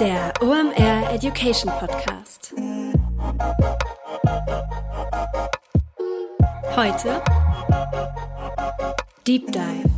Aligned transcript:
Der 0.00 0.32
OMR 0.40 1.12
Education 1.12 1.72
Podcast. 1.80 2.54
Heute 6.76 7.20
Deep 9.26 9.50
Dive. 9.50 9.90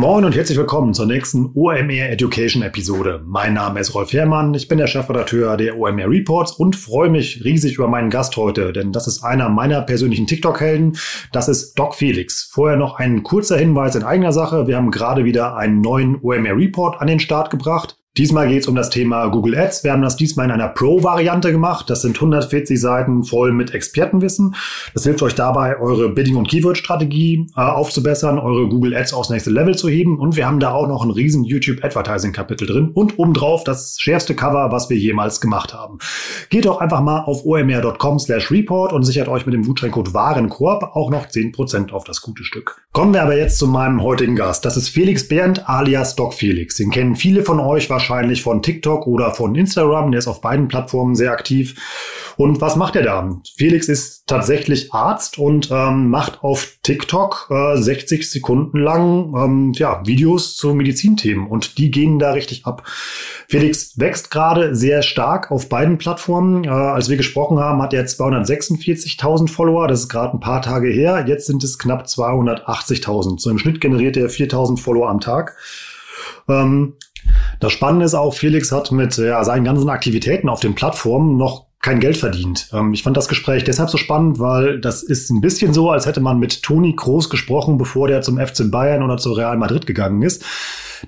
Moin 0.00 0.24
und 0.24 0.34
herzlich 0.34 0.56
willkommen 0.56 0.94
zur 0.94 1.04
nächsten 1.04 1.50
OMR 1.54 2.08
Education 2.08 2.62
Episode. 2.62 3.22
Mein 3.26 3.52
Name 3.52 3.80
ist 3.80 3.94
Rolf 3.94 4.14
Herrmann, 4.14 4.54
ich 4.54 4.66
bin 4.66 4.78
der 4.78 4.86
Chefredakteur 4.86 5.58
der 5.58 5.78
OMR 5.78 6.08
Reports 6.08 6.52
und 6.52 6.74
freue 6.74 7.10
mich 7.10 7.44
riesig 7.44 7.74
über 7.74 7.86
meinen 7.86 8.08
Gast 8.08 8.34
heute, 8.38 8.72
denn 8.72 8.92
das 8.92 9.06
ist 9.06 9.22
einer 9.22 9.50
meiner 9.50 9.82
persönlichen 9.82 10.26
TikTok-Helden. 10.26 10.96
Das 11.32 11.48
ist 11.48 11.74
Doc 11.74 11.94
Felix. 11.94 12.48
Vorher 12.50 12.78
noch 12.78 12.94
ein 12.98 13.22
kurzer 13.24 13.58
Hinweis 13.58 13.94
in 13.94 14.02
eigener 14.02 14.32
Sache. 14.32 14.66
Wir 14.66 14.78
haben 14.78 14.90
gerade 14.90 15.26
wieder 15.26 15.58
einen 15.58 15.82
neuen 15.82 16.18
OMR 16.22 16.56
Report 16.56 16.98
an 16.98 17.06
den 17.06 17.20
Start 17.20 17.50
gebracht. 17.50 17.99
Diesmal 18.18 18.48
geht 18.48 18.62
es 18.62 18.66
um 18.66 18.74
das 18.74 18.90
Thema 18.90 19.28
Google 19.28 19.56
Ads. 19.56 19.84
Wir 19.84 19.92
haben 19.92 20.02
das 20.02 20.16
diesmal 20.16 20.46
in 20.46 20.50
einer 20.50 20.66
Pro-Variante 20.66 21.52
gemacht. 21.52 21.88
Das 21.88 22.02
sind 22.02 22.16
140 22.16 22.80
Seiten 22.80 23.22
voll 23.22 23.52
mit 23.52 23.72
Expertenwissen. 23.72 24.56
Das 24.94 25.04
hilft 25.04 25.22
euch 25.22 25.36
dabei, 25.36 25.78
eure 25.78 26.08
Bidding- 26.08 26.34
und 26.34 26.48
Keyword-Strategie 26.48 27.46
äh, 27.56 27.60
aufzubessern, 27.60 28.40
eure 28.40 28.68
Google 28.68 28.96
Ads 28.96 29.14
aufs 29.14 29.30
nächste 29.30 29.50
Level 29.50 29.76
zu 29.76 29.88
heben. 29.88 30.18
Und 30.18 30.34
wir 30.34 30.44
haben 30.44 30.58
da 30.58 30.72
auch 30.72 30.88
noch 30.88 31.04
ein 31.04 31.12
riesen 31.12 31.44
YouTube-Advertising-Kapitel 31.44 32.66
drin 32.66 32.90
und 32.92 33.16
obendrauf 33.20 33.62
das 33.62 33.94
schärfste 34.00 34.34
Cover, 34.34 34.72
was 34.72 34.90
wir 34.90 34.96
jemals 34.96 35.40
gemacht 35.40 35.72
haben. 35.72 35.98
Geht 36.48 36.64
doch 36.64 36.80
einfach 36.80 37.02
mal 37.02 37.20
auf 37.20 37.46
omr.com 37.46 38.18
slash 38.18 38.50
report 38.50 38.92
und 38.92 39.04
sichert 39.04 39.28
euch 39.28 39.46
mit 39.46 39.54
dem 39.54 39.62
Gutscheincode 39.62 40.12
Warenkorb 40.14 40.96
auch 40.96 41.10
noch 41.10 41.26
10% 41.26 41.92
auf 41.92 42.02
das 42.02 42.22
gute 42.22 42.42
Stück. 42.42 42.82
Kommen 42.90 43.14
wir 43.14 43.22
aber 43.22 43.36
jetzt 43.36 43.58
zu 43.58 43.68
meinem 43.68 44.02
heutigen 44.02 44.34
Gast. 44.34 44.64
Das 44.64 44.76
ist 44.76 44.88
Felix 44.88 45.28
Berndt 45.28 45.68
alias 45.68 46.16
Doc 46.16 46.34
Felix. 46.34 46.74
Den 46.74 46.90
kennen 46.90 47.14
viele 47.14 47.44
von 47.44 47.60
euch 47.60 47.88
wahrscheinlich 47.88 47.99
wahrscheinlich 48.00 48.42
von 48.42 48.62
TikTok 48.62 49.06
oder 49.06 49.34
von 49.34 49.54
Instagram. 49.54 50.10
Der 50.10 50.18
ist 50.18 50.26
auf 50.26 50.40
beiden 50.40 50.68
Plattformen 50.68 51.14
sehr 51.14 51.32
aktiv. 51.32 52.32
Und 52.38 52.62
was 52.62 52.74
macht 52.74 52.96
er 52.96 53.02
da? 53.02 53.38
Felix 53.58 53.88
ist 53.88 54.26
tatsächlich 54.26 54.94
Arzt 54.94 55.38
und 55.38 55.70
ähm, 55.70 56.08
macht 56.08 56.42
auf 56.42 56.78
TikTok 56.82 57.48
äh, 57.50 57.76
60 57.76 58.30
Sekunden 58.30 58.78
lang 58.78 59.34
ähm, 59.36 59.72
ja, 59.74 60.00
Videos 60.06 60.56
zu 60.56 60.72
Medizinthemen 60.72 61.46
und 61.46 61.76
die 61.76 61.90
gehen 61.90 62.18
da 62.18 62.32
richtig 62.32 62.64
ab. 62.64 62.84
Felix 63.48 63.98
wächst 63.98 64.30
gerade 64.30 64.74
sehr 64.74 65.02
stark 65.02 65.50
auf 65.50 65.68
beiden 65.68 65.98
Plattformen. 65.98 66.64
Äh, 66.64 66.68
als 66.68 67.10
wir 67.10 67.18
gesprochen 67.18 67.58
haben, 67.58 67.82
hat 67.82 67.92
er 67.92 68.06
246.000 68.06 69.50
Follower. 69.50 69.86
Das 69.88 70.00
ist 70.00 70.08
gerade 70.08 70.34
ein 70.34 70.40
paar 70.40 70.62
Tage 70.62 70.88
her. 70.88 71.26
Jetzt 71.28 71.46
sind 71.46 71.62
es 71.62 71.78
knapp 71.78 72.06
280.000. 72.06 73.38
So 73.38 73.50
im 73.50 73.58
Schnitt 73.58 73.82
generiert 73.82 74.16
er 74.16 74.30
4.000 74.30 74.78
Follower 74.78 75.10
am 75.10 75.20
Tag. 75.20 75.56
Ähm, 76.48 76.94
das 77.60 77.72
Spannende 77.72 78.04
ist 78.06 78.14
auch, 78.14 78.34
Felix 78.34 78.72
hat 78.72 78.92
mit 78.92 79.16
ja, 79.16 79.42
seinen 79.44 79.64
ganzen 79.64 79.88
Aktivitäten 79.88 80.48
auf 80.48 80.60
den 80.60 80.74
Plattformen 80.74 81.36
noch 81.36 81.66
kein 81.82 82.00
Geld 82.00 82.16
verdient. 82.16 82.68
Ähm, 82.72 82.92
ich 82.92 83.02
fand 83.02 83.16
das 83.16 83.28
Gespräch 83.28 83.64
deshalb 83.64 83.90
so 83.90 83.98
spannend, 83.98 84.38
weil 84.38 84.80
das 84.80 85.02
ist 85.02 85.30
ein 85.30 85.40
bisschen 85.40 85.72
so, 85.72 85.90
als 85.90 86.06
hätte 86.06 86.20
man 86.20 86.38
mit 86.38 86.62
Toni 86.62 86.94
Kroos 86.94 87.30
gesprochen, 87.30 87.78
bevor 87.78 88.08
der 88.08 88.22
zum 88.22 88.38
FC 88.38 88.70
Bayern 88.70 89.02
oder 89.02 89.16
zu 89.16 89.32
Real 89.32 89.56
Madrid 89.56 89.86
gegangen 89.86 90.22
ist. 90.22 90.44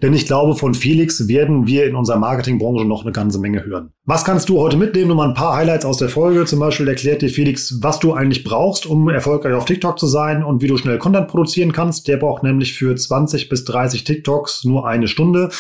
Denn 0.01 0.15
ich 0.15 0.27
glaube, 0.27 0.55
von 0.55 0.75
Felix 0.75 1.29
werden 1.29 1.67
wir 1.67 1.87
in 1.87 1.97
unserer 1.97 2.19
Marketingbranche 2.19 2.85
noch 2.85 3.03
eine 3.03 3.13
ganze 3.13 3.39
Menge 3.39 3.65
hören. 3.65 3.91
Was 4.05 4.25
kannst 4.25 4.49
du 4.49 4.59
heute 4.59 4.77
mitnehmen? 4.77 5.09
Nur 5.09 5.17
mal 5.17 5.29
ein 5.29 5.35
paar 5.35 5.55
Highlights 5.55 5.85
aus 5.85 5.99
der 5.99 6.09
Folge. 6.09 6.45
Zum 6.45 6.59
Beispiel 6.59 6.89
erklärt 6.89 7.23
dir 7.23 7.29
Felix, 7.29 7.79
was 7.83 8.01
du 8.01 8.15
eigentlich 8.15 8.43
brauchst, 8.43 8.85
um 8.87 9.09
erfolgreich 9.09 9.55
auf 9.55 9.65
TikTok 9.65 9.99
zu 9.99 10.09
sein 10.09 10.43
und 10.43 10.61
wie 10.61 10.67
du 10.67 10.77
schnell 10.77 10.99
Content 10.99 11.29
produzieren 11.29 11.73
kannst. 11.73 12.09
Der 12.09 12.17
braucht 12.17 12.43
nämlich 12.43 12.75
für 12.75 12.97
20 12.97 13.49
bis 13.49 13.65
30 13.65 14.03
TikToks 14.03 14.65
nur 14.65 14.89
eine 14.89 15.07
Stunde. 15.07 15.51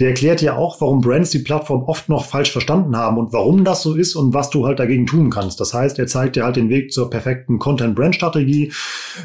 Der 0.00 0.08
erklärt 0.08 0.40
dir 0.40 0.56
auch, 0.56 0.80
warum 0.80 1.00
Brands 1.00 1.30
die 1.30 1.38
Plattform 1.40 1.84
oft 1.84 2.08
noch 2.08 2.24
falsch 2.24 2.50
verstanden 2.50 2.96
haben 2.96 3.18
und 3.18 3.32
warum 3.32 3.64
das 3.64 3.82
so 3.82 3.94
ist 3.94 4.16
und 4.16 4.34
was 4.34 4.50
du 4.50 4.66
halt 4.66 4.80
dagegen 4.80 5.06
tun 5.06 5.30
kannst. 5.30 5.60
Das 5.60 5.72
heißt, 5.72 5.98
er 5.98 6.06
zeigt 6.08 6.34
dir 6.34 6.44
halt 6.44 6.56
den 6.56 6.70
Weg 6.70 6.92
zur 6.92 7.08
perfekten 7.08 7.60
Content-Brand-Strategie. 7.60 8.72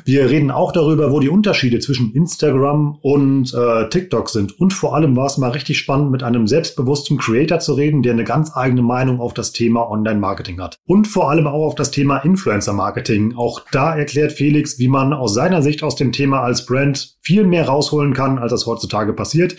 Wir 0.05 0.29
reden 0.29 0.51
auch 0.51 0.72
darüber, 0.72 1.11
wo 1.11 1.19
die 1.19 1.29
Unterschiede 1.29 1.79
zwischen 1.79 2.13
Instagram 2.13 2.99
und 3.01 3.53
äh, 3.53 3.89
TikTok 3.89 4.29
sind 4.29 4.56
und 4.57 4.73
vor 4.73 4.95
allem 4.95 5.16
war 5.16 5.28
es 5.28 5.38
mal 5.38 5.51
richtig 5.51 5.78
spannend, 5.78 6.12
mit 6.12 6.23
einem 6.23 6.47
selbstbewussten 6.47 7.18
Creator 7.18 7.59
zu 7.59 7.73
reden, 7.73 8.01
der 8.01 8.13
eine 8.13 8.23
ganz 8.23 8.56
eigene 8.56 8.81
Meinung 8.81 9.19
auf 9.19 9.34
das 9.34 9.51
Thema 9.51 9.90
Online-Marketing 9.90 10.59
hat. 10.59 10.78
Und 10.85 11.07
vor 11.07 11.29
allem 11.29 11.47
auch 11.47 11.66
auf 11.66 11.75
das 11.75 11.91
Thema 11.91 12.18
Influencer-Marketing. 12.18 13.35
Auch 13.35 13.62
da 13.72 13.96
erklärt 13.96 14.31
Felix, 14.31 14.79
wie 14.79 14.88
man 14.88 15.13
aus 15.13 15.34
seiner 15.34 15.62
Sicht 15.62 15.84
aus 15.84 15.96
dem 15.96 16.12
Thema 16.12 16.41
als 16.41 16.66
Brand 16.66 17.17
viel 17.22 17.46
mehr 17.46 17.67
rausholen 17.67 18.13
kann, 18.13 18.40
als 18.40 18.51
das 18.51 18.66
heutzutage 18.66 19.13
passiert. 19.13 19.56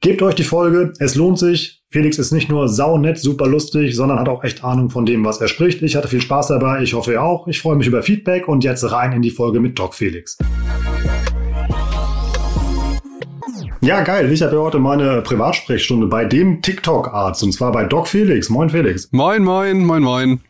Gebt 0.00 0.22
euch 0.22 0.34
die 0.34 0.44
Folge, 0.44 0.92
es 0.98 1.14
lohnt 1.14 1.38
sich. 1.38 1.82
Felix 1.88 2.18
ist 2.18 2.32
nicht 2.32 2.50
nur 2.50 2.68
saunett, 2.68 3.18
super 3.18 3.46
lustig, 3.46 3.96
sondern 3.96 4.18
hat 4.18 4.28
auch 4.28 4.44
echt 4.44 4.62
Ahnung 4.62 4.90
von 4.90 5.06
dem, 5.06 5.24
was 5.24 5.40
er 5.40 5.48
spricht. 5.48 5.82
Ich 5.82 5.96
hatte 5.96 6.08
viel 6.08 6.20
Spaß 6.20 6.48
dabei, 6.48 6.82
ich 6.82 6.94
hoffe 6.94 7.12
ihr 7.12 7.22
auch. 7.22 7.48
Ich 7.48 7.60
freue 7.60 7.76
mich 7.76 7.86
über 7.86 8.02
Feedback 8.02 8.48
und 8.48 8.64
jetzt 8.64 8.90
rein 8.90 9.12
in 9.12 9.22
die 9.22 9.30
Folge 9.30 9.60
mit 9.60 9.78
Doc 9.78 9.94
Felix. 9.94 10.36
Ja, 13.80 14.02
geil. 14.02 14.32
Ich 14.32 14.42
habe 14.42 14.56
ja 14.56 14.62
heute 14.62 14.78
meine 14.78 15.20
Privatsprechstunde 15.22 16.06
bei 16.06 16.24
dem 16.24 16.62
TikTok-Arzt 16.62 17.42
und 17.42 17.52
zwar 17.52 17.72
bei 17.72 17.84
Doc 17.84 18.08
Felix. 18.08 18.48
Moin 18.48 18.70
Felix. 18.70 19.08
Moin, 19.12 19.44
moin, 19.44 19.84
moin, 19.84 20.02
moin. 20.02 20.40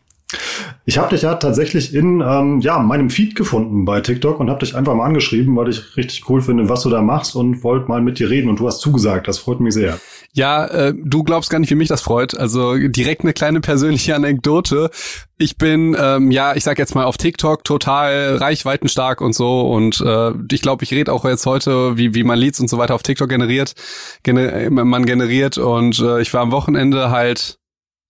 Ich 0.85 0.97
habe 0.97 1.09
dich 1.09 1.21
ja 1.21 1.35
tatsächlich 1.35 1.93
in 1.93 2.21
ähm, 2.21 2.59
ja, 2.59 2.79
meinem 2.79 3.09
Feed 3.09 3.35
gefunden 3.35 3.85
bei 3.85 4.01
TikTok 4.01 4.39
und 4.39 4.49
habe 4.49 4.59
dich 4.59 4.75
einfach 4.75 4.93
mal 4.93 5.05
angeschrieben, 5.05 5.55
weil 5.55 5.69
ich 5.69 5.95
richtig 5.95 6.29
cool 6.29 6.41
finde, 6.41 6.69
was 6.69 6.81
du 6.81 6.89
da 6.89 7.01
machst 7.01 7.35
und 7.35 7.63
wollte 7.63 7.87
mal 7.87 8.01
mit 8.01 8.19
dir 8.19 8.29
reden 8.29 8.49
und 8.49 8.59
du 8.59 8.67
hast 8.67 8.79
zugesagt. 8.79 9.27
Das 9.27 9.37
freut 9.37 9.59
mich 9.59 9.73
sehr. 9.73 9.99
Ja, 10.33 10.65
äh, 10.65 10.93
du 10.95 11.23
glaubst 11.23 11.49
gar 11.49 11.59
nicht, 11.59 11.71
wie 11.71 11.75
mich 11.75 11.87
das 11.87 12.01
freut. 12.01 12.37
Also 12.37 12.75
direkt 12.77 13.21
eine 13.21 13.33
kleine 13.33 13.61
persönliche 13.61 14.15
Anekdote. 14.15 14.89
Ich 15.37 15.57
bin, 15.57 15.95
ähm, 15.99 16.31
ja, 16.31 16.55
ich 16.55 16.63
sag 16.63 16.77
jetzt 16.77 16.95
mal 16.95 17.05
auf 17.05 17.17
TikTok 17.17 17.63
total 17.63 18.35
reichweitenstark 18.37 19.21
und 19.21 19.33
so 19.33 19.61
und 19.69 20.01
äh, 20.01 20.31
ich 20.51 20.61
glaube, 20.61 20.83
ich 20.83 20.91
rede 20.91 21.11
auch 21.11 21.25
jetzt 21.25 21.45
heute, 21.45 21.97
wie, 21.97 22.15
wie 22.15 22.23
man 22.23 22.37
Leads 22.37 22.59
und 22.59 22.69
so 22.69 22.77
weiter 22.77 22.95
auf 22.95 23.03
TikTok 23.03 23.29
generiert, 23.29 23.75
gener 24.23 24.69
man 24.69 25.05
generiert 25.05 25.57
und 25.57 25.99
äh, 25.99 26.21
ich 26.21 26.33
war 26.33 26.41
am 26.41 26.51
Wochenende 26.51 27.11
halt 27.11 27.59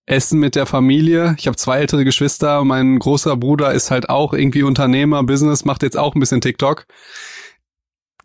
Essen 0.08 0.40
mit 0.40 0.54
der 0.54 0.66
Familie. 0.66 1.34
Ich 1.38 1.46
habe 1.46 1.56
zwei 1.56 1.78
ältere 1.78 2.04
Geschwister. 2.04 2.64
Mein 2.64 2.98
großer 2.98 3.36
Bruder 3.36 3.72
ist 3.72 3.90
halt 3.90 4.08
auch 4.08 4.32
irgendwie 4.32 4.62
Unternehmer, 4.62 5.22
Business, 5.22 5.64
macht 5.64 5.82
jetzt 5.82 5.96
auch 5.96 6.14
ein 6.14 6.20
bisschen 6.20 6.40
TikTok 6.40 6.86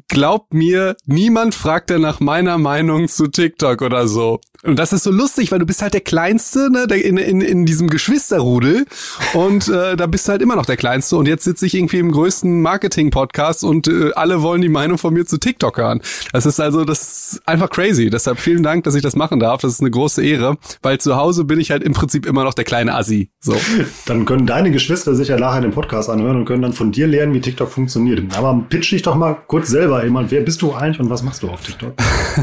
glaubt 0.08 0.53
mir, 0.53 0.96
niemand 1.06 1.56
fragt 1.56 1.90
ja 1.90 2.00
nach 2.00 2.19
meiner 2.19 2.58
Meinung 2.58 3.08
zu 3.08 3.28
TikTok 3.28 3.81
oder 3.81 4.08
so. 4.08 4.40
Und 4.64 4.80
das 4.80 4.94
ist 4.94 5.03
so 5.03 5.12
lustig, 5.12 5.52
weil 5.52 5.59
du 5.59 5.66
bist 5.66 5.81
halt 5.81 5.94
der 5.94 6.02
Kleinste 6.02 6.69
ne, 6.72 6.84
in, 6.96 7.18
in, 7.18 7.41
in 7.41 7.66
diesem 7.66 7.90
Geschwisterrudel 7.90 8.86
und 9.34 9.68
äh, 9.68 9.97
da 9.97 10.08
bist 10.08 10.28
du 10.28 10.31
halt 10.31 10.42
immer 10.42 10.56
noch 10.56 10.66
der 10.66 10.78
Kleinste 10.78 11.18
und 11.18 11.28
jetzt 11.28 11.44
sitze 11.44 11.66
ich 11.66 11.74
irgendwie 11.74 12.00
im 12.00 12.13
größten 12.13 12.62
Marketing-Podcast 12.62 13.66
und 13.66 13.90
äh, 13.90 14.12
alle 14.16 14.42
wollen 14.42 14.62
die 14.62 14.69
Meinung 14.69 14.97
von 14.97 15.13
mir 15.13 15.25
zu 15.25 15.38
TikTok 15.38 15.78
hören. 15.78 16.02
Das 16.31 16.46
ist 16.46 16.62
also, 16.62 16.86
das 16.86 17.02
ist 17.34 17.42
einfach 17.46 17.69
crazy. 17.69 18.09
Deshalb 18.09 18.40
vielen 18.40 18.63
Dank, 18.63 18.86
dass 18.86 18.96
ich 18.96 19.02
das 19.02 19.18
machen 19.18 19.42
darf. 19.42 19.59
Das 19.62 19.74
ist 19.74 19.81
eine 19.81 19.92
große 19.92 20.24
Ehre, 20.24 20.58
weil 20.81 20.97
zu 20.97 21.18
Hause 21.18 21.44
bin 21.44 21.59
ich 21.59 21.69
halt 21.69 21.84
im 21.84 21.92
Prinzip 21.92 22.25
immer 22.25 22.46
noch 22.46 22.53
der 22.53 22.63
kleine 22.63 22.96
Assi. 22.96 23.31
So. 23.42 23.58
Dann 24.06 24.24
können 24.24 24.47
deine 24.47 24.72
Geschwister 24.72 25.13
sich 25.13 25.28
ja 25.28 25.38
nachher 25.38 25.62
den 25.62 25.72
Podcast 25.72 26.09
anhören 26.09 26.38
und 26.38 26.46
können 26.46 26.62
dann 26.62 26.74
von 26.74 26.92
dir 26.92 27.08
lernen, 27.08 27.34
wie 27.34 27.42
TikTok 27.42 27.69
funktioniert. 27.69 28.38
Aber 28.38 28.63
pitch 28.69 28.92
dich 28.92 29.02
doch 29.02 29.16
mal 29.16 29.36
kurz 29.47 29.68
selber 29.68 29.93
jemand, 30.02 30.31
wer 30.31 30.42
bist 30.42 30.62
du 30.62 30.74
eigentlich 30.74 31.00
und 31.00 31.09
was 31.09 31.24
machst 31.24 31.44
du 31.44 31.50
auf 31.50 31.62
TikTok? 31.62 31.94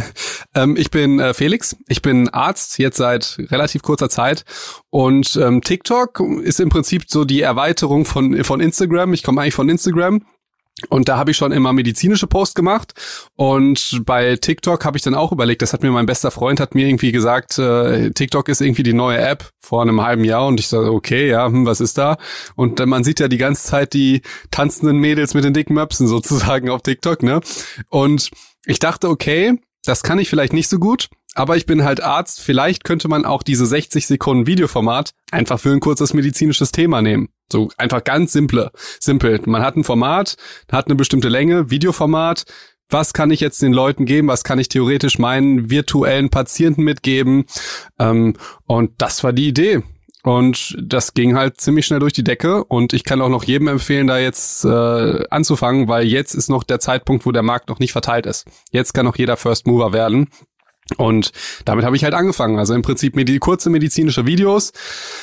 ähm, 0.54 0.76
ich 0.76 0.90
bin 0.90 1.18
äh, 1.18 1.34
Felix, 1.34 1.76
ich 1.88 2.02
bin 2.02 2.28
Arzt 2.28 2.78
jetzt 2.78 2.98
seit 2.98 3.38
relativ 3.50 3.82
kurzer 3.82 4.08
Zeit 4.08 4.44
und 4.90 5.36
ähm, 5.36 5.62
TikTok 5.62 6.20
ist 6.42 6.60
im 6.60 6.68
Prinzip 6.68 7.04
so 7.08 7.24
die 7.24 7.40
Erweiterung 7.40 8.04
von, 8.04 8.44
von 8.44 8.60
Instagram. 8.60 9.12
Ich 9.14 9.22
komme 9.22 9.40
eigentlich 9.40 9.54
von 9.54 9.68
Instagram. 9.68 10.22
Und 10.88 11.08
da 11.08 11.16
habe 11.16 11.30
ich 11.30 11.36
schon 11.36 11.52
immer 11.52 11.72
medizinische 11.72 12.26
Posts 12.26 12.54
gemacht. 12.54 12.94
Und 13.36 14.02
bei 14.04 14.36
TikTok 14.36 14.84
habe 14.84 14.96
ich 14.96 15.02
dann 15.02 15.14
auch 15.14 15.32
überlegt, 15.32 15.62
das 15.62 15.72
hat 15.72 15.82
mir 15.82 15.90
mein 15.90 16.06
bester 16.06 16.30
Freund, 16.30 16.60
hat 16.60 16.74
mir 16.74 16.86
irgendwie 16.86 17.12
gesagt, 17.12 17.58
äh, 17.58 18.10
TikTok 18.10 18.48
ist 18.48 18.60
irgendwie 18.60 18.82
die 18.82 18.92
neue 18.92 19.18
App 19.18 19.50
vor 19.58 19.82
einem 19.82 20.02
halben 20.02 20.24
Jahr. 20.24 20.46
Und 20.46 20.60
ich 20.60 20.68
sage, 20.68 20.92
okay, 20.92 21.28
ja, 21.28 21.46
hm, 21.46 21.66
was 21.66 21.80
ist 21.80 21.98
da? 21.98 22.16
Und 22.56 22.80
äh, 22.80 22.86
man 22.86 23.04
sieht 23.04 23.20
ja 23.20 23.28
die 23.28 23.38
ganze 23.38 23.64
Zeit 23.64 23.92
die 23.92 24.22
tanzenden 24.50 24.98
Mädels 24.98 25.34
mit 25.34 25.44
den 25.44 25.54
dicken 25.54 25.74
Möpsen 25.74 26.06
sozusagen 26.08 26.70
auf 26.70 26.82
TikTok, 26.82 27.22
ne? 27.22 27.40
Und 27.88 28.30
ich 28.64 28.78
dachte, 28.78 29.08
okay, 29.08 29.58
das 29.84 30.02
kann 30.02 30.18
ich 30.18 30.28
vielleicht 30.28 30.52
nicht 30.52 30.68
so 30.68 30.78
gut. 30.78 31.08
Aber 31.34 31.56
ich 31.56 31.66
bin 31.66 31.84
halt 31.84 32.02
Arzt. 32.02 32.40
Vielleicht 32.40 32.84
könnte 32.84 33.08
man 33.08 33.24
auch 33.24 33.42
diese 33.42 33.66
60 33.66 34.06
Sekunden 34.06 34.46
Videoformat 34.46 35.10
einfach 35.30 35.60
für 35.60 35.70
ein 35.70 35.80
kurzes 35.80 36.12
medizinisches 36.12 36.72
Thema 36.72 37.02
nehmen. 37.02 37.28
So 37.52 37.70
einfach 37.76 38.02
ganz 38.04 38.32
simple, 38.32 38.70
simpel. 38.98 39.40
Man 39.46 39.62
hat 39.62 39.76
ein 39.76 39.84
Format, 39.84 40.36
hat 40.70 40.86
eine 40.86 40.96
bestimmte 40.96 41.28
Länge, 41.28 41.70
Videoformat. 41.70 42.44
Was 42.88 43.12
kann 43.12 43.30
ich 43.30 43.38
jetzt 43.38 43.62
den 43.62 43.72
Leuten 43.72 44.04
geben? 44.04 44.28
Was 44.28 44.42
kann 44.42 44.58
ich 44.58 44.68
theoretisch 44.68 45.18
meinen 45.18 45.70
virtuellen 45.70 46.30
Patienten 46.30 46.82
mitgeben? 46.82 47.44
Ähm, 48.00 48.34
und 48.66 48.92
das 48.98 49.22
war 49.22 49.32
die 49.32 49.48
Idee. 49.48 49.82
Und 50.22 50.76
das 50.78 51.14
ging 51.14 51.36
halt 51.36 51.60
ziemlich 51.60 51.86
schnell 51.86 52.00
durch 52.00 52.12
die 52.12 52.24
Decke. 52.24 52.64
Und 52.64 52.92
ich 52.92 53.04
kann 53.04 53.22
auch 53.22 53.28
noch 53.28 53.44
jedem 53.44 53.68
empfehlen, 53.68 54.06
da 54.06 54.18
jetzt 54.18 54.64
äh, 54.64 55.24
anzufangen, 55.30 55.88
weil 55.88 56.06
jetzt 56.06 56.34
ist 56.34 56.50
noch 56.50 56.62
der 56.62 56.80
Zeitpunkt, 56.80 57.24
wo 57.24 57.32
der 57.32 57.42
Markt 57.42 57.68
noch 57.68 57.78
nicht 57.78 57.92
verteilt 57.92 58.26
ist. 58.26 58.46
Jetzt 58.70 58.92
kann 58.92 59.06
auch 59.06 59.16
jeder 59.16 59.36
First 59.36 59.66
Mover 59.66 59.92
werden. 59.92 60.28
Und 60.96 61.32
damit 61.64 61.84
habe 61.84 61.96
ich 61.96 62.04
halt 62.04 62.14
angefangen. 62.14 62.58
Also 62.58 62.74
im 62.74 62.82
Prinzip 62.82 63.16
medi 63.16 63.38
kurze 63.38 63.70
medizinische 63.70 64.26
Videos. 64.26 64.72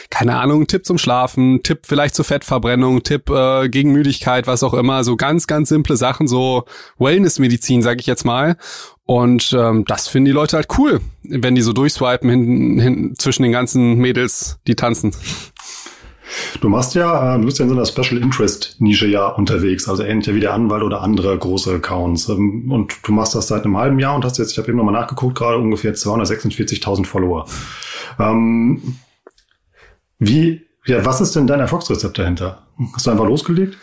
Keine 0.09 0.37
Ahnung, 0.37 0.67
Tipp 0.67 0.85
zum 0.85 0.97
Schlafen, 0.97 1.61
Tipp 1.63 1.79
vielleicht 1.83 2.15
zur 2.15 2.25
Fettverbrennung, 2.25 3.03
Tipp 3.03 3.29
äh, 3.29 3.69
gegen 3.69 3.91
Müdigkeit, 3.91 4.47
was 4.47 4.63
auch 4.63 4.73
immer. 4.73 5.03
So 5.03 5.15
ganz, 5.15 5.47
ganz 5.47 5.69
simple 5.69 5.97
Sachen, 5.97 6.27
so 6.27 6.65
Wellnessmedizin, 6.97 7.81
sage 7.81 7.99
ich 7.99 8.07
jetzt 8.07 8.25
mal. 8.25 8.57
Und 9.05 9.55
ähm, 9.57 9.85
das 9.85 10.09
finden 10.09 10.25
die 10.25 10.31
Leute 10.31 10.57
halt 10.57 10.67
cool, 10.77 10.99
wenn 11.23 11.55
die 11.55 11.61
so 11.61 11.71
durchswipen 11.71 12.29
hin, 12.29 12.79
hin 12.79 13.15
zwischen 13.17 13.43
den 13.43 13.53
ganzen 13.53 13.95
Mädels, 13.95 14.59
die 14.67 14.75
tanzen. 14.75 15.13
Du 16.62 16.69
machst 16.69 16.95
ja, 16.95 17.35
äh, 17.35 17.39
du 17.39 17.45
bist 17.45 17.59
ja 17.59 17.63
in 17.63 17.69
so 17.69 17.75
einer 17.75 17.85
Special 17.85 18.21
Interest 18.21 18.75
Nische 18.79 19.07
ja 19.07 19.27
unterwegs, 19.27 19.88
also 19.88 20.03
ähnlich 20.03 20.33
wie 20.33 20.39
der 20.39 20.53
Anwalt 20.53 20.83
oder 20.83 21.01
andere 21.01 21.38
große 21.38 21.75
Accounts. 21.75 22.29
Ähm, 22.29 22.71
und 22.71 22.95
du 23.03 23.12
machst 23.12 23.35
das 23.35 23.47
seit 23.47 23.63
einem 23.65 23.77
halben 23.77 24.00
Jahr 24.00 24.15
und 24.15 24.25
hast 24.25 24.38
jetzt, 24.38 24.51
ich 24.51 24.57
habe 24.57 24.69
eben 24.69 24.77
nochmal 24.77 24.94
nachgeguckt, 24.94 25.38
gerade 25.38 25.57
ungefähr 25.57 25.94
246.000 25.94 27.06
Follower. 27.06 27.47
Ähm, 28.19 28.97
wie, 30.19 30.65
ja, 30.85 31.06
was 31.06 31.21
ist 31.21 31.35
denn 31.35 31.47
dein 31.47 31.59
Erfolgsrezept 31.59 32.18
dahinter? 32.18 32.68
Hast 32.94 33.06
du 33.06 33.12
einfach 33.12 33.27
losgelegt? 33.27 33.77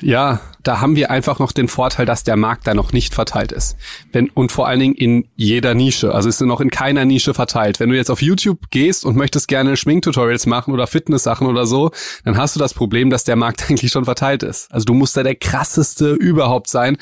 Ja, 0.00 0.40
da 0.64 0.80
haben 0.80 0.96
wir 0.96 1.10
einfach 1.10 1.38
noch 1.38 1.52
den 1.52 1.68
Vorteil, 1.68 2.06
dass 2.06 2.24
der 2.24 2.36
Markt 2.36 2.66
da 2.66 2.74
noch 2.74 2.92
nicht 2.92 3.14
verteilt 3.14 3.52
ist. 3.52 3.76
Wenn, 4.12 4.30
und 4.30 4.50
vor 4.50 4.66
allen 4.66 4.80
Dingen 4.80 4.94
in 4.94 5.28
jeder 5.36 5.74
Nische. 5.74 6.14
Also 6.14 6.28
ist 6.28 6.40
noch 6.40 6.60
in 6.60 6.70
keiner 6.70 7.04
Nische 7.04 7.34
verteilt. 7.34 7.80
Wenn 7.80 7.90
du 7.90 7.96
jetzt 7.96 8.10
auf 8.10 8.22
YouTube 8.22 8.70
gehst 8.70 9.04
und 9.04 9.16
möchtest 9.16 9.46
gerne 9.46 9.76
Schminktutorials 9.76 10.46
machen 10.46 10.72
oder 10.72 10.86
Fitness-Sachen 10.86 11.46
oder 11.46 11.66
so, 11.66 11.90
dann 12.24 12.36
hast 12.36 12.56
du 12.56 12.60
das 12.60 12.74
Problem, 12.74 13.10
dass 13.10 13.24
der 13.24 13.36
Markt 13.36 13.64
eigentlich 13.70 13.92
schon 13.92 14.06
verteilt 14.06 14.42
ist. 14.42 14.72
Also 14.72 14.86
du 14.86 14.94
musst 14.94 15.16
da 15.16 15.22
der 15.22 15.36
krasseste 15.36 16.12
überhaupt 16.12 16.68
sein 16.68 16.96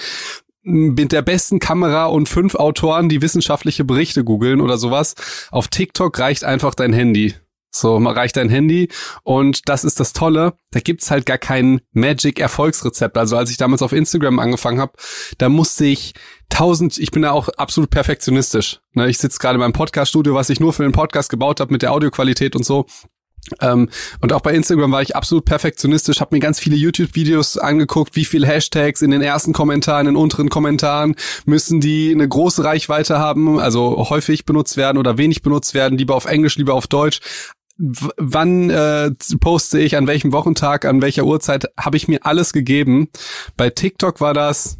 mit 0.64 1.10
der 1.12 1.22
besten 1.22 1.58
Kamera 1.58 2.06
und 2.06 2.28
fünf 2.28 2.54
Autoren, 2.54 3.08
die 3.08 3.20
wissenschaftliche 3.20 3.84
Berichte 3.84 4.22
googeln 4.22 4.60
oder 4.60 4.78
sowas. 4.78 5.14
Auf 5.50 5.68
TikTok 5.68 6.16
reicht 6.18 6.44
einfach 6.44 6.74
dein 6.74 6.92
Handy. 6.92 7.34
So, 7.74 7.98
man 7.98 8.14
reicht 8.14 8.36
dein 8.36 8.50
Handy 8.50 8.88
und 9.22 9.68
das 9.68 9.82
ist 9.82 9.98
das 9.98 10.12
Tolle, 10.12 10.52
da 10.72 10.80
gibt's 10.80 11.10
halt 11.10 11.24
gar 11.24 11.38
kein 11.38 11.80
Magic-Erfolgsrezept. 11.92 13.16
Also 13.16 13.36
als 13.38 13.50
ich 13.50 13.56
damals 13.56 13.80
auf 13.80 13.92
Instagram 13.92 14.38
angefangen 14.38 14.78
habe, 14.78 14.92
da 15.38 15.48
musste 15.48 15.86
ich 15.86 16.12
tausend, 16.50 16.98
ich 16.98 17.10
bin 17.10 17.22
da 17.22 17.30
auch 17.30 17.48
absolut 17.48 17.88
perfektionistisch. 17.88 18.80
Ne, 18.92 19.08
ich 19.08 19.16
sitze 19.16 19.38
gerade 19.38 19.58
meinem 19.58 19.72
Podcast-Studio, 19.72 20.34
was 20.34 20.50
ich 20.50 20.60
nur 20.60 20.74
für 20.74 20.82
den 20.82 20.92
Podcast 20.92 21.30
gebaut 21.30 21.60
habe 21.60 21.72
mit 21.72 21.80
der 21.80 21.92
Audioqualität 21.92 22.54
und 22.54 22.64
so. 22.64 22.84
Ähm, 23.60 23.88
und 24.20 24.32
auch 24.32 24.40
bei 24.40 24.52
Instagram 24.52 24.92
war 24.92 25.02
ich 25.02 25.16
absolut 25.16 25.44
perfektionistisch, 25.44 26.20
habe 26.20 26.34
mir 26.36 26.40
ganz 26.40 26.60
viele 26.60 26.76
YouTube-Videos 26.76 27.58
angeguckt, 27.58 28.14
wie 28.14 28.24
viele 28.24 28.46
Hashtags 28.46 29.02
in 29.02 29.10
den 29.10 29.22
ersten 29.22 29.52
Kommentaren, 29.52 30.06
in 30.06 30.14
den 30.14 30.22
unteren 30.22 30.48
Kommentaren 30.48 31.16
müssen 31.44 31.80
die 31.80 32.12
eine 32.12 32.28
große 32.28 32.62
Reichweite 32.62 33.18
haben, 33.18 33.58
also 33.58 34.08
häufig 34.10 34.44
benutzt 34.44 34.76
werden 34.76 34.98
oder 34.98 35.18
wenig 35.18 35.42
benutzt 35.42 35.74
werden, 35.74 35.98
lieber 35.98 36.14
auf 36.14 36.26
Englisch, 36.26 36.56
lieber 36.56 36.74
auf 36.74 36.86
Deutsch 36.86 37.20
wann 37.78 38.70
äh, 38.70 39.10
poste 39.40 39.80
ich, 39.80 39.96
an 39.96 40.06
welchem 40.06 40.32
Wochentag, 40.32 40.84
an 40.84 41.02
welcher 41.02 41.24
Uhrzeit, 41.24 41.70
habe 41.78 41.96
ich 41.96 42.08
mir 42.08 42.24
alles 42.24 42.52
gegeben. 42.52 43.08
Bei 43.56 43.70
TikTok 43.70 44.20
war 44.20 44.34
das, 44.34 44.78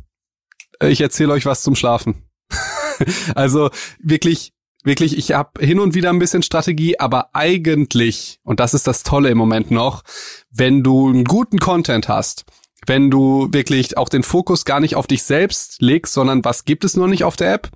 äh, 0.80 0.88
ich 0.88 1.00
erzähle 1.00 1.32
euch 1.32 1.46
was 1.46 1.62
zum 1.62 1.74
Schlafen. 1.74 2.22
also 3.34 3.70
wirklich, 3.98 4.52
wirklich, 4.84 5.16
ich 5.16 5.32
habe 5.32 5.64
hin 5.64 5.80
und 5.80 5.94
wieder 5.94 6.10
ein 6.10 6.18
bisschen 6.18 6.42
Strategie, 6.42 6.98
aber 6.98 7.34
eigentlich, 7.34 8.40
und 8.42 8.60
das 8.60 8.74
ist 8.74 8.86
das 8.86 9.02
Tolle 9.02 9.30
im 9.30 9.38
Moment 9.38 9.70
noch, 9.70 10.02
wenn 10.50 10.82
du 10.82 11.08
einen 11.08 11.24
guten 11.24 11.58
Content 11.58 12.08
hast, 12.08 12.44
wenn 12.86 13.10
du 13.10 13.48
wirklich 13.52 13.96
auch 13.96 14.08
den 14.08 14.22
Fokus 14.22 14.64
gar 14.64 14.80
nicht 14.80 14.96
auf 14.96 15.06
dich 15.06 15.22
selbst 15.22 15.80
legst, 15.80 16.12
sondern 16.12 16.44
was 16.44 16.64
gibt 16.64 16.84
es 16.84 16.96
noch 16.96 17.06
nicht 17.06 17.24
auf 17.24 17.36
der 17.36 17.54
App, 17.54 17.70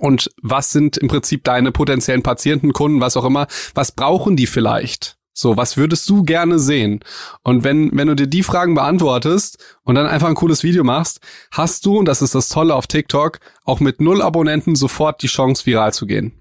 und 0.00 0.30
was 0.42 0.70
sind 0.70 0.96
im 0.96 1.08
Prinzip 1.08 1.44
deine 1.44 1.72
potenziellen 1.72 2.22
Patienten, 2.22 2.72
Kunden, 2.72 3.00
was 3.00 3.16
auch 3.16 3.24
immer, 3.24 3.46
was 3.74 3.92
brauchen 3.92 4.36
die 4.36 4.46
vielleicht? 4.46 5.16
So, 5.34 5.56
was 5.56 5.78
würdest 5.78 6.08
du 6.10 6.24
gerne 6.24 6.58
sehen? 6.58 7.00
Und 7.42 7.64
wenn, 7.64 7.90
wenn 7.96 8.08
du 8.08 8.14
dir 8.14 8.26
die 8.26 8.42
Fragen 8.42 8.74
beantwortest 8.74 9.58
und 9.82 9.94
dann 9.94 10.06
einfach 10.06 10.28
ein 10.28 10.34
cooles 10.34 10.62
Video 10.62 10.84
machst, 10.84 11.20
hast 11.50 11.86
du, 11.86 11.98
und 11.98 12.04
das 12.04 12.20
ist 12.20 12.34
das 12.34 12.50
Tolle 12.50 12.74
auf 12.74 12.86
TikTok, 12.86 13.40
auch 13.64 13.80
mit 13.80 14.00
null 14.00 14.20
Abonnenten 14.20 14.76
sofort 14.76 15.22
die 15.22 15.28
Chance, 15.28 15.64
viral 15.64 15.94
zu 15.94 16.06
gehen. 16.06 16.32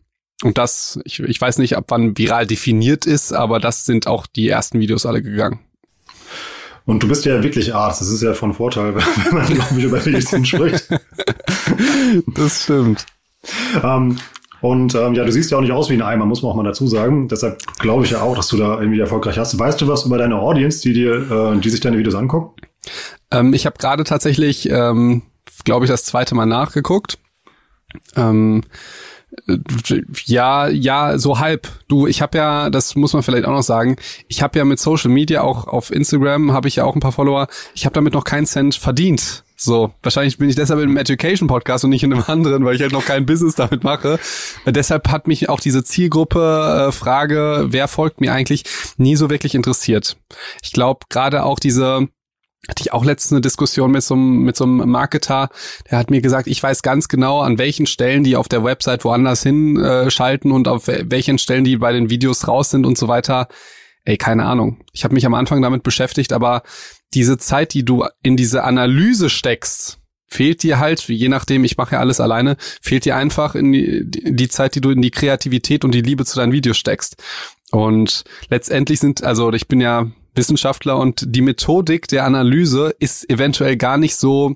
Und 0.44 0.57
das, 0.57 1.00
ich, 1.06 1.19
ich 1.21 1.39
weiß 1.39 1.59
nicht, 1.59 1.77
ab 1.77 1.86
wann 1.88 2.18
viral 2.18 2.48
definiert 2.48 3.06
ist, 3.06 3.31
aber 3.31 3.59
das 3.59 3.86
sind 3.86 4.07
auch 4.07 4.27
die 4.27 4.50
ersten 4.50 4.80
Videos 4.80 5.06
alle 5.06 5.21
gegangen. 5.21 5.59
Und 6.86 7.03
du 7.03 7.07
bist 7.07 7.25
ja 7.25 7.42
wirklich 7.44 7.74
Arzt. 7.74 8.01
Das 8.01 8.09
ist 8.09 8.24
ja 8.24 8.33
von 8.33 8.53
Vorteil, 8.53 8.95
wenn 8.95 9.33
man, 9.33 9.45
glaube 9.45 9.77
ich, 9.77 9.83
über 9.83 10.01
Medizin 10.03 10.45
spricht. 10.45 10.88
Das 12.36 12.63
stimmt. 12.63 13.06
Ähm, 13.84 14.18
und 14.62 14.94
ähm, 14.94 15.16
ja, 15.16 15.26
du 15.26 15.32
siehst 15.32 15.50
ja 15.50 15.58
auch 15.58 15.62
nicht 15.62 15.72
aus 15.72 15.90
wie 15.90 15.96
ein 15.96 16.04
Eimer, 16.04 16.26
muss 16.26 16.44
man 16.44 16.52
auch 16.52 16.56
mal 16.56 16.64
dazu 16.64 16.86
sagen. 16.86 17.28
Deshalb 17.28 17.58
glaube 17.80 18.06
ich 18.06 18.12
ja 18.12 18.22
auch, 18.22 18.36
dass 18.36 18.48
du 18.48 18.58
da 18.58 18.80
irgendwie 18.80 19.00
erfolgreich 19.00 19.40
hast. 19.40 19.58
Weißt 19.58 19.82
du 19.82 19.88
was 19.88 20.06
über 20.06 20.20
deine 20.20 20.40
Audience, 20.40 20.82
die 20.82 20.94
dir, 20.94 21.32
äh, 21.32 21.60
die 21.60 21.70
sich 21.70 21.80
deine 21.80 21.98
Videos 21.98 22.16
angucken? 22.16 22.62
Ähm, 23.32 23.54
ich 23.54 23.66
habe 23.66 23.78
gerade 23.80 24.04
tatsächlich, 24.04 24.70
ähm, 24.70 25.24
glaube 25.66 25.86
ich, 25.86 25.92
das 25.92 26.04
zweite 26.04 26.36
Mal 26.36 26.46
nachgeguckt. 26.46 27.18
Ähm, 28.16 28.64
ja, 30.26 30.68
ja, 30.68 31.18
so 31.18 31.40
halb. 31.40 31.68
Du, 31.88 32.06
ich 32.06 32.22
habe 32.22 32.38
ja, 32.38 32.70
das 32.70 32.96
muss 32.96 33.14
man 33.14 33.24
vielleicht 33.24 33.46
auch 33.46 33.52
noch 33.52 33.64
sagen, 33.64 33.96
ich 34.28 34.42
habe 34.44 34.60
ja 34.60 34.66
mit 34.66 34.80
Social 34.80 35.10
Media 35.10 35.42
auch 35.42 35.68
auf 35.68 35.92
Instagram 35.92 36.52
habe 36.52 36.68
ich 36.68 36.78
ja 36.78 36.84
auch 36.84 36.96
ein 36.96 37.00
paar 37.00 37.14
Follower. 37.14 37.48
Ich 37.74 37.86
habe 37.86 37.94
damit 37.94 38.14
noch 38.14 38.26
keinen 38.26 38.46
Cent 38.46 38.76
verdient. 38.76 39.44
So, 39.63 39.94
wahrscheinlich 40.02 40.40
bin 40.40 40.50
ich 40.50 40.56
deshalb 40.56 40.80
im 40.80 40.98
Education 40.98 41.48
Podcast 41.48 41.84
und 41.84 41.92
nicht 41.92 42.02
in 42.02 42.12
einem 42.12 42.24
anderen, 42.25 42.66
weil 42.66 42.75
ich 42.75 42.81
halt 42.81 42.94
noch 42.94 43.06
kein 43.06 43.28
Business 43.28 43.54
damit 43.54 43.84
mache. 43.84 44.18
Äh, 44.66 44.72
deshalb 44.72 45.10
hat 45.10 45.28
mich 45.28 45.50
auch 45.50 45.60
diese 45.60 45.84
Zielgruppe 45.84 46.88
äh, 46.88 46.92
Frage, 46.92 47.68
wer 47.69 47.88
folgt 47.88 48.22
mir 48.22 48.34
eigentlich, 48.34 48.63
nie 48.98 49.16
so 49.16 49.30
wirklich 49.30 49.54
interessiert. 49.54 50.18
Ich 50.63 50.72
glaube, 50.72 51.06
gerade 51.10 51.44
auch 51.44 51.60
diese 51.60 52.08
hatte 52.68 52.81
ich 52.81 52.92
auch 52.92 53.06
letztens 53.06 53.34
eine 53.34 53.42
Diskussion 53.42 53.92
mit 53.92 54.02
so, 54.02 54.16
einem, 54.16 54.40
mit 54.40 54.56
so 54.56 54.63
einem 54.63 54.90
Marketer, 54.90 55.50
der 55.92 56.00
hat 56.00 56.10
mir 56.10 56.22
gesagt, 56.22 56.48
ich 56.48 56.62
weiß 56.62 56.81
ganz 56.81 57.08
genau, 57.08 57.42
an 57.42 57.60
welchen 57.60 57.86
Stellen 57.86 58.24
die 58.24 58.38
auf 58.38 58.48
der 58.48 58.63
Website 58.63 59.06
woanders 59.06 59.44
hinschalten 59.44 60.50
äh, 60.50 60.54
und 60.56 60.68
auf 60.68 60.88
welchen 60.88 61.38
Stellen 61.38 61.66
die 61.66 61.78
bei 61.78 61.94
den 61.94 62.10
Videos 62.10 62.48
raus 62.48 62.72
sind 62.72 62.88
und 62.88 62.98
so 62.98 63.08
weiter. 63.08 63.48
Ey, 64.06 64.18
keine 64.18 64.46
Ahnung. 64.46 64.80
Ich 64.92 65.04
habe 65.04 65.13
mich 65.13 65.28
am 65.28 65.36
Anfang 65.36 65.62
damit 65.62 65.84
beschäftigt, 65.84 66.34
aber 66.34 66.63
diese 67.13 67.38
Zeit, 67.38 67.74
die 67.74 67.86
du 67.86 68.06
in 68.24 68.38
diese 68.38 68.63
Analyse 68.63 69.30
steckst, 69.30 70.00
fehlt 70.28 70.63
dir 70.63 70.80
halt, 70.80 71.02
je 71.08 71.28
nachdem, 71.28 71.66
ich 71.66 71.78
mache 71.78 71.96
ja 71.96 72.00
alles 72.00 72.19
alleine, 72.19 72.56
fehlt 72.82 73.06
dir 73.06 73.18
einfach 73.18 73.53
in 73.53 73.72
die, 73.74 74.03
die 74.06 74.48
Zeit, 74.48 74.75
die 74.75 74.82
du 74.82 74.91
in 74.91 75.01
die 75.01 75.12
Kreativität 75.12 75.84
und 75.84 75.94
die 75.94 76.01
Liebe 76.01 76.25
zu 76.25 76.38
deinen 76.38 76.53
Videos 76.53 76.77
steckst. 76.77 77.22
Und 77.72 78.24
letztendlich 78.50 79.00
sind, 79.00 79.24
also 79.24 79.51
ich 79.51 79.68
bin 79.68 79.82
ja 79.82 80.10
Wissenschaftler 80.34 80.98
und 80.98 81.24
die 81.27 81.41
Methodik 81.41 82.08
der 82.08 82.25
Analyse 82.25 82.96
ist 83.00 83.30
eventuell 83.30 83.75
gar 83.75 83.98
nicht 83.98 84.15
so 84.15 84.56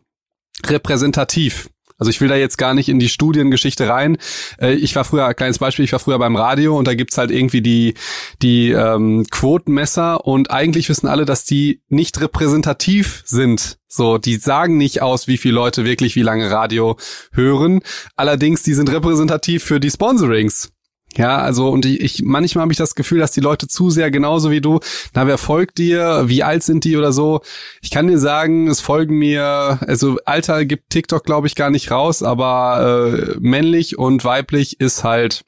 repräsentativ. 0.65 1.69
Also 1.97 2.09
ich 2.09 2.19
will 2.19 2.27
da 2.27 2.35
jetzt 2.35 2.57
gar 2.57 2.73
nicht 2.73 2.89
in 2.89 2.99
die 2.99 3.09
Studiengeschichte 3.09 3.87
rein. 3.87 4.17
Äh, 4.59 4.73
ich 4.73 4.95
war 4.95 5.05
früher, 5.05 5.33
kleines 5.33 5.59
Beispiel, 5.59 5.85
ich 5.85 5.91
war 5.91 5.99
früher 5.99 6.19
beim 6.19 6.35
Radio 6.35 6.77
und 6.77 6.87
da 6.87 6.93
gibt's 6.93 7.17
halt 7.17 7.31
irgendwie 7.31 7.61
die, 7.61 7.93
die 8.41 8.71
ähm, 8.71 9.25
Quotenmesser 9.31 10.25
und 10.25 10.51
eigentlich 10.51 10.89
wissen 10.89 11.07
alle, 11.07 11.25
dass 11.25 11.45
die 11.45 11.81
nicht 11.87 12.19
repräsentativ 12.19 13.23
sind. 13.25 13.77
So, 13.87 14.17
die 14.17 14.35
sagen 14.35 14.77
nicht 14.77 15.01
aus, 15.01 15.27
wie 15.27 15.37
viele 15.37 15.53
Leute 15.53 15.85
wirklich 15.85 16.15
wie 16.15 16.21
lange 16.21 16.51
Radio 16.51 16.97
hören. 17.31 17.79
Allerdings, 18.17 18.61
die 18.61 18.73
sind 18.73 18.91
repräsentativ 18.91 19.63
für 19.63 19.79
die 19.79 19.89
Sponsorings. 19.89 20.74
Ja, 21.17 21.37
also 21.37 21.69
und 21.69 21.85
ich, 21.85 22.01
ich 22.01 22.23
manchmal 22.23 22.63
habe 22.63 22.73
ich 22.73 22.77
das 22.77 22.95
Gefühl, 22.95 23.19
dass 23.19 23.31
die 23.31 23.39
Leute 23.39 23.67
zu 23.67 23.89
sehr 23.89 24.11
genauso 24.11 24.51
wie 24.51 24.61
du, 24.61 24.79
na 25.13 25.27
wer 25.27 25.37
folgt 25.37 25.77
dir, 25.77 26.23
wie 26.25 26.43
alt 26.43 26.63
sind 26.63 26.83
die 26.83 26.97
oder 26.97 27.13
so. 27.13 27.41
Ich 27.81 27.89
kann 27.89 28.07
dir 28.07 28.19
sagen, 28.19 28.67
es 28.67 28.81
folgen 28.81 29.17
mir, 29.17 29.79
also 29.87 30.17
Alter 30.25 30.65
gibt 30.65 30.89
TikTok 30.89 31.23
glaube 31.23 31.47
ich 31.47 31.55
gar 31.55 31.69
nicht 31.69 31.89
raus, 31.89 32.21
aber 32.21 33.13
äh, 33.13 33.35
männlich 33.39 33.97
und 33.97 34.25
weiblich 34.25 34.79
ist 34.81 35.03
halt 35.03 35.45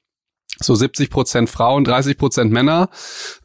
so 0.59 0.73
70 0.73 1.09
Prozent 1.09 1.49
Frauen, 1.49 1.83
30 1.83 2.17
Prozent 2.17 2.51
Männer, 2.51 2.89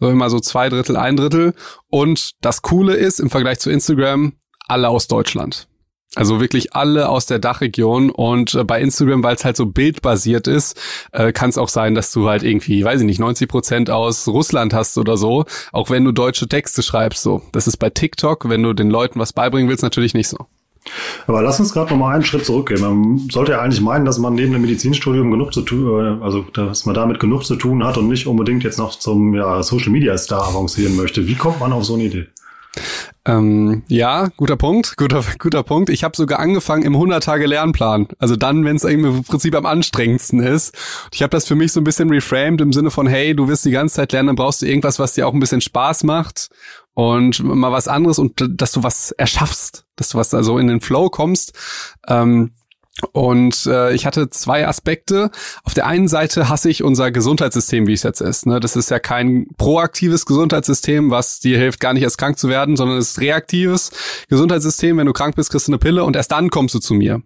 so 0.00 0.08
immer 0.08 0.30
so 0.30 0.40
zwei 0.40 0.68
Drittel, 0.68 0.96
ein 0.96 1.16
Drittel. 1.16 1.54
Und 1.88 2.32
das 2.40 2.62
Coole 2.62 2.94
ist 2.94 3.20
im 3.20 3.30
Vergleich 3.30 3.58
zu 3.58 3.70
Instagram 3.70 4.34
alle 4.68 4.88
aus 4.88 5.08
Deutschland. 5.08 5.68
Also 6.14 6.40
wirklich 6.40 6.74
alle 6.74 7.08
aus 7.08 7.24
der 7.24 7.38
Dachregion 7.38 8.10
und 8.10 8.54
äh, 8.54 8.64
bei 8.64 8.80
Instagram, 8.82 9.22
weil 9.22 9.34
es 9.34 9.46
halt 9.46 9.56
so 9.56 9.64
bildbasiert 9.64 10.46
ist, 10.46 10.78
äh, 11.12 11.32
kann 11.32 11.48
es 11.48 11.56
auch 11.56 11.70
sein, 11.70 11.94
dass 11.94 12.12
du 12.12 12.28
halt 12.28 12.42
irgendwie, 12.42 12.84
weiß 12.84 13.00
ich 13.00 13.06
nicht, 13.06 13.18
90 13.18 13.48
Prozent 13.48 13.90
aus 13.90 14.28
Russland 14.28 14.74
hast 14.74 14.98
oder 14.98 15.16
so, 15.16 15.46
auch 15.72 15.88
wenn 15.88 16.04
du 16.04 16.12
deutsche 16.12 16.48
Texte 16.48 16.82
schreibst. 16.82 17.22
So, 17.22 17.40
das 17.52 17.66
ist 17.66 17.78
bei 17.78 17.88
TikTok, 17.88 18.48
wenn 18.50 18.62
du 18.62 18.74
den 18.74 18.90
Leuten 18.90 19.18
was 19.20 19.32
beibringen 19.32 19.70
willst, 19.70 19.82
natürlich 19.82 20.12
nicht 20.12 20.28
so. 20.28 20.46
Aber 21.26 21.42
lass 21.42 21.60
uns 21.60 21.72
gerade 21.72 21.90
noch 21.90 21.98
mal 21.98 22.14
einen 22.14 22.24
Schritt 22.24 22.44
zurückgehen. 22.44 22.80
Man 22.80 23.28
sollte 23.30 23.52
ja 23.52 23.60
eigentlich 23.60 23.80
meinen, 23.80 24.04
dass 24.04 24.18
man 24.18 24.34
neben 24.34 24.52
dem 24.52 24.62
Medizinstudium 24.62 25.30
genug 25.30 25.54
zu 25.54 25.62
tun, 25.62 26.20
äh, 26.20 26.22
also 26.22 26.42
dass 26.52 26.84
man 26.84 26.94
damit 26.94 27.20
genug 27.20 27.46
zu 27.46 27.56
tun 27.56 27.84
hat 27.84 27.96
und 27.96 28.08
nicht 28.08 28.26
unbedingt 28.26 28.64
jetzt 28.64 28.78
noch 28.78 28.98
zum 28.98 29.34
ja, 29.34 29.62
Social 29.62 29.90
Media 29.90 30.18
Star 30.18 30.48
avancieren 30.48 30.96
möchte. 30.96 31.26
Wie 31.26 31.36
kommt 31.36 31.60
man 31.60 31.72
auf 31.72 31.84
so 31.84 31.94
eine 31.94 32.04
Idee? 32.04 32.26
Ähm, 33.24 33.84
ja, 33.86 34.30
guter 34.36 34.56
Punkt, 34.56 34.96
guter, 34.96 35.22
guter 35.38 35.62
Punkt. 35.62 35.90
Ich 35.90 36.02
habe 36.02 36.16
sogar 36.16 36.40
angefangen 36.40 36.82
im 36.82 36.96
100-Tage-Lernplan. 36.96 38.08
Also 38.18 38.34
dann, 38.34 38.64
wenn 38.64 38.76
es 38.76 38.84
im 38.84 39.22
Prinzip 39.22 39.54
am 39.54 39.64
anstrengendsten 39.64 40.40
ist. 40.40 40.76
Ich 41.12 41.22
habe 41.22 41.30
das 41.30 41.46
für 41.46 41.54
mich 41.54 41.72
so 41.72 41.80
ein 41.80 41.84
bisschen 41.84 42.10
reframed 42.10 42.60
im 42.60 42.72
Sinne 42.72 42.90
von, 42.90 43.06
hey, 43.06 43.34
du 43.34 43.46
wirst 43.46 43.64
die 43.64 43.70
ganze 43.70 43.96
Zeit 43.96 44.12
lernen, 44.12 44.28
dann 44.28 44.36
brauchst 44.36 44.62
du 44.62 44.66
irgendwas, 44.66 44.98
was 44.98 45.14
dir 45.14 45.28
auch 45.28 45.34
ein 45.34 45.40
bisschen 45.40 45.60
Spaß 45.60 46.02
macht 46.02 46.48
und 46.94 47.42
mal 47.44 47.70
was 47.70 47.86
anderes 47.86 48.18
und 48.18 48.44
dass 48.60 48.72
du 48.72 48.82
was 48.82 49.12
erschaffst, 49.12 49.86
dass 49.94 50.10
du 50.10 50.18
was 50.18 50.34
also 50.34 50.58
in 50.58 50.66
den 50.66 50.80
Flow 50.80 51.08
kommst. 51.08 51.56
Ähm, 52.08 52.52
und 53.12 53.66
äh, 53.66 53.94
ich 53.94 54.04
hatte 54.04 54.28
zwei 54.28 54.68
Aspekte. 54.68 55.30
Auf 55.64 55.72
der 55.72 55.86
einen 55.86 56.08
Seite 56.08 56.50
hasse 56.50 56.68
ich 56.68 56.82
unser 56.82 57.10
Gesundheitssystem, 57.10 57.86
wie 57.86 57.94
es 57.94 58.02
jetzt 58.02 58.20
ist. 58.20 58.44
Ne? 58.44 58.60
Das 58.60 58.76
ist 58.76 58.90
ja 58.90 58.98
kein 58.98 59.46
proaktives 59.56 60.26
Gesundheitssystem, 60.26 61.10
was 61.10 61.40
dir 61.40 61.58
hilft, 61.58 61.80
gar 61.80 61.94
nicht 61.94 62.02
erst 62.02 62.18
krank 62.18 62.38
zu 62.38 62.50
werden, 62.50 62.76
sondern 62.76 62.98
es 62.98 63.12
ist 63.12 63.20
reaktives 63.20 63.92
Gesundheitssystem. 64.28 64.98
Wenn 64.98 65.06
du 65.06 65.14
krank 65.14 65.36
bist, 65.36 65.50
kriegst 65.50 65.68
du 65.68 65.72
eine 65.72 65.78
Pille 65.78 66.04
und 66.04 66.16
erst 66.16 66.32
dann 66.32 66.50
kommst 66.50 66.74
du 66.74 66.80
zu 66.80 66.92
mir. 66.92 67.22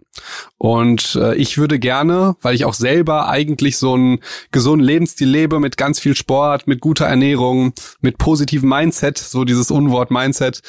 Und 0.57 1.15
äh, 1.15 1.35
ich 1.35 1.57
würde 1.57 1.79
gerne, 1.79 2.37
weil 2.41 2.55
ich 2.55 2.63
auch 2.63 2.73
selber 2.73 3.27
eigentlich 3.27 3.77
so 3.77 3.93
einen 3.93 4.19
gesunden 4.51 4.87
Lebensstil 4.87 5.29
lebe, 5.29 5.59
mit 5.59 5.75
ganz 5.75 5.99
viel 5.99 6.15
Sport, 6.15 6.67
mit 6.67 6.79
guter 6.79 7.05
Ernährung, 7.05 7.73
mit 7.99 8.17
positivem 8.17 8.69
Mindset, 8.69 9.17
so 9.17 9.43
dieses 9.43 9.69
Unwort 9.69 10.11
Mindset. 10.11 10.61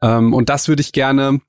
Ähm, 0.00 0.32
und 0.32 0.48
das 0.48 0.68
würde 0.68 0.80
ich 0.80 0.92
gerne 0.92 1.40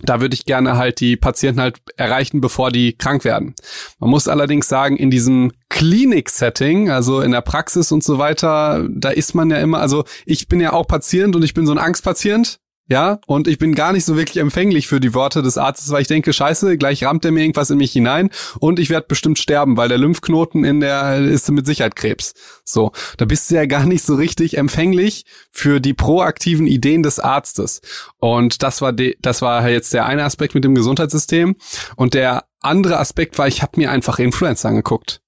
da 0.00 0.20
würde 0.20 0.34
ich 0.34 0.46
gerne 0.46 0.76
halt 0.76 1.00
die 1.00 1.16
Patienten 1.16 1.60
halt 1.60 1.78
erreichen, 1.96 2.40
bevor 2.40 2.70
die 2.70 2.94
krank 2.94 3.24
werden. 3.24 3.54
Man 3.98 4.10
muss 4.10 4.28
allerdings 4.28 4.68
sagen, 4.68 4.96
in 4.96 5.10
diesem 5.10 5.52
Klinik-Setting, 5.68 6.90
also 6.90 7.20
in 7.20 7.32
der 7.32 7.40
Praxis 7.40 7.92
und 7.92 8.02
so 8.02 8.18
weiter, 8.18 8.86
da 8.90 9.10
ist 9.10 9.34
man 9.34 9.50
ja 9.50 9.58
immer, 9.58 9.80
also 9.80 10.04
ich 10.26 10.48
bin 10.48 10.60
ja 10.60 10.72
auch 10.72 10.86
Patient 10.86 11.36
und 11.36 11.42
ich 11.42 11.54
bin 11.54 11.66
so 11.66 11.72
ein 11.72 11.78
Angstpatient. 11.78 12.58
Ja, 12.88 13.20
und 13.26 13.46
ich 13.46 13.58
bin 13.58 13.76
gar 13.76 13.92
nicht 13.92 14.04
so 14.04 14.16
wirklich 14.16 14.38
empfänglich 14.38 14.88
für 14.88 14.98
die 14.98 15.14
Worte 15.14 15.40
des 15.40 15.56
Arztes, 15.56 15.90
weil 15.92 16.02
ich 16.02 16.08
denke, 16.08 16.32
scheiße, 16.32 16.76
gleich 16.76 17.04
rammt 17.04 17.24
er 17.24 17.30
mir 17.30 17.40
irgendwas 17.40 17.70
in 17.70 17.78
mich 17.78 17.92
hinein 17.92 18.30
und 18.58 18.80
ich 18.80 18.90
werde 18.90 19.06
bestimmt 19.06 19.38
sterben, 19.38 19.76
weil 19.76 19.88
der 19.88 19.98
Lymphknoten 19.98 20.64
in 20.64 20.80
der 20.80 21.18
ist 21.18 21.50
mit 21.52 21.64
Sicherheit 21.64 21.94
Krebs. 21.94 22.34
So, 22.64 22.90
da 23.18 23.24
bist 23.24 23.50
du 23.50 23.54
ja 23.54 23.66
gar 23.66 23.86
nicht 23.86 24.04
so 24.04 24.16
richtig 24.16 24.58
empfänglich 24.58 25.24
für 25.52 25.80
die 25.80 25.94
proaktiven 25.94 26.66
Ideen 26.66 27.04
des 27.04 27.20
Arztes. 27.20 27.82
Und 28.18 28.64
das 28.64 28.82
war 28.82 28.92
de, 28.92 29.16
das 29.20 29.42
war 29.42 29.68
jetzt 29.68 29.94
der 29.94 30.06
eine 30.06 30.24
Aspekt 30.24 30.54
mit 30.54 30.64
dem 30.64 30.74
Gesundheitssystem 30.74 31.56
und 31.94 32.14
der 32.14 32.44
andere 32.60 32.98
Aspekt 32.98 33.38
war, 33.38 33.46
ich 33.46 33.62
habe 33.62 33.78
mir 33.78 33.92
einfach 33.92 34.18
Influencer 34.18 34.68
angeguckt. 34.68 35.20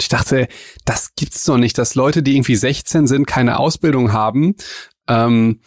Ich 0.00 0.08
dachte, 0.08 0.48
das 0.84 1.14
gibt's 1.16 1.44
doch 1.44 1.58
nicht, 1.58 1.76
dass 1.76 1.96
Leute, 1.96 2.22
die 2.22 2.36
irgendwie 2.36 2.56
16 2.56 3.06
sind, 3.06 3.26
keine 3.26 3.58
Ausbildung 3.58 4.12
haben. 4.12 4.54
Ähm, 5.08 5.60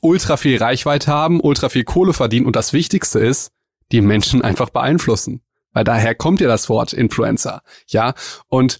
ultra 0.00 0.36
viel 0.36 0.58
Reichweite 0.58 1.10
haben, 1.10 1.40
ultra 1.40 1.68
viel 1.68 1.84
Kohle 1.84 2.12
verdienen 2.12 2.46
und 2.46 2.56
das 2.56 2.72
Wichtigste 2.72 3.18
ist, 3.18 3.52
die 3.92 4.00
Menschen 4.00 4.42
einfach 4.42 4.70
beeinflussen. 4.70 5.42
Weil 5.72 5.84
daher 5.84 6.14
kommt 6.14 6.40
ja 6.40 6.48
das 6.48 6.68
Wort 6.68 6.92
Influencer. 6.92 7.62
Ja. 7.86 8.14
Und 8.48 8.78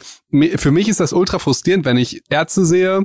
für 0.56 0.70
mich 0.70 0.88
ist 0.88 1.00
das 1.00 1.12
ultra 1.12 1.38
frustrierend, 1.38 1.84
wenn 1.84 1.96
ich 1.96 2.22
Ärzte 2.28 2.64
sehe, 2.64 3.04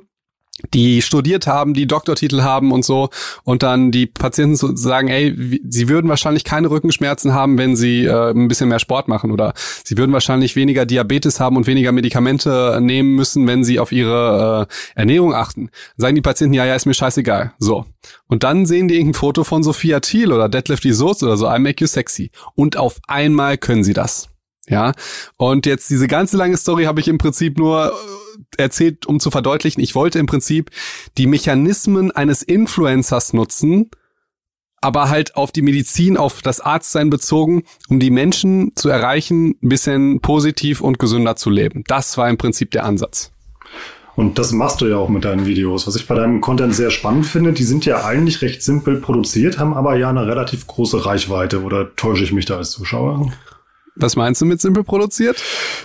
die 0.74 1.02
studiert 1.02 1.48
haben, 1.48 1.74
die 1.74 1.86
Doktortitel 1.86 2.42
haben 2.42 2.72
und 2.72 2.86
so 2.86 3.10
und 3.44 3.62
dann 3.62 3.92
die 3.92 4.06
Patienten 4.06 4.56
so 4.56 4.76
sagen, 4.76 5.10
ey, 5.10 5.60
sie 5.68 5.90
würden 5.90 6.10
wahrscheinlich 6.10 6.44
keine 6.44 6.70
Rückenschmerzen 6.70 7.34
haben, 7.34 7.58
wenn 7.58 7.76
sie 7.76 8.06
äh, 8.06 8.32
ein 8.32 8.48
bisschen 8.48 8.70
mehr 8.70 8.80
Sport 8.80 9.08
machen 9.08 9.32
oder 9.32 9.54
sie 9.84 9.98
würden 9.98 10.14
wahrscheinlich 10.14 10.56
weniger 10.56 10.86
Diabetes 10.86 11.40
haben 11.40 11.58
und 11.58 11.68
weniger 11.68 11.92
Medikamente 11.92 12.80
nehmen 12.82 13.16
müssen, 13.16 13.48
wenn 13.48 13.64
sie 13.64 13.80
auf 13.80 13.92
ihre 13.92 14.68
äh, 14.70 15.00
Ernährung 15.00 15.34
achten. 15.34 15.70
Sagen 15.98 16.16
die 16.16 16.22
Patienten, 16.22 16.54
ja, 16.54 16.66
ja, 16.66 16.76
ist 16.76 16.86
mir 16.86 16.94
scheißegal. 16.94 17.54
So. 17.60 17.86
Und 18.28 18.44
dann 18.44 18.66
sehen 18.66 18.88
die 18.88 18.96
irgendein 18.96 19.20
Foto 19.20 19.44
von 19.44 19.62
Sophia 19.64 20.00
Thiel 20.00 20.32
oder 20.32 20.48
Deadlift 20.48 20.84
Soße 20.84 21.26
oder 21.26 21.38
so, 21.38 21.52
I 21.52 21.60
make 21.60 21.84
you 21.84 21.88
sexy. 21.88 22.32
Und 22.56 22.78
auf 22.78 23.00
einmal 23.08 23.58
können 23.58 23.84
sie 23.84 23.94
das. 23.94 24.30
Ja, 24.68 24.94
und 25.38 25.68
jetzt 25.68 25.90
diese 25.92 26.08
ganze 26.08 26.38
lange 26.38 26.58
Story 26.58 26.86
habe 26.86 27.00
ich 27.00 27.08
im 27.08 27.20
Prinzip 27.20 27.58
nur 27.58 27.90
äh, 27.90 28.25
erzählt, 28.58 29.06
um 29.06 29.20
zu 29.20 29.32
verdeutlichen, 29.32 29.82
ich 29.82 29.96
wollte 29.96 30.20
im 30.20 30.26
Prinzip 30.26 30.72
die 31.18 31.28
Mechanismen 31.28 32.12
eines 32.12 32.42
Influencers 32.42 33.34
nutzen, 33.34 33.90
aber 34.82 35.10
halt 35.10 35.36
auf 35.36 35.52
die 35.52 35.62
Medizin, 35.62 36.18
auf 36.18 36.42
das 36.42 36.60
Arztsein 36.60 37.10
bezogen, 37.10 37.64
um 37.90 38.00
die 38.00 38.12
Menschen 38.12 38.76
zu 38.76 38.90
erreichen, 38.90 39.56
ein 39.64 39.70
bisschen 39.70 40.20
positiv 40.22 40.82
und 40.82 41.00
gesünder 41.00 41.36
zu 41.36 41.50
leben. 41.50 41.84
Das 41.88 42.18
war 42.18 42.30
im 42.30 42.38
Prinzip 42.38 42.72
der 42.72 42.86
Ansatz. 42.86 43.32
Und 44.16 44.40
das 44.40 44.54
machst 44.54 44.80
du 44.80 44.88
ja 44.88 44.98
auch 44.98 45.10
mit 45.10 45.26
deinen 45.26 45.46
Videos. 45.46 45.88
Was 45.88 45.96
ich 45.96 46.08
bei 46.08 46.16
deinem 46.16 46.40
Content 46.40 46.74
sehr 46.74 46.90
spannend 46.90 47.26
finde, 47.26 47.52
die 47.52 47.64
sind 47.64 47.86
ja 47.86 48.06
eigentlich 48.06 48.42
recht 48.42 48.64
simpel 48.64 49.02
produziert, 49.02 49.60
haben 49.60 49.74
aber 49.74 49.98
ja 49.98 50.10
eine 50.10 50.26
relativ 50.26 50.68
große 50.68 51.06
Reichweite. 51.06 51.64
Oder 51.64 51.96
täusche 51.96 52.24
ich 52.24 52.32
mich 52.32 52.46
da 52.46 52.58
als 52.58 52.72
Zuschauer? 52.72 53.32
Was 53.98 54.18
meinst 54.18 54.42
du 54.42 54.46
mit 54.46 54.60
simpel 54.60 54.84
produziert? 54.84 55.42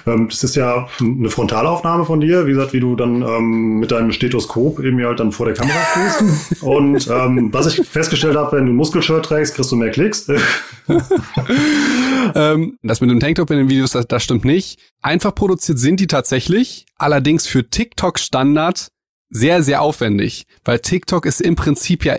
Ähm, 0.07 0.29
das 0.29 0.43
ist 0.43 0.57
ja 0.57 0.89
eine 1.01 1.31
Frontalaufnahme 1.31 2.05
von 2.05 2.21
dir, 2.21 2.47
wie 2.47 2.53
gesagt, 2.53 2.73
wie 2.73 2.81
du 2.81 2.97
dann 2.97 3.23
ähm, 3.23 3.79
mit 3.79 3.93
deinem 3.93 4.11
Stethoskop 4.11 4.81
eben 4.81 5.03
halt 5.05 5.21
dann 5.21 5.31
vor 5.31 5.47
der 5.47 5.55
Kamera 5.55 5.79
stehst. 5.93 6.63
Und 6.63 7.09
ähm, 7.09 7.53
was 7.53 7.67
ich 7.67 7.87
festgestellt 7.87 8.37
habe, 8.37 8.57
wenn 8.57 8.67
du 8.67 8.73
ein 8.73 8.77
Muskelshirt 8.77 9.25
trägst, 9.25 9.55
kriegst 9.55 9.71
du 9.71 9.77
mehr 9.77 9.91
Klicks. 9.91 10.29
ähm, 12.35 12.79
das 12.83 13.01
mit 13.01 13.11
dem 13.11 13.21
Tanktop 13.21 13.51
in 13.51 13.59
den 13.59 13.69
Videos, 13.69 13.93
das, 13.93 14.09
das 14.09 14.25
stimmt 14.25 14.45
nicht. 14.45 14.81
Einfach 15.03 15.35
produziert 15.35 15.79
sind 15.79 16.01
die 16.01 16.09
tatsächlich, 16.09 16.87
allerdings 16.97 17.47
für 17.47 17.69
TikTok-Standard 17.69 18.89
sehr, 19.31 19.63
sehr 19.63 19.81
aufwendig, 19.81 20.47
weil 20.65 20.81
TikTok 20.81 21.25
ist 21.25 21.41
im 21.41 21.55
Prinzip 21.55 22.05
ja 22.05 22.17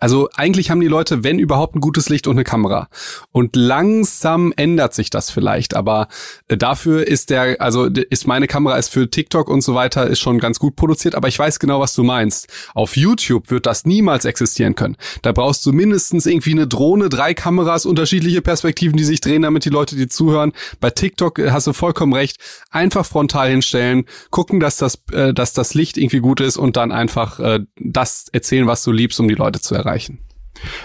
also 0.00 0.30
eigentlich 0.34 0.70
haben 0.70 0.80
die 0.80 0.88
Leute, 0.88 1.22
wenn 1.22 1.38
überhaupt, 1.38 1.76
ein 1.76 1.80
gutes 1.80 2.08
Licht 2.08 2.26
und 2.26 2.36
eine 2.36 2.44
Kamera. 2.44 2.88
Und 3.32 3.54
langsam 3.54 4.52
ändert 4.56 4.94
sich 4.94 5.10
das 5.10 5.30
vielleicht, 5.30 5.76
aber 5.76 6.08
äh, 6.48 6.56
dafür 6.56 7.06
ist 7.06 7.28
der, 7.28 7.60
also 7.60 7.84
ist 7.84 8.26
meine 8.26 8.46
Kamera 8.46 8.78
ist 8.78 8.88
für 8.88 9.10
TikTok 9.10 9.50
und 9.50 9.60
so 9.60 9.74
weiter 9.74 10.06
ist 10.06 10.18
schon 10.18 10.38
ganz 10.38 10.58
gut 10.58 10.74
produziert, 10.74 11.14
aber 11.14 11.28
ich 11.28 11.38
weiß 11.38 11.58
genau, 11.58 11.80
was 11.80 11.94
du 11.94 12.02
meinst. 12.02 12.48
Auf 12.74 12.96
YouTube 12.96 13.50
wird 13.50 13.66
das 13.66 13.84
niemals 13.84 14.24
existieren 14.24 14.74
können. 14.74 14.96
Da 15.20 15.32
brauchst 15.32 15.66
du 15.66 15.72
mindestens 15.72 16.24
irgendwie 16.24 16.52
eine 16.52 16.66
Drohne, 16.66 17.10
drei 17.10 17.34
Kameras, 17.34 17.84
unterschiedliche 17.84 18.40
Perspektiven, 18.40 18.96
die 18.96 19.04
sich 19.04 19.20
drehen, 19.20 19.42
damit 19.42 19.66
die 19.66 19.70
Leute 19.70 19.96
dir 19.96 20.08
zuhören. 20.08 20.52
Bei 20.80 20.88
TikTok 20.88 21.38
äh, 21.38 21.50
hast 21.50 21.66
du 21.66 21.74
vollkommen 21.74 22.14
recht. 22.14 22.38
Einfach 22.70 23.04
frontal 23.04 23.50
hinstellen, 23.50 24.06
gucken, 24.30 24.60
dass 24.60 24.78
das, 24.78 25.02
äh, 25.12 25.34
dass 25.34 25.52
das 25.52 25.74
Licht 25.74 25.98
irgendwie 25.98 26.20
gut 26.20 26.40
ist 26.40 26.56
und 26.56 26.78
dann 26.78 26.90
einfach 26.90 27.38
das 27.76 28.26
erzählen, 28.32 28.66
was 28.66 28.82
du 28.82 28.92
liebst, 28.92 29.20
um 29.20 29.28
die 29.28 29.34
Leute 29.34 29.60
zu 29.60 29.74
erreichen 29.74 29.89
erreichen. 29.90 30.18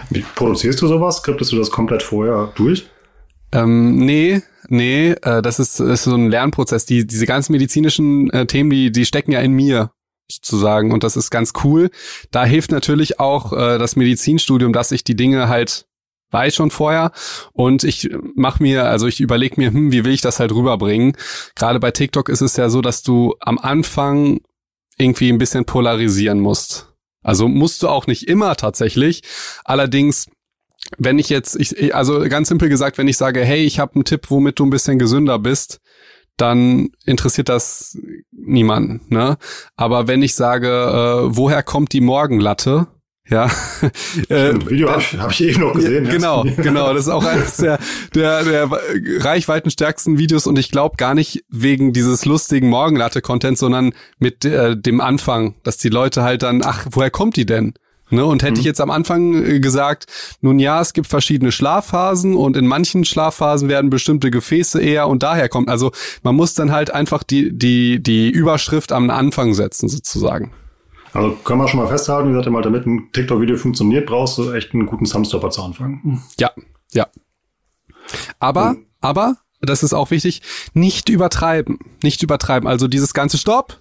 Wie 0.10 0.24
produzierst 0.36 0.82
du 0.82 0.88
sowas? 0.88 1.18
Skriptest 1.18 1.52
du 1.52 1.58
das 1.58 1.72
komplett 1.72 2.04
vorher 2.04 2.52
durch? 2.56 2.88
Ähm, 3.52 3.98
nee, 3.98 4.42
nee, 4.68 5.12
äh, 5.12 5.42
das 5.42 5.60
ist, 5.60 5.80
ist 5.80 6.04
so 6.04 6.16
ein 6.16 6.30
Lernprozess. 6.30 6.86
Die, 6.86 7.06
diese 7.06 7.26
ganzen 7.26 7.54
medizinischen 7.54 8.30
äh, 8.32 8.46
Themen, 8.46 8.70
die, 8.70 8.92
die 8.92 9.06
stecken 9.06 9.32
ja 9.32 9.40
in 9.40 9.54
mir 9.54 9.92
sozusagen 10.30 10.92
und 10.92 11.04
das 11.04 11.16
ist 11.16 11.30
ganz 11.30 11.54
cool. 11.64 11.90
Da 12.32 12.46
hilft 12.46 12.72
natürlich 12.72 13.20
auch 13.20 13.54
äh, 13.54 13.78
das 13.78 13.96
Medizinstudium, 13.96 14.74
dass 14.74 14.92
ich 14.92 15.04
die 15.04 15.16
Dinge 15.16 15.48
halt 15.50 15.86
weiß 16.32 16.56
schon 16.56 16.72
vorher 16.72 17.12
und 17.54 17.84
ich 17.84 18.10
mach 18.34 18.60
mir, 18.60 18.86
also 18.86 19.08
ich 19.08 19.22
überlege 19.22 19.56
mir, 19.58 19.72
hm, 19.72 19.92
wie 19.92 20.04
will 20.04 20.14
ich 20.14 20.22
das 20.22 20.40
halt 20.40 20.52
rüberbringen. 20.52 21.16
Gerade 21.56 21.80
bei 21.80 21.92
TikTok 21.92 22.30
ist 22.30 22.42
es 22.42 22.58
ja 22.58 22.70
so, 22.70 22.82
dass 22.82 23.04
du 23.04 23.36
am 23.40 23.58
Anfang 23.60 24.42
irgendwie 24.98 25.30
ein 25.30 25.38
bisschen 25.38 25.66
polarisieren 25.66 26.40
musst. 26.40 26.95
Also 27.26 27.48
musst 27.48 27.84
du 27.84 27.90
auch 27.90 28.08
nicht 28.08 28.28
immer 28.28 28.56
tatsächlich. 28.56 29.24
Allerdings 29.66 30.28
wenn 31.00 31.18
ich 31.18 31.30
jetzt, 31.30 31.60
ich, 31.60 31.96
also 31.96 32.20
ganz 32.30 32.48
simpel 32.48 32.70
gesagt, 32.70 33.00
wenn 33.00 33.08
ich 33.08 33.18
sage, 33.18 33.44
hey, 33.44 33.64
ich 33.64 33.80
habe 33.80 33.96
einen 33.96 34.06
Tipp, 34.06 34.30
womit 34.30 34.60
du 34.60 34.68
ein 34.68 34.70
bisschen 34.70 35.00
gesünder 35.00 35.40
bist, 35.40 35.80
dann 36.38 36.90
interessiert 37.06 37.50
das 37.50 37.98
niemanden. 38.32 39.02
Ne? 39.10 39.38
Aber 39.76 40.08
wenn 40.08 40.22
ich 40.22 40.36
sage, 40.36 40.68
äh, 40.68 41.36
woher 41.36 41.64
kommt 41.64 41.94
die 41.94 42.02
Morgenlatte, 42.02 42.88
ja. 43.28 43.46
äh, 44.30 44.54
Video 44.70 44.90
habe 44.90 45.02
ich, 45.02 45.18
hab 45.18 45.32
ich 45.32 45.44
eben 45.44 45.62
noch 45.62 45.74
gesehen. 45.74 46.06
Ja, 46.06 46.12
genau, 46.12 46.44
genau. 46.58 46.94
Das 46.94 47.06
ist 47.06 47.12
auch 47.12 47.26
eines 47.26 47.58
der, 47.58 47.80
der, 48.14 48.44
der 48.44 48.70
reichweitenstärksten 49.20 50.18
Videos 50.18 50.48
und 50.48 50.60
ich 50.60 50.72
glaube 50.72 50.98
gar 50.98 51.16
nicht 51.16 51.44
wegen 51.50 51.94
dieses 51.94 52.26
lustigen 52.26 52.70
Morgenlatte-Content, 52.70 53.58
sondern 53.58 53.94
mit 54.20 54.46
äh, 54.46 54.78
dem 54.78 55.02
Anfang, 55.02 55.56
dass 55.64 55.78
die 55.78 55.90
Leute 55.90 56.24
halt 56.24 56.44
dann, 56.44 56.62
ach, 56.64 56.86
woher 56.92 57.10
kommt 57.10 57.36
die 57.36 57.46
denn? 57.46 57.74
Ne, 58.12 58.24
und 58.24 58.44
hätte 58.44 58.54
mhm. 58.54 58.60
ich 58.60 58.66
jetzt 58.66 58.82
am 58.82 58.92
Anfang 58.92 59.34
äh, 59.34 59.60
gesagt, 59.60 60.06
nun 60.42 60.60
ja, 60.60 60.80
es 60.80 60.94
gibt 60.94 61.08
verschiedene 61.08 61.52
Schlafphasen 61.52 62.36
und 62.36 62.56
in 62.56 62.68
manchen 62.68 63.04
Schlafphasen 63.04 63.68
werden 63.68 63.90
bestimmte 63.90 64.30
Gefäße 64.30 64.80
eher 64.80 65.08
und 65.08 65.24
daher 65.24 65.50
kommt. 65.50 65.70
Also 65.70 65.92
man 66.22 66.36
muss 66.36 66.54
dann 66.54 66.72
halt 66.72 66.92
einfach 66.94 67.24
die, 67.24 67.52
die, 67.52 68.04
die 68.04 68.30
Überschrift 68.30 68.92
am 68.92 69.10
Anfang 69.10 69.56
setzen, 69.56 69.90
sozusagen. 69.90 70.54
Also 71.16 71.32
können 71.46 71.62
wir 71.62 71.68
schon 71.70 71.80
mal 71.80 71.88
festhalten, 71.88 72.28
wie 72.28 72.34
gesagt, 72.34 72.52
mal 72.52 72.62
damit 72.62 72.86
ein 72.86 73.10
TikTok-Video 73.14 73.56
funktioniert, 73.56 74.06
brauchst 74.06 74.38
du 74.38 74.52
echt 74.52 74.74
einen 74.74 74.86
guten 74.86 75.06
Thumbstopper 75.06 75.50
zu 75.50 75.64
anfangen. 75.64 76.22
Ja, 76.38 76.52
ja. 76.92 77.08
Aber, 78.40 78.72
Und, 78.72 78.86
aber, 79.00 79.38
das 79.62 79.82
ist 79.82 79.94
auch 79.94 80.12
wichtig, 80.12 80.42
nicht 80.74 81.08
übertreiben. 81.08 81.80
Nicht 82.04 82.22
übertreiben. 82.22 82.68
Also 82.68 82.90
dieses 82.90 83.14
ganze 83.14 83.38
Stopp, 83.38 83.80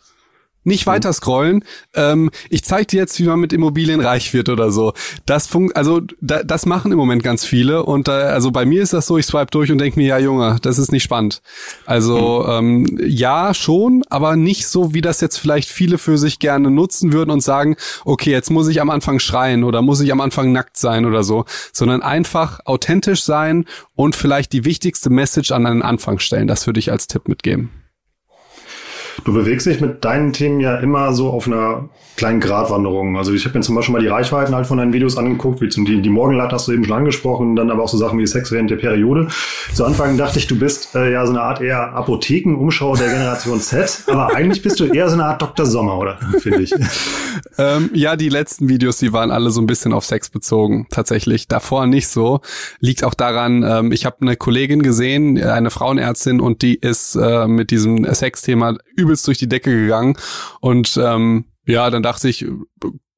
nicht 0.64 0.86
weiter 0.86 1.12
scrollen. 1.12 1.64
Ähm, 1.94 2.30
ich 2.50 2.64
zeige 2.64 2.86
dir 2.86 3.00
jetzt, 3.00 3.18
wie 3.20 3.24
man 3.24 3.38
mit 3.38 3.52
Immobilien 3.52 4.00
reich 4.00 4.32
wird 4.34 4.48
oder 4.48 4.70
so. 4.70 4.92
Das 5.26 5.46
funkt, 5.46 5.76
also 5.76 6.00
da, 6.20 6.42
das 6.42 6.66
machen 6.66 6.90
im 6.92 6.98
Moment 6.98 7.22
ganz 7.22 7.44
viele 7.44 7.84
und 7.84 8.08
da, 8.08 8.30
also 8.30 8.50
bei 8.50 8.64
mir 8.64 8.82
ist 8.82 8.92
das 8.92 9.06
so, 9.06 9.18
ich 9.18 9.26
swipe 9.26 9.50
durch 9.50 9.70
und 9.70 9.78
denke 9.78 9.98
mir, 9.98 10.06
ja 10.06 10.18
Junge, 10.18 10.56
das 10.62 10.78
ist 10.78 10.90
nicht 10.92 11.02
spannend. 11.02 11.42
Also 11.86 12.46
ähm, 12.48 12.98
ja 13.04 13.54
schon, 13.54 14.02
aber 14.08 14.36
nicht 14.36 14.66
so, 14.66 14.94
wie 14.94 15.00
das 15.00 15.20
jetzt 15.20 15.36
vielleicht 15.38 15.68
viele 15.68 15.98
für 15.98 16.18
sich 16.18 16.38
gerne 16.38 16.70
nutzen 16.70 17.12
würden 17.12 17.30
und 17.30 17.42
sagen, 17.42 17.76
okay, 18.04 18.30
jetzt 18.30 18.50
muss 18.50 18.68
ich 18.68 18.80
am 18.80 18.90
Anfang 18.90 19.18
schreien 19.18 19.64
oder 19.64 19.82
muss 19.82 20.00
ich 20.00 20.12
am 20.12 20.20
Anfang 20.20 20.52
nackt 20.52 20.76
sein 20.76 21.04
oder 21.04 21.22
so, 21.22 21.44
sondern 21.72 22.02
einfach 22.02 22.60
authentisch 22.64 23.22
sein 23.22 23.66
und 23.94 24.16
vielleicht 24.16 24.52
die 24.52 24.64
wichtigste 24.64 25.10
Message 25.10 25.52
an 25.52 25.64
den 25.64 25.82
Anfang 25.82 26.18
stellen. 26.18 26.46
Das 26.46 26.66
würde 26.66 26.80
ich 26.80 26.90
als 26.90 27.06
Tipp 27.06 27.28
mitgeben. 27.28 27.83
Du 29.24 29.32
bewegst 29.32 29.66
dich 29.66 29.80
mit 29.80 30.04
deinen 30.04 30.32
Themen 30.34 30.60
ja 30.60 30.76
immer 30.76 31.14
so 31.14 31.30
auf 31.30 31.46
einer 31.46 31.88
kleinen 32.16 32.40
Gratwanderung. 32.40 33.16
Also 33.16 33.32
ich 33.32 33.44
habe 33.44 33.58
mir 33.58 33.64
zum 33.64 33.74
Beispiel 33.74 33.92
mal 33.92 34.00
die 34.00 34.08
Reichweiten 34.08 34.54
halt 34.54 34.66
von 34.66 34.78
deinen 34.78 34.92
Videos 34.92 35.16
angeguckt, 35.16 35.60
wie 35.60 35.68
zum 35.68 35.84
die, 35.84 36.00
die 36.00 36.10
Morgenlatte 36.10 36.54
hast 36.54 36.68
du 36.68 36.72
eben 36.72 36.84
schon 36.84 36.96
angesprochen, 36.96 37.56
dann 37.56 37.70
aber 37.70 37.82
auch 37.82 37.88
so 37.88 37.96
Sachen 37.96 38.18
wie 38.18 38.26
Sex 38.26 38.52
während 38.52 38.70
der 38.70 38.76
Periode. 38.76 39.28
Zu 39.72 39.84
Anfang 39.84 40.16
dachte 40.16 40.38
ich, 40.38 40.46
du 40.46 40.58
bist 40.58 40.94
äh, 40.94 41.12
ja 41.12 41.26
so 41.26 41.32
eine 41.32 41.42
Art 41.42 41.60
eher 41.60 41.92
Apothekenumschau 41.94 42.96
der 42.96 43.08
Generation 43.08 43.60
Z, 43.60 44.04
aber 44.06 44.34
eigentlich 44.34 44.62
bist 44.62 44.78
du 44.78 44.84
eher 44.84 45.08
so 45.08 45.14
eine 45.14 45.24
Art 45.24 45.42
Dr. 45.42 45.66
Sommer, 45.66 45.98
oder? 45.98 46.18
Finde 46.38 46.62
ich. 46.62 46.72
ähm, 47.58 47.90
ja, 47.94 48.16
die 48.16 48.28
letzten 48.28 48.68
Videos, 48.68 48.98
die 48.98 49.12
waren 49.12 49.30
alle 49.30 49.50
so 49.50 49.60
ein 49.60 49.66
bisschen 49.66 49.92
auf 49.92 50.04
Sex 50.04 50.30
bezogen, 50.30 50.86
tatsächlich. 50.90 51.48
Davor 51.48 51.86
nicht 51.86 52.08
so. 52.08 52.40
Liegt 52.78 53.02
auch 53.02 53.14
daran, 53.14 53.64
ähm, 53.66 53.90
ich 53.90 54.06
habe 54.06 54.18
eine 54.20 54.36
Kollegin 54.36 54.82
gesehen, 54.82 55.42
eine 55.42 55.70
Frauenärztin, 55.70 56.40
und 56.40 56.62
die 56.62 56.74
ist 56.74 57.16
äh, 57.16 57.48
mit 57.48 57.70
diesem 57.70 58.04
Sexthema 58.14 58.76
übelst 59.14 59.26
durch 59.26 59.38
die 59.38 59.48
Decke 59.48 59.70
gegangen 59.70 60.16
und 60.60 60.98
ähm, 61.02 61.46
ja, 61.66 61.88
dann 61.90 62.02
dachte 62.02 62.28
ich, 62.28 62.44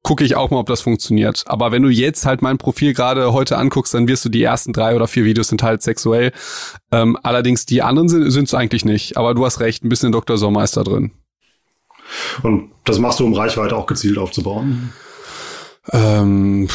gucke 0.03 0.23
ich 0.23 0.37
auch 0.37 0.51
mal, 0.51 0.59
ob 0.59 0.67
das 0.67 0.79
funktioniert. 0.79 1.43
Aber 1.47 1.73
wenn 1.73 1.83
du 1.83 1.89
jetzt 1.89 2.25
halt 2.25 2.41
mein 2.41 2.57
Profil 2.57 2.93
gerade 2.93 3.33
heute 3.33 3.57
anguckst, 3.57 3.93
dann 3.93 4.07
wirst 4.07 4.23
du 4.23 4.29
die 4.29 4.41
ersten 4.41 4.71
drei 4.71 4.95
oder 4.95 5.07
vier 5.07 5.25
Videos 5.25 5.49
sind 5.49 5.63
halt 5.63 5.81
sexuell. 5.81 6.31
Ähm, 6.93 7.17
allerdings 7.23 7.65
die 7.65 7.81
anderen 7.81 8.07
sind 8.07 8.45
es 8.45 8.53
eigentlich 8.53 8.85
nicht. 8.85 9.17
Aber 9.17 9.33
du 9.33 9.45
hast 9.45 9.59
recht, 9.59 9.83
ein 9.83 9.89
bisschen 9.89 10.13
Dr. 10.13 10.37
Sommer 10.37 10.63
ist 10.63 10.77
da 10.77 10.83
drin. 10.83 11.11
Und 12.41 12.71
das 12.85 12.99
machst 12.99 13.19
du, 13.19 13.25
um 13.25 13.33
Reichweite 13.33 13.75
auch 13.75 13.85
gezielt 13.85 14.17
aufzubauen? 14.17 14.93
Ähm, 15.91 16.69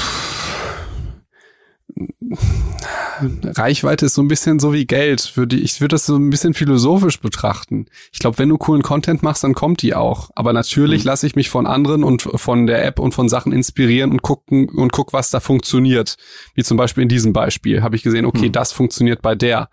Reichweite 3.45 4.07
ist 4.07 4.14
so 4.14 4.23
ein 4.23 4.29
bisschen 4.29 4.59
so 4.59 4.73
wie 4.73 4.87
Geld. 4.87 5.37
Würde 5.37 5.57
ich 5.57 5.81
würde 5.81 5.95
das 5.95 6.07
so 6.07 6.17
ein 6.17 6.31
bisschen 6.31 6.55
philosophisch 6.55 7.21
betrachten. 7.21 7.87
Ich 8.12 8.19
glaube, 8.19 8.38
wenn 8.38 8.49
du 8.49 8.59
coolen 8.59 8.83
Content 8.83 9.23
machst, 9.23 9.45
dann 9.45 9.55
kommt 9.55 9.83
die 9.83 9.95
auch. 9.95 10.31
Aber 10.35 10.52
natürlich 10.52 11.05
mhm. 11.05 11.09
lasse 11.09 11.26
ich 11.26 11.37
mich 11.37 11.50
von 11.50 11.67
anderen 11.67 12.05
und 12.05 12.23
von 12.23 12.67
der 12.67 12.85
App 12.85 12.99
und 12.99 13.12
von 13.12 13.29
Sachen 13.29 13.52
inspirieren 13.52 14.11
und 14.11 14.23
gucken 14.23 14.69
und 14.69 14.93
guck, 14.93 15.12
was 15.12 15.31
da 15.31 15.41
funktioniert. 15.41 16.17
Wie 16.55 16.62
zum 16.62 16.76
Beispiel 16.76 17.02
in 17.02 17.09
diesem 17.09 17.33
Beispiel 17.33 17.83
habe 17.83 17.97
ich 17.97 18.02
gesehen, 18.02 18.26
okay, 18.26 18.49
mhm. 18.49 18.52
das 18.52 18.73
funktioniert 18.73 19.23
bei 19.23 19.35
der 19.35 19.69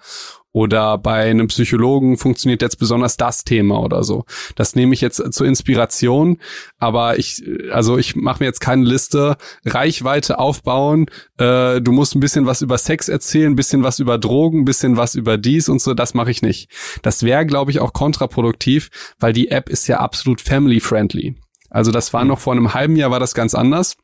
oder 0.51 0.97
bei 0.97 1.29
einem 1.29 1.47
Psychologen 1.47 2.17
funktioniert 2.17 2.61
jetzt 2.61 2.77
besonders 2.77 3.17
das 3.17 3.43
Thema 3.43 3.79
oder 3.81 4.03
so. 4.03 4.25
Das 4.55 4.75
nehme 4.75 4.93
ich 4.93 5.01
jetzt 5.01 5.21
zur 5.33 5.47
Inspiration, 5.47 6.37
aber 6.77 7.19
ich, 7.19 7.43
also 7.71 7.97
ich 7.97 8.15
mache 8.15 8.43
mir 8.43 8.47
jetzt 8.47 8.59
keine 8.59 8.85
Liste, 8.85 9.37
Reichweite 9.65 10.39
aufbauen, 10.39 11.05
äh, 11.37 11.81
du 11.81 11.91
musst 11.91 12.15
ein 12.15 12.19
bisschen 12.19 12.45
was 12.45 12.61
über 12.61 12.77
Sex 12.77 13.09
erzählen, 13.09 13.51
ein 13.53 13.55
bisschen 13.55 13.83
was 13.83 13.99
über 13.99 14.17
Drogen, 14.17 14.61
ein 14.61 14.65
bisschen 14.65 14.97
was 14.97 15.15
über 15.15 15.37
dies 15.37 15.69
und 15.69 15.81
so, 15.81 15.93
das 15.93 16.13
mache 16.13 16.31
ich 16.31 16.41
nicht. 16.41 16.69
Das 17.03 17.23
wäre, 17.23 17.45
glaube 17.45 17.71
ich, 17.71 17.79
auch 17.79 17.93
kontraproduktiv, 17.93 18.89
weil 19.19 19.33
die 19.33 19.49
App 19.49 19.69
ist 19.69 19.87
ja 19.87 19.99
absolut 19.99 20.41
family-friendly. 20.41 21.35
Also 21.69 21.91
das 21.91 22.13
war 22.13 22.23
mhm. 22.23 22.29
noch 22.29 22.39
vor 22.39 22.53
einem 22.53 22.73
halben 22.73 22.95
Jahr 22.95 23.11
war 23.11 23.19
das 23.19 23.35
ganz 23.35 23.53
anders. 23.53 23.95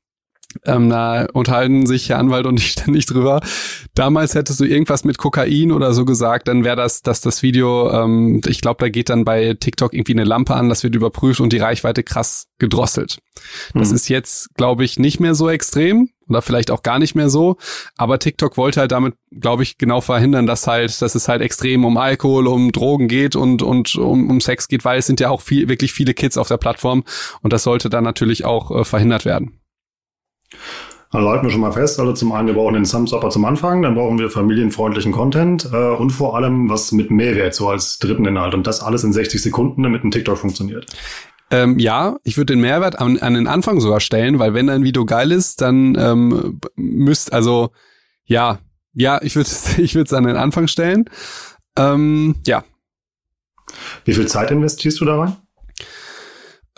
Ähm, 0.63 0.89
da 0.89 1.27
unterhalten 1.33 1.85
sich 1.85 2.09
Herr 2.09 2.19
Anwalt 2.19 2.45
und 2.45 2.59
ich 2.59 2.71
ständig 2.71 3.05
drüber. 3.05 3.41
Damals 3.93 4.35
hättest 4.35 4.59
du 4.59 4.65
irgendwas 4.65 5.03
mit 5.03 5.17
Kokain 5.17 5.71
oder 5.71 5.93
so 5.93 6.05
gesagt, 6.05 6.47
dann 6.47 6.63
wäre 6.63 6.75
das, 6.75 7.01
dass 7.01 7.21
das 7.21 7.43
Video, 7.43 7.91
ähm, 7.91 8.41
ich 8.47 8.61
glaube, 8.61 8.83
da 8.83 8.89
geht 8.89 9.09
dann 9.09 9.25
bei 9.25 9.55
TikTok 9.59 9.93
irgendwie 9.93 10.13
eine 10.13 10.23
Lampe 10.23 10.55
an, 10.55 10.69
das 10.69 10.83
wird 10.83 10.95
überprüft 10.95 11.39
und 11.39 11.53
die 11.53 11.57
Reichweite 11.57 12.03
krass 12.03 12.47
gedrosselt. 12.59 13.19
Das 13.73 13.89
mhm. 13.89 13.95
ist 13.95 14.09
jetzt, 14.09 14.53
glaube 14.55 14.83
ich, 14.85 14.97
nicht 14.99 15.19
mehr 15.19 15.35
so 15.35 15.49
extrem 15.49 16.09
oder 16.27 16.41
vielleicht 16.41 16.71
auch 16.71 16.83
gar 16.83 16.99
nicht 16.99 17.15
mehr 17.15 17.29
so. 17.29 17.57
Aber 17.97 18.19
TikTok 18.19 18.57
wollte 18.57 18.79
halt 18.79 18.91
damit, 18.91 19.15
glaube 19.31 19.63
ich, 19.63 19.77
genau 19.77 20.01
verhindern, 20.01 20.45
dass 20.45 20.67
halt, 20.67 21.01
dass 21.01 21.15
es 21.15 21.27
halt 21.27 21.41
extrem 21.41 21.85
um 21.85 21.97
Alkohol, 21.97 22.47
um 22.47 22.71
Drogen 22.71 23.07
geht 23.07 23.35
und, 23.35 23.61
und 23.61 23.95
um, 23.95 24.29
um 24.29 24.41
Sex 24.41 24.67
geht, 24.67 24.85
weil 24.85 24.99
es 24.99 25.07
sind 25.07 25.19
ja 25.19 25.29
auch 25.29 25.41
viel, 25.41 25.69
wirklich 25.69 25.93
viele 25.93 26.13
Kids 26.13 26.37
auf 26.37 26.47
der 26.47 26.57
Plattform 26.57 27.03
und 27.41 27.53
das 27.53 27.63
sollte 27.63 27.89
dann 27.89 28.03
natürlich 28.03 28.45
auch 28.45 28.71
äh, 28.71 28.83
verhindert 28.83 29.25
werden. 29.25 29.59
Also 31.11 31.29
halten 31.29 31.45
wir 31.45 31.51
schon 31.51 31.61
mal 31.61 31.71
fest, 31.71 31.99
also 31.99 32.11
zum 32.13 32.31
einen, 32.33 32.47
wir 32.47 32.55
brauchen 32.55 32.73
den 32.73 32.83
Thumbs-Upper 32.83 33.29
zum 33.29 33.45
Anfang, 33.45 33.81
dann 33.81 33.95
brauchen 33.95 34.19
wir 34.19 34.29
familienfreundlichen 34.29 35.13
Content 35.13 35.69
äh, 35.71 35.77
und 35.77 36.09
vor 36.09 36.35
allem 36.35 36.69
was 36.69 36.91
mit 36.91 37.09
Mehrwert, 37.09 37.55
so 37.55 37.69
als 37.69 37.99
dritten 37.99 38.25
Inhalt. 38.25 38.53
Und 38.53 38.67
das 38.67 38.81
alles 38.81 39.03
in 39.03 39.13
60 39.13 39.41
Sekunden, 39.41 39.83
damit 39.83 40.03
ein 40.03 40.11
TikTok 40.11 40.37
funktioniert. 40.37 40.87
Ähm, 41.51 41.79
ja, 41.79 42.17
ich 42.23 42.37
würde 42.37 42.53
den 42.53 42.61
Mehrwert 42.61 42.99
an, 42.99 43.19
an 43.19 43.35
den 43.35 43.47
Anfang 43.47 43.79
sogar 43.79 43.99
stellen, 43.99 44.39
weil 44.39 44.53
wenn 44.53 44.67
dein 44.67 44.83
Video 44.83 45.05
geil 45.05 45.31
ist, 45.31 45.61
dann 45.61 45.95
ähm, 45.97 46.59
müsst, 46.75 47.31
also 47.31 47.69
ja, 48.25 48.59
ja, 48.93 49.21
ich 49.21 49.35
würde 49.35 49.49
ich 49.77 49.95
würde 49.95 50.07
es 50.07 50.13
an 50.13 50.25
den 50.25 50.37
Anfang 50.37 50.67
stellen. 50.67 51.05
Ähm, 51.77 52.35
ja. 52.45 52.63
Wie 54.05 54.13
viel 54.13 54.27
Zeit 54.27 54.51
investierst 54.51 54.99
du 54.99 55.05
da 55.05 55.17
rein? 55.17 55.37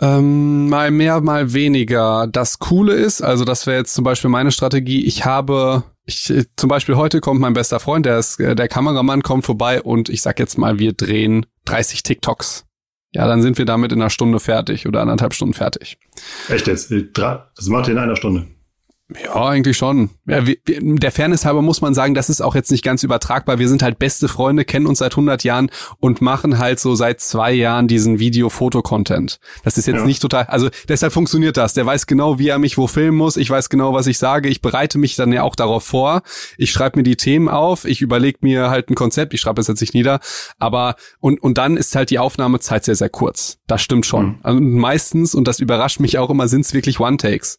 Ähm, 0.00 0.68
mal 0.68 0.90
mehr, 0.90 1.20
mal 1.20 1.52
weniger. 1.52 2.28
Das 2.30 2.58
Coole 2.58 2.94
ist, 2.94 3.20
also 3.20 3.44
das 3.44 3.66
wäre 3.66 3.78
jetzt 3.78 3.94
zum 3.94 4.04
Beispiel 4.04 4.30
meine 4.30 4.52
Strategie, 4.52 5.04
ich 5.04 5.24
habe, 5.24 5.82
ich, 6.04 6.32
zum 6.56 6.68
Beispiel 6.68 6.96
heute 6.96 7.20
kommt 7.20 7.40
mein 7.40 7.52
bester 7.52 7.80
Freund, 7.80 8.06
der 8.06 8.18
ist, 8.18 8.38
der 8.38 8.68
Kameramann 8.68 9.22
kommt 9.22 9.44
vorbei 9.44 9.82
und 9.82 10.08
ich 10.08 10.22
sag 10.22 10.38
jetzt 10.38 10.56
mal, 10.56 10.78
wir 10.78 10.92
drehen 10.92 11.46
30 11.64 12.02
TikToks. 12.04 12.64
Ja, 13.14 13.26
dann 13.26 13.42
sind 13.42 13.58
wir 13.58 13.64
damit 13.64 13.90
in 13.90 14.00
einer 14.00 14.10
Stunde 14.10 14.38
fertig 14.38 14.86
oder 14.86 15.00
anderthalb 15.00 15.32
Stunden 15.34 15.54
fertig. 15.54 15.98
Echt 16.48 16.66
jetzt? 16.66 16.92
Das 17.14 17.66
macht 17.68 17.88
ihr 17.88 17.92
in 17.92 17.98
einer 17.98 18.16
Stunde? 18.16 18.46
Ja, 19.24 19.46
eigentlich 19.46 19.78
schon. 19.78 20.10
Ja, 20.26 20.46
wir, 20.46 20.58
der 20.66 21.10
Fairness 21.10 21.46
halber 21.46 21.62
muss 21.62 21.80
man 21.80 21.94
sagen, 21.94 22.12
das 22.12 22.28
ist 22.28 22.42
auch 22.42 22.54
jetzt 22.54 22.70
nicht 22.70 22.84
ganz 22.84 23.02
übertragbar. 23.02 23.58
Wir 23.58 23.66
sind 23.66 23.82
halt 23.82 23.98
beste 23.98 24.28
Freunde, 24.28 24.66
kennen 24.66 24.86
uns 24.86 24.98
seit 24.98 25.12
100 25.12 25.44
Jahren 25.44 25.70
und 25.98 26.20
machen 26.20 26.58
halt 26.58 26.78
so 26.78 26.94
seit 26.94 27.22
zwei 27.22 27.54
Jahren 27.54 27.88
diesen 27.88 28.18
Video-Foto-Content. 28.18 29.40
Das 29.64 29.78
ist 29.78 29.86
jetzt 29.86 30.00
ja. 30.00 30.04
nicht 30.04 30.20
total, 30.20 30.44
also 30.44 30.68
deshalb 30.88 31.14
funktioniert 31.14 31.56
das. 31.56 31.72
Der 31.72 31.86
weiß 31.86 32.06
genau, 32.06 32.38
wie 32.38 32.48
er 32.48 32.58
mich 32.58 32.76
wo 32.76 32.86
filmen 32.86 33.16
muss. 33.16 33.38
Ich 33.38 33.48
weiß 33.48 33.70
genau, 33.70 33.94
was 33.94 34.06
ich 34.06 34.18
sage. 34.18 34.50
Ich 34.50 34.60
bereite 34.60 34.98
mich 34.98 35.16
dann 35.16 35.32
ja 35.32 35.42
auch 35.42 35.56
darauf 35.56 35.84
vor. 35.84 36.20
Ich 36.58 36.70
schreibe 36.70 36.98
mir 36.98 37.02
die 37.02 37.16
Themen 37.16 37.48
auf. 37.48 37.86
Ich 37.86 38.02
überlege 38.02 38.40
mir 38.42 38.68
halt 38.68 38.90
ein 38.90 38.94
Konzept. 38.94 39.32
Ich 39.32 39.40
schreibe 39.40 39.62
es 39.62 39.68
jetzt 39.68 39.80
nicht 39.80 39.94
nieder. 39.94 40.20
Aber, 40.58 40.96
und, 41.18 41.42
und 41.42 41.56
dann 41.56 41.78
ist 41.78 41.96
halt 41.96 42.10
die 42.10 42.18
Aufnahmezeit 42.18 42.84
sehr, 42.84 42.94
sehr 42.94 43.08
kurz. 43.08 43.56
Das 43.66 43.80
stimmt 43.80 44.04
schon. 44.04 44.26
Mhm. 44.26 44.38
Also 44.42 44.60
meistens, 44.60 45.34
und 45.34 45.48
das 45.48 45.60
überrascht 45.60 46.00
mich 46.00 46.18
auch 46.18 46.28
immer, 46.28 46.46
sind 46.46 46.66
es 46.66 46.74
wirklich 46.74 47.00
One-Takes. 47.00 47.58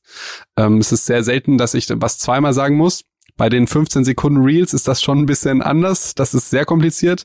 Ähm, 0.60 0.78
es 0.78 0.92
ist 0.92 1.06
sehr 1.06 1.24
selten 1.24 1.58
dass 1.58 1.74
ich 1.74 1.88
was 1.90 2.20
zweimal 2.20 2.54
sagen 2.54 2.76
muss. 2.76 3.06
Bei 3.38 3.48
den 3.48 3.68
15 3.68 4.04
Sekunden 4.04 4.44
Reels 4.44 4.74
ist 4.74 4.88
das 4.88 5.02
schon 5.02 5.20
ein 5.20 5.26
bisschen 5.26 5.62
anders. 5.62 6.14
Das 6.14 6.34
ist 6.34 6.50
sehr 6.50 6.66
kompliziert. 6.66 7.24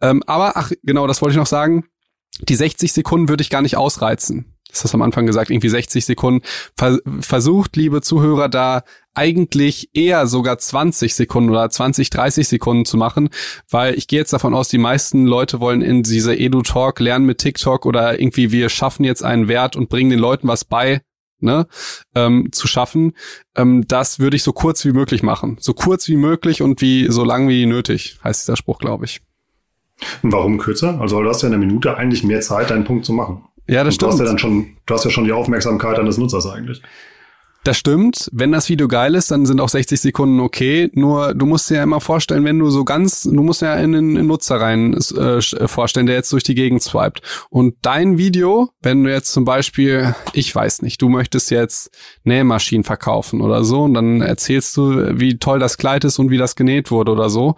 Ähm, 0.00 0.22
aber, 0.26 0.56
ach, 0.56 0.70
genau, 0.84 1.08
das 1.08 1.20
wollte 1.20 1.32
ich 1.32 1.38
noch 1.38 1.46
sagen. 1.46 1.84
Die 2.42 2.54
60 2.54 2.92
Sekunden 2.92 3.28
würde 3.28 3.42
ich 3.42 3.50
gar 3.50 3.62
nicht 3.62 3.76
ausreizen. 3.76 4.54
Das 4.70 4.84
hast 4.84 4.92
du 4.92 4.98
am 4.98 5.02
Anfang 5.02 5.26
gesagt, 5.26 5.50
irgendwie 5.50 5.70
60 5.70 6.04
Sekunden. 6.04 6.46
versucht, 7.20 7.74
liebe 7.74 8.02
Zuhörer, 8.02 8.48
da 8.48 8.82
eigentlich 9.14 9.90
eher 9.94 10.28
sogar 10.28 10.58
20 10.58 11.14
Sekunden 11.14 11.50
oder 11.50 11.68
20, 11.68 12.10
30 12.10 12.46
Sekunden 12.46 12.84
zu 12.84 12.96
machen, 12.96 13.30
weil 13.68 13.94
ich 13.94 14.06
gehe 14.06 14.20
jetzt 14.20 14.32
davon 14.32 14.54
aus, 14.54 14.68
die 14.68 14.78
meisten 14.78 15.26
Leute 15.26 15.58
wollen 15.58 15.82
in 15.82 16.04
diese 16.04 16.36
Edu-Talk 16.36 17.00
lernen 17.00 17.26
mit 17.26 17.38
TikTok 17.38 17.84
oder 17.86 18.20
irgendwie 18.20 18.52
wir 18.52 18.68
schaffen 18.68 19.02
jetzt 19.04 19.24
einen 19.24 19.48
Wert 19.48 19.74
und 19.74 19.88
bringen 19.88 20.10
den 20.10 20.20
Leuten 20.20 20.46
was 20.46 20.64
bei 20.64 21.00
ne, 21.40 21.66
ähm, 22.14 22.48
zu 22.52 22.68
schaffen, 22.68 23.12
ähm, 23.56 23.84
das 23.86 24.18
würde 24.18 24.36
ich 24.36 24.42
so 24.42 24.52
kurz 24.52 24.84
wie 24.84 24.92
möglich 24.92 25.22
machen. 25.22 25.56
So 25.60 25.74
kurz 25.74 26.08
wie 26.08 26.16
möglich 26.16 26.62
und 26.62 26.80
wie 26.80 27.10
so 27.10 27.24
lang 27.24 27.48
wie 27.48 27.66
nötig, 27.66 28.18
heißt 28.24 28.42
dieser 28.42 28.56
Spruch, 28.56 28.78
glaube 28.78 29.04
ich. 29.04 29.20
Warum 30.22 30.58
kürzer? 30.58 31.00
Also 31.00 31.22
du 31.22 31.28
hast 31.28 31.42
ja 31.42 31.48
in 31.48 31.54
einer 31.54 31.64
Minute 31.64 31.96
eigentlich 31.96 32.22
mehr 32.22 32.40
Zeit, 32.40 32.70
deinen 32.70 32.84
Punkt 32.84 33.04
zu 33.04 33.12
machen. 33.12 33.44
Ja, 33.66 33.84
das 33.84 33.94
und 33.94 33.94
stimmt. 33.94 34.08
Du 34.08 34.12
hast 34.12 34.20
ja 34.20 34.26
dann 34.26 34.38
schon, 34.38 34.76
du 34.86 34.94
hast 34.94 35.04
ja 35.04 35.10
schon 35.10 35.24
die 35.24 35.32
Aufmerksamkeit 35.32 35.98
eines 35.98 36.18
Nutzers 36.18 36.46
eigentlich. 36.46 36.82
Das 37.64 37.76
stimmt. 37.76 38.30
Wenn 38.32 38.52
das 38.52 38.68
Video 38.68 38.88
geil 38.88 39.14
ist, 39.14 39.30
dann 39.30 39.44
sind 39.44 39.60
auch 39.60 39.68
60 39.68 40.00
Sekunden 40.00 40.40
okay. 40.40 40.90
Nur 40.94 41.34
du 41.34 41.44
musst 41.44 41.68
dir 41.68 41.76
ja 41.76 41.82
immer 41.82 42.00
vorstellen, 42.00 42.44
wenn 42.44 42.58
du 42.58 42.70
so 42.70 42.84
ganz, 42.84 43.24
du 43.24 43.42
musst 43.42 43.62
ja 43.62 43.74
in 43.74 43.92
den 43.92 44.26
Nutzer 44.26 44.60
rein 44.60 44.94
äh, 44.94 45.40
vorstellen, 45.40 46.06
der 46.06 46.16
jetzt 46.16 46.32
durch 46.32 46.44
die 46.44 46.54
Gegend 46.54 46.82
swiped. 46.82 47.20
Und 47.50 47.74
dein 47.82 48.16
Video, 48.16 48.70
wenn 48.80 49.04
du 49.04 49.10
jetzt 49.10 49.32
zum 49.32 49.44
Beispiel, 49.44 50.14
ich 50.32 50.54
weiß 50.54 50.82
nicht, 50.82 51.02
du 51.02 51.08
möchtest 51.08 51.50
jetzt 51.50 51.90
Nähmaschinen 52.24 52.84
verkaufen 52.84 53.40
oder 53.40 53.64
so, 53.64 53.82
und 53.82 53.94
dann 53.94 54.20
erzählst 54.20 54.76
du, 54.76 55.18
wie 55.18 55.38
toll 55.38 55.58
das 55.58 55.78
Kleid 55.78 56.04
ist 56.04 56.18
und 56.18 56.30
wie 56.30 56.38
das 56.38 56.56
genäht 56.56 56.90
wurde 56.90 57.12
oder 57.12 57.28
so 57.28 57.56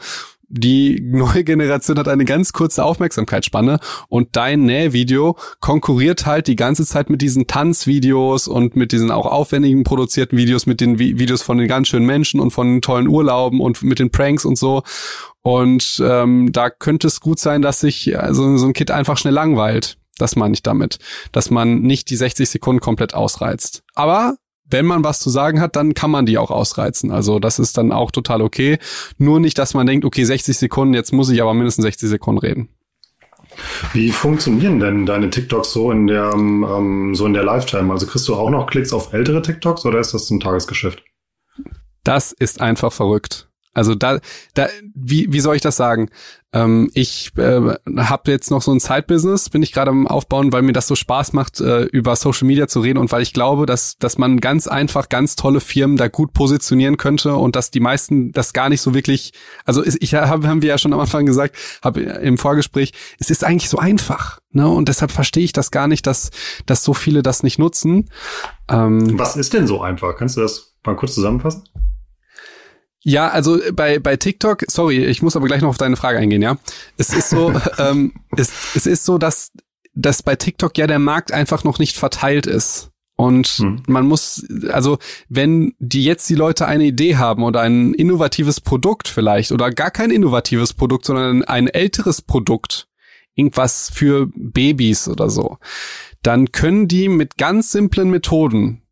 die 0.51 1.01
neue 1.01 1.45
Generation 1.45 1.97
hat 1.99 2.09
eine 2.09 2.25
ganz 2.25 2.53
kurze 2.53 2.85
Aufmerksamkeitsspanne 2.85 3.79
und 4.09 4.31
dein 4.33 4.65
Nähvideo 4.65 5.37
konkurriert 5.61 6.27
halt 6.27 6.49
die 6.49 6.57
ganze 6.57 6.85
Zeit 6.85 7.09
mit 7.09 7.23
diesen 7.23 7.47
Tanzvideos 7.47 8.49
und 8.49 8.75
mit 8.75 8.91
diesen 8.91 9.13
auch 9.13 9.27
aufwendigen 9.27 9.85
produzierten 9.85 10.37
Videos, 10.37 10.67
mit 10.67 10.81
den 10.81 10.99
Videos 10.99 11.43
von 11.43 11.59
den 11.59 11.69
ganz 11.69 11.89
schönen 11.89 12.07
Menschen 12.07 12.41
und 12.41 12.51
von 12.51 12.67
den 12.67 12.83
tollen 12.83 13.07
Urlauben 13.07 13.61
und 13.61 13.83
mit 13.85 14.01
den 14.01 14.11
Pranks 14.11 14.45
und 14.45 14.59
so. 14.59 14.83
Und 15.43 16.03
ähm, 16.05 16.51
da 16.51 16.69
könnte 16.69 17.07
es 17.07 17.21
gut 17.21 17.39
sein, 17.39 17.63
dass 17.63 17.81
sich 17.81 18.19
also 18.19 18.57
so 18.59 18.67
ein 18.67 18.73
Kid 18.73 18.91
einfach 18.91 19.17
schnell 19.17 19.35
langweilt. 19.35 19.99
Das 20.19 20.37
meine 20.37 20.53
ich 20.53 20.63
damit, 20.63 20.99
dass 21.33 21.51
man 21.51 21.81
nicht 21.81 22.11
die 22.11 22.17
60 22.17 22.51
Sekunden 22.51 22.81
komplett 22.81 23.15
ausreizt. 23.15 23.85
Aber 23.95 24.37
wenn 24.71 24.87
man 24.87 25.05
was 25.05 25.21
zu 25.21 25.31
sagen 25.31 25.61
hat, 25.61 25.77
dann 25.77 25.95
kann 25.95 26.11
man 26.11 26.27
die 26.27 26.39
auch 26.39 26.51
ausreizen. 26.51 27.11
Also 27.11 27.39
das 27.39 27.59
ist 27.59 27.77
dann 27.77 27.93
auch 27.93 28.11
total 28.11 28.43
okay. 28.43 28.79
Nur 29.19 29.41
nicht, 29.41 29.59
dass 29.59 29.75
man 29.75 29.87
denkt, 29.87 30.05
okay, 30.05 30.25
60 30.25 30.57
Sekunden, 30.57 30.95
jetzt 30.95 31.13
muss 31.13 31.31
ich 31.31 31.43
aber 31.43 31.55
mindestens 31.55 31.85
60 31.85 32.09
Sekunden 32.09 32.39
reden. 32.39 32.69
Wie 33.93 34.13
funktionieren 34.13 34.79
denn 34.79 35.07
deine 35.07 35.31
TikToks 35.31 35.73
so 35.73 35.91
in 35.91 36.07
der 36.07 36.33
ähm, 36.33 37.15
so 37.15 37.27
in 37.27 37.33
der 37.33 37.45
Lifetime? 37.45 37.93
Also 37.93 38.07
kriegst 38.07 38.29
du 38.29 38.35
auch 38.35 38.51
noch 38.51 38.67
Klicks 38.67 38.93
auf 38.93 39.13
ältere 39.13 39.43
TikToks 39.43 39.85
oder 39.85 39.99
ist 39.99 40.15
das 40.15 40.31
ein 40.31 40.41
Tagesgeschäft? 40.41 41.03
Das 42.05 42.33
ist 42.33 42.61
einfach 42.61 42.93
verrückt. 42.93 43.50
Also 43.81 43.95
da, 43.95 44.21
da, 44.53 44.69
wie, 44.95 45.33
wie 45.33 45.41
soll 45.41 45.57
ich 45.57 45.63
das 45.63 45.77
sagen? 45.77 46.11
Ähm, 46.53 46.91
ich 46.93 47.33
äh, 47.39 47.61
habe 47.97 48.31
jetzt 48.31 48.51
noch 48.51 48.61
so 48.61 48.73
ein 48.73 48.79
Side-Business, 48.79 49.49
bin 49.49 49.63
ich 49.63 49.73
gerade 49.73 49.91
am 49.91 50.07
Aufbauen, 50.07 50.53
weil 50.53 50.61
mir 50.61 50.75
das 50.75 50.87
so 50.87 50.95
Spaß 50.95 51.33
macht, 51.33 51.61
äh, 51.61 51.85
über 51.85 52.15
Social 52.15 52.47
Media 52.47 52.69
zu 52.69 52.81
reden 52.81 52.99
und 52.99 53.11
weil 53.11 53.23
ich 53.23 53.33
glaube, 53.33 53.65
dass, 53.65 53.97
dass 53.97 54.19
man 54.19 54.39
ganz 54.39 54.67
einfach 54.67 55.09
ganz 55.09 55.35
tolle 55.35 55.61
Firmen 55.61 55.97
da 55.97 56.09
gut 56.09 56.35
positionieren 56.35 56.99
könnte 56.99 57.37
und 57.37 57.57
dass 57.57 57.71
die 57.71 57.81
meisten 57.81 58.33
das 58.33 58.53
gar 58.53 58.69
nicht 58.69 58.83
so 58.83 58.93
wirklich, 58.93 59.33
also 59.65 59.83
ich 59.83 60.15
hab, 60.15 60.45
haben 60.45 60.61
wir 60.61 60.69
ja 60.69 60.77
schon 60.77 60.93
am 60.93 61.01
Anfang 61.01 61.25
gesagt, 61.25 61.57
habe 61.83 62.03
im 62.03 62.37
Vorgespräch, 62.37 62.93
es 63.19 63.31
ist 63.31 63.43
eigentlich 63.43 63.71
so 63.71 63.79
einfach, 63.79 64.41
ne? 64.51 64.69
Und 64.69 64.91
deshalb 64.91 65.11
verstehe 65.11 65.45
ich 65.45 65.55
das 65.55 65.71
gar 65.71 65.89
nicht, 65.89 66.07
dass, 66.07 66.29
dass 66.67 66.85
so 66.85 66.93
viele 66.93 67.23
das 67.23 67.43
nicht 67.43 67.59
nutzen. 67.59 68.11
Ähm, 68.69 69.19
Was 69.19 69.37
ist 69.37 69.55
denn 69.55 69.67
so 69.67 69.81
einfach? 69.81 70.17
Kannst 70.17 70.37
du 70.37 70.43
das 70.43 70.75
mal 70.85 70.97
kurz 70.97 71.15
zusammenfassen? 71.15 71.65
Ja, 73.03 73.29
also 73.29 73.59
bei, 73.73 73.99
bei 73.99 74.17
TikTok, 74.17 74.65
sorry, 74.69 75.05
ich 75.05 75.23
muss 75.23 75.37
aber 75.37 75.47
gleich 75.47 75.63
noch 75.63 75.71
auf 75.71 75.79
deine 75.79 75.97
Frage 75.97 76.19
eingehen, 76.19 76.43
ja. 76.43 76.59
Es 76.99 77.11
ist 77.11 77.31
so, 77.31 77.53
ähm, 77.79 78.13
es, 78.37 78.53
es 78.75 78.87
ist 78.87 79.05
so, 79.05 79.17
dass, 79.19 79.53
dass 79.95 80.23
bei 80.23 80.37
TikTok 80.37 80.77
ja 80.77 80.87
der 80.87 80.99
Markt 80.99 81.33
einfach 81.33 81.65
noch 81.65 81.79
nicht 81.79 81.97
verteilt 81.97 82.47
ist. 82.47 82.91
Und 83.17 83.49
hm. 83.49 83.83
man 83.87 84.07
muss, 84.07 84.47
also 84.71 84.99
wenn 85.29 85.75
die 85.79 86.05
jetzt 86.05 86.29
die 86.31 86.35
Leute 86.35 86.67
eine 86.67 86.85
Idee 86.85 87.17
haben 87.17 87.43
oder 87.43 87.61
ein 87.61 87.93
innovatives 87.93 88.63
Produkt 88.63 89.09
vielleicht 89.09 89.53
oder 89.53 89.71
gar 89.71 89.91
kein 89.91 90.11
innovatives 90.11 90.73
Produkt, 90.73 91.05
sondern 91.05 91.45
ein 91.45 91.69
älteres 91.69 92.23
Produkt, 92.23 92.89
irgendwas 93.35 93.91
für 93.93 94.29
Babys 94.35 95.07
oder 95.07 95.29
so, 95.29 95.59
dann 96.23 96.53
können 96.53 96.89
die 96.89 97.09
mit 97.09 97.37
ganz 97.37 97.73
simplen 97.73 98.09
Methoden 98.09 98.83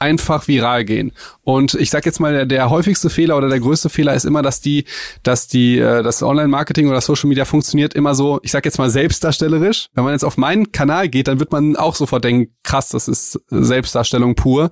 einfach 0.00 0.48
viral 0.48 0.84
gehen. 0.84 1.12
Und 1.42 1.74
ich 1.74 1.90
sag 1.90 2.06
jetzt 2.06 2.20
mal, 2.20 2.32
der, 2.32 2.46
der 2.46 2.70
häufigste 2.70 3.10
Fehler 3.10 3.36
oder 3.36 3.48
der 3.48 3.60
größte 3.60 3.88
Fehler 3.88 4.14
ist 4.14 4.24
immer, 4.24 4.42
dass 4.42 4.60
die, 4.60 4.84
dass 5.22 5.48
die, 5.48 5.78
äh, 5.78 6.02
das 6.02 6.22
Online-Marketing 6.22 6.88
oder 6.88 7.00
Social 7.00 7.28
Media 7.28 7.44
funktioniert 7.44 7.94
immer 7.94 8.14
so, 8.14 8.40
ich 8.42 8.50
sag 8.50 8.64
jetzt 8.64 8.78
mal 8.78 8.90
selbstdarstellerisch. 8.90 9.88
Wenn 9.94 10.04
man 10.04 10.12
jetzt 10.12 10.24
auf 10.24 10.36
meinen 10.36 10.72
Kanal 10.72 11.08
geht, 11.08 11.28
dann 11.28 11.40
wird 11.40 11.52
man 11.52 11.76
auch 11.76 11.94
sofort 11.94 12.24
denken, 12.24 12.54
krass, 12.62 12.88
das 12.88 13.08
ist 13.08 13.40
Selbstdarstellung 13.48 14.34
pur. 14.34 14.70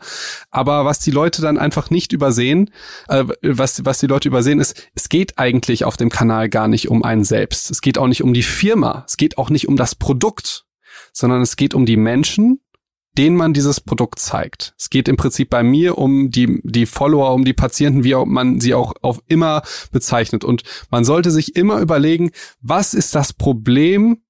Aber 0.50 0.84
was 0.84 1.00
die 1.00 1.10
Leute 1.10 1.42
dann 1.42 1.58
einfach 1.58 1.90
nicht 1.90 2.12
übersehen, 2.12 2.70
äh, 3.08 3.24
was, 3.42 3.84
was 3.84 3.98
die 3.98 4.06
Leute 4.06 4.28
übersehen 4.28 4.60
ist, 4.60 4.88
es 4.94 5.08
geht 5.08 5.38
eigentlich 5.38 5.84
auf 5.84 5.96
dem 5.96 6.08
Kanal 6.08 6.48
gar 6.48 6.68
nicht 6.68 6.88
um 6.88 7.04
einen 7.04 7.24
selbst. 7.24 7.70
Es 7.70 7.80
geht 7.80 7.98
auch 7.98 8.06
nicht 8.06 8.22
um 8.22 8.34
die 8.34 8.42
Firma. 8.42 9.04
Es 9.06 9.16
geht 9.16 9.38
auch 9.38 9.50
nicht 9.50 9.68
um 9.68 9.76
das 9.76 9.94
Produkt 9.94 10.64
sondern 11.12 11.42
es 11.42 11.56
geht 11.56 11.74
um 11.74 11.84
die 11.84 11.96
Menschen, 11.96 12.60
denen 13.18 13.36
man 13.36 13.52
dieses 13.52 13.80
Produkt 13.80 14.20
zeigt. 14.20 14.74
Es 14.78 14.90
geht 14.90 15.08
im 15.08 15.16
Prinzip 15.16 15.50
bei 15.50 15.64
mir 15.64 15.98
um 15.98 16.30
die, 16.30 16.60
die 16.62 16.86
Follower, 16.86 17.34
um 17.34 17.44
die 17.44 17.52
Patienten, 17.52 18.04
wie 18.04 18.14
man 18.14 18.60
sie 18.60 18.74
auch 18.74 18.94
auf 19.02 19.20
immer 19.26 19.62
bezeichnet. 19.90 20.44
Und 20.44 20.62
man 20.90 21.04
sollte 21.04 21.32
sich 21.32 21.56
immer 21.56 21.80
überlegen, 21.80 22.30
was 22.60 22.94
ist 22.94 23.16
das 23.16 23.32
Problem 23.32 24.22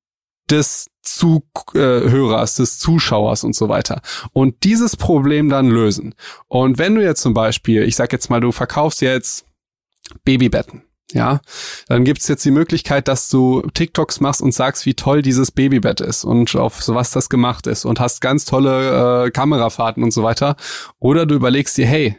des 0.50 0.88
Zuhörers, 1.02 2.54
des 2.54 2.78
Zuschauers 2.78 3.44
und 3.44 3.54
so 3.54 3.68
weiter. 3.68 4.00
Und 4.32 4.64
dieses 4.64 4.96
Problem 4.96 5.50
dann 5.50 5.68
lösen. 5.68 6.14
Und 6.46 6.78
wenn 6.78 6.94
du 6.94 7.02
jetzt 7.02 7.20
zum 7.20 7.34
Beispiel, 7.34 7.82
ich 7.82 7.96
sag 7.96 8.12
jetzt 8.12 8.30
mal, 8.30 8.40
du 8.40 8.52
verkaufst 8.52 9.02
jetzt 9.02 9.44
Babybetten 10.24 10.87
ja, 11.12 11.40
dann 11.86 12.04
gibt's 12.04 12.28
jetzt 12.28 12.44
die 12.44 12.50
Möglichkeit, 12.50 13.08
dass 13.08 13.28
du 13.28 13.62
TikToks 13.72 14.20
machst 14.20 14.42
und 14.42 14.52
sagst, 14.52 14.84
wie 14.84 14.94
toll 14.94 15.22
dieses 15.22 15.50
Babybett 15.50 16.00
ist 16.00 16.24
und 16.24 16.54
auf 16.54 16.82
sowas 16.82 17.10
das 17.12 17.30
gemacht 17.30 17.66
ist 17.66 17.86
und 17.86 17.98
hast 17.98 18.20
ganz 18.20 18.44
tolle 18.44 19.26
äh, 19.26 19.30
Kamerafahrten 19.30 20.02
und 20.02 20.12
so 20.12 20.22
weiter. 20.22 20.56
Oder 20.98 21.24
du 21.24 21.34
überlegst 21.34 21.78
dir, 21.78 21.86
hey, 21.86 22.18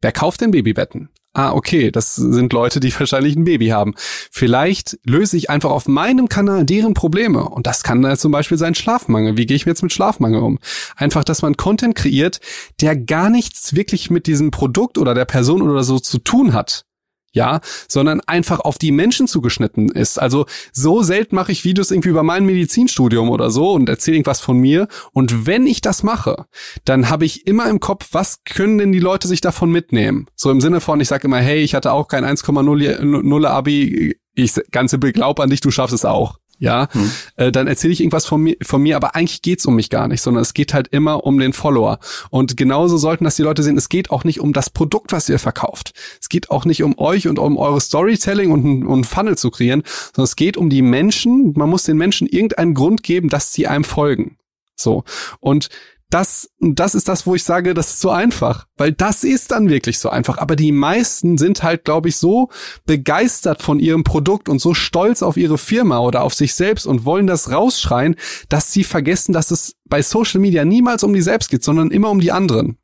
wer 0.00 0.10
kauft 0.10 0.40
denn 0.40 0.50
Babybetten? 0.50 1.08
Ah, 1.36 1.52
okay, 1.52 1.90
das 1.92 2.16
sind 2.16 2.52
Leute, 2.52 2.80
die 2.80 2.92
wahrscheinlich 2.98 3.36
ein 3.36 3.44
Baby 3.44 3.68
haben. 3.68 3.94
Vielleicht 3.96 4.98
löse 5.04 5.36
ich 5.36 5.48
einfach 5.48 5.70
auf 5.70 5.86
meinem 5.86 6.28
Kanal 6.28 6.64
deren 6.64 6.94
Probleme. 6.94 7.48
Und 7.48 7.68
das 7.68 7.84
kann 7.84 8.02
dann 8.02 8.16
zum 8.16 8.32
Beispiel 8.32 8.58
sein 8.58 8.74
Schlafmangel. 8.74 9.36
Wie 9.36 9.46
gehe 9.46 9.56
ich 9.56 9.66
mir 9.66 9.72
jetzt 9.72 9.82
mit 9.82 9.92
Schlafmangel 9.92 10.40
um? 10.40 10.58
Einfach, 10.96 11.22
dass 11.22 11.42
man 11.42 11.56
Content 11.56 11.94
kreiert, 11.94 12.40
der 12.80 12.96
gar 12.96 13.30
nichts 13.30 13.76
wirklich 13.76 14.10
mit 14.10 14.26
diesem 14.26 14.50
Produkt 14.50 14.98
oder 14.98 15.14
der 15.14 15.26
Person 15.26 15.62
oder 15.62 15.84
so 15.84 16.00
zu 16.00 16.18
tun 16.18 16.52
hat 16.52 16.84
ja, 17.34 17.60
sondern 17.88 18.20
einfach 18.20 18.60
auf 18.60 18.78
die 18.78 18.92
Menschen 18.92 19.26
zugeschnitten 19.26 19.90
ist. 19.90 20.18
Also 20.18 20.46
so 20.72 21.02
selten 21.02 21.34
mache 21.34 21.52
ich 21.52 21.64
Videos 21.64 21.90
irgendwie 21.90 22.08
über 22.08 22.22
mein 22.22 22.46
Medizinstudium 22.46 23.28
oder 23.28 23.50
so 23.50 23.72
und 23.72 23.88
erzähle 23.88 24.16
irgendwas 24.16 24.40
von 24.40 24.56
mir. 24.56 24.88
Und 25.12 25.46
wenn 25.46 25.66
ich 25.66 25.80
das 25.80 26.02
mache, 26.02 26.46
dann 26.84 27.10
habe 27.10 27.24
ich 27.24 27.46
immer 27.46 27.68
im 27.68 27.80
Kopf, 27.80 28.08
was 28.12 28.44
können 28.44 28.78
denn 28.78 28.92
die 28.92 29.00
Leute 29.00 29.28
sich 29.28 29.40
davon 29.40 29.70
mitnehmen? 29.70 30.26
So 30.36 30.50
im 30.50 30.60
Sinne 30.60 30.80
von, 30.80 31.00
ich 31.00 31.08
sage 31.08 31.26
immer, 31.26 31.38
hey, 31.38 31.60
ich 31.60 31.74
hatte 31.74 31.92
auch 31.92 32.08
kein 32.08 32.24
1,0 32.24 33.46
Abi, 33.46 34.16
ich 34.34 34.54
ganze 34.70 34.98
glaub 34.98 35.40
an 35.40 35.50
dich, 35.50 35.60
du 35.60 35.70
schaffst 35.70 35.94
es 35.94 36.04
auch 36.04 36.38
ja, 36.58 36.88
hm. 36.92 37.10
äh, 37.36 37.52
dann 37.52 37.66
erzähle 37.66 37.92
ich 37.92 38.00
irgendwas 38.00 38.26
von 38.26 38.42
mir, 38.42 38.56
von 38.62 38.82
mir, 38.82 38.96
aber 38.96 39.14
eigentlich 39.14 39.42
geht's 39.42 39.66
um 39.66 39.74
mich 39.74 39.90
gar 39.90 40.08
nicht, 40.08 40.22
sondern 40.22 40.42
es 40.42 40.54
geht 40.54 40.74
halt 40.74 40.88
immer 40.88 41.24
um 41.24 41.38
den 41.38 41.52
Follower. 41.52 41.98
Und 42.30 42.56
genauso 42.56 42.96
sollten 42.96 43.24
das 43.24 43.36
die 43.36 43.42
Leute 43.42 43.62
sehen, 43.62 43.76
es 43.76 43.88
geht 43.88 44.10
auch 44.10 44.24
nicht 44.24 44.40
um 44.40 44.52
das 44.52 44.70
Produkt, 44.70 45.12
was 45.12 45.28
ihr 45.28 45.38
verkauft. 45.38 45.92
Es 46.20 46.28
geht 46.28 46.50
auch 46.50 46.64
nicht 46.64 46.82
um 46.82 46.98
euch 46.98 47.28
und 47.28 47.38
um 47.38 47.56
eure 47.56 47.80
Storytelling 47.80 48.50
und, 48.50 48.86
und 48.86 49.04
Funnel 49.04 49.36
zu 49.36 49.50
kreieren, 49.50 49.82
sondern 50.14 50.24
es 50.24 50.36
geht 50.36 50.56
um 50.56 50.70
die 50.70 50.82
Menschen. 50.82 51.52
Man 51.56 51.68
muss 51.68 51.84
den 51.84 51.96
Menschen 51.96 52.26
irgendeinen 52.26 52.74
Grund 52.74 53.02
geben, 53.02 53.28
dass 53.28 53.52
sie 53.52 53.66
einem 53.66 53.84
folgen. 53.84 54.36
So. 54.76 55.04
Und 55.40 55.68
das, 56.14 56.48
das 56.60 56.94
ist 56.94 57.08
das, 57.08 57.26
wo 57.26 57.34
ich 57.34 57.42
sage, 57.42 57.74
das 57.74 57.94
ist 57.94 58.00
so 58.00 58.10
einfach, 58.10 58.68
weil 58.76 58.92
das 58.92 59.24
ist 59.24 59.50
dann 59.50 59.68
wirklich 59.68 59.98
so 59.98 60.10
einfach. 60.10 60.38
Aber 60.38 60.54
die 60.54 60.70
meisten 60.70 61.38
sind 61.38 61.64
halt, 61.64 61.84
glaube 61.84 62.08
ich, 62.08 62.18
so 62.18 62.50
begeistert 62.86 63.62
von 63.62 63.80
ihrem 63.80 64.04
Produkt 64.04 64.48
und 64.48 64.60
so 64.60 64.74
stolz 64.74 65.24
auf 65.24 65.36
ihre 65.36 65.58
Firma 65.58 65.98
oder 65.98 66.22
auf 66.22 66.32
sich 66.32 66.54
selbst 66.54 66.86
und 66.86 67.04
wollen 67.04 67.26
das 67.26 67.50
rausschreien, 67.50 68.14
dass 68.48 68.72
sie 68.72 68.84
vergessen, 68.84 69.32
dass 69.32 69.50
es 69.50 69.74
bei 69.86 70.02
Social 70.02 70.40
Media 70.40 70.64
niemals 70.64 71.02
um 71.02 71.12
die 71.12 71.20
selbst 71.20 71.50
geht, 71.50 71.64
sondern 71.64 71.90
immer 71.90 72.10
um 72.10 72.20
die 72.20 72.30
anderen. 72.30 72.78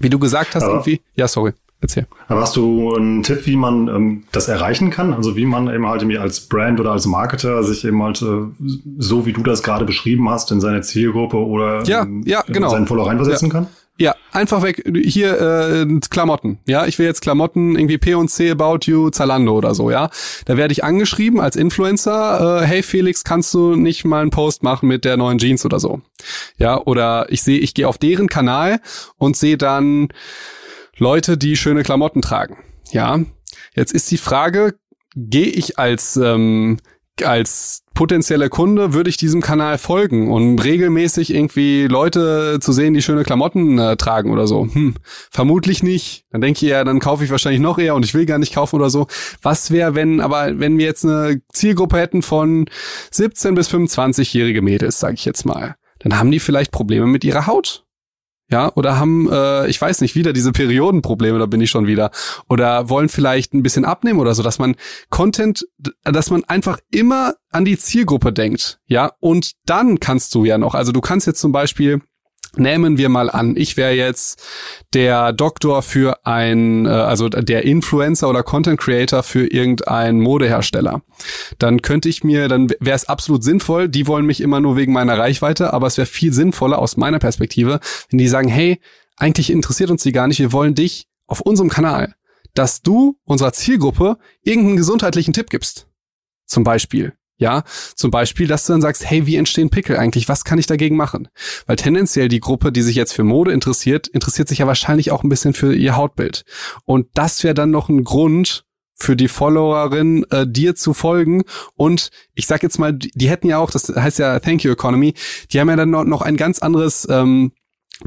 Wie 0.00 0.10
du 0.10 0.18
gesagt 0.18 0.56
hast, 0.56 0.64
Aber 0.64 0.72
irgendwie. 0.72 1.00
Ja, 1.14 1.28
sorry. 1.28 1.52
Erzähl. 1.84 2.06
Aber 2.28 2.40
hast 2.40 2.56
du 2.56 2.94
einen 2.94 3.22
Tipp, 3.22 3.44
wie 3.44 3.56
man 3.56 3.88
ähm, 3.88 4.22
das 4.32 4.48
erreichen 4.48 4.88
kann? 4.88 5.12
Also 5.12 5.36
wie 5.36 5.44
man 5.44 5.68
eben 5.68 5.86
halt 5.86 6.00
irgendwie 6.00 6.16
als 6.16 6.40
Brand 6.40 6.80
oder 6.80 6.92
als 6.92 7.04
Marketer 7.04 7.62
sich 7.62 7.84
eben 7.84 8.02
halt 8.02 8.22
äh, 8.22 8.46
so 8.96 9.26
wie 9.26 9.34
du 9.34 9.42
das 9.42 9.62
gerade 9.62 9.84
beschrieben 9.84 10.30
hast 10.30 10.50
in 10.50 10.62
seine 10.62 10.80
Zielgruppe 10.80 11.36
oder 11.36 11.82
ja, 11.84 12.04
in, 12.04 12.22
ja, 12.22 12.42
genau. 12.46 12.68
in 12.68 12.70
seinen 12.70 12.86
Follower 12.86 13.08
reinversetzen 13.08 13.48
ja. 13.48 13.52
kann? 13.52 13.66
Ja, 13.98 14.14
einfach 14.32 14.62
weg. 14.62 14.82
Hier 15.04 15.38
äh, 15.38 16.00
Klamotten. 16.08 16.58
Ja, 16.66 16.86
ich 16.86 16.98
will 16.98 17.04
jetzt 17.04 17.20
Klamotten 17.20 17.76
irgendwie 17.76 17.98
P 17.98 18.14
und 18.14 18.28
C 18.28 18.50
About 18.50 18.78
You 18.84 19.10
Zalando 19.10 19.52
oder 19.52 19.74
so. 19.74 19.90
Ja, 19.90 20.08
da 20.46 20.56
werde 20.56 20.72
ich 20.72 20.82
angeschrieben 20.82 21.38
als 21.38 21.54
Influencer. 21.54 22.62
Äh, 22.62 22.66
hey 22.66 22.82
Felix, 22.82 23.24
kannst 23.24 23.52
du 23.52 23.76
nicht 23.76 24.06
mal 24.06 24.22
einen 24.22 24.30
Post 24.30 24.62
machen 24.62 24.88
mit 24.88 25.04
der 25.04 25.18
neuen 25.18 25.36
Jeans 25.36 25.66
oder 25.66 25.78
so? 25.78 26.00
Ja, 26.56 26.80
oder 26.80 27.26
ich 27.28 27.42
sehe, 27.42 27.58
ich 27.58 27.74
gehe 27.74 27.86
auf 27.86 27.98
deren 27.98 28.28
Kanal 28.28 28.80
und 29.18 29.36
sehe 29.36 29.58
dann 29.58 30.08
Leute, 30.98 31.36
die 31.36 31.56
schöne 31.56 31.82
Klamotten 31.82 32.22
tragen. 32.22 32.58
Ja, 32.90 33.20
jetzt 33.74 33.92
ist 33.92 34.10
die 34.10 34.18
Frage, 34.18 34.74
gehe 35.16 35.46
ich 35.46 35.78
als 35.78 36.16
ähm, 36.16 36.78
als 37.22 37.84
potenzieller 37.94 38.48
Kunde 38.48 38.92
würde 38.92 39.08
ich 39.08 39.16
diesem 39.16 39.40
Kanal 39.40 39.78
folgen 39.78 40.32
und 40.32 40.58
regelmäßig 40.58 41.32
irgendwie 41.32 41.86
Leute 41.86 42.58
zu 42.60 42.72
sehen, 42.72 42.92
die 42.92 43.02
schöne 43.02 43.22
Klamotten 43.22 43.78
äh, 43.78 43.96
tragen 43.96 44.32
oder 44.32 44.48
so. 44.48 44.66
Hm, 44.72 44.96
vermutlich 45.30 45.84
nicht. 45.84 46.24
Dann 46.32 46.40
denke 46.40 46.64
ich 46.64 46.70
ja, 46.70 46.82
dann 46.82 46.98
kaufe 46.98 47.24
ich 47.24 47.30
wahrscheinlich 47.30 47.60
noch 47.60 47.78
eher 47.78 47.94
und 47.94 48.04
ich 48.04 48.14
will 48.14 48.26
gar 48.26 48.38
nicht 48.38 48.54
kaufen 48.54 48.76
oder 48.76 48.90
so. 48.90 49.06
Was 49.42 49.70
wäre, 49.70 49.94
wenn 49.94 50.20
aber 50.20 50.58
wenn 50.58 50.76
wir 50.76 50.86
jetzt 50.86 51.04
eine 51.04 51.40
Zielgruppe 51.52 51.98
hätten 51.98 52.22
von 52.22 52.66
17 53.12 53.54
bis 53.54 53.70
25-jährige 53.70 54.62
Mädels, 54.62 54.98
sage 54.98 55.14
ich 55.14 55.24
jetzt 55.24 55.46
mal, 55.46 55.76
dann 56.00 56.18
haben 56.18 56.32
die 56.32 56.40
vielleicht 56.40 56.72
Probleme 56.72 57.06
mit 57.06 57.22
ihrer 57.22 57.46
Haut. 57.46 57.84
Ja, 58.50 58.70
oder 58.74 58.98
haben, 58.98 59.30
äh, 59.30 59.66
ich 59.68 59.80
weiß 59.80 60.00
nicht, 60.00 60.14
wieder 60.16 60.32
diese 60.32 60.52
Periodenprobleme, 60.52 61.38
da 61.38 61.46
bin 61.46 61.60
ich 61.60 61.70
schon 61.70 61.86
wieder, 61.86 62.10
oder 62.48 62.88
wollen 62.88 63.08
vielleicht 63.08 63.54
ein 63.54 63.62
bisschen 63.62 63.84
abnehmen 63.84 64.20
oder 64.20 64.34
so, 64.34 64.42
dass 64.42 64.58
man 64.58 64.76
Content, 65.10 65.66
dass 66.04 66.30
man 66.30 66.44
einfach 66.44 66.78
immer 66.90 67.34
an 67.50 67.64
die 67.64 67.78
Zielgruppe 67.78 68.32
denkt, 68.32 68.80
ja, 68.86 69.12
und 69.20 69.52
dann 69.64 69.98
kannst 70.00 70.34
du 70.34 70.44
ja 70.44 70.58
noch, 70.58 70.74
also 70.74 70.92
du 70.92 71.00
kannst 71.00 71.26
jetzt 71.26 71.40
zum 71.40 71.52
Beispiel 71.52 72.02
Nehmen 72.56 72.98
wir 72.98 73.08
mal 73.08 73.30
an, 73.30 73.56
ich 73.56 73.76
wäre 73.76 73.92
jetzt 73.92 74.42
der 74.92 75.32
Doktor 75.32 75.82
für 75.82 76.24
ein, 76.24 76.86
äh, 76.86 76.88
also 76.88 77.28
der 77.28 77.64
Influencer 77.64 78.28
oder 78.28 78.42
Content 78.42 78.78
Creator 78.78 79.22
für 79.22 79.46
irgendeinen 79.46 80.20
Modehersteller. 80.20 81.02
Dann 81.58 81.82
könnte 81.82 82.08
ich 82.08 82.22
mir, 82.22 82.48
dann 82.48 82.68
wäre 82.80 82.96
es 82.96 83.08
absolut 83.08 83.42
sinnvoll, 83.42 83.88
die 83.88 84.06
wollen 84.06 84.26
mich 84.26 84.40
immer 84.40 84.60
nur 84.60 84.76
wegen 84.76 84.92
meiner 84.92 85.18
Reichweite, 85.18 85.72
aber 85.72 85.88
es 85.88 85.96
wäre 85.96 86.06
viel 86.06 86.32
sinnvoller 86.32 86.78
aus 86.78 86.96
meiner 86.96 87.18
Perspektive, 87.18 87.80
wenn 88.10 88.18
die 88.18 88.28
sagen, 88.28 88.48
hey, 88.48 88.80
eigentlich 89.16 89.50
interessiert 89.50 89.90
uns 89.90 90.02
die 90.02 90.12
gar 90.12 90.28
nicht, 90.28 90.38
wir 90.38 90.52
wollen 90.52 90.74
dich 90.74 91.08
auf 91.26 91.40
unserem 91.40 91.70
Kanal, 91.70 92.14
dass 92.54 92.82
du 92.82 93.18
unserer 93.24 93.52
Zielgruppe 93.52 94.16
irgendeinen 94.42 94.76
gesundheitlichen 94.76 95.32
Tipp 95.32 95.50
gibst. 95.50 95.88
Zum 96.46 96.62
Beispiel. 96.62 97.14
Ja, 97.36 97.64
zum 97.96 98.12
Beispiel, 98.12 98.46
dass 98.46 98.66
du 98.66 98.74
dann 98.74 98.80
sagst, 98.80 99.08
hey, 99.10 99.26
wie 99.26 99.36
entstehen 99.36 99.68
Pickel 99.68 99.96
eigentlich? 99.96 100.28
Was 100.28 100.44
kann 100.44 100.58
ich 100.58 100.66
dagegen 100.66 100.96
machen? 100.96 101.28
Weil 101.66 101.76
tendenziell 101.76 102.28
die 102.28 102.38
Gruppe, 102.38 102.70
die 102.70 102.82
sich 102.82 102.94
jetzt 102.94 103.12
für 103.12 103.24
Mode 103.24 103.52
interessiert, 103.52 104.06
interessiert 104.06 104.48
sich 104.48 104.58
ja 104.58 104.68
wahrscheinlich 104.68 105.10
auch 105.10 105.24
ein 105.24 105.28
bisschen 105.28 105.52
für 105.52 105.74
ihr 105.74 105.96
Hautbild. 105.96 106.44
Und 106.84 107.08
das 107.14 107.42
wäre 107.42 107.54
dann 107.54 107.70
noch 107.70 107.88
ein 107.88 108.04
Grund 108.04 108.64
für 108.94 109.16
die 109.16 109.26
Followerin, 109.26 110.24
äh, 110.30 110.46
dir 110.46 110.76
zu 110.76 110.94
folgen. 110.94 111.42
Und 111.74 112.10
ich 112.34 112.46
sag 112.46 112.62
jetzt 112.62 112.78
mal, 112.78 112.92
die, 112.92 113.10
die 113.14 113.28
hätten 113.28 113.48
ja 113.48 113.58
auch, 113.58 113.72
das 113.72 113.88
heißt 113.88 114.20
ja 114.20 114.38
Thank 114.38 114.62
You 114.62 114.72
Economy, 114.72 115.14
die 115.52 115.58
haben 115.58 115.68
ja 115.68 115.76
dann 115.76 115.90
noch, 115.90 116.04
noch 116.04 116.22
ein 116.22 116.36
ganz 116.36 116.60
anderes 116.60 117.06
ähm, 117.10 117.52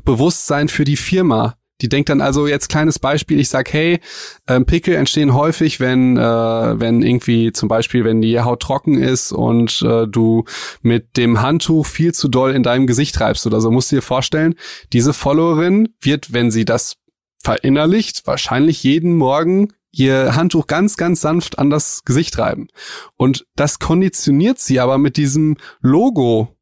Bewusstsein 0.03 0.69
für 0.69 0.85
die 0.85 0.97
Firma 0.97 1.56
die 1.81 1.89
denkt 1.89 2.09
dann 2.09 2.21
also 2.21 2.47
jetzt 2.47 2.69
kleines 2.69 2.99
Beispiel, 2.99 3.39
ich 3.39 3.49
sag, 3.49 3.71
hey, 3.71 3.99
ähm, 4.47 4.65
Pickel 4.65 4.95
entstehen 4.95 5.33
häufig, 5.33 5.79
wenn, 5.79 6.17
äh, 6.17 6.21
wenn 6.21 7.01
irgendwie 7.01 7.51
zum 7.51 7.69
Beispiel, 7.69 8.03
wenn 8.03 8.21
die 8.21 8.39
Haut 8.39 8.61
trocken 8.61 8.99
ist 8.99 9.31
und 9.31 9.81
äh, 9.83 10.07
du 10.07 10.45
mit 10.81 11.17
dem 11.17 11.41
Handtuch 11.41 11.85
viel 11.85 12.13
zu 12.13 12.27
doll 12.27 12.51
in 12.51 12.63
deinem 12.63 12.87
Gesicht 12.87 13.15
treibst 13.15 13.45
oder 13.45 13.61
so. 13.61 13.71
Musst 13.71 13.91
du 13.91 13.97
dir 13.97 14.01
vorstellen, 14.01 14.55
diese 14.93 15.13
Followerin 15.13 15.89
wird, 16.01 16.33
wenn 16.33 16.51
sie 16.51 16.65
das 16.65 16.95
verinnerlicht, 17.43 18.25
wahrscheinlich 18.25 18.83
jeden 18.83 19.15
Morgen 19.15 19.73
ihr 19.91 20.35
Handtuch 20.35 20.67
ganz, 20.67 20.97
ganz 20.97 21.21
sanft 21.21 21.59
an 21.59 21.69
das 21.69 22.03
Gesicht 22.05 22.37
reiben. 22.37 22.67
Und 23.15 23.45
das 23.55 23.79
konditioniert 23.79 24.59
sie 24.59 24.79
aber 24.79 24.97
mit 24.97 25.17
diesem 25.17 25.57
Logo 25.81 26.55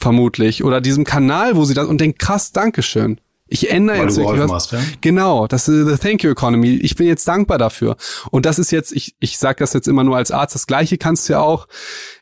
vermutlich 0.00 0.62
oder 0.62 0.80
diesem 0.80 1.04
Kanal, 1.04 1.56
wo 1.56 1.64
sie 1.64 1.74
das 1.74 1.86
und 1.86 2.00
denkt, 2.00 2.18
krass, 2.18 2.52
Dankeschön. 2.52 3.20
Ich 3.48 3.70
ändere 3.70 3.98
Weil 3.98 4.06
jetzt 4.06 4.16
wirklich 4.18 4.48
was. 4.48 4.70
Ja? 4.70 4.80
Genau, 5.00 5.46
das 5.46 5.68
ist 5.68 5.88
the 5.88 5.96
Thank 5.96 6.22
You 6.22 6.30
Economy. 6.30 6.76
Ich 6.76 6.96
bin 6.96 7.06
jetzt 7.06 7.26
dankbar 7.26 7.58
dafür. 7.58 7.96
Und 8.30 8.46
das 8.46 8.58
ist 8.58 8.70
jetzt, 8.70 8.92
ich, 8.92 9.16
ich 9.20 9.38
sage 9.38 9.56
das 9.60 9.72
jetzt 9.72 9.88
immer 9.88 10.04
nur 10.04 10.16
als 10.16 10.30
Arzt, 10.30 10.54
das 10.54 10.66
gleiche 10.66 10.98
kannst 10.98 11.28
du 11.28 11.34
ja 11.34 11.40
auch, 11.40 11.66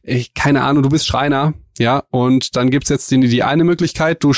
ich, 0.02 0.34
keine 0.34 0.62
Ahnung, 0.62 0.82
du 0.82 0.88
bist 0.88 1.06
Schreiner, 1.06 1.54
ja, 1.78 2.04
und 2.10 2.56
dann 2.56 2.70
gibt's 2.70 2.88
jetzt 2.88 3.10
die, 3.10 3.20
die 3.20 3.42
eine 3.42 3.64
Möglichkeit, 3.64 4.22
du 4.22 4.32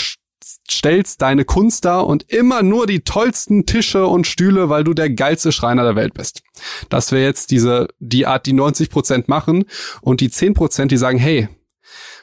stellst 0.70 1.20
deine 1.22 1.44
Kunst 1.44 1.84
da 1.84 2.00
und 2.00 2.30
immer 2.30 2.62
nur 2.62 2.86
die 2.86 3.00
tollsten 3.00 3.66
Tische 3.66 4.06
und 4.06 4.26
Stühle, 4.26 4.68
weil 4.68 4.84
du 4.84 4.94
der 4.94 5.10
geilste 5.10 5.52
Schreiner 5.52 5.84
der 5.84 5.96
Welt 5.96 6.14
bist. 6.14 6.42
Das 6.88 7.12
wäre 7.12 7.24
jetzt 7.24 7.50
diese, 7.50 7.88
die 7.98 8.26
Art, 8.26 8.46
die 8.46 8.52
90 8.52 8.90
Prozent 8.90 9.28
machen 9.28 9.64
und 10.00 10.20
die 10.20 10.30
10 10.30 10.54
Prozent, 10.54 10.90
die 10.90 10.96
sagen, 10.96 11.18
hey, 11.18 11.48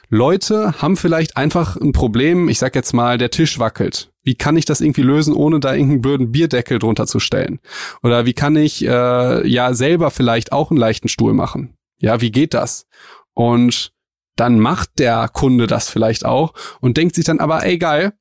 Leute 0.08 0.80
haben 0.80 0.96
vielleicht 0.96 1.36
einfach 1.36 1.76
ein 1.76 1.92
Problem, 1.92 2.48
ich 2.48 2.58
sag 2.58 2.74
jetzt 2.74 2.92
mal, 2.92 3.18
der 3.18 3.30
Tisch 3.30 3.58
wackelt. 3.58 4.10
Wie 4.26 4.34
kann 4.34 4.56
ich 4.56 4.64
das 4.64 4.80
irgendwie 4.80 5.02
lösen, 5.02 5.32
ohne 5.32 5.60
da 5.60 5.72
irgendeinen 5.72 6.02
blöden 6.02 6.32
Bierdeckel 6.32 6.80
drunter 6.80 7.06
zu 7.06 7.20
stellen? 7.20 7.60
Oder 8.02 8.26
wie 8.26 8.34
kann 8.34 8.56
ich 8.56 8.84
äh, 8.84 9.48
ja 9.48 9.72
selber 9.72 10.10
vielleicht 10.10 10.50
auch 10.50 10.70
einen 10.70 10.80
leichten 10.80 11.06
Stuhl 11.06 11.32
machen? 11.32 11.76
Ja, 12.00 12.20
wie 12.20 12.32
geht 12.32 12.52
das? 12.52 12.86
Und 13.34 13.92
dann 14.34 14.58
macht 14.58 14.98
der 14.98 15.28
Kunde 15.28 15.68
das 15.68 15.88
vielleicht 15.88 16.26
auch 16.26 16.54
und 16.80 16.96
denkt 16.96 17.14
sich 17.14 17.24
dann 17.24 17.38
aber, 17.38 17.64
ey 17.64 17.78
geil, 17.78 18.14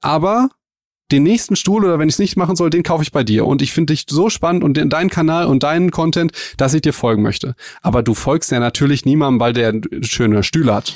aber 0.00 0.48
den 1.12 1.24
nächsten 1.24 1.56
Stuhl 1.56 1.84
oder 1.84 1.98
wenn 1.98 2.08
ich 2.08 2.14
es 2.14 2.20
nicht 2.20 2.38
machen 2.38 2.56
soll, 2.56 2.70
den 2.70 2.82
kaufe 2.82 3.02
ich 3.02 3.12
bei 3.12 3.22
dir. 3.22 3.44
Und 3.44 3.60
ich 3.60 3.72
finde 3.72 3.92
dich 3.92 4.06
so 4.08 4.30
spannend 4.30 4.64
und 4.64 4.74
deinen 4.74 5.10
Kanal 5.10 5.44
und 5.44 5.62
deinen 5.62 5.90
Content, 5.90 6.32
dass 6.56 6.72
ich 6.72 6.80
dir 6.80 6.94
folgen 6.94 7.22
möchte. 7.22 7.54
Aber 7.82 8.02
du 8.02 8.14
folgst 8.14 8.50
ja 8.50 8.60
natürlich 8.60 9.04
niemandem, 9.04 9.40
weil 9.40 9.52
der 9.52 9.78
schöne 10.02 10.42
Stühle 10.42 10.74
hat. 10.74 10.94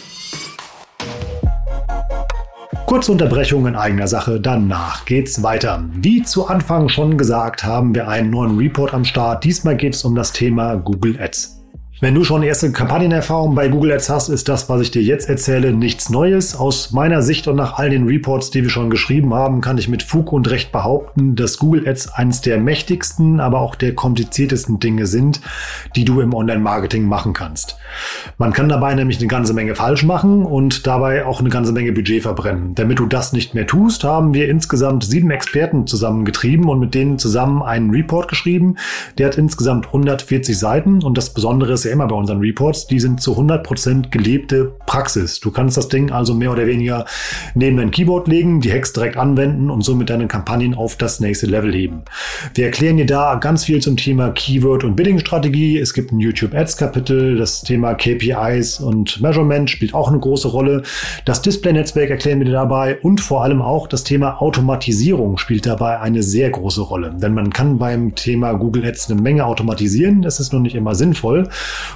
Kurze 2.95 3.11
Unterbrechung 3.11 3.67
in 3.67 3.75
eigener 3.75 4.07
Sache, 4.07 4.41
danach 4.41 5.05
geht's 5.05 5.43
weiter. 5.43 5.85
Wie 5.95 6.23
zu 6.23 6.47
Anfang 6.47 6.89
schon 6.89 7.19
gesagt, 7.19 7.65
haben 7.65 7.93
wir 7.93 8.07
einen 8.07 8.31
neuen 8.31 8.57
Report 8.57 8.95
am 8.95 9.05
Start. 9.05 9.43
Diesmal 9.43 9.77
geht 9.77 9.97
es 9.97 10.05
um 10.05 10.15
das 10.15 10.33
Thema 10.33 10.77
Google 10.77 11.21
Ads. 11.21 11.64
Wenn 12.05 12.15
du 12.15 12.23
schon 12.23 12.43
erste 12.43 12.71
Kampagnenerfahrung 12.71 13.55
bei 13.55 13.69
Google 13.69 13.93
Ads 13.93 14.11
hast, 14.11 14.29
ist 14.29 14.51
das, 14.51 14.69
was 14.69 14.83
ich 14.83 14.91
dir 14.91 15.01
jetzt 15.01 15.27
erzähle, 15.27 15.73
nichts 15.73 16.11
Neues. 16.11 16.55
Aus 16.55 16.93
meiner 16.93 17.23
Sicht 17.23 17.49
und 17.49 17.57
nach 17.57 17.79
all 17.79 17.89
den 17.89 18.07
Reports, 18.07 18.51
die 18.51 18.63
wir 18.63 18.69
schon 18.69 18.91
geschrieben 18.91 19.33
haben, 19.33 19.63
kann 19.63 19.79
ich 19.79 19.89
mit 19.89 20.03
Fug 20.03 20.31
und 20.31 20.51
Recht 20.51 20.71
behaupten, 20.71 21.35
dass 21.35 21.57
Google 21.57 21.89
Ads 21.89 22.13
eines 22.13 22.43
der 22.43 22.59
mächtigsten, 22.59 23.41
aber 23.41 23.61
auch 23.61 23.75
der 23.75 23.95
kompliziertesten 23.95 24.81
Dinge 24.81 25.07
sind, 25.07 25.41
die 25.97 26.05
du 26.05 26.21
im 26.21 26.35
Online-Marketing 26.35 27.07
machen 27.09 27.33
kannst. 27.33 27.79
Man 28.37 28.53
kann 28.53 28.69
dabei 28.69 28.95
nämlich 28.95 29.17
eine 29.17 29.29
ganze 29.29 29.55
Menge 29.55 29.75
falsch 29.75 30.05
machen 30.05 30.45
und 30.45 30.87
dabei 30.87 31.25
auch 31.25 31.41
eine 31.41 31.49
ganze 31.49 31.73
Menge 31.73 31.93
Budget 31.93 32.23
verbrennen. 32.23 32.75
Damit 32.75 32.99
du 32.99 33.07
das 33.07 33.33
nicht 33.33 33.55
mehr 33.55 33.67
tust, 33.67 34.05
haben 34.05 34.35
wir 34.35 34.51
insgesamt 34.51 35.05
sieben 35.05 35.31
Experten 35.31 35.87
zusammengetrieben 35.87 36.69
und 36.69 36.81
mit 36.81 36.95
denen 36.95 37.19
zusammen 37.19 37.63
einen 37.63 37.89
Report 37.93 38.29
geschrieben. 38.29 38.77
Der 39.17 39.29
hat 39.29 39.39
insgesamt 39.39 39.87
140 39.87 40.59
Seiten 40.59 41.03
und 41.03 41.17
das 41.17 41.33
Besondere 41.33 41.73
ist, 41.73 41.94
immer 41.95 42.09
bei 42.09 42.17
unseren 42.17 42.41
Reports, 42.41 42.87
die 42.87 43.01
sind 43.01 43.23
zu 43.23 43.39
100% 43.39 44.11
gelebte 44.11 44.73
Praxis. 44.87 45.41
Du 45.41 45.51
kannst 45.51 45.77
das 45.77 45.89
Ding 45.89 46.11
also 46.11 46.35
mehr 46.35 46.53
oder 46.53 46.67
weniger 46.67 47.07
neben 47.55 47.77
dein 47.77 47.91
Keyboard 47.91 48.29
legen, 48.29 48.61
die 48.61 48.73
Hacks 48.73 48.93
direkt 48.93 49.17
anwenden 49.17 49.71
und 49.71 49.83
somit 49.83 50.11
deine 50.11 50.27
Kampagnen 50.27 50.75
auf 50.75 50.97
das 50.97 51.21
nächste 51.21 51.47
Level 51.47 51.73
heben. 51.73 52.03
Wir 52.55 52.67
erklären 52.67 52.97
dir 52.97 53.07
da 53.07 53.37
ganz 53.37 53.65
viel 53.65 53.81
zum 53.81 53.97
Thema 53.97 54.31
Keyword- 54.31 54.85
und 54.85 54.97
Bidding-Strategie. 54.97 55.79
Es 55.79 55.95
gibt 55.95 56.13
ein 56.13 56.21
YouTube-Ads-Kapitel, 56.21 57.37
das 57.37 57.63
Thema 57.63 57.95
KPIs 57.95 58.81
und 58.81 59.21
Measurement 59.21 59.71
spielt 59.71 59.95
auch 59.95 60.09
eine 60.09 60.19
große 60.19 60.49
Rolle. 60.49 60.83
Das 61.25 61.43
Display-Netzwerk 61.43 62.11
erklären 62.11 62.41
wir 62.41 62.47
dir 62.47 62.53
dabei 62.53 62.99
und 63.01 63.21
vor 63.21 63.43
allem 63.45 63.63
auch 63.63 63.87
das 63.87 64.05
Thema 64.05 64.43
Automatisierung 64.43 65.39
spielt 65.39 65.65
dabei 65.65 66.01
eine 66.01 66.23
sehr 66.23 66.51
große 66.51 66.83
Rolle. 66.83 67.15
Denn 67.15 67.35
man 67.35 67.51
kann 67.51 67.79
beim 67.79 68.15
Thema 68.15 68.53
Google 68.55 68.85
Ads 68.85 69.11
eine 69.11 69.23
Menge 69.23 69.47
automatisieren. 69.47 70.23
Das 70.23 70.41
ist 70.41 70.53
noch 70.53 70.61
nicht 70.61 70.75
immer 70.75 70.95
sinnvoll. 70.95 71.49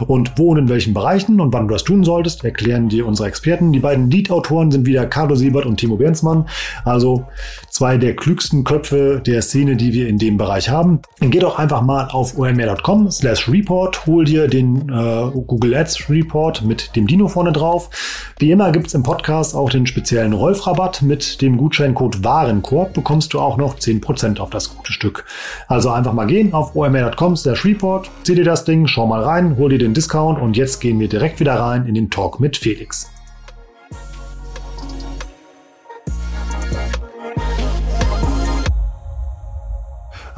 Und 0.06 0.32
wo 0.36 0.50
und 0.50 0.58
in 0.58 0.68
welchen 0.68 0.94
Bereichen 0.94 1.40
und 1.40 1.52
wann 1.52 1.68
du 1.68 1.74
das 1.74 1.84
tun 1.84 2.04
solltest, 2.04 2.44
erklären 2.44 2.88
dir 2.88 3.06
unsere 3.06 3.28
Experten. 3.28 3.72
Die 3.72 3.80
beiden 3.80 4.10
Lead-Autoren 4.10 4.70
sind 4.70 4.86
wieder 4.86 5.06
Carlo 5.06 5.34
Siebert 5.34 5.66
und 5.66 5.78
Timo 5.78 5.96
Bernsmann. 5.96 6.46
Also 6.84 7.26
zwei 7.68 7.96
der 7.96 8.16
klügsten 8.16 8.64
Köpfe 8.64 9.22
der 9.24 9.42
Szene, 9.42 9.76
die 9.76 9.92
wir 9.92 10.08
in 10.08 10.18
dem 10.18 10.36
Bereich 10.36 10.68
haben. 10.68 11.00
Geh 11.20 11.38
doch 11.38 11.58
einfach 11.58 11.82
mal 11.82 12.08
auf 12.10 12.38
omr.com 12.38 13.10
slash 13.10 13.48
report, 13.48 14.06
hol 14.06 14.24
dir 14.24 14.48
den 14.48 14.88
äh, 14.88 15.30
Google 15.46 15.74
Ads 15.74 16.08
Report 16.10 16.62
mit 16.62 16.94
dem 16.96 17.06
Dino 17.06 17.28
vorne 17.28 17.52
drauf. 17.52 17.90
Wie 18.38 18.50
immer 18.50 18.72
gibt 18.72 18.88
es 18.88 18.94
im 18.94 19.02
Podcast 19.02 19.54
auch 19.54 19.70
den 19.70 19.86
speziellen 19.86 20.32
Rolf-Rabatt. 20.32 21.02
Mit 21.02 21.42
dem 21.42 21.56
Gutscheincode 21.56 22.24
Warenkorb 22.24 22.94
bekommst 22.94 23.34
du 23.34 23.40
auch 23.40 23.56
noch 23.56 23.76
10% 23.76 24.38
auf 24.38 24.50
das 24.50 24.74
gute 24.74 24.92
Stück. 24.92 25.24
Also 25.66 25.90
einfach 25.90 26.12
mal 26.12 26.26
gehen 26.26 26.52
auf 26.54 26.74
omr.com 26.74 27.36
slash 27.36 27.64
report, 27.64 28.10
zieh 28.22 28.34
dir 28.34 28.44
das 28.44 28.64
Ding, 28.64 28.86
schau 28.86 29.06
mal 29.06 29.22
rein, 29.22 29.56
hol 29.56 29.67
dir 29.68 29.78
den 29.78 29.94
Discount 29.94 30.40
und 30.40 30.56
jetzt 30.56 30.80
gehen 30.80 30.98
wir 31.00 31.08
direkt 31.08 31.40
wieder 31.40 31.54
rein 31.54 31.86
in 31.86 31.94
den 31.94 32.10
Talk 32.10 32.40
mit 32.40 32.56
Felix. 32.56 33.10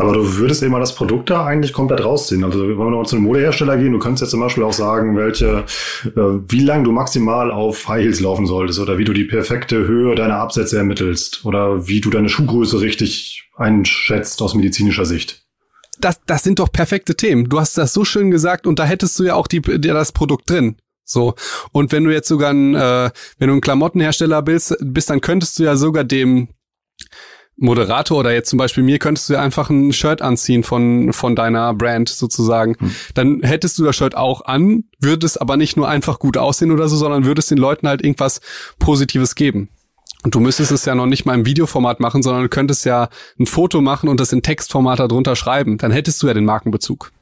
Aber 0.01 0.14
du 0.14 0.37
würdest 0.38 0.62
eben 0.62 0.73
mal 0.73 0.81
das 0.81 0.95
Produkt 0.95 1.29
da 1.29 1.45
eigentlich 1.45 1.75
komplett 1.75 2.03
rausziehen. 2.03 2.43
Also 2.43 2.62
wenn 2.62 2.79
wir 2.79 2.85
nochmal 2.85 3.05
zu 3.05 3.16
einem 3.16 3.27
Modehersteller 3.27 3.77
gehen, 3.77 3.93
du 3.93 3.99
könntest 3.99 4.23
jetzt 4.23 4.31
zum 4.31 4.40
Beispiel 4.40 4.64
auch 4.64 4.73
sagen, 4.73 5.14
welche, 5.14 5.64
äh, 6.05 6.21
wie 6.49 6.64
lange 6.64 6.85
du 6.85 6.93
maximal 6.93 7.51
auf 7.51 7.87
High 7.87 8.05
Heels 8.05 8.21
laufen 8.21 8.47
solltest 8.47 8.79
oder 8.79 8.97
wie 8.97 9.05
du 9.05 9.12
die 9.12 9.25
perfekte 9.25 9.77
Höhe 9.77 10.14
deiner 10.14 10.37
Absätze 10.37 10.79
ermittelst 10.79 11.45
oder 11.45 11.87
wie 11.87 12.01
du 12.01 12.09
deine 12.09 12.31
Schuhgröße 12.31 12.81
richtig 12.81 13.51
einschätzt 13.57 14.40
aus 14.40 14.55
medizinischer 14.55 15.05
Sicht 15.05 15.45
das, 16.04 16.20
das 16.26 16.42
sind 16.42 16.58
doch 16.58 16.72
perfekte 16.72 17.14
Themen. 17.14 17.48
Du 17.48 17.60
hast 17.60 17.78
das 17.78 17.92
so 17.92 18.04
schön 18.04 18.30
gesagt 18.30 18.66
und 18.66 18.78
da 18.78 18.84
hättest 18.84 19.18
du 19.18 19.24
ja 19.24 19.34
auch 19.34 19.46
die, 19.46 19.60
das 19.60 20.12
Produkt 20.12 20.48
drin. 20.50 20.76
So. 21.04 21.34
Und 21.72 21.92
wenn 21.92 22.04
du 22.04 22.10
jetzt 22.10 22.28
sogar 22.28 22.52
ein, 22.52 22.74
äh, 22.74 23.10
wenn 23.38 23.48
du 23.48 23.54
ein 23.54 23.60
Klamottenhersteller 23.60 24.42
bist, 24.42 24.76
bist, 24.80 25.10
dann 25.10 25.20
könntest 25.20 25.58
du 25.58 25.64
ja 25.64 25.76
sogar 25.76 26.04
dem 26.04 26.48
Moderator 27.56 28.18
oder 28.18 28.32
jetzt 28.32 28.48
zum 28.48 28.58
Beispiel 28.58 28.82
mir 28.82 28.98
könntest 28.98 29.28
du 29.28 29.34
ja 29.34 29.42
einfach 29.42 29.68
ein 29.68 29.92
Shirt 29.92 30.22
anziehen 30.22 30.64
von, 30.64 31.12
von 31.12 31.36
deiner 31.36 31.74
Brand 31.74 32.08
sozusagen. 32.08 32.74
Hm. 32.78 32.94
Dann 33.14 33.42
hättest 33.42 33.78
du 33.78 33.84
das 33.84 33.96
Shirt 33.96 34.16
auch 34.16 34.46
an, 34.46 34.84
würdest 34.98 35.40
aber 35.40 35.58
nicht 35.58 35.76
nur 35.76 35.86
einfach 35.86 36.18
gut 36.18 36.38
aussehen 36.38 36.70
oder 36.70 36.88
so, 36.88 36.96
sondern 36.96 37.26
würdest 37.26 37.50
den 37.50 37.58
Leuten 37.58 37.86
halt 37.86 38.02
irgendwas 38.02 38.40
Positives 38.78 39.34
geben. 39.34 39.68
Und 40.22 40.35
du 40.35 40.40
müsstest 40.40 40.70
es 40.70 40.85
ja 40.85 40.94
noch 40.94 41.06
nicht 41.06 41.24
mal 41.24 41.35
im 41.35 41.46
Videoformat 41.46 42.00
machen, 42.00 42.22
sondern 42.22 42.42
du 42.42 42.48
könntest 42.48 42.85
ja 42.85 43.09
ein 43.38 43.46
Foto 43.46 43.80
machen 43.80 44.09
und 44.09 44.20
das 44.20 44.33
in 44.33 44.42
Textformat 44.42 44.98
darunter 44.98 45.35
schreiben. 45.35 45.78
Dann 45.78 45.92
hättest 45.92 46.22
du 46.22 46.26
ja 46.26 46.35
den 46.35 46.44
Markenbezug. 46.44 47.12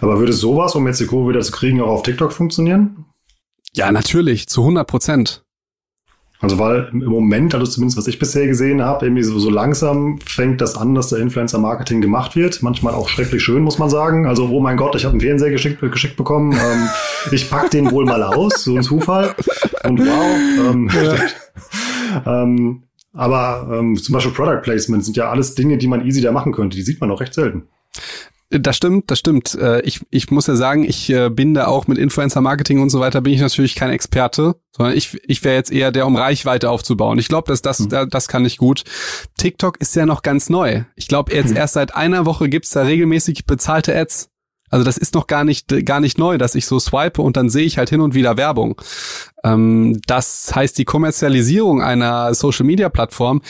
Aber 0.00 0.18
würde 0.18 0.32
sowas, 0.32 0.74
um 0.74 0.86
jetzt 0.86 1.00
die 1.00 1.06
Kurve 1.06 1.30
wieder 1.30 1.40
zu 1.40 1.52
kriegen, 1.52 1.80
auch 1.80 1.88
auf 1.88 2.02
TikTok 2.02 2.32
funktionieren? 2.32 3.04
Ja, 3.74 3.92
natürlich, 3.92 4.48
zu 4.48 4.62
100 4.62 4.86
Prozent. 4.86 5.42
Also 6.42 6.58
weil 6.58 6.88
im 6.92 7.04
Moment, 7.04 7.54
also 7.54 7.66
zumindest 7.66 7.98
was 7.98 8.06
ich 8.06 8.18
bisher 8.18 8.46
gesehen 8.46 8.82
habe, 8.82 9.04
irgendwie 9.04 9.22
so, 9.22 9.38
so 9.38 9.50
langsam 9.50 10.18
fängt 10.24 10.62
das 10.62 10.74
an, 10.74 10.94
dass 10.94 11.08
der 11.08 11.18
Influencer-Marketing 11.18 12.00
gemacht 12.00 12.34
wird. 12.34 12.62
Manchmal 12.62 12.94
auch 12.94 13.10
schrecklich 13.10 13.42
schön, 13.42 13.62
muss 13.62 13.78
man 13.78 13.90
sagen. 13.90 14.26
Also, 14.26 14.48
oh 14.48 14.60
mein 14.60 14.78
Gott, 14.78 14.94
ich 14.94 15.04
habe 15.04 15.12
einen 15.12 15.20
Fernseher 15.20 15.50
geschickt, 15.50 15.80
geschickt 15.82 16.16
bekommen. 16.16 16.52
Ähm, 16.52 16.88
ich 17.30 17.50
pack 17.50 17.70
den 17.70 17.90
wohl 17.90 18.06
mal 18.06 18.22
aus, 18.22 18.64
so 18.64 18.74
ein 18.74 18.82
Zufall. 18.82 19.34
Und 19.84 20.00
wow. 20.00 20.70
Ähm, 20.70 20.90
ja. 20.94 21.14
ähm, 22.26 22.84
aber 23.12 23.68
ähm, 23.72 23.96
zum 23.96 24.12
Beispiel 24.12 24.32
Product 24.32 24.62
Placement 24.62 25.04
sind 25.04 25.16
ja 25.16 25.30
alles 25.30 25.54
Dinge, 25.54 25.78
die 25.78 25.88
man 25.88 26.06
easy 26.06 26.20
da 26.20 26.32
machen 26.32 26.52
könnte. 26.52 26.76
Die 26.76 26.82
sieht 26.82 27.00
man 27.00 27.10
auch 27.10 27.20
recht 27.20 27.34
selten. 27.34 27.64
Das 28.52 28.76
stimmt, 28.76 29.12
das 29.12 29.20
stimmt. 29.20 29.54
Äh, 29.54 29.80
ich, 29.82 30.00
ich 30.10 30.32
muss 30.32 30.48
ja 30.48 30.56
sagen, 30.56 30.82
ich 30.82 31.08
äh, 31.10 31.28
bin 31.30 31.54
da 31.54 31.68
auch 31.68 31.86
mit 31.86 31.98
Influencer-Marketing 31.98 32.80
und 32.80 32.90
so 32.90 32.98
weiter, 32.98 33.20
bin 33.20 33.32
ich 33.32 33.40
natürlich 33.40 33.76
kein 33.76 33.90
Experte, 33.90 34.56
sondern 34.76 34.96
ich, 34.96 35.20
ich 35.22 35.44
wäre 35.44 35.54
jetzt 35.54 35.70
eher 35.70 35.92
der, 35.92 36.04
um 36.04 36.16
Reichweite 36.16 36.68
aufzubauen. 36.68 37.20
Ich 37.20 37.28
glaube, 37.28 37.46
dass 37.46 37.62
das, 37.62 37.78
mhm. 37.78 38.08
das 38.10 38.26
kann 38.26 38.44
ich 38.44 38.56
gut. 38.56 38.82
TikTok 39.38 39.80
ist 39.80 39.94
ja 39.94 40.04
noch 40.04 40.22
ganz 40.22 40.50
neu. 40.50 40.82
Ich 40.96 41.06
glaube, 41.06 41.32
jetzt 41.32 41.50
mhm. 41.50 41.58
erst 41.58 41.74
seit 41.74 41.94
einer 41.94 42.26
Woche 42.26 42.48
gibt's 42.48 42.70
da 42.70 42.82
regelmäßig 42.82 43.46
bezahlte 43.46 43.96
Ads. 43.96 44.29
Also 44.70 44.84
das 44.84 44.96
ist 44.96 45.14
noch 45.14 45.26
gar 45.26 45.44
nicht, 45.44 45.84
gar 45.84 46.00
nicht 46.00 46.18
neu, 46.18 46.38
dass 46.38 46.54
ich 46.54 46.66
so 46.66 46.78
swipe 46.78 47.20
und 47.20 47.36
dann 47.36 47.50
sehe 47.50 47.64
ich 47.64 47.76
halt 47.76 47.90
hin 47.90 48.00
und 48.00 48.14
wieder 48.14 48.36
Werbung. 48.36 48.80
Ähm, 49.44 50.00
das 50.06 50.54
heißt, 50.54 50.78
die 50.78 50.84
Kommerzialisierung 50.84 51.82
einer 51.82 52.32
Social-Media-Plattform 52.34 53.42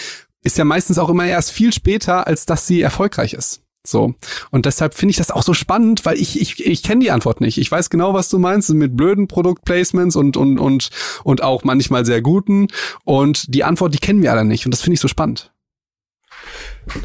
ist 0.42 0.58
ja 0.58 0.64
meistens 0.64 0.98
auch 0.98 1.10
immer 1.10 1.26
erst 1.26 1.52
viel 1.52 1.72
später, 1.72 2.26
als 2.26 2.46
dass 2.46 2.66
sie 2.66 2.80
erfolgreich 2.80 3.34
ist. 3.34 3.62
So. 3.86 4.14
Und 4.50 4.66
deshalb 4.66 4.94
finde 4.94 5.10
ich 5.10 5.16
das 5.16 5.30
auch 5.30 5.42
so 5.42 5.54
spannend, 5.54 6.04
weil 6.04 6.18
ich, 6.18 6.40
ich, 6.40 6.64
ich 6.64 6.82
kenne 6.82 7.02
die 7.02 7.10
Antwort 7.10 7.40
nicht. 7.40 7.56
Ich 7.58 7.70
weiß 7.70 7.88
genau, 7.88 8.12
was 8.12 8.28
du 8.28 8.38
meinst 8.38 8.70
mit 8.70 8.96
blöden 8.96 9.26
Produktplacements 9.26 10.16
und, 10.16 10.36
und, 10.36 10.58
und, 10.58 10.90
und 11.24 11.42
auch 11.42 11.64
manchmal 11.64 12.04
sehr 12.04 12.20
guten. 12.20 12.68
Und 13.04 13.54
die 13.54 13.64
Antwort, 13.64 13.94
die 13.94 13.98
kennen 13.98 14.22
wir 14.22 14.32
alle 14.32 14.44
nicht. 14.44 14.66
Und 14.66 14.72
das 14.72 14.82
finde 14.82 14.94
ich 14.94 15.00
so 15.00 15.08
spannend. 15.08 15.52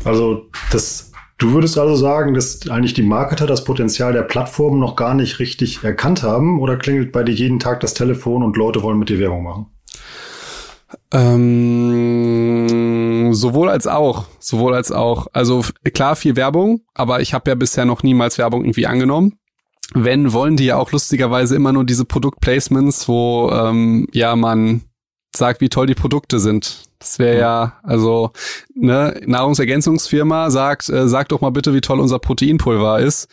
Also, 0.04 0.50
das, 0.72 1.12
du 1.38 1.52
würdest 1.54 1.78
also 1.78 1.96
sagen, 1.96 2.34
dass 2.34 2.68
eigentlich 2.70 2.94
die 2.94 3.04
Marketer 3.04 3.48
das 3.48 3.64
Potenzial 3.64 4.14
der 4.14 4.24
Plattformen 4.24 4.80
noch 4.80 4.96
gar 4.96 5.14
nicht 5.14 5.40
richtig 5.40 5.84
erkannt 5.84 6.24
haben? 6.24 6.60
Oder 6.60 6.78
klingelt 6.78 7.12
bei 7.12 7.24
dir 7.24 7.34
jeden 7.34 7.60
Tag 7.60 7.80
das 7.82 7.94
Telefon 7.94 8.44
und 8.44 8.58
Leute 8.58 8.82
wollen 8.84 9.00
mit 9.00 9.10
dir 9.10 9.20
Werbung 9.20 9.44
machen? 9.44 9.68
Ähm, 11.12 12.66
sowohl 13.34 13.70
als 13.70 13.88
auch, 13.88 14.26
sowohl 14.40 14.74
als 14.74 14.92
auch. 14.92 15.28
Also 15.34 15.64
klar 15.94 16.16
viel 16.16 16.36
Werbung, 16.36 16.82
aber 16.94 17.22
ich 17.22 17.34
habe 17.34 17.50
ja 17.50 17.56
bisher 17.56 17.86
noch 17.86 18.04
niemals 18.04 18.38
Werbung 18.38 18.64
irgendwie 18.64 18.86
angenommen. 18.88 19.40
Wenn 19.94 20.34
wollen 20.34 20.58
die 20.58 20.66
ja 20.66 20.78
auch 20.78 20.92
lustigerweise 20.92 21.56
immer 21.56 21.72
nur 21.72 21.86
diese 21.86 22.06
Produktplacements, 22.06 23.08
wo 23.08 23.52
ähm, 23.52 24.08
ja 24.14 24.36
man 24.36 24.82
sagt, 25.36 25.62
wie 25.62 25.70
toll 25.70 25.86
die 25.88 25.96
Produkte 25.96 26.40
sind. 26.40 26.85
Das 27.00 27.20
wäre 27.20 27.40
ja, 27.40 27.74
also 27.84 28.32
ne 28.74 29.20
Nahrungsergänzungsfirma 29.26 30.50
sagt, 30.50 30.90
äh, 30.90 31.08
sagt 31.08 31.32
doch 31.32 31.42
mal 31.42 31.52
bitte, 31.52 31.74
wie 31.74 31.82
toll 31.82 32.00
unser 32.00 32.20
Proteinpulver 32.20 33.00
ist 33.00 33.28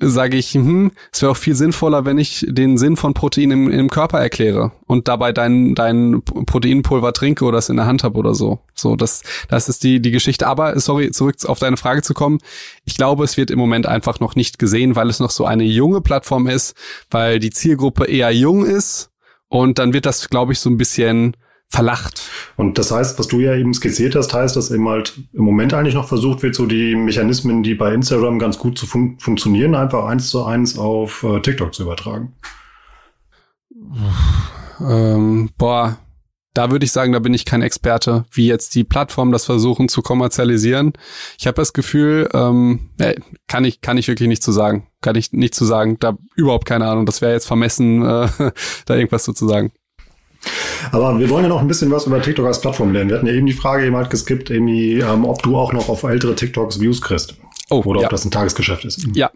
sage 0.00 0.36
ich, 0.36 0.52
hm, 0.52 0.92
es 1.12 1.22
wäre 1.22 1.32
auch 1.32 1.36
viel 1.36 1.56
sinnvoller, 1.56 2.04
wenn 2.04 2.18
ich 2.18 2.46
den 2.48 2.78
Sinn 2.78 2.96
von 2.96 3.14
Protein 3.14 3.50
im, 3.50 3.70
im 3.70 3.90
Körper 3.90 4.20
erkläre 4.20 4.72
und 4.86 5.08
dabei 5.08 5.32
dein, 5.32 5.74
dein 5.74 6.22
Proteinpulver 6.22 7.12
trinke 7.12 7.44
oder 7.44 7.58
es 7.58 7.68
in 7.68 7.76
der 7.76 7.86
Hand 7.86 8.04
habe 8.04 8.16
oder 8.18 8.34
so. 8.34 8.60
So, 8.74 8.94
das, 8.94 9.22
das 9.48 9.68
ist 9.68 9.82
die, 9.82 10.00
die 10.00 10.12
Geschichte. 10.12 10.46
Aber, 10.46 10.78
sorry, 10.78 11.10
zurück 11.10 11.36
auf 11.46 11.58
deine 11.58 11.76
Frage 11.76 12.02
zu 12.02 12.14
kommen. 12.14 12.38
Ich 12.84 12.96
glaube, 12.96 13.24
es 13.24 13.36
wird 13.36 13.50
im 13.50 13.58
Moment 13.58 13.86
einfach 13.86 14.20
noch 14.20 14.36
nicht 14.36 14.58
gesehen, 14.58 14.94
weil 14.94 15.10
es 15.10 15.18
noch 15.20 15.30
so 15.30 15.44
eine 15.44 15.64
junge 15.64 16.00
Plattform 16.00 16.46
ist, 16.46 16.76
weil 17.10 17.40
die 17.40 17.50
Zielgruppe 17.50 18.04
eher 18.04 18.30
jung 18.30 18.64
ist 18.64 19.10
und 19.48 19.78
dann 19.80 19.92
wird 19.92 20.06
das, 20.06 20.28
glaube 20.28 20.52
ich, 20.52 20.60
so 20.60 20.70
ein 20.70 20.76
bisschen 20.76 21.36
verlacht. 21.68 22.22
Und 22.56 22.78
das 22.78 22.90
heißt, 22.90 23.18
was 23.18 23.28
du 23.28 23.40
ja 23.40 23.54
eben 23.54 23.74
skizziert 23.74 24.14
hast, 24.14 24.32
heißt, 24.32 24.56
dass 24.56 24.70
eben 24.70 24.88
halt 24.88 25.18
im 25.32 25.44
Moment 25.44 25.74
eigentlich 25.74 25.94
noch 25.94 26.08
versucht 26.08 26.42
wird, 26.42 26.54
so 26.54 26.66
die 26.66 26.96
Mechanismen, 26.96 27.62
die 27.62 27.74
bei 27.74 27.92
Instagram 27.92 28.38
ganz 28.38 28.58
gut 28.58 28.78
zu 28.78 28.86
fun 28.86 29.16
funktionieren, 29.20 29.74
einfach 29.74 30.06
eins 30.06 30.30
zu 30.30 30.44
eins 30.44 30.78
auf 30.78 31.22
äh, 31.22 31.40
TikTok 31.40 31.74
zu 31.74 31.82
übertragen. 31.82 32.34
Ähm, 34.80 35.50
boah, 35.58 35.98
da 36.54 36.70
würde 36.70 36.84
ich 36.84 36.92
sagen, 36.92 37.12
da 37.12 37.18
bin 37.18 37.34
ich 37.34 37.44
kein 37.44 37.62
Experte, 37.62 38.24
wie 38.32 38.48
jetzt 38.48 38.74
die 38.74 38.82
Plattformen 38.84 39.30
das 39.30 39.44
versuchen 39.44 39.88
zu 39.88 40.02
kommerzialisieren. 40.02 40.94
Ich 41.38 41.46
habe 41.46 41.54
das 41.54 41.72
Gefühl, 41.72 42.28
ähm, 42.32 42.90
äh, 42.98 43.14
kann 43.46 43.64
ich 43.64 43.80
kann 43.80 43.98
ich 43.98 44.08
wirklich 44.08 44.28
nicht 44.28 44.42
zu 44.42 44.52
sagen, 44.52 44.88
kann 45.00 45.14
ich 45.14 45.32
nicht 45.32 45.54
zu 45.54 45.64
sagen, 45.64 45.98
da 46.00 46.16
überhaupt 46.34 46.64
keine 46.64 46.88
Ahnung. 46.88 47.06
Das 47.06 47.20
wäre 47.20 47.32
jetzt 47.32 47.46
vermessen, 47.46 48.02
äh, 48.02 48.28
da 48.86 48.96
irgendwas 48.96 49.24
zu 49.24 49.46
sagen. 49.46 49.70
Aber 50.92 51.18
wir 51.18 51.28
wollen 51.30 51.44
ja 51.44 51.48
noch 51.48 51.60
ein 51.60 51.68
bisschen 51.68 51.90
was 51.90 52.06
über 52.06 52.22
TikTok 52.22 52.46
als 52.46 52.60
Plattform 52.60 52.92
lernen. 52.92 53.10
Wir 53.10 53.16
hatten 53.16 53.26
ja 53.26 53.32
eben 53.32 53.46
die 53.46 53.52
Frage 53.52 53.86
eben 53.86 53.96
halt 53.96 54.10
geskippt, 54.10 54.50
irgendwie, 54.50 55.00
ähm, 55.00 55.24
ob 55.24 55.42
du 55.42 55.56
auch 55.56 55.72
noch 55.72 55.88
auf 55.88 56.02
ältere 56.02 56.34
TikToks 56.34 56.80
Views 56.80 57.00
kriegst. 57.00 57.36
Oh, 57.70 57.82
Oder 57.84 58.00
ja. 58.00 58.06
ob 58.06 58.10
das 58.10 58.24
ein 58.24 58.30
Tagesgeschäft 58.30 58.84
ist. 58.84 59.06
Ja. 59.14 59.30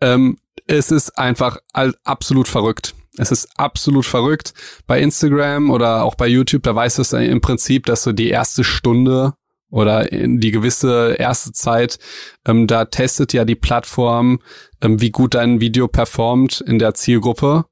Ähm, 0.00 0.38
es 0.66 0.90
ist 0.90 1.18
einfach 1.18 1.58
absolut 2.04 2.48
verrückt. 2.48 2.94
Es 3.18 3.30
ist 3.30 3.48
absolut 3.56 4.04
verrückt. 4.04 4.52
Bei 4.86 5.00
Instagram 5.00 5.70
oder 5.70 6.04
auch 6.04 6.14
bei 6.14 6.26
YouTube, 6.26 6.62
da 6.62 6.74
weißt 6.74 6.98
du 6.98 7.02
es 7.02 7.12
im 7.12 7.40
Prinzip, 7.40 7.86
dass 7.86 8.04
du 8.04 8.12
die 8.12 8.28
erste 8.28 8.64
Stunde 8.64 9.34
oder 9.70 10.12
in 10.12 10.40
die 10.40 10.52
gewisse 10.52 11.16
erste 11.18 11.52
Zeit, 11.52 11.98
ähm, 12.46 12.66
da 12.66 12.84
testet 12.84 13.32
ja 13.32 13.44
die 13.44 13.56
Plattform, 13.56 14.40
ähm, 14.80 15.00
wie 15.00 15.10
gut 15.10 15.34
dein 15.34 15.60
Video 15.60 15.88
performt 15.88 16.60
in 16.60 16.78
der 16.78 16.94
Zielgruppe 16.94 17.64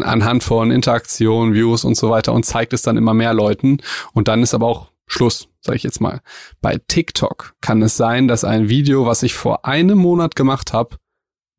anhand 0.00 0.42
von 0.44 0.70
Interaktion, 0.70 1.54
Views 1.54 1.84
und 1.84 1.96
so 1.96 2.10
weiter 2.10 2.32
und 2.32 2.44
zeigt 2.44 2.72
es 2.72 2.82
dann 2.82 2.96
immer 2.96 3.14
mehr 3.14 3.34
Leuten. 3.34 3.78
Und 4.12 4.28
dann 4.28 4.42
ist 4.42 4.54
aber 4.54 4.66
auch 4.66 4.92
Schluss, 5.06 5.48
sage 5.60 5.76
ich 5.76 5.82
jetzt 5.82 6.00
mal. 6.00 6.20
Bei 6.60 6.78
TikTok 6.86 7.54
kann 7.60 7.82
es 7.82 7.96
sein, 7.96 8.28
dass 8.28 8.44
ein 8.44 8.68
Video, 8.68 9.06
was 9.06 9.22
ich 9.22 9.34
vor 9.34 9.64
einem 9.64 9.98
Monat 9.98 10.36
gemacht 10.36 10.72
habe, 10.72 10.96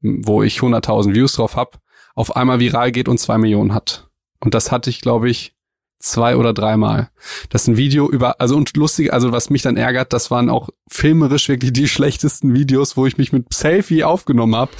wo 0.01 0.41
ich 0.41 0.59
100.000 0.59 1.13
Views 1.13 1.33
drauf 1.33 1.55
habe, 1.55 1.77
auf 2.15 2.35
einmal 2.35 2.59
viral 2.59 2.91
geht 2.91 3.07
und 3.07 3.19
zwei 3.19 3.37
Millionen 3.37 3.73
hat. 3.73 4.09
Und 4.39 4.53
das 4.53 4.71
hatte 4.71 4.89
ich, 4.89 5.01
glaube 5.01 5.29
ich, 5.29 5.53
zwei 6.01 6.35
oder 6.35 6.53
dreimal. 6.53 7.09
Das 7.49 7.63
ist 7.63 7.67
ein 7.69 7.77
Video 7.77 8.09
über, 8.09 8.39
also 8.41 8.55
und 8.55 8.75
lustig, 8.75 9.13
also 9.13 9.31
was 9.31 9.49
mich 9.49 9.61
dann 9.61 9.77
ärgert, 9.77 10.13
das 10.13 10.31
waren 10.31 10.49
auch 10.49 10.69
filmerisch 10.89 11.47
wirklich 11.49 11.73
die 11.73 11.87
schlechtesten 11.89 12.53
Videos, 12.53 12.97
wo 12.97 13.05
ich 13.05 13.17
mich 13.17 13.31
mit 13.31 13.53
Selfie 13.53 14.03
aufgenommen 14.03 14.55
habe. 14.55 14.71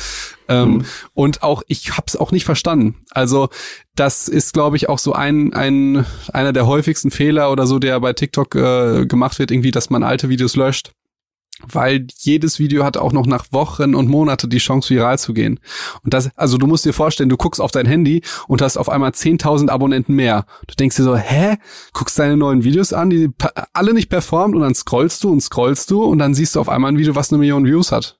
Ähm, 0.47 0.69
mhm. 0.69 0.85
Und 1.13 1.43
auch, 1.43 1.63
ich 1.67 1.95
hab's 1.97 2.15
auch 2.15 2.31
nicht 2.31 2.45
verstanden. 2.45 2.97
Also 3.11 3.49
das 3.95 4.27
ist, 4.27 4.53
glaube 4.53 4.77
ich, 4.77 4.89
auch 4.89 4.99
so 4.99 5.13
ein, 5.13 5.53
ein 5.53 6.05
einer 6.33 6.53
der 6.53 6.67
häufigsten 6.67 7.11
Fehler 7.11 7.51
oder 7.51 7.67
so, 7.67 7.79
der 7.79 7.99
bei 7.99 8.13
TikTok 8.13 8.55
äh, 8.55 9.05
gemacht 9.05 9.39
wird, 9.39 9.51
irgendwie, 9.51 9.71
dass 9.71 9.89
man 9.89 10.03
alte 10.03 10.29
Videos 10.29 10.55
löscht 10.55 10.91
weil 11.69 12.07
jedes 12.17 12.59
Video 12.59 12.83
hat 12.83 12.97
auch 12.97 13.11
noch 13.11 13.25
nach 13.25 13.45
Wochen 13.51 13.95
und 13.95 14.07
Monate 14.07 14.47
die 14.47 14.57
Chance 14.57 14.89
viral 14.89 15.19
zu 15.19 15.33
gehen. 15.33 15.59
Und 16.03 16.13
das, 16.13 16.29
also 16.35 16.57
du 16.57 16.67
musst 16.67 16.85
dir 16.85 16.93
vorstellen, 16.93 17.29
du 17.29 17.37
guckst 17.37 17.61
auf 17.61 17.71
dein 17.71 17.85
Handy 17.85 18.21
und 18.47 18.61
hast 18.61 18.77
auf 18.77 18.89
einmal 18.89 19.11
10.000 19.11 19.69
Abonnenten 19.69 20.15
mehr. 20.15 20.45
Du 20.67 20.75
denkst 20.75 20.95
dir 20.95 21.03
so, 21.03 21.15
hä? 21.15 21.57
Guckst 21.93 22.17
deine 22.19 22.37
neuen 22.37 22.63
Videos 22.63 22.93
an, 22.93 23.09
die 23.09 23.29
alle 23.73 23.93
nicht 23.93 24.09
performt 24.09 24.55
und 24.55 24.61
dann 24.61 24.75
scrollst 24.75 25.23
du 25.23 25.31
und 25.31 25.41
scrollst 25.41 25.91
du 25.91 26.03
und 26.03 26.19
dann 26.19 26.33
siehst 26.33 26.55
du 26.55 26.59
auf 26.59 26.69
einmal 26.69 26.91
ein 26.91 26.97
Video, 26.97 27.15
was 27.15 27.31
eine 27.31 27.39
Million 27.39 27.65
Views 27.65 27.91
hat. 27.91 28.19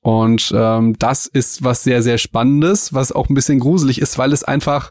Und 0.00 0.52
ähm, 0.54 0.96
das 0.98 1.26
ist 1.26 1.64
was 1.64 1.82
sehr, 1.82 2.02
sehr 2.02 2.18
Spannendes, 2.18 2.94
was 2.94 3.12
auch 3.12 3.28
ein 3.28 3.34
bisschen 3.34 3.58
gruselig 3.58 4.00
ist, 4.00 4.16
weil 4.16 4.32
es 4.32 4.44
einfach 4.44 4.90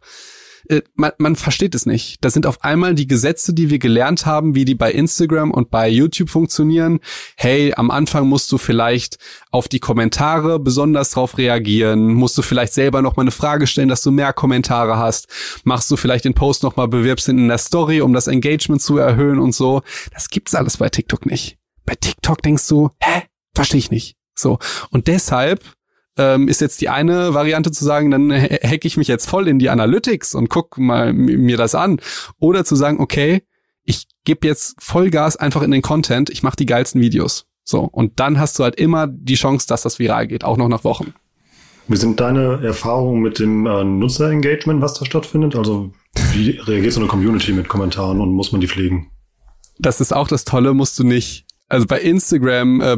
äh, 0.69 0.81
man, 0.95 1.11
man 1.17 1.35
versteht 1.35 1.75
es 1.75 1.85
nicht. 1.85 2.23
Das 2.23 2.33
sind 2.33 2.45
auf 2.45 2.63
einmal 2.63 2.95
die 2.95 3.07
Gesetze, 3.07 3.53
die 3.53 3.69
wir 3.69 3.79
gelernt 3.79 4.25
haben, 4.25 4.55
wie 4.55 4.65
die 4.65 4.75
bei 4.75 4.91
Instagram 4.91 5.51
und 5.51 5.69
bei 5.69 5.89
YouTube 5.89 6.29
funktionieren. 6.29 6.99
Hey, 7.35 7.73
am 7.75 7.91
Anfang 7.91 8.27
musst 8.27 8.51
du 8.51 8.57
vielleicht 8.57 9.17
auf 9.51 9.67
die 9.67 9.79
Kommentare 9.79 10.59
besonders 10.59 11.11
drauf 11.11 11.37
reagieren, 11.37 12.13
musst 12.13 12.37
du 12.37 12.41
vielleicht 12.41 12.73
selber 12.73 13.01
noch 13.01 13.15
mal 13.15 13.23
eine 13.23 13.31
Frage 13.31 13.67
stellen, 13.67 13.89
dass 13.89 14.01
du 14.01 14.11
mehr 14.11 14.33
Kommentare 14.33 14.97
hast, 14.97 15.27
machst 15.63 15.89
du 15.91 15.97
vielleicht 15.97 16.25
den 16.25 16.33
Post 16.33 16.63
noch 16.63 16.75
mal, 16.75 16.87
bewirbst 16.87 17.27
ihn 17.27 17.37
in 17.37 17.47
der 17.47 17.57
Story, 17.57 18.01
um 18.01 18.13
das 18.13 18.27
Engagement 18.27 18.81
zu 18.81 18.97
erhöhen 18.97 19.39
und 19.39 19.53
so. 19.53 19.81
Das 20.13 20.29
gibt's 20.29 20.55
alles 20.55 20.77
bei 20.77 20.89
TikTok 20.89 21.25
nicht. 21.25 21.57
Bei 21.85 21.95
TikTok 21.95 22.41
denkst 22.41 22.67
du, 22.67 22.91
hä, 22.99 23.23
verstehe 23.55 23.79
ich 23.79 23.91
nicht. 23.91 24.15
So. 24.35 24.59
Und 24.91 25.07
deshalb 25.07 25.63
ähm, 26.17 26.47
ist 26.47 26.61
jetzt 26.61 26.81
die 26.81 26.89
eine 26.89 27.33
Variante 27.33 27.71
zu 27.71 27.83
sagen, 27.83 28.11
dann 28.11 28.31
hack 28.31 28.85
ich 28.85 28.97
mich 28.97 29.07
jetzt 29.07 29.29
voll 29.29 29.47
in 29.47 29.59
die 29.59 29.69
Analytics 29.69 30.35
und 30.35 30.49
guck 30.49 30.77
mal 30.77 31.13
mir 31.13 31.57
das 31.57 31.75
an. 31.75 31.99
Oder 32.39 32.65
zu 32.65 32.75
sagen, 32.75 32.99
okay, 32.99 33.43
ich 33.83 34.07
gebe 34.25 34.47
jetzt 34.47 34.75
Vollgas 34.79 35.37
einfach 35.37 35.61
in 35.61 35.71
den 35.71 35.81
Content, 35.81 36.29
ich 36.29 36.43
mache 36.43 36.57
die 36.57 36.65
geilsten 36.65 37.01
Videos. 37.01 37.45
So, 37.63 37.81
und 37.81 38.19
dann 38.19 38.39
hast 38.39 38.57
du 38.59 38.63
halt 38.63 38.75
immer 38.75 39.07
die 39.07 39.35
Chance, 39.35 39.67
dass 39.67 39.81
das 39.81 39.99
viral 39.99 40.27
geht, 40.27 40.43
auch 40.43 40.57
noch 40.57 40.69
nach 40.69 40.83
Wochen. 40.83 41.13
Wie 41.89 41.97
sind 41.97 42.19
deine 42.19 42.61
Erfahrungen 42.63 43.21
mit 43.21 43.39
dem 43.39 43.65
äh, 43.65 43.83
Nutzerengagement, 43.83 44.81
was 44.81 44.93
da 44.95 45.05
stattfindet? 45.05 45.55
Also 45.55 45.91
wie 46.33 46.51
reagiert 46.51 46.93
so 46.93 46.99
eine 46.99 47.07
Community 47.07 47.53
mit 47.53 47.69
Kommentaren 47.69 48.19
und 48.19 48.31
muss 48.33 48.51
man 48.51 48.59
die 48.59 48.67
pflegen? 48.67 49.09
Das 49.79 50.01
ist 50.01 50.13
auch 50.13 50.27
das 50.27 50.43
Tolle, 50.43 50.73
musst 50.73 50.99
du 50.99 51.03
nicht. 51.03 51.45
Also 51.69 51.85
bei 51.85 51.99
Instagram 51.99 52.81
äh, 52.81 52.97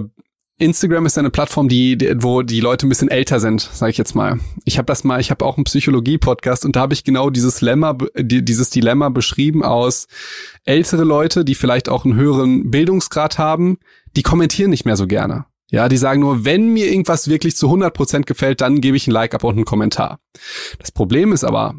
Instagram 0.59 1.05
ist 1.05 1.17
eine 1.17 1.29
Plattform, 1.29 1.69
die, 1.69 1.97
wo 2.17 2.41
die 2.41 2.59
Leute 2.59 2.85
ein 2.85 2.89
bisschen 2.89 3.09
älter 3.09 3.39
sind, 3.39 3.61
sage 3.61 3.91
ich 3.91 3.97
jetzt 3.97 4.13
mal. 4.13 4.39
Ich 4.65 4.77
habe 4.77 4.85
das 4.85 5.05
mal, 5.05 5.21
ich 5.21 5.31
habe 5.31 5.45
auch 5.45 5.55
einen 5.55 5.63
Psychologie-Podcast 5.63 6.65
und 6.65 6.75
da 6.75 6.81
habe 6.81 6.93
ich 6.93 7.05
genau 7.05 7.29
dieses 7.29 7.55
Dilemma, 7.55 7.97
dieses 8.17 8.69
Dilemma 8.69 9.07
beschrieben 9.07 9.63
aus 9.63 10.07
ältere 10.65 11.05
Leute, 11.05 11.45
die 11.45 11.55
vielleicht 11.55 11.87
auch 11.87 12.03
einen 12.03 12.15
höheren 12.15 12.69
Bildungsgrad 12.69 13.37
haben, 13.37 13.77
die 14.17 14.21
kommentieren 14.21 14.69
nicht 14.69 14.85
mehr 14.85 14.97
so 14.97 15.07
gerne. 15.07 15.45
Ja, 15.71 15.87
die 15.87 15.97
sagen 15.97 16.19
nur, 16.19 16.43
wenn 16.43 16.73
mir 16.73 16.91
irgendwas 16.91 17.29
wirklich 17.29 17.55
zu 17.55 17.67
100 17.67 17.93
Prozent 17.93 18.25
gefällt, 18.25 18.59
dann 18.59 18.81
gebe 18.81 18.97
ich 18.97 19.07
ein 19.07 19.11
Like 19.11 19.35
ab 19.35 19.45
und 19.45 19.55
einen 19.55 19.65
Kommentar. 19.65 20.19
Das 20.79 20.91
Problem 20.91 21.31
ist 21.31 21.45
aber, 21.45 21.75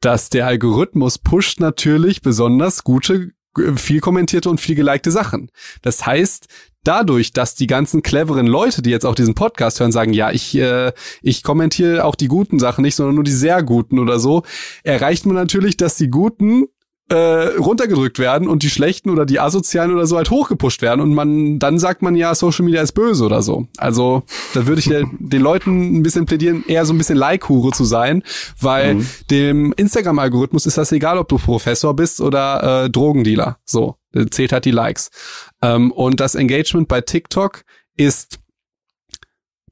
dass 0.00 0.30
der 0.30 0.46
Algorithmus 0.46 1.18
pusht 1.18 1.58
natürlich 1.58 2.22
besonders 2.22 2.84
gute 2.84 3.32
viel 3.76 4.00
kommentierte 4.00 4.48
und 4.48 4.60
viel 4.60 4.74
gelikte 4.74 5.10
Sachen. 5.10 5.50
Das 5.82 6.06
heißt, 6.06 6.46
dadurch, 6.84 7.32
dass 7.32 7.54
die 7.54 7.66
ganzen 7.66 8.02
cleveren 8.02 8.46
Leute, 8.46 8.82
die 8.82 8.90
jetzt 8.90 9.06
auch 9.06 9.14
diesen 9.14 9.34
Podcast 9.34 9.80
hören, 9.80 9.92
sagen, 9.92 10.12
ja, 10.12 10.30
ich, 10.30 10.56
äh, 10.56 10.92
ich 11.22 11.42
kommentiere 11.42 12.04
auch 12.04 12.14
die 12.14 12.28
guten 12.28 12.58
Sachen 12.58 12.82
nicht, 12.82 12.96
sondern 12.96 13.14
nur 13.14 13.24
die 13.24 13.30
sehr 13.30 13.62
guten 13.62 13.98
oder 13.98 14.18
so, 14.18 14.42
erreicht 14.82 15.26
man 15.26 15.36
natürlich, 15.36 15.76
dass 15.76 15.96
die 15.96 16.08
guten 16.08 16.66
äh, 17.08 17.56
runtergedrückt 17.58 18.18
werden 18.18 18.48
und 18.48 18.62
die 18.62 18.70
schlechten 18.70 19.10
oder 19.10 19.26
die 19.26 19.38
asozialen 19.38 19.92
oder 19.92 20.06
so 20.06 20.16
halt 20.16 20.30
hochgepusht 20.30 20.80
werden 20.80 21.00
und 21.00 21.12
man 21.12 21.58
dann 21.58 21.78
sagt 21.78 22.00
man 22.00 22.14
ja 22.14 22.34
Social 22.34 22.64
Media 22.64 22.80
ist 22.80 22.92
böse 22.92 23.24
oder 23.24 23.42
so. 23.42 23.66
Also 23.76 24.22
da 24.54 24.66
würde 24.66 24.80
ich 24.80 24.86
den 25.18 25.42
Leuten 25.42 25.98
ein 25.98 26.02
bisschen 26.02 26.26
plädieren, 26.26 26.64
eher 26.66 26.86
so 26.86 26.94
ein 26.94 26.98
bisschen 26.98 27.18
Like-Hure 27.18 27.72
zu 27.72 27.84
sein, 27.84 28.22
weil 28.60 28.94
mhm. 28.94 29.06
dem 29.30 29.72
Instagram-Algorithmus 29.76 30.64
ist 30.64 30.78
das 30.78 30.92
egal, 30.92 31.18
ob 31.18 31.28
du 31.28 31.36
Professor 31.36 31.94
bist 31.94 32.20
oder 32.20 32.84
äh, 32.84 32.90
Drogendealer. 32.90 33.58
So 33.64 33.96
zählt 34.30 34.52
halt 34.52 34.64
die 34.64 34.70
Likes. 34.70 35.10
Ähm, 35.62 35.92
und 35.92 36.20
das 36.20 36.34
Engagement 36.34 36.88
bei 36.88 37.00
TikTok 37.00 37.64
ist 37.96 38.38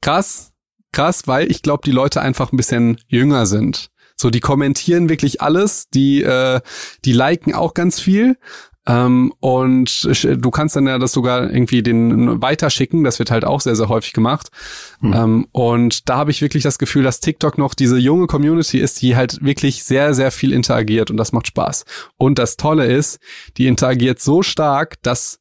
krass, 0.01 0.51
krass, 0.91 1.27
weil 1.27 1.49
ich 1.49 1.61
glaube, 1.61 1.83
die 1.85 1.91
Leute 1.91 2.21
einfach 2.21 2.51
ein 2.51 2.57
bisschen 2.57 2.99
jünger 3.07 3.45
sind. 3.45 3.89
So, 4.15 4.29
die 4.29 4.39
kommentieren 4.39 5.09
wirklich 5.09 5.41
alles, 5.41 5.89
die, 5.89 6.21
äh, 6.21 6.61
die 7.05 7.13
liken 7.13 7.55
auch 7.55 7.73
ganz 7.73 7.99
viel. 7.99 8.37
Ähm, 8.87 9.31
und 9.39 10.25
du 10.25 10.51
kannst 10.51 10.75
dann 10.75 10.87
ja 10.87 10.97
das 10.97 11.11
sogar 11.11 11.51
irgendwie 11.51 11.83
den 11.83 12.41
weiterschicken. 12.41 13.03
Das 13.03 13.19
wird 13.19 13.29
halt 13.29 13.45
auch 13.45 13.61
sehr, 13.61 13.75
sehr 13.75 13.89
häufig 13.89 14.13
gemacht. 14.13 14.49
Mhm. 15.01 15.13
Ähm, 15.13 15.47
und 15.51 16.09
da 16.09 16.17
habe 16.17 16.31
ich 16.31 16.41
wirklich 16.41 16.63
das 16.63 16.79
Gefühl, 16.79 17.03
dass 17.03 17.19
TikTok 17.19 17.57
noch 17.57 17.75
diese 17.75 17.97
junge 17.97 18.27
Community 18.27 18.79
ist, 18.79 19.01
die 19.01 19.15
halt 19.15 19.43
wirklich 19.43 19.83
sehr, 19.83 20.13
sehr 20.13 20.31
viel 20.31 20.51
interagiert 20.51 21.11
und 21.11 21.17
das 21.17 21.31
macht 21.31 21.47
Spaß. 21.47 21.85
Und 22.17 22.39
das 22.39 22.57
Tolle 22.57 22.85
ist, 22.85 23.19
die 23.57 23.67
interagiert 23.67 24.19
so 24.19 24.41
stark, 24.41 25.01
dass 25.03 25.37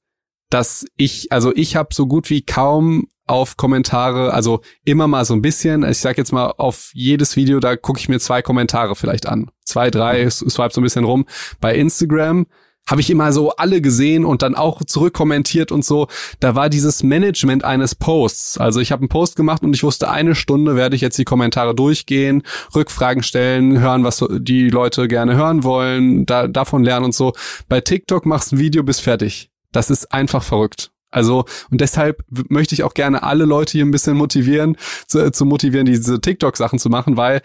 dass 0.50 0.84
ich, 0.96 1.30
also 1.30 1.52
ich 1.54 1.76
habe 1.76 1.94
so 1.94 2.06
gut 2.06 2.28
wie 2.28 2.42
kaum 2.42 3.06
auf 3.26 3.56
Kommentare, 3.56 4.34
also 4.34 4.60
immer 4.84 5.06
mal 5.06 5.24
so 5.24 5.34
ein 5.34 5.42
bisschen. 5.42 5.84
Ich 5.84 5.98
sag 5.98 6.18
jetzt 6.18 6.32
mal, 6.32 6.52
auf 6.58 6.90
jedes 6.92 7.36
Video, 7.36 7.60
da 7.60 7.76
gucke 7.76 8.00
ich 8.00 8.08
mir 8.08 8.18
zwei 8.18 8.42
Kommentare 8.42 8.96
vielleicht 8.96 9.26
an. 9.26 9.52
Zwei, 9.64 9.90
drei, 9.90 10.24
mhm. 10.24 10.30
swipe 10.30 10.74
so 10.74 10.80
ein 10.80 10.84
bisschen 10.84 11.04
rum. 11.04 11.26
Bei 11.60 11.76
Instagram 11.76 12.46
habe 12.86 13.00
ich 13.00 13.10
immer 13.10 13.32
so 13.32 13.50
alle 13.50 13.80
gesehen 13.80 14.24
und 14.24 14.42
dann 14.42 14.56
auch 14.56 14.84
zurückkommentiert 14.84 15.70
und 15.70 15.84
so. 15.84 16.08
Da 16.40 16.54
war 16.54 16.68
dieses 16.68 17.02
Management 17.02 17.64
eines 17.64 17.94
Posts. 17.94 18.58
Also 18.58 18.80
ich 18.80 18.90
habe 18.90 19.02
einen 19.02 19.08
Post 19.08 19.36
gemacht 19.36 19.62
und 19.62 19.74
ich 19.74 19.84
wusste, 19.84 20.10
eine 20.10 20.34
Stunde 20.34 20.74
werde 20.74 20.96
ich 20.96 21.02
jetzt 21.02 21.16
die 21.18 21.24
Kommentare 21.24 21.74
durchgehen, 21.74 22.42
Rückfragen 22.74 23.22
stellen, 23.22 23.78
hören, 23.78 24.02
was 24.02 24.24
die 24.40 24.68
Leute 24.70 25.06
gerne 25.06 25.36
hören 25.36 25.62
wollen, 25.62 26.26
da, 26.26 26.48
davon 26.48 26.82
lernen 26.82 27.06
und 27.06 27.14
so. 27.14 27.32
Bei 27.68 27.80
TikTok 27.80 28.26
machst 28.26 28.50
du 28.50 28.56
ein 28.56 28.58
Video 28.58 28.82
bis 28.82 28.98
fertig. 28.98 29.50
Das 29.72 29.88
ist 29.90 30.12
einfach 30.12 30.42
verrückt. 30.42 30.90
Also, 31.12 31.44
und 31.70 31.80
deshalb 31.80 32.24
möchte 32.48 32.74
ich 32.74 32.84
auch 32.84 32.94
gerne 32.94 33.22
alle 33.22 33.44
Leute 33.44 33.72
hier 33.72 33.84
ein 33.84 33.90
bisschen 33.90 34.16
motivieren, 34.16 34.76
zu, 35.06 35.30
zu 35.32 35.44
motivieren, 35.44 35.86
diese 35.86 36.20
TikTok-Sachen 36.20 36.78
zu 36.78 36.88
machen, 36.88 37.16
weil 37.16 37.42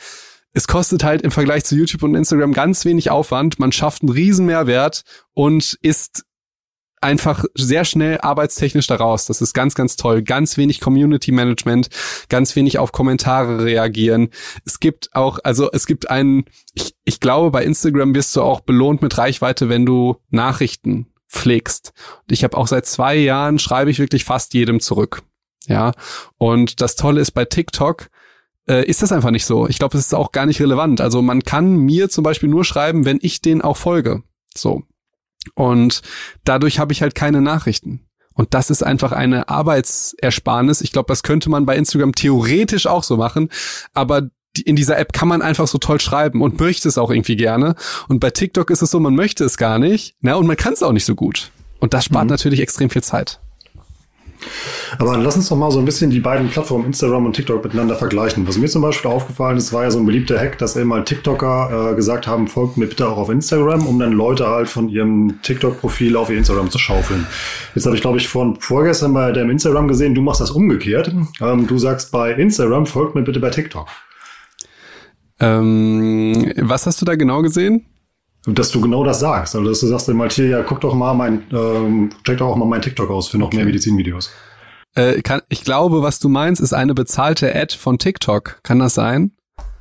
es 0.56 0.68
kostet 0.68 1.04
halt 1.04 1.22
im 1.22 1.32
Vergleich 1.32 1.66
zu 1.66 1.76
YouTube 1.76 2.02
und 2.04 2.16
Instagram 2.16 2.54
ganz 2.54 2.86
wenig 2.86 3.12
Aufwand. 3.12 3.60
Man 3.60 3.74
schafft 3.74 4.02
einen 4.02 4.12
riesen 4.12 4.46
Mehrwert 4.46 5.04
und 5.34 5.78
ist 5.82 6.24
einfach 7.02 7.44
sehr 7.56 7.84
schnell 7.84 8.20
arbeitstechnisch 8.22 8.88
daraus. 8.88 9.26
Das 9.26 9.42
ist 9.42 9.54
ganz, 9.54 9.76
ganz 9.76 9.98
toll. 9.98 10.22
Ganz 10.22 10.56
wenig 10.56 10.80
Community 10.80 11.34
Management, 11.34 11.90
ganz 12.30 12.56
wenig 12.56 12.80
auf 12.80 12.94
Kommentare 12.94 13.66
reagieren. 13.66 14.30
Es 14.66 14.80
gibt 14.80 15.14
auch, 15.14 15.40
also 15.44 15.70
es 15.74 15.88
gibt 15.88 16.10
einen, 16.10 16.46
ich, 16.74 16.96
ich 17.04 17.20
glaube, 17.20 17.52
bei 17.52 17.66
Instagram 17.66 18.16
wirst 18.16 18.34
du 18.36 18.42
auch 18.42 18.62
belohnt 18.62 19.02
mit 19.02 19.18
Reichweite, 19.18 19.68
wenn 19.68 19.86
du 19.86 20.16
Nachrichten 20.30 21.08
pflegst. 21.28 21.92
Und 22.22 22.32
ich 22.32 22.46
habe 22.46 22.56
auch 22.56 22.68
seit 22.68 22.86
zwei 22.86 23.18
Jahren 23.18 23.60
schreibe 23.60 23.92
ich 23.92 24.00
wirklich 24.00 24.24
fast 24.24 24.54
jedem 24.54 24.80
zurück. 24.80 25.22
Ja. 25.68 25.92
Und 26.38 26.80
das 26.80 26.96
Tolle 26.96 27.20
ist 27.20 27.32
bei 27.32 27.44
TikTok, 27.44 28.08
äh, 28.68 28.86
ist 28.86 29.02
das 29.02 29.12
einfach 29.12 29.32
nicht 29.32 29.46
so. 29.46 29.68
Ich 29.68 29.80
glaube, 29.80 29.98
es 29.98 30.06
ist 30.06 30.16
auch 30.16 30.32
gar 30.32 30.46
nicht 30.46 30.60
relevant. 30.60 31.02
Also 31.02 31.22
man 31.22 31.44
kann 31.44 31.76
mir 31.78 32.10
zum 32.10 32.24
Beispiel 32.24 32.50
nur 32.50 32.66
schreiben, 32.66 33.06
wenn 33.06 33.20
ich 33.22 33.42
den 33.42 33.62
auch 33.62 33.78
folge. 33.78 34.24
So. 34.56 34.84
Und 35.54 36.02
dadurch 36.44 36.80
habe 36.80 36.94
ich 36.94 37.02
halt 37.02 37.16
keine 37.16 37.42
Nachrichten. 37.42 38.02
Und 38.34 38.54
das 38.54 38.70
ist 38.70 38.84
einfach 38.84 39.12
eine 39.12 39.48
Arbeitsersparnis. 39.48 40.82
Ich 40.82 40.92
glaube, 40.92 41.08
das 41.08 41.24
könnte 41.24 41.50
man 41.50 41.66
bei 41.66 41.78
Instagram 41.78 42.14
theoretisch 42.14 42.86
auch 42.86 43.04
so 43.04 43.16
machen. 43.16 43.50
Aber 43.94 44.30
in 44.66 44.76
dieser 44.76 44.98
App 44.98 45.14
kann 45.14 45.28
man 45.28 45.42
einfach 45.42 45.68
so 45.68 45.78
toll 45.78 46.00
schreiben 46.00 46.42
und 46.42 46.60
möchte 46.60 46.88
es 46.88 46.98
auch 46.98 47.12
irgendwie 47.12 47.36
gerne. 47.36 47.76
Und 48.08 48.20
bei 48.20 48.32
TikTok 48.32 48.70
ist 48.70 48.82
es 48.82 48.92
so, 48.92 49.00
man 49.00 49.16
möchte 49.16 49.44
es 49.44 49.58
gar 49.58 49.80
nicht, 49.80 50.16
ne? 50.22 50.38
Und 50.38 50.48
man 50.48 50.58
kann 50.58 50.74
es 50.74 50.84
auch 50.84 50.92
nicht 50.92 51.06
so 51.06 51.16
gut. 51.16 51.52
Und 51.80 51.94
das 51.94 52.06
spart 52.06 52.26
mhm. 52.26 52.32
natürlich 52.32 52.60
extrem 52.62 52.90
viel 52.90 53.04
Zeit. 53.04 53.40
Aber 54.98 55.18
lass 55.18 55.36
uns 55.36 55.50
doch 55.50 55.58
mal 55.58 55.72
so 55.72 55.80
ein 55.80 55.86
bisschen 55.86 56.10
die 56.10 56.20
beiden 56.20 56.50
Plattformen 56.50 56.86
Instagram 56.86 57.26
und 57.26 57.34
TikTok 57.34 57.64
miteinander 57.64 57.96
vergleichen. 57.96 58.48
Was 58.48 58.58
mir 58.58 58.68
zum 58.68 58.82
Beispiel 58.82 59.10
aufgefallen 59.12 59.58
ist, 59.58 59.74
war 59.74 59.84
ja 59.84 59.92
so 59.92 60.00
ein 60.00 60.06
beliebter 60.06 60.40
Hack, 60.40 60.58
dass 60.58 60.76
mal 60.76 61.04
TikToker 61.04 61.92
äh, 61.92 61.96
gesagt 61.96 62.28
haben, 62.28 62.48
folgt 62.48 62.78
mir 62.78 62.88
bitte 62.88 63.08
auch 63.08 63.18
auf 63.18 63.30
Instagram, 63.30 63.86
um 63.88 64.00
dann 64.00 64.12
Leute 64.12 64.48
halt 64.48 64.68
von 64.68 64.90
ihrem 64.90 65.40
TikTok-Profil 65.42 66.16
auf 66.16 66.30
ihr 66.30 66.38
Instagram 66.38 66.70
zu 66.70 66.78
schaufeln. 66.78 67.26
Jetzt 67.74 67.86
habe 67.86 67.96
ich, 67.96 68.02
glaube 68.02 68.18
ich, 68.18 68.28
von 68.28 68.60
vorgestern 68.60 69.14
bei 69.14 69.32
deinem 69.32 69.50
Instagram 69.50 69.88
gesehen, 69.88 70.16
du 70.16 70.22
machst 70.22 70.42
das 70.42 70.52
umgekehrt. 70.52 71.14
Ähm, 71.42 71.68
du 71.68 71.78
sagst 71.78 72.12
bei 72.12 72.32
Instagram, 72.34 72.86
folgt 72.86 73.16
mir 73.16 73.24
bitte 73.24 73.40
bei 73.40 73.50
TikTok. 73.50 73.88
Ähm, 75.40 76.54
was 76.58 76.86
hast 76.86 77.02
du 77.02 77.06
da 77.06 77.16
genau 77.16 77.42
gesehen? 77.42 77.86
Dass 78.48 78.72
du 78.72 78.80
genau 78.80 79.04
das 79.04 79.20
sagst. 79.20 79.56
Also, 79.56 79.68
dass 79.68 79.80
du 79.80 79.88
sagst, 79.88 80.08
mal 80.10 80.30
hier, 80.30 80.48
ja, 80.48 80.64
guck 80.64 80.82
doch 80.82 80.94
mal 80.94 81.14
mein, 81.14 81.44
ähm, 81.52 82.12
check 82.24 82.38
doch 82.38 82.48
auch 82.48 82.56
mal 82.56 82.66
mein 82.66 82.82
TikTok 82.82 83.10
aus 83.10 83.28
für 83.28 83.38
noch 83.38 83.48
okay. 83.48 83.58
mehr 83.58 83.66
Medizinvideos. 83.66 84.32
Äh, 84.96 85.22
kann, 85.22 85.42
ich 85.50 85.64
glaube, 85.64 86.04
was 86.04 86.20
du 86.20 86.30
meinst, 86.30 86.62
ist 86.62 86.74
eine 86.74 86.94
bezahlte 86.94 87.54
Ad 87.54 87.76
von 87.76 87.98
TikTok. 87.98 88.60
Kann 88.64 88.80
das 88.80 88.94
sein? 88.94 89.32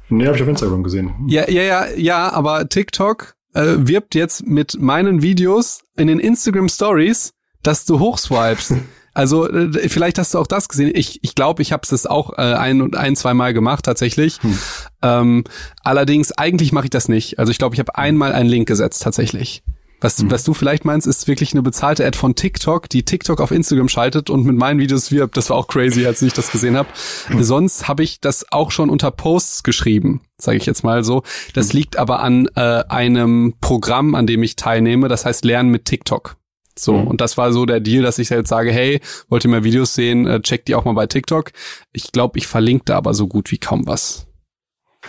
Nee, 0.08 0.26
habe 0.26 0.36
ich 0.36 0.42
auf 0.42 0.48
Instagram 0.48 0.82
gesehen. 0.82 1.14
Ja, 1.28 1.48
ja, 1.48 1.62
ja, 1.62 1.86
ja, 1.96 2.32
aber 2.32 2.68
TikTok 2.68 3.34
äh, 3.54 3.74
wirbt 3.78 4.14
jetzt 4.14 4.46
mit 4.46 4.80
meinen 4.80 5.22
Videos 5.22 5.82
in 5.96 6.08
den 6.08 6.18
Instagram 6.18 6.68
Stories, 6.68 7.32
dass 7.62 7.84
du 7.84 7.98
hochswipes. 7.98 8.74
Also 9.14 9.48
äh, 9.48 9.88
vielleicht 9.88 10.18
hast 10.18 10.34
du 10.34 10.38
auch 10.38 10.46
das 10.46 10.68
gesehen. 10.68 10.90
Ich 10.92 11.20
ich, 11.22 11.34
glaube, 11.34 11.62
ich 11.62 11.72
habe 11.72 11.82
es 11.90 12.06
auch 12.06 12.32
äh, 12.36 12.42
ein 12.42 12.82
und 12.82 12.96
ein, 12.96 13.16
zwei 13.16 13.32
Mal 13.32 13.54
gemacht 13.54 13.84
tatsächlich. 13.84 14.42
Hm. 14.42 14.58
Ähm, 15.02 15.44
allerdings, 15.82 16.32
eigentlich 16.32 16.72
mache 16.72 16.86
ich 16.86 16.90
das 16.90 17.08
nicht. 17.08 17.38
Also 17.38 17.52
ich 17.52 17.58
glaube, 17.58 17.74
ich 17.74 17.78
habe 17.78 17.96
einmal 17.96 18.32
einen 18.32 18.48
Link 18.48 18.66
gesetzt 18.66 19.02
tatsächlich. 19.02 19.62
Was, 20.00 20.18
hm. 20.18 20.30
was 20.30 20.44
du 20.44 20.52
vielleicht 20.52 20.84
meinst, 20.84 21.06
ist 21.06 21.28
wirklich 21.28 21.52
eine 21.52 21.62
bezahlte 21.62 22.04
Ad 22.04 22.18
von 22.18 22.34
TikTok, 22.34 22.90
die 22.90 23.04
TikTok 23.04 23.40
auf 23.40 23.52
Instagram 23.52 23.88
schaltet 23.88 24.28
und 24.28 24.44
mit 24.44 24.56
meinen 24.56 24.78
Videos 24.78 25.12
wirbt. 25.12 25.36
Das 25.36 25.48
war 25.48 25.56
auch 25.56 25.68
crazy, 25.68 26.04
als 26.04 26.20
ich 26.20 26.32
das 26.32 26.50
gesehen 26.50 26.76
habe. 26.76 26.88
Hm. 27.28 27.42
Sonst 27.42 27.88
habe 27.88 28.02
ich 28.02 28.20
das 28.20 28.44
auch 28.50 28.70
schon 28.70 28.90
unter 28.90 29.10
Posts 29.10 29.62
geschrieben, 29.62 30.20
sage 30.36 30.58
ich 30.58 30.66
jetzt 30.66 30.82
mal 30.82 31.04
so. 31.04 31.22
Das 31.54 31.70
hm. 31.70 31.78
liegt 31.78 31.96
aber 31.96 32.20
an 32.20 32.48
äh, 32.56 32.82
einem 32.88 33.54
Programm, 33.60 34.14
an 34.14 34.26
dem 34.26 34.42
ich 34.42 34.56
teilnehme. 34.56 35.08
Das 35.08 35.24
heißt 35.24 35.44
Lernen 35.44 35.70
mit 35.70 35.84
TikTok. 35.84 36.36
So, 36.78 36.94
mhm. 36.94 37.06
und 37.06 37.20
das 37.20 37.36
war 37.36 37.52
so 37.52 37.66
der 37.66 37.80
Deal, 37.80 38.02
dass 38.02 38.18
ich 38.18 38.30
jetzt 38.30 38.48
sage, 38.48 38.72
hey, 38.72 39.00
wollt 39.28 39.44
ihr 39.44 39.50
mehr 39.50 39.64
Videos 39.64 39.94
sehen, 39.94 40.26
äh, 40.26 40.40
checkt 40.40 40.68
die 40.68 40.74
auch 40.74 40.84
mal 40.84 40.94
bei 40.94 41.06
TikTok. 41.06 41.52
Ich 41.92 42.10
glaube, 42.12 42.38
ich 42.38 42.46
verlinke 42.46 42.84
da 42.86 42.96
aber 42.96 43.14
so 43.14 43.28
gut 43.28 43.50
wie 43.50 43.58
kaum 43.58 43.86
was. 43.86 44.26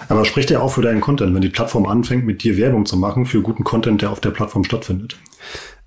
Aber 0.09 0.25
spricht 0.25 0.51
ja 0.51 0.59
auch 0.59 0.73
für 0.73 0.81
deinen 0.81 1.01
Content, 1.01 1.33
wenn 1.33 1.41
die 1.41 1.49
Plattform 1.49 1.85
anfängt, 1.85 2.25
mit 2.25 2.43
dir 2.43 2.57
Werbung 2.57 2.85
zu 2.85 2.97
machen 2.97 3.25
für 3.25 3.41
guten 3.41 3.63
Content, 3.63 4.01
der 4.01 4.11
auf 4.11 4.19
der 4.19 4.31
Plattform 4.31 4.63
stattfindet. 4.63 5.17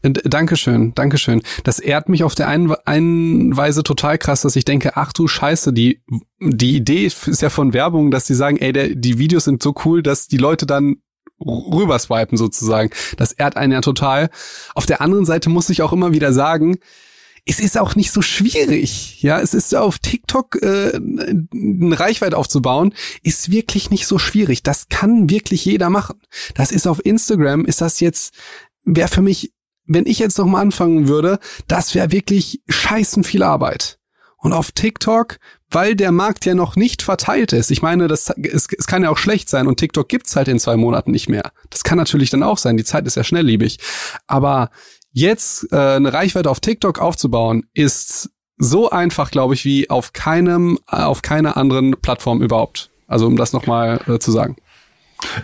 Äh, 0.03 0.11
Dankeschön, 0.11 0.95
Dankeschön. 0.95 1.43
Das 1.64 1.79
ehrt 1.79 2.09
mich 2.09 2.24
auf 2.24 2.35
der 2.35 2.49
einen, 2.49 2.74
einen 2.85 3.57
Weise 3.57 3.83
total 3.83 4.18
krass, 4.18 4.43
dass 4.43 4.57
ich 4.57 4.64
denke, 4.64 4.97
ach 4.97 5.12
du 5.12 5.29
Scheiße, 5.29 5.72
die, 5.72 6.03
die 6.41 6.76
Idee 6.76 7.07
ist 7.07 7.43
ja 7.43 7.51
von 7.51 7.72
Werbung, 7.72 8.11
dass 8.11 8.26
sie 8.26 8.35
sagen, 8.35 8.57
ey, 8.57 8.72
der, 8.72 8.95
die 8.95 9.18
Videos 9.18 9.45
sind 9.45 9.62
so 9.62 9.74
cool, 9.85 10.03
dass 10.03 10.29
die 10.29 10.39
Leute 10.39 10.66
dann 10.66 10.97
rüberswipen 11.41 12.36
sozusagen. 12.36 12.91
Das 13.16 13.32
ehrt 13.32 13.57
einen 13.57 13.72
ja 13.72 13.80
total. 13.80 14.30
Auf 14.74 14.86
der 14.86 15.01
anderen 15.01 15.24
Seite 15.24 15.51
muss 15.51 15.70
ich 15.70 15.82
auch 15.82 15.93
immer 15.93 16.12
wieder 16.12 16.32
sagen, 16.32 16.78
es 17.49 17.61
ist 17.61 17.78
auch 17.78 17.97
nicht 17.97 18.12
so 18.12 18.20
schwierig. 18.20 19.22
Ja, 19.22 19.41
es 19.41 19.55
ist 19.55 19.74
auf 19.74 19.99
TikTok 19.99 20.57
äh, 20.62 20.93
eine 20.95 21.99
Reichweite 21.99 22.36
aufzubauen, 22.36 22.95
ist 23.22 23.51
wirklich 23.51 23.91
nicht 23.91 24.07
so 24.07 24.18
schwierig. 24.18 24.62
Das 24.62 24.89
kann 24.89 25.30
wirklich 25.30 25.64
jeder 25.64 25.89
machen. 25.89 26.20
Das 26.55 26.70
ist 26.70 26.86
auf 26.86 27.05
Instagram, 27.05 27.64
ist 27.64 27.80
das 27.80 28.01
jetzt, 28.01 28.34
wäre 28.84 29.09
für 29.09 29.22
mich, 29.22 29.53
wenn 29.86 30.05
ich 30.07 30.18
jetzt 30.18 30.36
noch 30.36 30.47
mal 30.47 30.61
anfangen 30.61 31.09
würde, 31.09 31.39
das 31.66 31.95
wäre 31.95 32.12
wirklich 32.12 32.61
scheißen 32.68 33.24
viel 33.24 33.43
Arbeit. 33.43 33.97
Und 34.39 34.53
auf 34.53 34.70
TikTok, 34.72 35.39
weil 35.70 35.97
der 35.97 36.12
Markt 36.12 36.47
ja 36.47 36.55
noch 36.55 36.76
nicht 36.76 37.03
verteilt 37.03 37.53
ist. 37.53 37.70
Ich 37.70 37.82
meine, 37.82 38.07
das, 38.07 38.30
es, 38.30 38.68
es 38.76 38.86
kann 38.86 39.03
ja 39.03 39.11
auch 39.11 39.18
schlecht 39.18 39.49
sein 39.49 39.66
und 39.66 39.78
TikTok 39.78 40.09
gibt's 40.09 40.36
halt 40.36 40.49
in 40.49 40.59
zwei 40.59 40.76
Monaten 40.76 41.11
nicht 41.11 41.28
mehr. 41.28 41.51
Das 41.70 41.84
kann 41.84 41.99
natürlich 41.99 42.30
dann 42.30 42.43
auch 42.43 42.59
sein. 42.59 42.76
Die 42.76 42.84
Zeit 42.84 43.07
ist 43.07 43.16
ja 43.16 43.24
schnelllebig. 43.24 43.78
Aber 44.26 44.70
jetzt 45.12 45.72
äh, 45.72 45.76
eine 45.76 46.12
Reichweite 46.12 46.51
auf 46.51 46.61
TikTok 46.61 47.01
aufzubauen, 47.01 47.66
ist 47.74 48.30
so 48.59 48.91
einfach, 48.91 49.30
glaube 49.30 49.55
ich, 49.55 49.64
wie 49.64 49.91
auf 49.91 50.12
keinem, 50.12 50.78
äh, 50.91 50.97
auf 50.97 51.22
keiner 51.22 51.57
anderen 51.57 51.93
Plattform 52.01 52.43
überhaupt. 52.43 52.91
Also 53.07 53.26
um 53.26 53.36
das 53.36 53.53
nochmal 53.53 54.01
äh, 54.07 54.18
zu 54.18 54.30
sagen. 54.30 54.57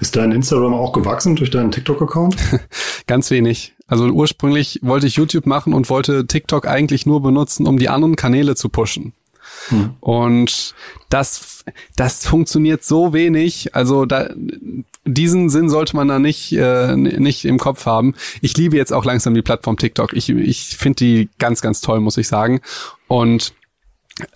Ist 0.00 0.14
dein 0.14 0.30
Instagram 0.30 0.74
auch 0.74 0.92
gewachsen 0.92 1.34
durch 1.34 1.50
deinen 1.50 1.72
TikTok-Account? 1.72 2.36
Ganz 3.06 3.30
wenig. 3.30 3.73
Also 3.86 4.06
ursprünglich 4.06 4.80
wollte 4.82 5.06
ich 5.06 5.16
YouTube 5.16 5.46
machen 5.46 5.74
und 5.74 5.90
wollte 5.90 6.26
TikTok 6.26 6.66
eigentlich 6.66 7.06
nur 7.06 7.22
benutzen, 7.22 7.66
um 7.66 7.78
die 7.78 7.88
anderen 7.88 8.16
Kanäle 8.16 8.56
zu 8.56 8.68
pushen. 8.68 9.12
Hm. 9.68 9.94
Und 10.00 10.74
das, 11.10 11.64
das 11.96 12.26
funktioniert 12.26 12.82
so 12.82 13.12
wenig. 13.12 13.74
Also 13.74 14.06
da, 14.06 14.30
diesen 15.04 15.50
Sinn 15.50 15.68
sollte 15.68 15.96
man 15.96 16.08
da 16.08 16.18
nicht, 16.18 16.52
äh, 16.52 16.96
nicht 16.96 17.44
im 17.44 17.58
Kopf 17.58 17.86
haben. 17.86 18.14
Ich 18.40 18.56
liebe 18.56 18.76
jetzt 18.76 18.92
auch 18.92 19.04
langsam 19.04 19.34
die 19.34 19.42
Plattform 19.42 19.76
TikTok. 19.76 20.12
Ich, 20.14 20.30
ich 20.30 20.76
finde 20.76 20.96
die 20.96 21.28
ganz, 21.38 21.60
ganz 21.60 21.80
toll, 21.80 22.00
muss 22.00 22.16
ich 22.16 22.28
sagen. 22.28 22.60
Und 23.06 23.54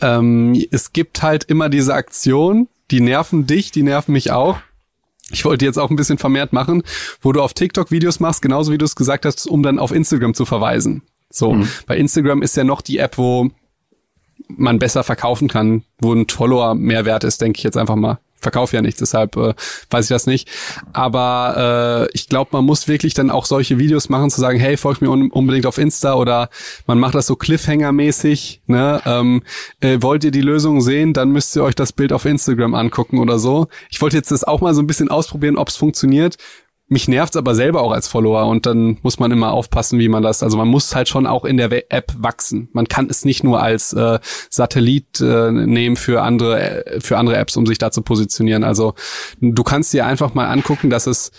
ähm, 0.01 0.63
es 0.71 0.93
gibt 0.93 1.23
halt 1.23 1.45
immer 1.45 1.69
diese 1.69 1.95
Aktion, 1.95 2.69
die 2.91 3.01
nerven 3.01 3.47
dich, 3.47 3.71
die 3.71 3.83
nerven 3.83 4.13
mich 4.13 4.31
auch. 4.31 4.59
Ich 5.31 5.45
wollte 5.45 5.65
jetzt 5.65 5.79
auch 5.79 5.91
ein 5.91 5.97
bisschen 5.97 6.19
vermehrt 6.19 6.53
machen, 6.53 6.83
wo 7.21 7.33
du 7.33 7.43
auf 7.43 7.53
TikTok 7.53 7.91
Videos 7.91 8.21
machst, 8.21 8.43
genauso 8.43 8.73
wie 8.73 8.79
du 8.79 8.85
es 8.85 8.97
gesagt 8.97 9.25
hast, 9.25 9.47
um 9.47 9.63
dann 9.63 9.79
auf 9.79 9.93
Instagram 9.93 10.35
zu 10.35 10.45
verweisen. 10.45 11.03
So, 11.31 11.53
mhm. 11.53 11.69
bei 11.87 11.99
Instagram 11.99 12.43
ist 12.43 12.57
ja 12.57 12.65
noch 12.65 12.81
die 12.81 12.99
App, 12.99 13.19
wo 13.19 13.51
man 14.49 14.79
besser 14.79 15.05
verkaufen 15.05 15.49
kann, 15.49 15.85
wo 16.01 16.15
ein 16.15 16.27
Follower 16.29 16.75
mehr 16.75 17.05
wert 17.05 17.25
ist, 17.25 17.41
denke 17.41 17.59
ich 17.59 17.65
jetzt 17.65 17.77
einfach 17.77 17.97
mal. 17.97 18.19
Verkaufe 18.41 18.77
ja 18.77 18.83
nichts, 18.83 19.01
deshalb 19.01 19.37
äh, 19.37 19.55
weiß 19.91 20.07
ich 20.07 20.09
das 20.09 20.27
nicht. 20.27 20.49
Aber 20.93 22.07
äh, 22.09 22.13
ich 22.15 22.29
glaube, 22.29 22.51
man 22.53 22.65
muss 22.65 22.89
wirklich 22.89 23.15
dann 23.15 23.31
auch 23.31 23.47
solche 23.47 23.79
Videos 23.79 24.09
machen, 24.09 24.31
zu 24.31 24.41
sagen, 24.41 24.59
hey, 24.59 24.77
folgt 24.77 25.03
mir 25.03 25.11
un 25.11 25.31
unbedingt 25.31 25.67
auf 25.67 25.79
Insta 25.79 26.15
oder 26.15 26.49
man 26.87 26.99
macht 26.99 27.15
das 27.15 27.27
so 27.27 27.35
Cliffhanger-mäßig. 27.35 28.61
Ne? 28.67 29.03
Ähm, 29.05 29.43
äh, 29.81 29.99
wollt 30.01 30.25
ihr 30.25 30.31
die 30.31 30.41
Lösung 30.41 30.81
sehen, 30.81 31.13
dann 31.13 31.31
müsst 31.31 31.57
ihr 31.57 31.63
euch 31.63 31.75
das 31.75 31.93
Bild 31.93 32.13
auf 32.13 32.25
Instagram 32.25 32.75
angucken 32.75 33.19
oder 33.19 33.39
so. 33.39 33.69
Ich 33.91 34.01
wollte 34.01 34.17
jetzt 34.17 34.31
das 34.31 34.45
auch 34.45 34.61
mal 34.61 34.75
so 34.75 34.83
ein 34.83 34.87
bisschen 34.87 35.11
ausprobieren, 35.11 35.57
ob 35.57 35.69
es 35.69 35.77
funktioniert 35.77 36.37
mich 36.89 37.07
nervt's 37.07 37.37
aber 37.37 37.55
selber 37.55 37.83
auch 37.83 37.93
als 37.93 38.09
Follower 38.09 38.47
und 38.47 38.65
dann 38.67 38.99
muss 39.03 39.19
man 39.19 39.31
immer 39.31 39.53
aufpassen, 39.53 39.99
wie 39.99 40.09
man 40.09 40.23
das, 40.23 40.43
also 40.43 40.57
man 40.57 40.69
muss 40.69 40.95
halt 40.95 41.09
schon 41.09 41.27
auch 41.27 41.45
in 41.45 41.59
der 41.59 41.71
App 41.93 42.15
wachsen. 42.19 42.69
Man 42.73 42.89
kann 42.89 43.09
es 43.11 43.25
nicht 43.25 43.45
nur 43.45 43.63
als 43.63 43.93
äh, 43.93 44.19
Satellit 44.51 45.21
äh, 45.21 45.51
nehmen 45.51 45.97
für 45.97 46.23
andere 46.23 46.87
äh, 46.87 47.01
für 47.01 47.19
andere 47.19 47.37
Apps, 47.37 47.57
um 47.57 47.67
sich 47.67 47.79
da 47.79 47.91
zu 47.91 48.03
positionieren. 48.03 48.65
Also 48.65 48.95
du 49.41 49.63
kannst 49.63 49.93
dir 49.93 50.07
einfach 50.07 50.35
mal 50.35 50.47
angucken, 50.47 50.89
dass 50.89 51.07
es 51.07 51.31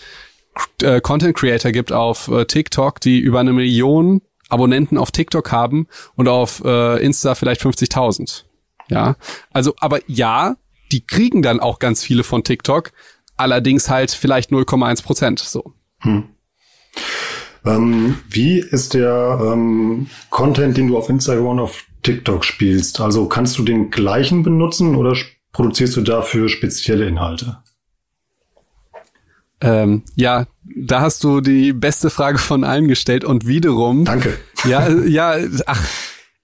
äh, 0.82 1.00
Content 1.00 1.36
Creator 1.36 1.72
gibt 1.72 1.92
auf 1.92 2.28
äh, 2.28 2.44
TikTok, 2.44 3.00
die 3.00 3.18
über 3.18 3.40
eine 3.40 3.52
Million 3.52 4.22
Abonnenten 4.48 4.98
auf 4.98 5.10
TikTok 5.10 5.52
haben 5.52 5.86
und 6.16 6.28
auf 6.28 6.62
äh, 6.64 7.02
Insta 7.04 7.34
vielleicht 7.34 7.62
50.000. 7.62 8.44
Ja, 8.88 9.16
also 9.52 9.74
aber 9.78 10.00
ja, 10.06 10.56
die 10.90 11.06
kriegen 11.06 11.42
dann 11.42 11.60
auch 11.60 11.78
ganz 11.78 12.02
viele 12.02 12.24
von 12.24 12.42
TikTok, 12.42 12.90
allerdings 13.40 13.90
halt 13.90 14.10
vielleicht 14.10 14.50
0,1 14.50 15.02
Prozent. 15.02 15.40
So. 15.40 15.74
Hm. 16.00 16.24
Ähm, 17.64 18.16
wie 18.28 18.58
ist 18.58 18.94
der 18.94 19.38
ähm, 19.42 20.06
Content, 20.30 20.76
den 20.76 20.88
du 20.88 20.96
auf 20.96 21.08
Instagram 21.08 21.46
und 21.46 21.60
auf 21.60 21.84
TikTok 22.02 22.44
spielst? 22.44 23.00
Also 23.00 23.26
kannst 23.26 23.58
du 23.58 23.62
den 23.62 23.90
gleichen 23.90 24.42
benutzen 24.42 24.94
oder 24.94 25.16
produzierst 25.52 25.96
du 25.96 26.02
dafür 26.02 26.48
spezielle 26.48 27.06
Inhalte? 27.06 27.58
Ähm, 29.62 30.04
ja, 30.14 30.46
da 30.74 31.00
hast 31.02 31.22
du 31.22 31.42
die 31.42 31.74
beste 31.74 32.08
Frage 32.08 32.38
von 32.38 32.64
allen 32.64 32.88
gestellt 32.88 33.24
und 33.24 33.46
wiederum. 33.46 34.06
Danke. 34.06 34.38
Ja, 34.64 34.88
ja, 34.88 35.36
ach, 35.66 35.86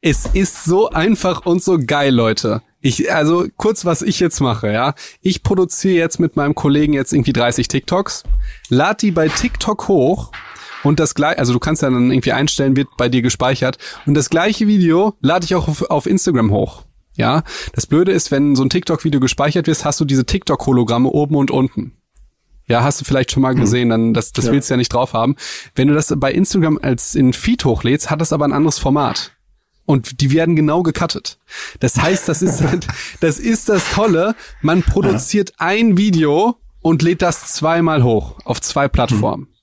es 0.03 0.27
ist 0.27 0.65
so 0.65 0.91
einfach 0.91 1.47
und 1.47 1.63
so 1.63 1.79
geil, 1.79 2.15
Leute. 2.15 2.63
Ich, 2.87 3.13
also 3.13 3.49
kurz, 3.57 3.85
was 3.85 4.01
ich 4.01 4.21
jetzt 4.21 4.39
mache, 4.39 4.71
ja. 4.71 4.95
Ich 5.21 5.43
produziere 5.43 5.97
jetzt 5.97 6.21
mit 6.21 6.37
meinem 6.37 6.55
Kollegen 6.55 6.93
jetzt 6.93 7.13
irgendwie 7.13 7.33
30 7.33 7.67
TikToks, 7.67 8.23
lad 8.69 9.03
die 9.03 9.11
bei 9.11 9.27
TikTok 9.27 9.89
hoch 9.89 10.31
und 10.85 11.01
das 11.01 11.17
gleiche, 11.17 11.41
also 11.41 11.53
du 11.53 11.59
kannst 11.59 11.83
ja 11.83 11.91
dann 11.91 12.13
irgendwie 12.13 12.31
einstellen, 12.31 12.77
wird 12.77 12.87
bei 12.97 13.09
dir 13.09 13.23
gespeichert 13.23 13.79
und 14.07 14.15
das 14.15 14.31
gleiche 14.31 14.69
Video 14.69 15.15
lade 15.21 15.45
ich 15.45 15.57
auch 15.57 15.67
auf, 15.67 15.83
auf 15.91 16.07
Instagram 16.07 16.53
hoch. 16.53 16.85
Ja, 17.17 17.43
das 17.73 17.89
Blöde 17.89 18.13
ist, 18.13 18.31
wenn 18.31 18.55
so 18.55 18.63
ein 18.63 18.71
TikTok-Video 18.71 19.19
gespeichert 19.19 19.67
wird, 19.67 19.85
hast 19.85 19.99
du 19.99 20.05
diese 20.05 20.25
TikTok-Hologramme 20.25 21.09
oben 21.09 21.35
und 21.35 21.51
unten. 21.51 21.97
Ja, 22.69 22.85
hast 22.85 23.01
du 23.01 23.05
vielleicht 23.05 23.33
schon 23.33 23.43
mal 23.43 23.55
hm. 23.55 23.61
gesehen, 23.63 23.89
dann 23.89 24.15
das, 24.15 24.31
das 24.31 24.45
ja. 24.45 24.53
willst 24.53 24.71
du 24.71 24.75
ja 24.75 24.79
nicht 24.79 24.93
drauf 24.93 25.13
haben. 25.13 25.35
Wenn 25.75 25.89
du 25.89 25.95
das 25.95 26.15
bei 26.17 26.31
Instagram 26.31 26.79
als 26.81 27.17
in 27.17 27.33
Feed 27.33 27.65
hochlädst, 27.65 28.13
hat 28.13 28.21
das 28.21 28.33
aber 28.33 28.45
ein 28.45 28.53
anderes 28.53 28.79
Format 28.79 29.36
und 29.87 30.21
die 30.21 30.33
werden 30.33 30.57
genau 30.57 30.83
gecuttet. 30.83 31.39
Das 31.81 31.97
heißt, 31.97 32.29
das 32.29 32.43
ist 32.43 32.63
das 33.21 33.39
ist 33.39 33.69
das 33.69 33.91
Tolle. 33.93 34.35
Man 34.61 34.83
produziert 34.83 35.55
ein 35.59 35.97
Video 35.97 36.57
und 36.83 37.03
lädt 37.03 37.23
das 37.23 37.53
zweimal 37.53 38.03
hoch 38.03 38.39
auf 38.45 38.61
zwei 38.61 38.89
Plattformen. 38.89 39.45
Mhm. 39.45 39.57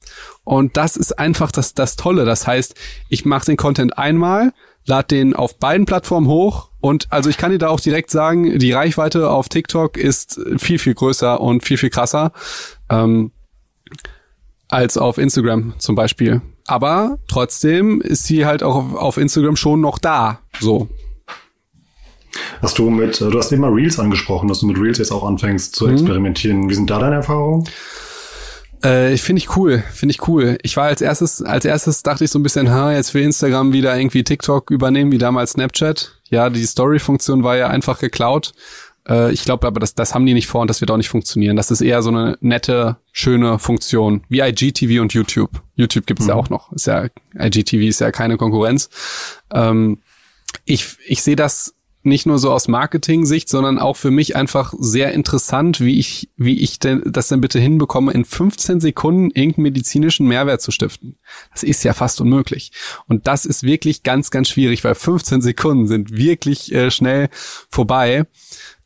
Und 0.46 0.78
das 0.78 0.98
ist 0.98 1.20
einfach 1.20 1.52
das 1.52 1.74
das 1.74 1.96
Tolle. 1.96 2.26
Das 2.26 2.48
heißt, 2.48 2.76
ich 3.10 3.26
mache 3.26 3.46
den 3.46 3.58
Content 3.58 3.98
einmal, 3.98 4.54
lade 4.86 5.08
den 5.10 5.36
auf 5.36 5.58
beiden 5.60 5.86
Plattformen 5.86 6.28
hoch 6.28 6.70
und 6.82 7.08
also 7.12 7.30
ich 7.30 7.38
kann 7.38 7.52
dir 7.52 7.60
da 7.60 7.70
auch 7.70 7.80
direkt 7.80 8.12
sagen, 8.12 8.60
die 8.60 8.72
Reichweite 8.72 9.30
auf 9.30 9.48
TikTok 9.48 9.98
ist 9.98 10.40
viel 10.58 10.80
viel 10.80 10.96
größer 10.96 11.40
und 11.40 11.64
viel 11.64 11.78
viel 11.78 11.90
krasser. 11.90 12.34
Ähm, 12.90 13.32
als 14.68 14.98
auf 14.98 15.18
Instagram 15.18 15.76
zum 15.78 15.96
Beispiel. 15.96 16.42
Aber 16.66 17.18
trotzdem 17.28 18.02
ist 18.02 18.24
sie 18.24 18.46
halt 18.46 18.64
auch 18.64 18.76
auf, 18.76 18.96
auf 18.96 19.18
Instagram 19.18 19.56
schon 19.56 19.82
noch 19.82 20.00
da. 20.00 20.40
So. 20.60 20.88
Hast 22.62 22.80
du 22.80 22.90
mit, 22.90 23.20
du 23.20 23.38
hast 23.38 23.52
immer 23.52 23.74
Reels 23.74 24.00
angesprochen, 24.00 24.48
dass 24.48 24.60
du 24.60 24.68
mit 24.68 24.78
Reels 24.78 24.98
jetzt 24.98 25.12
auch 25.12 25.24
anfängst 25.24 25.76
zu 25.76 25.88
mhm. 25.88 25.94
experimentieren. 25.94 26.70
Wie 26.70 26.74
sind 26.74 26.90
da 26.90 27.00
deine 27.00 27.16
Erfahrungen? 27.16 27.68
Äh, 28.82 29.16
finde 29.16 29.40
ich 29.40 29.56
cool, 29.56 29.82
finde 29.94 30.12
ich 30.12 30.28
cool. 30.28 30.58
Ich 30.62 30.76
war 30.76 30.86
als 30.86 31.02
erstes, 31.02 31.42
als 31.42 31.64
erstes 31.64 32.04
dachte 32.04 32.26
ich 32.26 32.32
so 32.32 32.38
ein 32.38 32.44
bisschen, 32.44 32.70
ha, 32.70 32.92
jetzt 32.92 33.14
will 33.14 33.24
Instagram 33.24 33.72
wieder 33.72 33.98
irgendwie 33.98 34.26
TikTok 34.26 34.72
übernehmen, 34.72 35.12
wie 35.14 35.18
damals 35.18 35.52
Snapchat. 35.52 36.20
Ja, 36.30 36.50
die 36.50 36.66
Story-Funktion 36.66 37.44
war 37.44 37.56
ja 37.56 37.68
einfach 37.68 38.00
geklaut. 38.00 38.54
Äh, 39.08 39.32
ich 39.34 39.44
glaube 39.44 39.68
aber, 39.68 39.80
das, 39.80 39.96
das 39.96 40.14
haben 40.14 40.26
die 40.26 40.34
nicht 40.34 40.48
vor 40.48 40.62
und 40.62 40.70
das 40.70 40.82
wird 40.82 40.92
auch 40.92 40.98
nicht 40.98 41.10
funktionieren. 41.10 41.56
Das 41.56 41.72
ist 41.72 41.82
eher 41.82 42.02
so 42.02 42.10
eine 42.10 42.38
nette, 42.42 42.98
schöne 43.12 43.60
Funktion, 43.60 44.24
wie 44.30 44.40
IGTV 44.40 45.02
und 45.02 45.14
YouTube. 45.14 45.62
YouTube 45.76 46.06
gibt 46.06 46.20
es 46.20 46.26
mhm. 46.26 46.32
ja 46.32 46.36
auch 46.36 46.50
noch. 46.50 46.72
Ist 46.74 46.88
ja, 46.88 47.08
IGTV 47.38 47.82
ist 47.84 48.00
ja 48.00 48.12
keine 48.12 48.38
Konkurrenz. 48.38 48.90
Ähm, 49.52 50.00
ich 50.66 50.98
ich 51.08 51.24
sehe 51.24 51.36
das 51.36 51.76
nicht 52.04 52.26
nur 52.26 52.38
so 52.38 52.52
aus 52.52 52.68
Marketing-Sicht, 52.68 53.48
sondern 53.48 53.80
auch 53.80 53.96
für 53.96 54.12
mich 54.12 54.36
einfach 54.36 54.74
sehr 54.78 55.14
interessant, 55.14 55.80
wie 55.80 56.00
ich, 56.00 56.30
wie 56.36 56.60
ich 56.60 56.80
denn 56.80 57.02
das 57.06 57.30
denn 57.30 57.40
bitte 57.40 57.60
hinbekomme, 57.60 58.12
in 58.12 58.26
15 58.26 58.82
Sekunden 58.82 59.32
irgendeinen 59.32 59.64
medizinischen 59.64 60.28
Mehrwert 60.28 60.62
zu 60.62 60.72
stiften. 60.72 61.18
Das 61.54 61.64
ist 61.64 61.84
ja 61.84 61.94
fast 61.94 62.20
unmöglich. 62.20 62.72
Und 63.08 63.28
das 63.28 63.46
ist 63.46 63.64
wirklich 63.64 64.04
ganz, 64.04 64.32
ganz 64.32 64.50
schwierig, 64.50 64.84
weil 64.84 64.96
15 64.96 65.42
Sekunden 65.42 65.88
sind 65.88 66.16
wirklich 66.16 66.74
äh, 66.74 66.92
schnell 66.92 67.30
vorbei. 67.70 68.26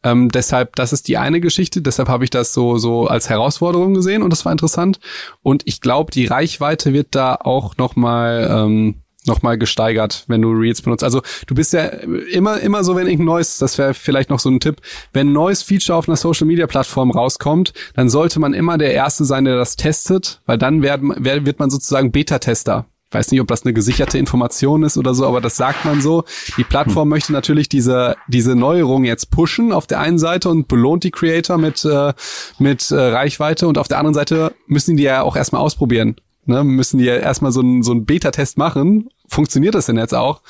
Ähm, 0.04 0.30
deshalb, 0.30 0.76
das 0.76 0.94
ist 0.94 1.08
die 1.08 1.18
eine 1.18 1.42
Geschichte. 1.42 1.82
Deshalb 1.82 2.10
habe 2.10 2.24
ich 2.24 2.30
das 2.30 2.54
so 2.54 2.78
so 2.78 3.08
als 3.08 3.30
Herausforderung 3.30 3.94
gesehen 3.94 4.24
und 4.24 4.32
das 4.32 4.46
war 4.46 4.52
interessant. 4.52 5.00
Und 5.42 5.64
ich 5.66 5.82
glaube, 5.82 6.12
die 6.12 6.26
Reichweite 6.26 6.94
wird 6.94 7.10
da 7.12 7.36
auch 7.36 7.78
noch 7.78 7.96
mal 7.96 8.48
ähm, 8.52 8.96
noch 9.28 9.42
mal 9.42 9.58
gesteigert, 9.58 10.24
wenn 10.28 10.42
du 10.42 10.52
Reels 10.52 10.82
benutzt. 10.82 11.04
Also 11.04 11.22
du 11.46 11.56
bist 11.56 11.74
ja 11.74 11.86
immer 11.86 12.60
immer 12.62 12.84
so, 12.84 12.96
wenn 12.96 13.08
irgendein 13.08 13.26
neues, 13.26 13.58
das 13.58 13.78
wäre 13.78 13.94
vielleicht 13.94 14.30
noch 14.30 14.40
so 14.40 14.50
ein 14.50 14.60
Tipp, 14.60 14.82
wenn 15.14 15.30
ein 15.30 15.34
neues 15.34 15.64
Feature 15.64 15.98
auf 15.98 16.08
einer 16.08 16.16
Social 16.16 16.48
Media 16.48 16.68
Plattform 16.68 17.12
rauskommt, 17.12 17.74
dann 17.94 18.10
sollte 18.10 18.40
man 18.40 18.54
immer 18.54 18.78
der 18.78 18.94
erste 18.94 19.26
sein, 19.26 19.46
der 19.46 19.58
das 19.58 19.76
testet, 19.76 20.42
weil 20.46 20.58
dann 20.58 20.82
werden, 20.82 21.14
wird 21.20 21.60
man 21.60 21.70
sozusagen 21.70 22.12
Beta-Tester 22.12 22.86
weiß 23.12 23.32
nicht, 23.32 23.42
ob 23.42 23.48
das 23.48 23.64
eine 23.64 23.74
gesicherte 23.74 24.18
Information 24.18 24.84
ist 24.84 24.98
oder 24.98 25.14
so, 25.14 25.26
aber 25.26 25.42
das 25.42 25.58
sagt 25.58 25.86
man 25.86 26.02
so. 26.02 26.24
Die 26.58 26.64
Plattform 26.64 27.04
hm. 27.04 27.10
möchte 27.10 27.34
natürlich 27.34 27.70
diese, 27.70 28.16
diese 28.28 28.56
Neuerung 28.56 29.06
jetzt 29.06 29.32
pushen 29.32 29.72
auf 29.72 29.88
der 29.88 30.00
einen 30.00 30.20
Seite 30.20 30.50
und 30.50 30.68
belohnt 30.68 31.04
die 31.04 31.12
Creator 31.12 31.58
mit, 31.58 31.86
äh, 31.86 32.14
mit 32.60 32.92
äh, 32.92 32.96
Reichweite 32.96 33.68
und 33.68 33.78
auf 33.78 33.88
der 33.88 34.00
anderen 34.00 34.14
Seite 34.14 34.54
müssen 34.68 34.98
die 34.98 35.04
ja 35.04 35.22
auch 35.22 35.36
erstmal 35.36 35.62
ausprobieren. 35.62 36.16
Ne? 36.46 36.64
Müssen 36.64 36.98
die 36.98 37.06
ja 37.06 37.16
erstmal 37.16 37.52
so 37.52 37.60
einen 37.60 37.84
so 37.84 37.92
einen 37.92 38.06
Beta-Test 38.06 38.58
machen. 38.58 39.10
Funktioniert 39.28 39.76
das 39.76 39.88
denn 39.88 39.98
jetzt 39.98 40.14
auch? 40.14 40.42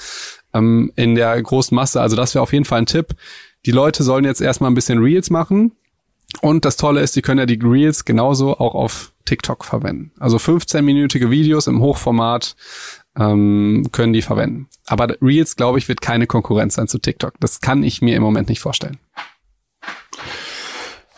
ähm, 0.58 0.91
in 0.95 1.16
der 1.16 1.41
großen 1.41 1.76
Masse. 1.76 2.01
Also 2.01 2.16
das 2.16 2.34
wäre 2.34 2.43
auf 2.43 2.53
jeden 2.53 2.66
Fall 2.66 2.80
ein 2.80 2.86
Tipp. 2.86 3.16
Die 3.66 3.72
Leute 3.72 4.03
sollen 4.03 4.26
jetzt 4.26 4.41
erstmal 4.41 4.72
ein 4.72 4.76
bisschen 4.76 4.99
Reels 4.99 5.30
machen. 5.30 5.74
Und 6.41 6.66
das 6.66 6.78
Tolle 6.78 7.01
ist, 7.01 7.16
die 7.16 7.22
können 7.22 7.39
ja 7.39 7.45
die 7.45 7.60
Reels 7.62 8.05
genauso 8.05 8.58
auch 8.58 8.76
auf 8.76 9.14
TikTok 9.28 9.65
verwenden. 9.65 10.11
Also 10.19 10.38
15-minütige 10.38 11.30
Videos 11.30 11.67
im 11.67 11.82
Hochformat 11.82 12.55
ähm, 13.17 13.88
können 13.91 14.13
die 14.13 14.21
verwenden. 14.21 14.67
Aber 14.88 15.15
Reels, 15.21 15.55
glaube 15.55 15.78
ich, 15.78 15.88
wird 15.88 16.01
keine 16.01 16.28
Konkurrenz 16.28 16.75
sein 16.75 16.88
zu 16.88 16.97
TikTok. 16.97 17.34
Das 17.39 17.61
kann 17.61 17.84
ich 17.84 18.01
mir 18.01 18.15
im 18.15 18.23
Moment 18.23 18.49
nicht 18.49 18.61
vorstellen. 18.61 18.97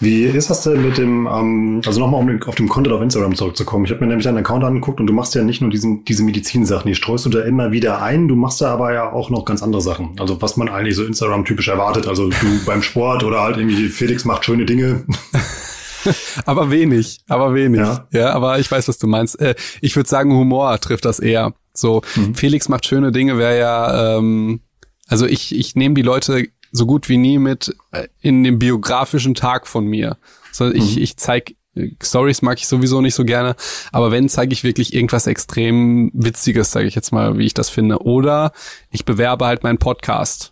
Wie 0.01 0.23
ist 0.23 0.49
das 0.49 0.63
denn 0.63 0.81
mit 0.81 0.97
dem, 0.97 1.27
ähm, 1.27 1.81
also 1.85 1.99
nochmal 1.99 2.21
um 2.21 2.27
den, 2.27 2.41
auf 2.43 2.55
dem 2.55 2.69
Content 2.69 2.95
auf 2.95 3.01
Instagram 3.01 3.35
zurückzukommen. 3.35 3.83
Ich 3.83 3.91
habe 3.91 3.99
mir 3.99 4.07
nämlich 4.07 4.23
deinen 4.23 4.37
Account 4.37 4.63
angeguckt 4.63 5.01
und 5.01 5.07
du 5.07 5.13
machst 5.13 5.35
ja 5.35 5.43
nicht 5.43 5.59
nur 5.59 5.69
diesen, 5.69 6.05
diese 6.05 6.23
Medizinsachen, 6.23 6.87
die 6.87 6.95
streust 6.95 7.25
du 7.25 7.29
da 7.29 7.41
immer 7.41 7.73
wieder 7.73 8.01
ein, 8.01 8.29
du 8.29 8.37
machst 8.37 8.61
da 8.61 8.71
aber 8.71 8.93
ja 8.93 9.11
auch 9.11 9.29
noch 9.29 9.43
ganz 9.43 9.61
andere 9.61 9.81
Sachen. 9.81 10.15
Also 10.17 10.41
was 10.41 10.55
man 10.55 10.69
eigentlich 10.69 10.95
so 10.95 11.03
Instagram-typisch 11.03 11.67
erwartet. 11.67 12.07
Also 12.07 12.29
du 12.29 12.65
beim 12.65 12.81
Sport 12.81 13.25
oder 13.25 13.41
halt 13.41 13.57
irgendwie 13.57 13.89
Felix 13.89 14.23
macht 14.23 14.45
schöne 14.45 14.65
Dinge. 14.65 15.03
aber 16.45 16.71
wenig, 16.71 17.21
aber 17.27 17.53
wenig. 17.53 17.81
Ja. 17.81 18.07
ja, 18.11 18.33
aber 18.33 18.59
ich 18.59 18.69
weiß, 18.69 18.87
was 18.87 18.97
du 18.97 19.07
meinst. 19.07 19.39
Äh, 19.39 19.55
ich 19.81 19.95
würde 19.95 20.09
sagen, 20.09 20.31
Humor 20.33 20.79
trifft 20.79 21.05
das 21.05 21.19
eher. 21.19 21.53
So, 21.73 22.01
mhm. 22.15 22.35
Felix 22.35 22.69
macht 22.69 22.85
schöne 22.85 23.11
Dinge 23.11 23.37
wäre 23.37 23.57
ja, 23.57 24.17
ähm, 24.17 24.61
also 25.07 25.25
ich, 25.25 25.55
ich 25.55 25.75
nehme 25.75 25.95
die 25.95 26.01
Leute 26.01 26.47
so 26.71 26.85
gut 26.85 27.09
wie 27.09 27.17
nie 27.17 27.39
mit 27.39 27.75
äh, 27.91 28.07
in 28.21 28.43
dem 28.43 28.59
biografischen 28.59 29.35
Tag 29.35 29.67
von 29.67 29.85
mir. 29.85 30.17
So, 30.51 30.69
ich, 30.69 30.95
mhm. 30.95 31.03
ich 31.03 31.17
zeig 31.17 31.55
Stories 32.01 32.41
mag 32.41 32.57
ich 32.59 32.67
sowieso 32.67 32.99
nicht 32.99 33.15
so 33.15 33.23
gerne, 33.23 33.55
aber 33.91 34.11
wenn 34.11 34.27
zeige 34.27 34.53
ich 34.53 34.63
wirklich 34.63 34.93
irgendwas 34.93 35.27
extrem 35.27 36.11
witziges, 36.13 36.71
sage 36.71 36.87
ich 36.87 36.95
jetzt 36.95 37.11
mal, 37.11 37.37
wie 37.37 37.45
ich 37.45 37.53
das 37.53 37.69
finde, 37.69 38.01
oder 38.01 38.51
ich 38.89 39.05
bewerbe 39.05 39.45
halt 39.45 39.63
meinen 39.63 39.77
Podcast. 39.77 40.51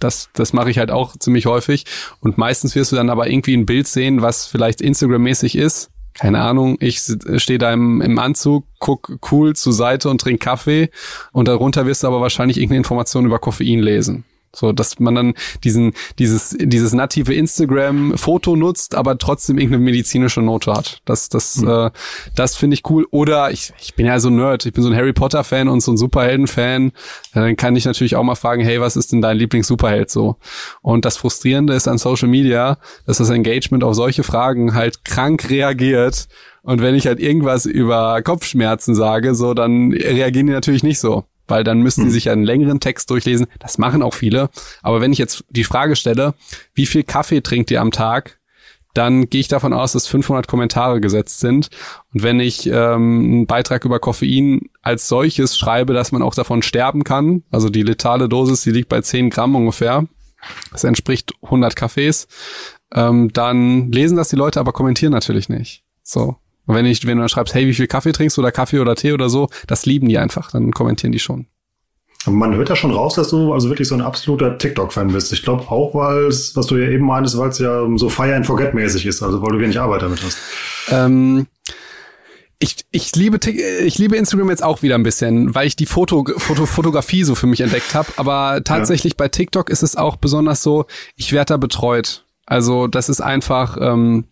Das, 0.00 0.30
das 0.32 0.52
mache 0.52 0.70
ich 0.70 0.78
halt 0.78 0.90
auch 0.90 1.16
ziemlich 1.16 1.46
häufig. 1.46 1.84
Und 2.20 2.38
meistens 2.38 2.74
wirst 2.74 2.92
du 2.92 2.96
dann 2.96 3.10
aber 3.10 3.28
irgendwie 3.28 3.56
ein 3.56 3.66
Bild 3.66 3.86
sehen, 3.86 4.22
was 4.22 4.46
vielleicht 4.46 4.80
Instagram-mäßig 4.80 5.56
ist. 5.56 5.90
Keine 6.14 6.40
Ahnung, 6.40 6.76
ich 6.80 7.00
stehe 7.36 7.58
da 7.58 7.72
im, 7.72 8.00
im 8.00 8.18
Anzug, 8.18 8.66
guck 8.80 9.18
cool 9.30 9.54
zur 9.54 9.72
Seite 9.72 10.10
und 10.10 10.20
trink 10.20 10.40
Kaffee 10.40 10.90
und 11.32 11.46
darunter 11.46 11.86
wirst 11.86 12.02
du 12.02 12.08
aber 12.08 12.20
wahrscheinlich 12.20 12.56
irgendeine 12.56 12.78
Information 12.78 13.26
über 13.26 13.38
Koffein 13.38 13.78
lesen. 13.78 14.24
So, 14.54 14.72
dass 14.72 14.98
man 14.98 15.14
dann 15.14 15.34
diesen, 15.62 15.92
dieses, 16.18 16.56
dieses 16.58 16.92
native 16.92 17.32
Instagram-Foto 17.32 18.56
nutzt, 18.56 18.96
aber 18.96 19.16
trotzdem 19.16 19.58
irgendeine 19.58 19.84
medizinische 19.84 20.42
Note 20.42 20.72
hat. 20.72 21.02
Das, 21.04 21.28
das, 21.28 21.58
mhm. 21.58 21.68
äh, 21.68 21.90
das 22.34 22.56
finde 22.56 22.74
ich 22.74 22.82
cool. 22.90 23.06
Oder 23.12 23.52
ich, 23.52 23.72
ich 23.80 23.94
bin 23.94 24.06
ja 24.06 24.18
so 24.18 24.28
ein 24.28 24.36
Nerd, 24.36 24.66
ich 24.66 24.72
bin 24.72 24.82
so 24.82 24.90
ein 24.90 24.96
Harry 24.96 25.12
Potter-Fan 25.12 25.68
und 25.68 25.82
so 25.82 25.92
ein 25.92 25.96
Superhelden-Fan. 25.96 26.90
Dann 27.32 27.56
kann 27.56 27.76
ich 27.76 27.84
natürlich 27.84 28.16
auch 28.16 28.24
mal 28.24 28.34
fragen, 28.34 28.62
hey, 28.62 28.80
was 28.80 28.96
ist 28.96 29.12
denn 29.12 29.22
dein 29.22 29.36
Lieblings-Superheld 29.36 30.10
so? 30.10 30.36
Und 30.82 31.04
das 31.04 31.16
Frustrierende 31.16 31.74
ist 31.74 31.86
an 31.86 31.98
Social 31.98 32.28
Media, 32.28 32.78
dass 33.06 33.18
das 33.18 33.30
Engagement 33.30 33.84
auf 33.84 33.94
solche 33.94 34.24
Fragen 34.24 34.74
halt 34.74 35.04
krank 35.04 35.48
reagiert. 35.48 36.26
Und 36.62 36.82
wenn 36.82 36.96
ich 36.96 37.06
halt 37.06 37.20
irgendwas 37.20 37.66
über 37.66 38.20
Kopfschmerzen 38.22 38.96
sage, 38.96 39.36
so, 39.36 39.54
dann 39.54 39.92
reagieren 39.92 40.48
die 40.48 40.52
natürlich 40.52 40.82
nicht 40.82 40.98
so 40.98 41.24
weil 41.50 41.64
dann 41.64 41.82
müssen 41.82 42.02
sie 42.02 42.06
hm. 42.06 42.12
sich 42.12 42.30
einen 42.30 42.44
längeren 42.44 42.80
Text 42.80 43.10
durchlesen. 43.10 43.46
Das 43.58 43.78
machen 43.78 44.02
auch 44.02 44.14
viele. 44.14 44.50
Aber 44.82 45.00
wenn 45.00 45.12
ich 45.12 45.18
jetzt 45.18 45.44
die 45.50 45.64
Frage 45.64 45.96
stelle, 45.96 46.34
wie 46.74 46.86
viel 46.86 47.02
Kaffee 47.02 47.40
trinkt 47.40 47.70
ihr 47.70 47.80
am 47.80 47.90
Tag? 47.90 48.38
Dann 48.92 49.30
gehe 49.30 49.40
ich 49.40 49.48
davon 49.48 49.72
aus, 49.72 49.92
dass 49.92 50.08
500 50.08 50.48
Kommentare 50.48 51.00
gesetzt 51.00 51.38
sind. 51.40 51.70
Und 52.12 52.22
wenn 52.24 52.40
ich 52.40 52.66
ähm, 52.66 52.72
einen 52.72 53.46
Beitrag 53.46 53.84
über 53.84 54.00
Koffein 54.00 54.62
als 54.82 55.06
solches 55.06 55.56
schreibe, 55.56 55.92
dass 55.92 56.10
man 56.10 56.22
auch 56.22 56.34
davon 56.34 56.62
sterben 56.62 57.04
kann, 57.04 57.44
also 57.52 57.68
die 57.68 57.82
letale 57.82 58.28
Dosis, 58.28 58.62
die 58.62 58.72
liegt 58.72 58.88
bei 58.88 59.00
10 59.00 59.30
Gramm 59.30 59.54
ungefähr, 59.54 60.06
das 60.72 60.84
entspricht 60.84 61.34
100 61.42 61.76
Kaffees, 61.76 62.26
ähm, 62.92 63.32
dann 63.32 63.92
lesen 63.92 64.16
das 64.16 64.30
die 64.30 64.36
Leute, 64.36 64.58
aber 64.58 64.72
kommentieren 64.72 65.12
natürlich 65.12 65.48
nicht. 65.48 65.84
So. 66.02 66.36
Und 66.66 66.74
wenn 66.74 66.86
ich, 66.86 67.06
wenn 67.06 67.16
du 67.16 67.22
dann 67.22 67.28
schreibst, 67.28 67.54
hey, 67.54 67.66
wie 67.66 67.74
viel 67.74 67.86
Kaffee 67.86 68.12
trinkst 68.12 68.36
du 68.36 68.42
oder 68.42 68.52
Kaffee 68.52 68.80
oder 68.80 68.94
Tee 68.94 69.12
oder 69.12 69.28
so, 69.28 69.48
das 69.66 69.86
lieben 69.86 70.08
die 70.08 70.18
einfach, 70.18 70.50
dann 70.50 70.72
kommentieren 70.72 71.12
die 71.12 71.18
schon. 71.18 71.46
Man 72.26 72.54
hört 72.54 72.68
ja 72.68 72.76
schon 72.76 72.92
raus, 72.92 73.14
dass 73.14 73.30
du 73.30 73.54
also 73.54 73.70
wirklich 73.70 73.88
so 73.88 73.94
ein 73.94 74.02
absoluter 74.02 74.58
TikTok-Fan 74.58 75.08
bist. 75.08 75.32
Ich 75.32 75.42
glaube 75.42 75.70
auch, 75.70 75.94
weil 75.94 76.26
es, 76.26 76.54
was 76.54 76.66
du 76.66 76.76
ja 76.76 76.90
eben 76.90 77.06
meinst, 77.06 77.36
weil 77.38 77.48
es 77.48 77.58
ja 77.58 77.86
so 77.96 78.10
Fire 78.10 78.34
and 78.34 78.46
Forget 78.46 78.74
mäßig 78.74 79.06
ist, 79.06 79.22
also 79.22 79.40
weil 79.40 79.52
du 79.52 79.58
wenig 79.58 79.80
Arbeit 79.80 80.02
damit 80.02 80.22
hast. 80.22 80.36
Ähm, 80.90 81.46
ich, 82.58 82.76
ich 82.90 83.16
liebe 83.16 83.38
ich 83.48 83.96
liebe 83.96 84.16
Instagram 84.16 84.50
jetzt 84.50 84.62
auch 84.62 84.82
wieder 84.82 84.96
ein 84.96 85.02
bisschen, 85.02 85.54
weil 85.54 85.66
ich 85.66 85.76
die 85.76 85.86
Foto, 85.86 86.26
Foto 86.36 86.66
Fotografie 86.66 87.24
so 87.24 87.34
für 87.34 87.46
mich 87.46 87.62
entdeckt 87.62 87.94
habe. 87.94 88.08
Aber 88.16 88.62
tatsächlich 88.62 89.14
ja. 89.14 89.16
bei 89.16 89.28
TikTok 89.28 89.70
ist 89.70 89.82
es 89.82 89.96
auch 89.96 90.16
besonders 90.16 90.62
so, 90.62 90.84
ich 91.16 91.32
werde 91.32 91.54
da 91.54 91.56
betreut. 91.56 92.26
Also 92.44 92.86
das 92.86 93.08
ist 93.08 93.22
einfach 93.22 93.78
ähm, 93.80 94.24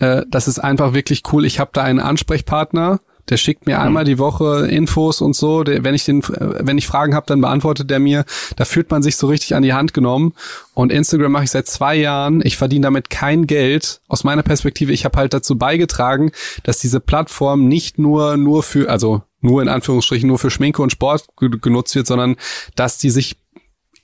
äh, 0.00 0.22
das 0.28 0.48
ist 0.48 0.58
einfach 0.58 0.94
wirklich 0.94 1.22
cool. 1.32 1.44
Ich 1.44 1.60
habe 1.60 1.70
da 1.72 1.82
einen 1.82 2.00
Ansprechpartner, 2.00 3.00
der 3.30 3.38
schickt 3.38 3.66
mir 3.66 3.80
einmal 3.80 4.04
die 4.04 4.18
Woche 4.18 4.66
Infos 4.66 5.22
und 5.22 5.34
so. 5.34 5.64
Der, 5.64 5.82
wenn 5.82 5.94
ich 5.94 6.04
den, 6.04 6.22
äh, 6.22 6.66
wenn 6.66 6.76
ich 6.76 6.86
Fragen 6.86 7.14
habe, 7.14 7.26
dann 7.26 7.40
beantwortet 7.40 7.88
der 7.88 7.98
mir. 7.98 8.24
Da 8.56 8.64
fühlt 8.64 8.90
man 8.90 9.02
sich 9.02 9.16
so 9.16 9.28
richtig 9.28 9.54
an 9.54 9.62
die 9.62 9.72
Hand 9.72 9.94
genommen. 9.94 10.34
Und 10.74 10.92
Instagram 10.92 11.32
mache 11.32 11.44
ich 11.44 11.50
seit 11.50 11.66
zwei 11.66 11.94
Jahren. 11.96 12.42
Ich 12.44 12.56
verdiene 12.56 12.82
damit 12.82 13.08
kein 13.08 13.46
Geld. 13.46 14.00
Aus 14.08 14.24
meiner 14.24 14.42
Perspektive, 14.42 14.92
ich 14.92 15.04
habe 15.04 15.18
halt 15.18 15.32
dazu 15.32 15.56
beigetragen, 15.56 16.32
dass 16.64 16.78
diese 16.78 17.00
Plattform 17.00 17.66
nicht 17.66 17.98
nur 17.98 18.36
nur 18.36 18.62
für, 18.62 18.90
also 18.90 19.22
nur 19.40 19.62
in 19.62 19.68
Anführungsstrichen 19.68 20.26
nur 20.26 20.38
für 20.38 20.50
Schminke 20.50 20.82
und 20.82 20.90
Sport 20.90 21.26
genutzt 21.36 21.94
wird, 21.94 22.06
sondern 22.06 22.36
dass 22.76 22.98
die 22.98 23.10
sich 23.10 23.36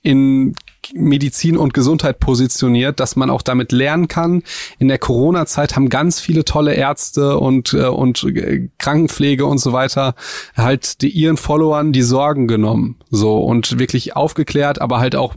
in 0.01 0.55
Medizin 0.93 1.57
und 1.57 1.73
Gesundheit 1.73 2.19
positioniert, 2.19 2.99
dass 2.99 3.15
man 3.15 3.29
auch 3.29 3.41
damit 3.41 3.71
lernen 3.71 4.07
kann. 4.07 4.43
In 4.79 4.87
der 4.87 4.97
Corona-Zeit 4.97 5.75
haben 5.75 5.89
ganz 5.89 6.19
viele 6.19 6.43
tolle 6.43 6.73
Ärzte 6.73 7.37
und, 7.37 7.73
äh, 7.73 7.85
und 7.85 8.23
äh, 8.23 8.69
Krankenpflege 8.79 9.45
und 9.45 9.59
so 9.59 9.73
weiter 9.73 10.15
halt 10.55 11.01
die, 11.01 11.09
ihren 11.09 11.37
Followern 11.37 11.93
die 11.93 12.01
Sorgen 12.01 12.47
genommen. 12.47 12.97
So 13.09 13.43
und 13.43 13.79
wirklich 13.79 14.15
aufgeklärt, 14.15 14.81
aber 14.81 14.99
halt 14.99 15.15
auch 15.15 15.35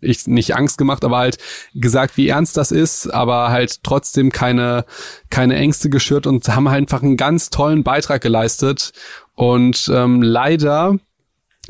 ich 0.00 0.26
nicht 0.26 0.54
Angst 0.54 0.76
gemacht, 0.78 1.04
aber 1.04 1.18
halt 1.18 1.38
gesagt, 1.74 2.16
wie 2.16 2.28
ernst 2.28 2.56
das 2.56 2.72
ist, 2.72 3.12
aber 3.12 3.50
halt 3.50 3.82
trotzdem 3.82 4.30
keine 4.30 4.84
keine 5.30 5.56
Ängste 5.56 5.88
geschürt 5.88 6.26
und 6.26 6.46
haben 6.48 6.68
halt 6.68 6.82
einfach 6.82 7.02
einen 7.02 7.16
ganz 7.16 7.50
tollen 7.50 7.82
Beitrag 7.82 8.20
geleistet. 8.20 8.92
Und 9.34 9.90
ähm, 9.92 10.20
leider 10.20 10.98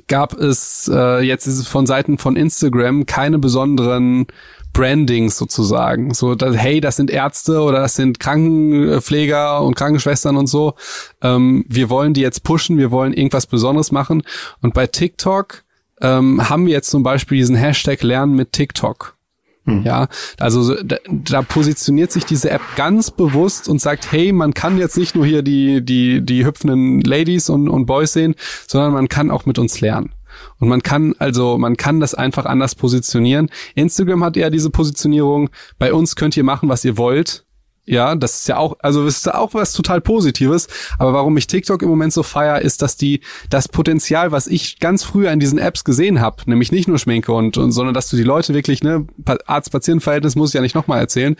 gab 0.09 0.35
es 0.35 0.91
äh, 0.93 1.21
jetzt 1.21 1.69
von 1.69 1.87
Seiten 1.87 2.19
von 2.19 2.37
Instagram 2.37 3.07
keine 3.07 3.39
besonderen 3.39 4.27
Brandings 4.73 5.37
sozusagen. 5.37 6.15
So, 6.15 6.35
dass, 6.35 6.57
hey, 6.57 6.81
das 6.81 6.97
sind 6.97 7.11
Ärzte 7.11 7.61
oder 7.61 7.81
das 7.81 7.95
sind 7.95 8.19
Krankenpfleger 8.19 9.63
und 9.63 9.77
Krankenschwestern 9.77 10.37
und 10.37 10.47
so. 10.47 10.75
Ähm, 11.21 11.65
wir 11.69 11.91
wollen 11.91 12.15
die 12.15 12.23
jetzt 12.23 12.43
pushen, 12.43 12.79
wir 12.79 12.91
wollen 12.91 13.13
irgendwas 13.13 13.47
Besonderes 13.47 13.93
machen. 13.93 14.23
Und 14.63 14.75
bei 14.75 14.87
TikTok 14.87 15.63
ähm, 16.01 16.49
haben 16.49 16.67
wir 16.67 16.73
jetzt 16.73 16.91
zum 16.91 17.03
Beispiel 17.03 17.39
diesen 17.39 17.57
Hashtag 17.57 18.03
Lernen 18.03 18.35
mit 18.35 18.53
TikTok. 18.53 19.17
Hm. 19.65 19.85
Ja, 19.85 20.09
also 20.39 20.83
da, 20.83 20.97
da 21.09 21.43
positioniert 21.43 22.11
sich 22.11 22.25
diese 22.25 22.51
App 22.51 22.63
ganz 22.75 23.11
bewusst 23.11 23.69
und 23.69 23.81
sagt, 23.81 24.11
hey, 24.11 24.33
man 24.33 24.55
kann 24.55 24.77
jetzt 24.77 24.97
nicht 24.97 25.15
nur 25.15 25.25
hier 25.25 25.43
die, 25.43 25.85
die, 25.85 26.21
die 26.25 26.45
hüpfenden 26.45 27.01
Ladies 27.01 27.49
und, 27.49 27.69
und 27.69 27.87
Boys 27.87 28.13
sehen, 28.13 28.35
sondern 28.67 28.93
man 28.93 29.09
kann 29.09 29.31
auch 29.31 29.47
mit 29.47 29.59
uns 29.59 29.81
lernen. 29.81 30.13
Und 30.59 30.69
man 30.69 30.83
kann 30.83 31.15
also, 31.19 31.59
man 31.59 31.77
kann 31.77 32.01
das 32.01 32.15
einfach 32.15 32.47
anders 32.47 32.75
positionieren. 32.75 33.51
Instagram 33.75 34.25
hat 34.25 34.37
ja 34.37 34.51
diese 34.51 34.71
Positionierung. 34.71 35.51
Bei 35.79 35.93
uns 35.93 36.17
könnt 36.17 36.37
ihr 36.37 36.45
machen, 36.45 36.69
was 36.69 36.85
ihr 36.85 36.97
wollt. 36.97 37.45
Ja, 37.85 38.15
das 38.15 38.37
ist 38.37 38.49
ja 38.49 38.59
auch, 38.59 38.77
also 38.81 39.05
das 39.05 39.17
ist 39.17 39.27
ja 39.27 39.35
auch 39.35 39.55
was 39.55 39.73
total 39.73 40.01
Positives. 40.01 40.69
Aber 40.99 41.13
warum 41.13 41.37
ich 41.37 41.49
TikTok 41.49 41.83
im 41.83 41.89
Moment 41.89 42.13
so 42.13 42.23
feier, 42.23 42.61
ist, 42.61 42.81
dass 42.81 42.97
die 42.97 43.21
das 43.51 43.69
Potenzial, 43.69 44.31
was 44.31 44.47
ich 44.47 44.79
ganz 44.79 45.03
früher 45.03 45.33
in 45.33 45.41
diesen 45.41 45.59
Apps 45.59 45.83
gesehen 45.83 46.21
habe, 46.21 46.43
nämlich 46.47 46.71
nicht 46.71 46.87
nur 46.87 46.99
Schminke 46.99 47.33
und, 47.33 47.59
und 47.59 47.73
sondern 47.73 47.95
dass 47.95 48.09
du 48.09 48.17
die 48.17 48.23
Leute 48.23 48.55
wirklich, 48.55 48.85
ne, 48.85 49.07
Arzt-Patient-Verhältnis 49.47 50.37
muss 50.37 50.51
ich 50.51 50.55
ja 50.55 50.61
nicht 50.61 50.77
nochmal 50.77 51.01
erzählen, 51.01 51.37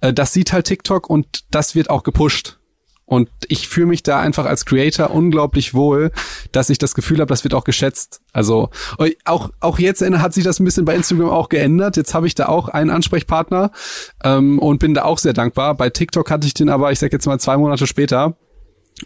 äh, 0.00 0.14
das 0.14 0.32
sieht 0.32 0.52
halt 0.52 0.66
TikTok 0.66 1.10
und 1.10 1.44
das 1.50 1.74
wird 1.74 1.90
auch 1.90 2.04
gepusht. 2.04 2.58
Und 3.12 3.28
ich 3.48 3.68
fühle 3.68 3.88
mich 3.88 4.02
da 4.02 4.20
einfach 4.20 4.46
als 4.46 4.64
Creator 4.64 5.10
unglaublich 5.10 5.74
wohl, 5.74 6.12
dass 6.50 6.70
ich 6.70 6.78
das 6.78 6.94
Gefühl 6.94 7.18
habe, 7.18 7.26
das 7.26 7.44
wird 7.44 7.52
auch 7.52 7.64
geschätzt. 7.64 8.22
Also 8.32 8.70
auch, 9.26 9.50
auch 9.60 9.78
jetzt 9.78 10.00
hat 10.00 10.32
sich 10.32 10.44
das 10.44 10.58
ein 10.58 10.64
bisschen 10.64 10.86
bei 10.86 10.94
Instagram 10.94 11.28
auch 11.28 11.50
geändert. 11.50 11.98
Jetzt 11.98 12.14
habe 12.14 12.26
ich 12.26 12.34
da 12.34 12.46
auch 12.46 12.70
einen 12.70 12.88
Ansprechpartner 12.88 13.70
ähm, 14.24 14.58
und 14.58 14.78
bin 14.78 14.94
da 14.94 15.04
auch 15.04 15.18
sehr 15.18 15.34
dankbar. 15.34 15.74
Bei 15.74 15.90
TikTok 15.90 16.30
hatte 16.30 16.46
ich 16.46 16.54
den 16.54 16.70
aber, 16.70 16.90
ich 16.90 17.00
sag 17.00 17.12
jetzt 17.12 17.26
mal 17.26 17.38
zwei 17.38 17.58
Monate 17.58 17.86
später. 17.86 18.34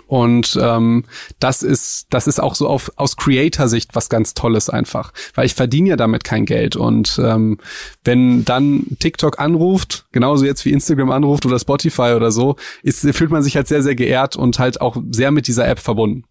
Und 0.06 0.58
ähm, 0.60 1.04
das 1.40 1.62
ist 1.62 2.06
das 2.10 2.26
ist 2.26 2.40
auch 2.40 2.54
so 2.54 2.68
auf, 2.68 2.92
aus 2.96 3.16
Creator-Sicht 3.16 3.94
was 3.94 4.08
ganz 4.08 4.34
Tolles 4.34 4.68
einfach, 4.68 5.12
weil 5.34 5.46
ich 5.46 5.54
verdiene 5.54 5.90
ja 5.90 5.96
damit 5.96 6.24
kein 6.24 6.44
Geld. 6.44 6.76
Und 6.76 7.20
ähm, 7.22 7.58
wenn 8.04 8.44
dann 8.44 8.84
TikTok 8.98 9.38
anruft, 9.40 10.06
genauso 10.12 10.44
jetzt 10.44 10.64
wie 10.64 10.72
Instagram 10.72 11.10
anruft 11.10 11.46
oder 11.46 11.58
Spotify 11.58 12.12
oder 12.14 12.30
so, 12.30 12.56
ist, 12.82 13.00
fühlt 13.16 13.30
man 13.30 13.42
sich 13.42 13.56
halt 13.56 13.68
sehr 13.68 13.82
sehr 13.82 13.94
geehrt 13.94 14.36
und 14.36 14.58
halt 14.58 14.80
auch 14.80 14.96
sehr 15.10 15.30
mit 15.30 15.46
dieser 15.46 15.66
App 15.66 15.78
verbunden. 15.78 16.24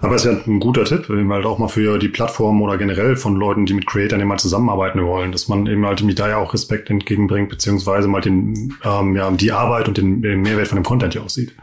Aber 0.00 0.16
es 0.16 0.24
ist 0.24 0.32
ja 0.32 0.40
ein 0.46 0.60
guter 0.60 0.84
Tipp, 0.84 1.08
eben 1.08 1.32
halt 1.32 1.46
auch 1.46 1.58
mal 1.58 1.68
für 1.68 1.98
die 1.98 2.08
Plattform 2.08 2.60
oder 2.62 2.76
generell 2.76 3.16
von 3.16 3.36
Leuten, 3.36 3.66
die 3.66 3.74
mit 3.74 3.86
Creators 3.86 4.20
immer 4.20 4.36
zusammenarbeiten 4.36 5.04
wollen, 5.04 5.32
dass 5.32 5.48
man 5.48 5.66
eben 5.66 5.86
halt 5.86 6.02
da 6.18 6.28
ja 6.28 6.38
auch 6.38 6.52
Respekt 6.52 6.90
entgegenbringt, 6.90 7.48
beziehungsweise 7.48 8.08
mal 8.08 8.20
den, 8.20 8.74
ähm, 8.84 9.14
ja, 9.14 9.30
die 9.30 9.52
Arbeit 9.52 9.88
und 9.88 9.96
den, 9.96 10.22
den 10.22 10.42
Mehrwert 10.42 10.68
von 10.68 10.76
dem 10.76 10.84
Content 10.84 11.14
ja 11.14 11.22
auch 11.22 11.30
sieht. 11.30 11.54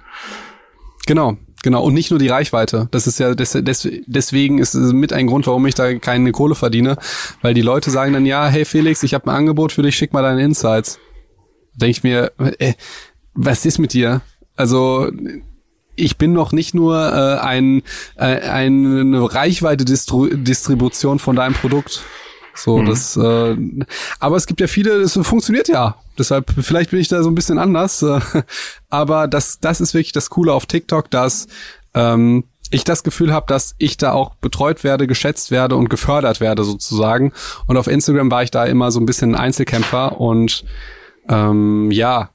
Genau, 1.06 1.38
genau. 1.64 1.84
Und 1.84 1.94
nicht 1.94 2.12
nur 2.12 2.20
die 2.20 2.28
Reichweite. 2.28 2.88
Das 2.92 3.08
ist 3.08 3.20
ja, 3.20 3.34
des, 3.34 3.52
des, 3.54 3.90
deswegen 4.06 4.60
ist 4.60 4.74
es 4.74 4.94
mit 4.94 5.14
ein 5.14 5.28
Grund, 5.28 5.48
warum 5.48 5.66
ich 5.66 5.76
da 5.76 5.94
keine 5.96 6.32
Kohle 6.32 6.56
verdiene. 6.56 6.98
Weil 7.42 7.54
die 7.54 7.62
Leute 7.62 7.92
sagen 7.92 8.14
dann, 8.14 8.26
ja, 8.26 8.48
hey 8.48 8.66
Felix, 8.66 9.04
ich 9.04 9.14
habe 9.14 9.30
ein 9.30 9.36
Angebot 9.36 9.72
für 9.72 9.82
dich, 9.82 9.96
schick 9.96 10.14
mal 10.14 10.22
deine 10.22 10.44
Insights. 10.44 11.00
Denke 11.74 11.92
ich 11.92 12.04
mir, 12.04 12.32
äh, 12.60 12.74
was 13.34 13.66
ist 13.66 13.80
mit 13.80 13.94
dir? 13.94 14.22
Also 14.56 15.10
ich 15.96 16.18
bin 16.18 16.34
noch 16.34 16.52
nicht 16.52 16.74
nur 16.74 16.98
äh, 16.98 17.40
ein, 17.40 17.84
äh, 18.16 18.40
eine 18.42 19.34
Reichweite-Distribution 19.34 21.20
von 21.20 21.36
deinem 21.36 21.54
Produkt. 21.54 22.04
So, 22.64 22.78
mhm. 22.78 22.86
das, 22.86 23.18
äh, 23.18 23.58
aber 24.20 24.36
es 24.36 24.48
gibt 24.48 24.62
ja 24.62 24.68
viele, 24.68 25.02
das 25.02 25.14
funktioniert 25.22 25.68
ja. 25.68 25.96
Deshalb, 26.18 26.52
vielleicht 26.62 26.92
bin 26.92 27.00
ich 27.00 27.08
da 27.08 27.24
so 27.24 27.30
ein 27.30 27.36
bisschen 27.36 27.58
anders. 27.58 28.02
Äh, 28.02 28.20
aber 28.90 29.28
das, 29.28 29.60
das 29.60 29.82
ist 29.82 29.94
wirklich 29.94 30.12
das 30.12 30.30
Coole 30.30 30.54
auf 30.54 30.66
TikTok, 30.66 31.10
dass 31.10 31.48
ähm, 31.94 32.44
ich 32.70 32.84
das 32.84 33.04
Gefühl 33.04 33.34
habe, 33.34 33.46
dass 33.48 33.76
ich 33.78 33.98
da 33.98 34.14
auch 34.14 34.36
betreut 34.36 34.84
werde, 34.84 35.08
geschätzt 35.08 35.52
werde 35.52 35.76
und 35.76 35.90
gefördert 35.90 36.40
werde 36.40 36.64
sozusagen. 36.64 37.34
Und 37.68 37.78
auf 37.78 37.88
Instagram 37.88 38.32
war 38.32 38.44
ich 38.44 38.52
da 38.52 38.66
immer 38.66 38.92
so 38.92 39.00
ein 39.00 39.06
bisschen 39.06 39.36
Einzelkämpfer 39.36 40.20
und 40.20 40.64
ähm, 41.28 41.92
ja, 41.92 42.30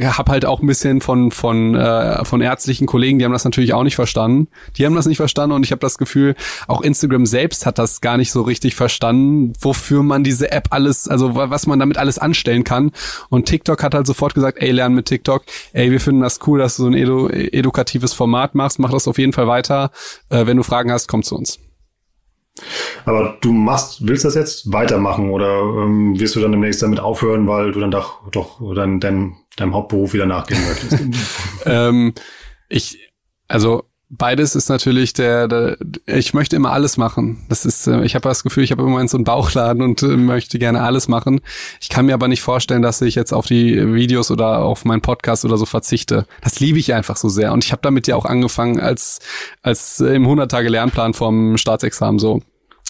habe 0.00 0.32
halt 0.32 0.44
auch 0.44 0.60
ein 0.60 0.66
bisschen 0.66 1.00
von 1.00 1.30
von 1.30 1.74
äh, 1.74 2.24
von 2.24 2.40
ärztlichen 2.40 2.86
Kollegen, 2.86 3.18
die 3.18 3.24
haben 3.24 3.32
das 3.32 3.44
natürlich 3.44 3.72
auch 3.72 3.82
nicht 3.84 3.94
verstanden. 3.94 4.48
Die 4.76 4.84
haben 4.84 4.94
das 4.94 5.06
nicht 5.06 5.16
verstanden 5.16 5.54
und 5.54 5.64
ich 5.64 5.70
habe 5.70 5.80
das 5.80 5.98
Gefühl, 5.98 6.34
auch 6.66 6.80
Instagram 6.80 7.26
selbst 7.26 7.64
hat 7.66 7.78
das 7.78 8.00
gar 8.00 8.16
nicht 8.16 8.32
so 8.32 8.42
richtig 8.42 8.74
verstanden, 8.74 9.52
wofür 9.60 10.02
man 10.02 10.24
diese 10.24 10.50
App 10.50 10.68
alles, 10.70 11.08
also 11.08 11.34
was 11.34 11.66
man 11.66 11.78
damit 11.78 11.98
alles 11.98 12.18
anstellen 12.18 12.64
kann. 12.64 12.90
Und 13.30 13.46
TikTok 13.46 13.82
hat 13.82 13.94
halt 13.94 14.06
sofort 14.06 14.34
gesagt, 14.34 14.58
ey, 14.60 14.72
lern 14.72 14.94
mit 14.94 15.06
TikTok. 15.06 15.44
Ey, 15.72 15.90
wir 15.90 16.00
finden 16.00 16.20
das 16.20 16.40
cool, 16.46 16.58
dass 16.58 16.76
du 16.76 16.84
so 16.84 16.88
ein 16.88 16.94
edu 16.94 17.28
edukatives 17.28 18.12
Format 18.12 18.54
machst. 18.54 18.78
Mach 18.78 18.90
das 18.90 19.08
auf 19.08 19.18
jeden 19.18 19.32
Fall 19.32 19.46
weiter. 19.46 19.90
Äh, 20.30 20.46
wenn 20.46 20.56
du 20.56 20.62
Fragen 20.62 20.90
hast, 20.90 21.08
komm 21.08 21.22
zu 21.22 21.36
uns. 21.36 21.58
Aber 23.04 23.36
du 23.40 23.52
machst, 23.52 24.06
willst 24.06 24.24
das 24.24 24.34
jetzt 24.34 24.72
weitermachen 24.72 25.30
oder 25.30 25.60
ähm, 25.60 26.18
wirst 26.18 26.36
du 26.36 26.40
dann 26.40 26.52
demnächst 26.52 26.82
damit 26.82 27.00
aufhören, 27.00 27.48
weil 27.48 27.72
du 27.72 27.80
dann 27.80 27.90
doch, 27.90 28.30
doch 28.30 28.60
dann 28.74 29.00
dein, 29.00 29.36
deinem 29.56 29.74
Hauptberuf 29.74 30.12
wieder 30.12 30.26
nachgehen 30.26 30.60
möchtest? 30.66 30.98
ähm, 31.66 32.14
ich, 32.68 33.10
also 33.48 33.84
beides 34.16 34.54
ist 34.54 34.68
natürlich 34.68 35.12
der, 35.12 35.48
der, 35.48 35.76
ich 36.06 36.34
möchte 36.34 36.56
immer 36.56 36.72
alles 36.72 36.96
machen. 36.96 37.44
Das 37.48 37.64
ist, 37.64 37.86
äh, 37.86 38.04
ich 38.04 38.14
habe 38.14 38.28
das 38.28 38.42
Gefühl, 38.42 38.64
ich 38.64 38.70
habe 38.70 38.82
immer 38.82 39.06
so 39.08 39.16
einen 39.16 39.24
Bauchladen 39.24 39.82
und 39.82 40.02
äh, 40.02 40.16
möchte 40.16 40.58
gerne 40.58 40.82
alles 40.82 41.08
machen. 41.08 41.40
Ich 41.80 41.88
kann 41.88 42.06
mir 42.06 42.14
aber 42.14 42.28
nicht 42.28 42.42
vorstellen, 42.42 42.82
dass 42.82 43.00
ich 43.00 43.14
jetzt 43.14 43.32
auf 43.32 43.46
die 43.46 43.94
Videos 43.94 44.30
oder 44.30 44.60
auf 44.60 44.84
meinen 44.84 45.02
Podcast 45.02 45.44
oder 45.44 45.56
so 45.56 45.66
verzichte. 45.66 46.26
Das 46.42 46.60
liebe 46.60 46.78
ich 46.78 46.94
einfach 46.94 47.16
so 47.16 47.28
sehr. 47.28 47.52
Und 47.52 47.64
ich 47.64 47.72
habe 47.72 47.82
damit 47.82 48.06
ja 48.06 48.16
auch 48.16 48.24
angefangen 48.24 48.80
als, 48.80 49.20
als 49.62 50.00
im 50.00 50.22
100 50.22 50.50
Tage 50.50 50.68
Lernplan 50.68 51.14
vom 51.14 51.56
Staatsexamen 51.56 52.18
so. 52.18 52.42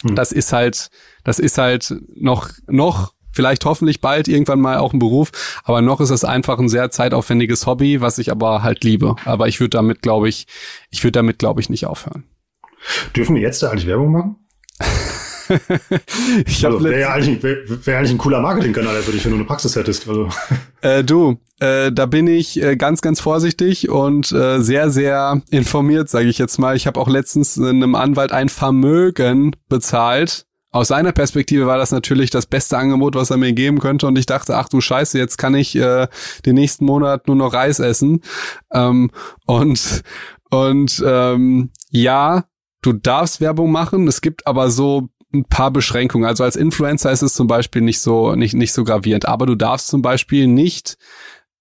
Hm. 0.02 0.16
Das 0.16 0.32
ist 0.32 0.52
halt, 0.52 0.90
das 1.24 1.38
ist 1.38 1.58
halt 1.58 1.94
noch, 2.14 2.50
noch 2.66 3.13
vielleicht 3.34 3.64
hoffentlich 3.64 4.00
bald 4.00 4.28
irgendwann 4.28 4.60
mal 4.60 4.78
auch 4.78 4.92
ein 4.92 4.98
Beruf, 4.98 5.30
aber 5.64 5.82
noch 5.82 6.00
ist 6.00 6.10
es 6.10 6.24
einfach 6.24 6.58
ein 6.58 6.68
sehr 6.68 6.90
zeitaufwendiges 6.90 7.66
Hobby, 7.66 8.00
was 8.00 8.18
ich 8.18 8.30
aber 8.30 8.62
halt 8.62 8.84
liebe. 8.84 9.16
Aber 9.24 9.48
ich 9.48 9.60
würde 9.60 9.70
damit, 9.70 10.02
glaube 10.02 10.28
ich, 10.28 10.46
ich 10.90 11.02
würde 11.02 11.12
damit, 11.12 11.38
glaube 11.38 11.60
ich, 11.60 11.68
nicht 11.68 11.86
aufhören. 11.86 12.24
Dürfen 13.16 13.34
wir 13.36 13.42
jetzt 13.42 13.62
da 13.62 13.70
eigentlich 13.70 13.86
Werbung 13.86 14.12
machen? 14.12 14.36
ich 16.46 16.64
also, 16.64 16.82
wäre 16.82 17.00
ja 17.00 17.12
eigentlich, 17.12 17.42
wär, 17.42 17.56
wär 17.86 17.98
eigentlich 17.98 18.12
ein 18.12 18.18
cooler 18.18 18.40
Marketingkanal 18.40 19.02
für 19.02 19.12
dich, 19.12 19.24
wenn 19.24 19.32
du 19.32 19.38
eine 19.38 19.46
Praxis 19.46 19.76
hättest. 19.76 20.08
Also. 20.08 20.28
Äh, 20.80 21.02
du, 21.02 21.38
äh, 21.60 21.90
da 21.92 22.04
bin 22.04 22.26
ich 22.26 22.62
äh, 22.62 22.76
ganz, 22.76 23.00
ganz 23.00 23.18
vorsichtig 23.18 23.88
und 23.88 24.30
äh, 24.32 24.60
sehr, 24.60 24.90
sehr 24.90 25.40
informiert, 25.48 26.10
sage 26.10 26.26
ich 26.26 26.36
jetzt 26.36 26.58
mal. 26.58 26.76
Ich 26.76 26.86
habe 26.86 27.00
auch 27.00 27.08
letztens 27.08 27.58
einem 27.58 27.94
Anwalt 27.94 28.32
ein 28.32 28.50
Vermögen 28.50 29.56
bezahlt. 29.70 30.44
Aus 30.74 30.88
seiner 30.88 31.12
Perspektive 31.12 31.66
war 31.66 31.78
das 31.78 31.92
natürlich 31.92 32.30
das 32.30 32.46
beste 32.46 32.76
Angebot, 32.76 33.14
was 33.14 33.30
er 33.30 33.36
mir 33.36 33.52
geben 33.52 33.78
könnte. 33.78 34.08
Und 34.08 34.18
ich 34.18 34.26
dachte, 34.26 34.56
ach 34.56 34.68
du 34.68 34.80
Scheiße, 34.80 35.16
jetzt 35.16 35.38
kann 35.38 35.54
ich 35.54 35.76
äh, 35.76 36.08
den 36.44 36.56
nächsten 36.56 36.84
Monat 36.84 37.28
nur 37.28 37.36
noch 37.36 37.54
Reis 37.54 37.78
essen. 37.78 38.22
Ähm, 38.72 39.12
und 39.46 40.02
und 40.50 41.00
ähm, 41.06 41.70
ja, 41.90 42.46
du 42.82 42.92
darfst 42.92 43.40
Werbung 43.40 43.70
machen. 43.70 44.08
Es 44.08 44.20
gibt 44.20 44.48
aber 44.48 44.68
so 44.68 45.10
ein 45.32 45.44
paar 45.44 45.70
Beschränkungen. 45.70 46.26
Also 46.26 46.42
als 46.42 46.56
Influencer 46.56 47.12
ist 47.12 47.22
es 47.22 47.34
zum 47.34 47.46
Beispiel 47.46 47.82
nicht 47.82 48.00
so, 48.00 48.34
nicht, 48.34 48.54
nicht 48.54 48.72
so 48.72 48.82
gravierend. 48.82 49.28
Aber 49.28 49.46
du 49.46 49.54
darfst 49.54 49.86
zum 49.86 50.02
Beispiel 50.02 50.48
nicht 50.48 50.96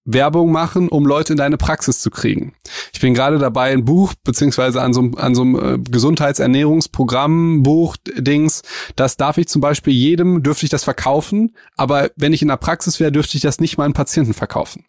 Werbung 0.04 0.52
machen, 0.52 0.88
um 0.88 1.06
Leute 1.06 1.32
in 1.32 1.38
deine 1.38 1.56
Praxis 1.56 2.00
zu 2.00 2.10
kriegen. 2.10 2.54
Ich 2.92 3.00
bin 3.00 3.14
gerade 3.14 3.38
dabei, 3.38 3.72
ein 3.72 3.84
Buch, 3.84 4.12
beziehungsweise 4.22 4.82
an 4.82 4.92
so, 4.92 5.10
an 5.16 5.34
so 5.34 5.42
einem 5.42 5.56
äh, 5.56 5.78
Gesundheitsernährungsprogramm, 5.78 7.62
Buch, 7.62 7.96
Dings, 8.16 8.62
das 8.96 9.16
darf 9.16 9.38
ich 9.38 9.48
zum 9.48 9.62
Beispiel 9.62 9.94
jedem, 9.94 10.42
dürfte 10.42 10.66
ich 10.66 10.70
das 10.70 10.84
verkaufen, 10.84 11.56
aber 11.76 12.10
wenn 12.16 12.32
ich 12.32 12.42
in 12.42 12.48
der 12.48 12.56
Praxis 12.56 13.00
wäre, 13.00 13.12
dürfte 13.12 13.36
ich 13.36 13.42
das 13.42 13.60
nicht 13.60 13.78
meinen 13.78 13.94
Patienten 13.94 14.34
verkaufen. 14.34 14.84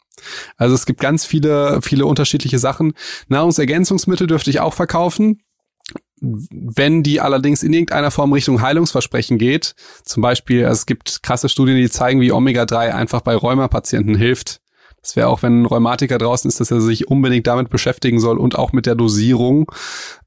Also 0.58 0.76
es 0.76 0.86
gibt 0.86 1.00
ganz 1.00 1.26
viele, 1.26 1.82
viele 1.82 2.06
unterschiedliche 2.06 2.60
Sachen. 2.60 2.94
Nahrungsergänzungsmittel 3.28 4.28
dürfte 4.28 4.50
ich 4.50 4.60
auch 4.60 4.74
verkaufen, 4.74 5.42
wenn 6.22 7.04
die 7.04 7.22
allerdings 7.22 7.62
in 7.64 7.74
irgendeiner 7.74 8.12
Form 8.12 8.34
Richtung 8.34 8.62
Heilungsversprechen 8.62 9.38
geht, 9.38 9.76
zum 10.04 10.22
Beispiel, 10.22 10.66
also 10.66 10.80
es 10.80 10.86
gibt 10.86 11.24
krasse 11.24 11.50
Studien, 11.50 11.78
die 11.78 11.90
zeigen, 11.90 12.22
wie 12.22 12.32
Omega-3 12.32 12.94
einfach 12.94 13.22
bei 13.22 13.36
Rheumapatienten 13.36 14.16
hilft. 14.16 14.62
Das 15.06 15.16
wäre 15.16 15.28
auch, 15.28 15.44
wenn 15.44 15.62
ein 15.62 15.66
Rheumatiker 15.68 16.18
draußen 16.18 16.48
ist, 16.50 16.60
dass 16.60 16.72
er 16.72 16.82
sich 16.82 17.08
unbedingt 17.08 17.46
damit 17.46 17.70
beschäftigen 17.70 18.20
soll 18.20 18.40
und 18.40 18.58
auch 18.58 18.74
mit 18.74 18.88
der 18.88 18.96
Dosierung. 18.96 19.72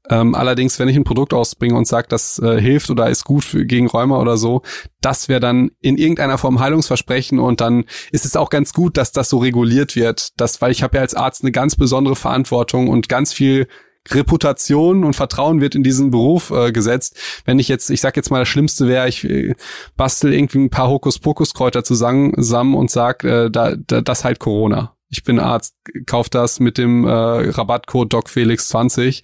Ähm, 0.09 0.35
allerdings, 0.35 0.79
wenn 0.79 0.87
ich 0.87 0.95
ein 0.95 1.03
Produkt 1.03 1.33
ausbringe 1.33 1.75
und 1.75 1.85
sage, 1.85 2.07
das 2.09 2.39
äh, 2.39 2.61
hilft 2.61 2.89
oder 2.89 3.09
ist 3.09 3.25
gut 3.25 3.43
für, 3.43 3.65
gegen 3.65 3.87
Rheuma 3.87 4.21
oder 4.21 4.37
so, 4.37 4.61
das 5.01 5.27
wäre 5.27 5.41
dann 5.41 5.71
in 5.81 5.97
irgendeiner 5.97 6.37
Form 6.37 6.61
Heilungsversprechen 6.61 7.39
und 7.39 7.59
dann 7.59 7.83
ist 8.13 8.23
es 8.23 8.37
auch 8.37 8.49
ganz 8.49 8.71
gut, 8.71 8.95
dass 8.95 9.11
das 9.11 9.27
so 9.27 9.39
reguliert 9.39 9.97
wird. 9.97 10.29
Das, 10.39 10.61
weil 10.61 10.71
ich 10.71 10.81
habe 10.81 10.95
ja 10.95 11.01
als 11.01 11.13
Arzt 11.13 11.43
eine 11.43 11.51
ganz 11.51 11.75
besondere 11.75 12.15
Verantwortung 12.15 12.87
und 12.87 13.09
ganz 13.09 13.33
viel 13.33 13.67
Reputation 14.09 15.03
und 15.03 15.15
Vertrauen 15.15 15.61
wird 15.61 15.75
in 15.75 15.83
diesen 15.83 16.11
Beruf 16.11 16.51
äh, 16.51 16.71
gesetzt. 16.71 17.17
Wenn 17.45 17.59
ich 17.59 17.67
jetzt, 17.67 17.89
ich 17.89 18.01
sag 18.01 18.15
jetzt 18.15 18.31
mal, 18.31 18.39
das 18.39 18.47
Schlimmste 18.47 18.87
wäre, 18.87 19.07
ich 19.07 19.23
äh, 19.23 19.55
bastel 19.97 20.33
irgendwie 20.33 20.59
ein 20.59 20.69
paar 20.69 20.89
Hokuspokus-Kräuter 20.89 21.83
zusammen, 21.83 22.33
zusammen 22.35 22.75
und 22.75 22.89
sag, 22.89 23.23
äh, 23.23 23.49
da, 23.49 23.75
da, 23.75 24.01
das 24.01 24.23
halt 24.23 24.39
Corona. 24.39 24.95
Ich 25.09 25.23
bin 25.23 25.39
Arzt, 25.39 25.75
kauf 26.05 26.29
das 26.29 26.59
mit 26.59 26.77
dem 26.77 27.05
äh, 27.05 27.11
Rabattcode 27.11 28.13
DocFelix20. 28.13 29.23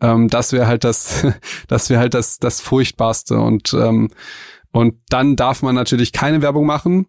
Ähm, 0.00 0.28
das 0.28 0.52
wäre 0.52 0.66
halt 0.66 0.84
das, 0.84 1.26
das 1.68 1.90
wäre 1.90 2.00
halt 2.00 2.14
das, 2.14 2.38
das 2.38 2.60
Furchtbarste 2.60 3.38
und 3.38 3.74
ähm, 3.74 4.10
und 4.72 4.96
dann 5.08 5.36
darf 5.36 5.62
man 5.62 5.74
natürlich 5.74 6.12
keine 6.12 6.42
Werbung 6.42 6.66
machen. 6.66 7.06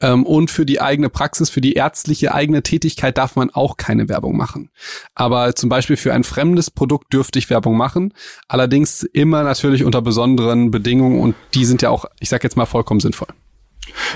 Ähm, 0.00 0.24
und 0.24 0.50
für 0.50 0.64
die 0.64 0.80
eigene 0.80 1.08
Praxis, 1.08 1.50
für 1.50 1.60
die 1.60 1.74
ärztliche 1.74 2.34
eigene 2.34 2.62
Tätigkeit 2.62 3.18
darf 3.18 3.36
man 3.36 3.50
auch 3.50 3.76
keine 3.76 4.08
Werbung 4.08 4.36
machen. 4.36 4.70
Aber 5.14 5.54
zum 5.54 5.68
Beispiel 5.68 5.96
für 5.96 6.12
ein 6.12 6.24
fremdes 6.24 6.70
Produkt 6.70 7.12
dürfte 7.12 7.38
ich 7.38 7.50
Werbung 7.50 7.76
machen. 7.76 8.14
Allerdings 8.48 9.02
immer 9.02 9.42
natürlich 9.42 9.84
unter 9.84 10.02
besonderen 10.02 10.70
Bedingungen 10.70 11.20
und 11.20 11.34
die 11.54 11.64
sind 11.64 11.82
ja 11.82 11.90
auch, 11.90 12.04
ich 12.20 12.28
sag 12.28 12.44
jetzt 12.44 12.56
mal, 12.56 12.66
vollkommen 12.66 13.00
sinnvoll. 13.00 13.28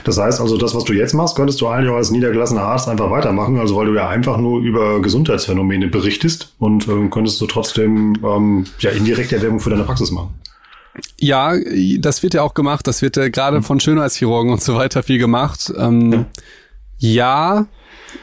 Das 0.05 0.19
heißt 0.19 0.41
also, 0.41 0.57
das, 0.57 0.75
was 0.75 0.85
du 0.85 0.93
jetzt 0.93 1.13
machst, 1.13 1.37
könntest 1.37 1.61
du 1.61 1.67
eigentlich 1.67 1.91
auch 1.91 1.97
als 1.97 2.11
niedergelassener 2.11 2.63
Arzt 2.63 2.89
einfach 2.89 3.11
weitermachen, 3.11 3.59
also 3.59 3.77
weil 3.77 3.87
du 3.87 3.95
ja 3.95 4.09
einfach 4.09 4.39
nur 4.39 4.61
über 4.61 5.03
Gesundheitsphänomene 5.03 5.89
berichtest 5.89 6.55
und 6.59 6.87
äh, 6.89 7.09
könntest 7.09 7.41
du 7.41 7.47
trotzdem 7.47 8.15
ähm, 8.25 8.65
ja 8.79 8.91
indirekt 8.91 9.33
Werbung 9.43 9.61
für 9.61 9.71
deine 9.71 9.85
Praxis 9.85 10.13
machen. 10.13 10.35
Ja, 11.19 11.55
das 11.99 12.23
wird 12.23 12.35
ja 12.35 12.43
auch 12.43 12.55
gemacht. 12.55 12.87
Das 12.87 13.03
wird 13.03 13.17
ja 13.17 13.29
gerade 13.29 13.63
von 13.63 13.81
Schönheitschirurgen 13.81 14.53
und 14.53 14.63
so 14.63 14.77
weiter 14.77 15.03
viel 15.03 15.19
gemacht. 15.19 15.73
Ähm, 15.77 16.27
ja, 16.99 17.67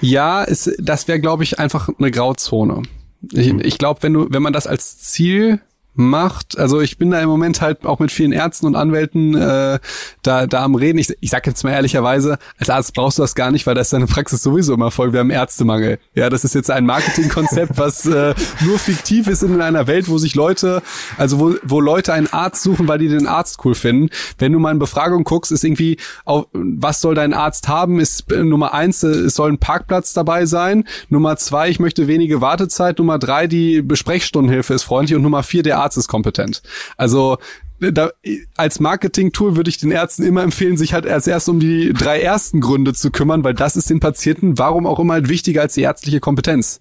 ja, 0.01 0.43
ist, 0.43 0.71
das 0.79 1.07
wäre, 1.07 1.19
glaube 1.19 1.43
ich, 1.43 1.59
einfach 1.59 1.89
eine 1.97 2.11
Grauzone. 2.11 2.83
Ich, 3.31 3.53
mhm. 3.53 3.61
ich 3.63 3.77
glaube, 3.77 4.03
wenn 4.03 4.13
du, 4.13 4.27
wenn 4.29 4.41
man 4.41 4.53
das 4.53 4.67
als 4.67 4.99
Ziel 4.99 5.61
macht. 5.95 6.57
Also 6.57 6.81
ich 6.81 6.97
bin 6.97 7.11
da 7.11 7.19
im 7.19 7.29
Moment 7.29 7.61
halt 7.61 7.85
auch 7.85 7.99
mit 7.99 8.11
vielen 8.11 8.31
Ärzten 8.31 8.65
und 8.65 8.75
Anwälten 8.75 9.35
äh, 9.35 9.79
da, 10.21 10.47
da 10.47 10.63
am 10.63 10.75
Reden. 10.75 10.97
Ich, 10.97 11.13
ich 11.19 11.29
sage 11.29 11.49
jetzt 11.49 11.63
mal 11.63 11.71
ehrlicherweise, 11.71 12.37
als 12.57 12.69
Arzt 12.69 12.93
brauchst 12.93 13.17
du 13.17 13.21
das 13.21 13.35
gar 13.35 13.51
nicht, 13.51 13.67
weil 13.67 13.75
das 13.75 13.87
ist 13.87 13.93
deine 13.93 14.07
Praxis 14.07 14.41
sowieso 14.41 14.73
immer 14.73 14.91
voll. 14.91 15.13
Wir 15.13 15.19
haben 15.19 15.29
Ärztemangel. 15.29 15.99
Ja, 16.15 16.29
das 16.29 16.43
ist 16.43 16.55
jetzt 16.55 16.71
ein 16.71 16.85
Marketingkonzept, 16.85 17.73
was 17.77 18.05
äh, 18.05 18.33
nur 18.61 18.79
fiktiv 18.79 19.27
ist 19.27 19.43
in 19.43 19.61
einer 19.61 19.87
Welt, 19.87 20.09
wo 20.09 20.17
sich 20.17 20.35
Leute, 20.35 20.81
also 21.17 21.39
wo, 21.39 21.55
wo 21.63 21.79
Leute 21.79 22.13
einen 22.13 22.27
Arzt 22.27 22.63
suchen, 22.63 22.87
weil 22.87 22.99
die 22.99 23.09
den 23.09 23.27
Arzt 23.27 23.59
cool 23.63 23.75
finden. 23.75 24.09
Wenn 24.37 24.51
du 24.51 24.59
mal 24.59 24.71
in 24.71 24.79
Befragung 24.79 25.23
guckst, 25.23 25.51
ist 25.51 25.63
irgendwie, 25.63 25.97
auf, 26.25 26.47
was 26.53 27.01
soll 27.01 27.15
dein 27.15 27.33
Arzt 27.33 27.67
haben? 27.67 27.99
Ist 27.99 28.31
äh, 28.31 28.43
Nummer 28.43 28.73
eins, 28.73 29.03
äh, 29.03 29.09
es 29.09 29.35
soll 29.35 29.51
ein 29.51 29.59
Parkplatz 29.59 30.13
dabei 30.13 30.45
sein. 30.45 30.85
Nummer 31.09 31.37
zwei, 31.37 31.69
ich 31.69 31.79
möchte 31.79 32.07
wenige 32.07 32.41
Wartezeit. 32.41 32.97
Nummer 32.97 33.19
drei, 33.19 33.47
die 33.47 33.81
Besprechstundenhilfe 33.81 34.73
ist 34.73 34.83
freundlich. 34.83 35.15
Und 35.15 35.21
Nummer 35.21 35.43
vier, 35.43 35.63
der 35.63 35.82
Arzt 35.83 35.97
ist 35.97 36.07
kompetent. 36.07 36.61
Also 36.97 37.37
da, 37.79 38.11
als 38.55 38.79
Marketing-Tool 38.79 39.55
würde 39.55 39.69
ich 39.69 39.77
den 39.77 39.91
Ärzten 39.91 40.23
immer 40.23 40.43
empfehlen, 40.43 40.77
sich 40.77 40.93
halt 40.93 41.05
als 41.05 41.27
erst 41.27 41.49
um 41.49 41.59
die 41.59 41.93
drei 41.93 42.21
ersten 42.21 42.61
Gründe 42.61 42.93
zu 42.93 43.11
kümmern, 43.11 43.43
weil 43.43 43.53
das 43.53 43.75
ist 43.75 43.89
den 43.89 43.99
Patienten, 43.99 44.57
warum 44.57 44.87
auch 44.87 44.99
immer, 44.99 45.13
halt 45.13 45.29
wichtiger 45.29 45.61
als 45.61 45.73
die 45.73 45.81
ärztliche 45.81 46.19
Kompetenz. 46.19 46.79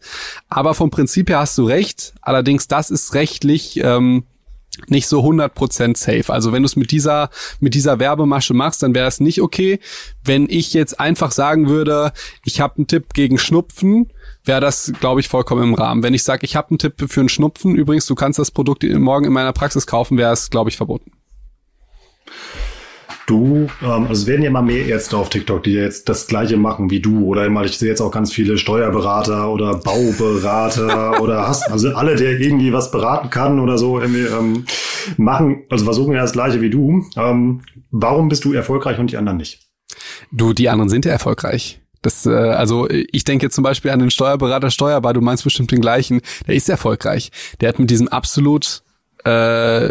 Aber 0.49 0.75
vom 0.75 0.91
Prinzip 0.91 1.29
her 1.29 1.41
hast 1.41 1.59
du 1.59 1.65
recht. 1.65 2.15
Allerdings, 2.21 2.69
das 2.69 2.91
ist 2.91 3.15
rechtlich 3.15 3.81
ähm, 3.83 4.25
nicht 4.89 5.07
so 5.07 5.21
100% 5.21 5.97
safe. 5.97 6.33
Also 6.33 6.53
wenn 6.53 6.63
du 6.63 6.67
es 6.67 6.77
mit 6.77 6.91
dieser, 6.91 7.31
mit 7.61 7.75
dieser 7.75 7.99
Werbemasche 7.99 8.55
machst, 8.55 8.83
dann 8.83 8.95
wäre 8.95 9.07
es 9.07 9.21
nicht 9.21 9.43
okay. 9.43 9.81
Wenn 10.25 10.49
ich 10.49 10.73
jetzt 10.73 10.99
einfach 10.99 11.31
sagen 11.31 11.69
würde, 11.69 12.13
ich 12.45 12.61
habe 12.61 12.77
einen 12.77 12.87
Tipp 12.87 13.13
gegen 13.15 13.39
Schnupfen, 13.39 14.13
wäre 14.45 14.61
das, 14.61 14.93
glaube 15.01 15.21
ich, 15.21 15.29
vollkommen 15.29 15.63
im 15.63 15.75
Rahmen. 15.75 16.03
Wenn 16.03 16.15
ich 16.15 16.23
sage, 16.23 16.45
ich 16.45 16.57
habe 16.57 16.71
einen 16.71 16.79
Tipp 16.79 16.95
für 17.07 17.21
einen 17.21 17.29
Schnupfen, 17.29 17.75
übrigens, 17.75 18.07
du 18.07 18.15
kannst 18.15 18.39
das 18.39 18.51
Produkt 18.51 18.83
morgen 18.83 19.27
in 19.27 19.33
meiner 19.33 19.53
Praxis 19.53 19.87
kaufen, 19.87 20.19
wäre 20.19 20.33
es, 20.33 20.51
glaube 20.51 20.71
ich, 20.71 20.77
verboten. 20.77 21.13
Du, 23.33 23.67
ähm, 23.83 24.07
also 24.09 24.13
es 24.13 24.27
werden 24.27 24.43
ja 24.43 24.49
immer 24.49 24.61
mehr 24.61 24.85
Ärzte 24.85 25.17
auf 25.17 25.31
TikTok, 25.31 25.63
die 25.63 25.73
jetzt 25.73 26.07
das 26.11 26.27
Gleiche 26.27 26.59
machen 26.59 26.91
wie 26.91 27.01
du. 27.01 27.25
Oder 27.25 27.47
immer, 27.47 27.65
ich 27.65 27.79
sehe 27.79 27.89
jetzt 27.89 28.03
auch 28.03 28.11
ganz 28.11 28.31
viele 28.31 28.59
Steuerberater 28.59 29.51
oder 29.51 29.77
Bauberater 29.77 31.19
oder 31.23 31.49
hast, 31.49 31.71
also 31.71 31.95
alle, 31.95 32.17
der 32.17 32.39
irgendwie 32.39 32.75
was 32.75 32.91
beraten 32.91 33.31
kann 33.31 33.59
oder 33.59 33.79
so, 33.79 33.99
irgendwie, 33.99 34.27
ähm, 34.27 34.67
machen, 35.17 35.63
also 35.71 35.87
versuchen 35.87 36.13
ja 36.13 36.21
das 36.21 36.33
Gleiche 36.33 36.61
wie 36.61 36.69
du. 36.69 37.07
Ähm, 37.17 37.63
warum 37.91 38.29
bist 38.29 38.45
du 38.45 38.53
erfolgreich 38.53 38.99
und 38.99 39.11
die 39.11 39.17
anderen 39.17 39.39
nicht? 39.39 39.63
Du, 40.31 40.53
die 40.53 40.69
anderen 40.69 40.91
sind 40.91 41.07
ja 41.07 41.13
erfolgreich. 41.13 41.81
Das, 42.03 42.27
äh, 42.27 42.33
also 42.33 42.87
ich 42.91 43.25
denke 43.25 43.49
zum 43.49 43.65
Beispiel 43.65 43.93
an 43.93 44.01
den 44.01 44.11
Steuerberater 44.11 44.71
Steuerbar, 44.71 45.15
du 45.15 45.23
meinst 45.23 45.45
bestimmt 45.45 45.71
den 45.71 45.81
gleichen, 45.81 46.21
der 46.47 46.55
ist 46.55 46.69
erfolgreich. 46.69 47.31
Der 47.63 47.71
hat 47.71 47.79
mit 47.79 47.89
diesem 47.89 48.09
absolut 48.09 48.83
äh, 49.25 49.89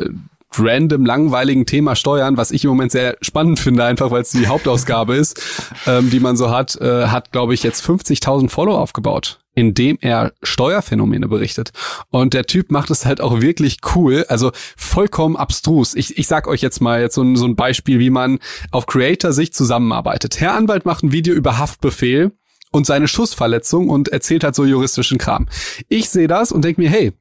random 0.57 1.05
langweiligen 1.05 1.65
Thema 1.65 1.95
Steuern, 1.95 2.37
was 2.37 2.51
ich 2.51 2.63
im 2.63 2.69
Moment 2.69 2.91
sehr 2.91 3.17
spannend 3.21 3.59
finde, 3.59 3.85
einfach 3.85 4.11
weil 4.11 4.21
es 4.21 4.31
die 4.31 4.47
Hauptausgabe 4.49 5.15
ist, 5.15 5.41
ähm, 5.87 6.09
die 6.09 6.19
man 6.19 6.37
so 6.37 6.49
hat, 6.49 6.75
äh, 6.81 7.07
hat, 7.07 7.31
glaube 7.31 7.53
ich, 7.53 7.63
jetzt 7.63 7.85
50.000 7.85 8.49
Follow 8.49 8.75
aufgebaut 8.75 9.39
indem 9.53 9.97
er 10.01 10.31
Steuerphänomene 10.43 11.27
berichtet. 11.27 11.71
Und 12.09 12.33
der 12.33 12.45
Typ 12.45 12.71
macht 12.71 12.89
es 12.89 13.05
halt 13.05 13.19
auch 13.19 13.41
wirklich 13.41 13.79
cool, 13.95 14.25
also 14.29 14.51
vollkommen 14.77 15.35
abstrus. 15.35 15.93
Ich, 15.93 16.17
ich 16.17 16.27
sag 16.27 16.47
euch 16.47 16.61
jetzt 16.61 16.81
mal 16.81 17.01
jetzt 17.01 17.15
so 17.15 17.21
ein, 17.21 17.35
so 17.35 17.45
ein 17.45 17.55
Beispiel, 17.55 17.99
wie 17.99 18.09
man 18.09 18.39
auf 18.71 18.85
Creator-Sicht 18.85 19.53
zusammenarbeitet. 19.53 20.39
Herr 20.39 20.55
Anwalt 20.55 20.85
macht 20.85 21.03
ein 21.03 21.11
Video 21.11 21.33
über 21.33 21.57
Haftbefehl 21.57 22.31
und 22.71 22.85
seine 22.85 23.07
Schussverletzung 23.07 23.89
und 23.89 24.07
erzählt 24.07 24.43
halt 24.43 24.55
so 24.55 24.63
juristischen 24.63 25.17
Kram. 25.17 25.47
Ich 25.89 26.09
sehe 26.09 26.27
das 26.27 26.51
und 26.51 26.63
denke 26.63 26.81
mir, 26.81 26.89
hey, 26.89 27.11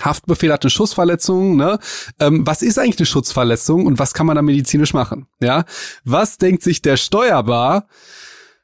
Haftbefehl 0.00 0.52
hat 0.52 0.64
eine 0.64 0.70
Schussverletzung, 0.70 1.56
ne? 1.56 1.78
Ähm, 2.18 2.46
was 2.46 2.62
ist 2.62 2.78
eigentlich 2.78 2.98
eine 2.98 3.06
Schutzverletzung 3.06 3.86
und 3.86 3.98
was 3.98 4.14
kann 4.14 4.26
man 4.26 4.36
da 4.36 4.42
medizinisch 4.42 4.94
machen? 4.94 5.26
Ja, 5.40 5.64
was 6.04 6.38
denkt 6.38 6.62
sich 6.62 6.82
der 6.82 6.96
Steuerbar? 6.96 7.86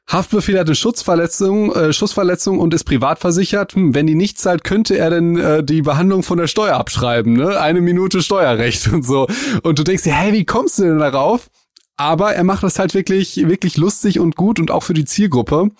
Haftbefehl 0.07 0.57
hat 0.57 0.65
eine 0.65 0.75
Schutzverletzung, 0.75 1.71
äh, 1.71 1.93
Schussverletzung 1.93 2.59
und 2.59 2.73
ist 2.73 2.83
privat 2.83 3.19
versichert. 3.19 3.75
Hm, 3.75 3.93
wenn 3.93 4.07
die 4.07 4.15
nicht 4.15 4.39
zahlt, 4.39 4.63
könnte 4.63 4.97
er 4.97 5.11
denn 5.11 5.37
äh, 5.37 5.63
die 5.63 5.83
Behandlung 5.83 6.23
von 6.23 6.39
der 6.39 6.47
Steuer 6.47 6.77
abschreiben, 6.77 7.33
ne? 7.33 7.59
Eine 7.59 7.81
Minute 7.81 8.23
Steuerrecht 8.23 8.87
und 8.91 9.05
so. 9.05 9.27
Und 9.61 9.77
du 9.77 9.83
denkst 9.83 10.03
dir, 10.03 10.13
hey, 10.13 10.33
wie 10.33 10.45
kommst 10.45 10.79
du 10.79 10.83
denn 10.83 10.99
darauf? 10.99 11.49
Aber 11.99 12.33
er 12.33 12.45
macht 12.45 12.63
das 12.63 12.79
halt 12.79 12.93
wirklich, 12.93 13.35
wirklich 13.49 13.75
lustig 13.75 14.21
und 14.21 14.37
gut 14.37 14.57
und 14.57 14.71
auch 14.71 14.83
für 14.83 14.93
die 14.93 15.03
Zielgruppe. 15.03 15.71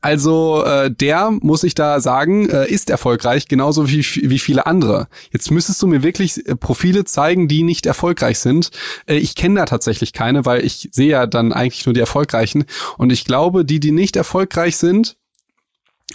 Also 0.00 0.62
äh, 0.62 0.88
der, 0.88 1.32
muss 1.32 1.64
ich 1.64 1.74
da 1.74 1.98
sagen, 1.98 2.48
äh, 2.48 2.70
ist 2.70 2.90
erfolgreich, 2.90 3.48
genauso 3.48 3.88
wie, 3.88 4.04
wie 4.04 4.38
viele 4.38 4.66
andere. 4.66 5.08
Jetzt 5.32 5.50
müsstest 5.50 5.82
du 5.82 5.88
mir 5.88 6.04
wirklich 6.04 6.46
äh, 6.46 6.54
Profile 6.54 7.04
zeigen, 7.06 7.48
die 7.48 7.64
nicht 7.64 7.86
erfolgreich 7.86 8.38
sind. 8.38 8.70
Äh, 9.06 9.16
ich 9.16 9.34
kenne 9.34 9.56
da 9.56 9.64
tatsächlich 9.64 10.12
keine, 10.12 10.44
weil 10.44 10.64
ich 10.64 10.90
sehe 10.92 11.08
ja 11.08 11.26
dann 11.26 11.52
eigentlich 11.52 11.86
nur 11.86 11.94
die 11.94 12.00
erfolgreichen. 12.00 12.66
Und 12.96 13.10
ich 13.10 13.24
glaube, 13.24 13.64
die, 13.64 13.80
die 13.80 13.90
nicht 13.90 14.14
erfolgreich 14.14 14.76
sind, 14.76 15.16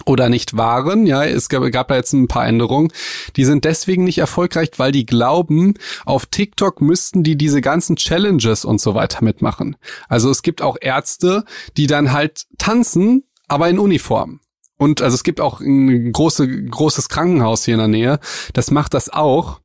oder 0.06 0.28
nicht 0.28 0.56
waren. 0.56 1.06
Ja, 1.06 1.24
es 1.24 1.48
gab, 1.48 1.70
gab 1.72 1.88
da 1.88 1.96
jetzt 1.96 2.12
ein 2.12 2.28
paar 2.28 2.46
Änderungen. 2.46 2.92
Die 3.36 3.44
sind 3.44 3.64
deswegen 3.64 4.04
nicht 4.04 4.18
erfolgreich, 4.18 4.70
weil 4.76 4.92
die 4.92 5.06
glauben, 5.06 5.74
auf 6.04 6.26
TikTok 6.26 6.80
müssten 6.80 7.22
die 7.22 7.36
diese 7.36 7.60
ganzen 7.60 7.96
Challenges 7.96 8.64
und 8.64 8.80
so 8.80 8.94
weiter 8.94 9.24
mitmachen. 9.24 9.76
Also 10.08 10.30
es 10.30 10.42
gibt 10.42 10.62
auch 10.62 10.76
Ärzte, 10.80 11.44
die 11.76 11.86
dann 11.86 12.12
halt 12.12 12.46
tanzen, 12.58 13.24
aber 13.48 13.68
in 13.68 13.78
Uniform. 13.78 14.40
Und 14.76 15.02
also 15.02 15.14
es 15.14 15.24
gibt 15.24 15.40
auch 15.40 15.60
ein 15.60 16.10
große, 16.10 16.48
großes 16.48 17.10
Krankenhaus 17.10 17.64
hier 17.64 17.74
in 17.74 17.80
der 17.80 17.88
Nähe, 17.88 18.20
das 18.54 18.70
macht 18.70 18.94
das 18.94 19.10
auch. 19.10 19.60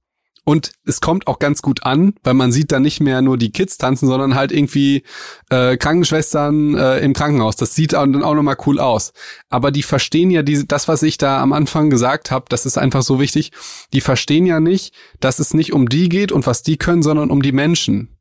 Und 0.48 0.74
es 0.86 1.02
kommt 1.02 1.26
auch 1.26 1.40
ganz 1.40 1.64
gut 1.64 1.84
an, 1.84 2.14
weil 2.24 2.36
man 2.36 2.52
sieht 2.52 2.72
da 2.72 2.80
nicht 2.80 3.02
mehr 3.02 3.24
nur 3.24 3.36
die 3.36 3.52
Kids 3.52 3.80
tanzen, 3.80 4.08
sondern 4.08 4.36
halt 4.36 4.52
irgendwie 4.52 5.02
äh, 5.50 5.76
Krankenschwestern 5.76 6.76
äh, 6.76 7.00
im 7.00 7.14
Krankenhaus. 7.14 7.56
Das 7.56 7.74
sieht 7.74 7.94
dann 7.94 8.22
auch 8.22 8.36
nochmal 8.36 8.58
cool 8.68 8.80
aus. 8.80 9.12
Aber 9.50 9.72
die 9.72 9.82
verstehen 9.82 10.30
ja 10.30 10.44
diese, 10.44 10.66
das, 10.66 10.88
was 10.88 11.02
ich 11.02 11.18
da 11.18 11.42
am 11.42 11.52
Anfang 11.52 11.90
gesagt 11.90 12.30
habe, 12.30 12.46
das 12.48 12.68
ist 12.68 12.78
einfach 12.78 13.02
so 13.02 13.20
wichtig. 13.20 13.52
Die 13.92 14.02
verstehen 14.02 14.46
ja 14.46 14.60
nicht, 14.60 14.94
dass 15.20 15.40
es 15.40 15.56
nicht 15.56 15.74
um 15.74 15.90
die 15.90 16.10
geht 16.10 16.32
und 16.32 16.46
was 16.46 16.62
die 16.62 16.78
können, 16.78 17.02
sondern 17.02 17.32
um 17.32 17.42
die 17.42 17.52
Menschen. 17.52 18.16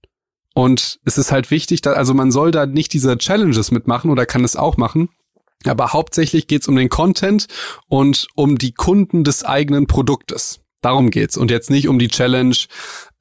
Und 0.55 1.01
es 1.05 1.19
ist 1.19 1.31
halt 1.31 1.51
wichtig, 1.51 1.83
dass, 1.83 1.95
also 1.95 2.15
man 2.15 2.33
soll 2.33 2.53
da 2.53 2.65
nicht 2.65 2.95
diese 2.95 3.19
Challenges 3.19 3.71
mitmachen 3.71 4.11
oder 4.11 4.25
kann 4.25 4.45
es 4.45 4.57
auch 4.57 4.79
machen. 4.79 5.11
Aber 5.67 5.93
hauptsächlich 5.93 6.47
geht's 6.47 6.69
um 6.69 6.77
den 6.77 6.89
Content 6.89 7.49
und 7.89 8.29
um 8.35 8.57
die 8.57 8.73
Kunden 8.73 9.25
des 9.25 9.45
eigenen 9.45 9.87
Produktes. 9.87 10.64
Darum 10.85 11.11
geht's. 11.11 11.39
Und 11.39 11.51
jetzt 11.51 11.71
nicht 11.71 11.89
um 11.89 11.99
die 11.99 12.09
Challenge, 12.09 12.57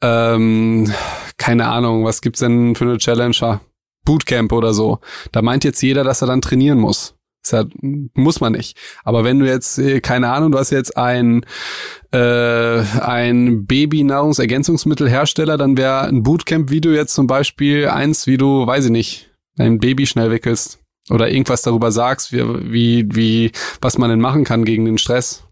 ähm, 0.01 0.91
keine 1.37 1.67
Ahnung, 1.69 2.03
was 2.03 2.21
gibt's 2.21 2.41
denn 2.41 2.75
für 2.75 2.83
eine 2.83 2.97
Challenge? 2.97 3.61
Bootcamp 4.03 4.51
oder 4.51 4.73
so. 4.73 4.99
Da 5.31 5.41
meint 5.41 5.63
jetzt 5.63 5.81
jeder, 5.81 6.03
dass 6.03 6.21
er 6.21 6.27
dann 6.27 6.41
trainieren 6.41 6.77
muss. 6.77 7.15
Das 7.49 7.65
muss 8.13 8.41
man 8.41 8.51
nicht. 8.51 8.77
Aber 9.05 9.23
wenn 9.23 9.39
du 9.39 9.45
jetzt, 9.45 9.77
äh, 9.79 10.01
keine 10.01 10.31
Ahnung, 10.31 10.51
du 10.51 10.57
hast 10.57 10.71
jetzt 10.71 10.97
ein, 10.97 11.45
äh, 12.11 12.79
ein 12.79 13.65
Baby-Nahrungsergänzungsmittelhersteller, 13.65 15.57
dann 15.57 15.77
wäre 15.77 16.01
ein 16.01 16.23
Bootcamp-Video 16.23 16.91
jetzt 16.91 17.13
zum 17.13 17.27
Beispiel 17.27 17.87
eins, 17.87 18.27
wie 18.27 18.35
du, 18.35 18.67
weiß 18.67 18.85
ich 18.85 18.91
nicht, 18.91 19.31
dein 19.55 19.79
Baby 19.79 20.05
schnell 20.05 20.31
wickelst. 20.31 20.79
Oder 21.09 21.29
irgendwas 21.29 21.61
darüber 21.61 21.93
sagst, 21.93 22.33
wie, 22.33 22.43
wie, 22.71 23.07
wie, 23.09 23.51
was 23.81 23.97
man 23.97 24.09
denn 24.09 24.19
machen 24.21 24.43
kann 24.43 24.65
gegen 24.65 24.83
den 24.83 24.97
Stress. 24.97 25.45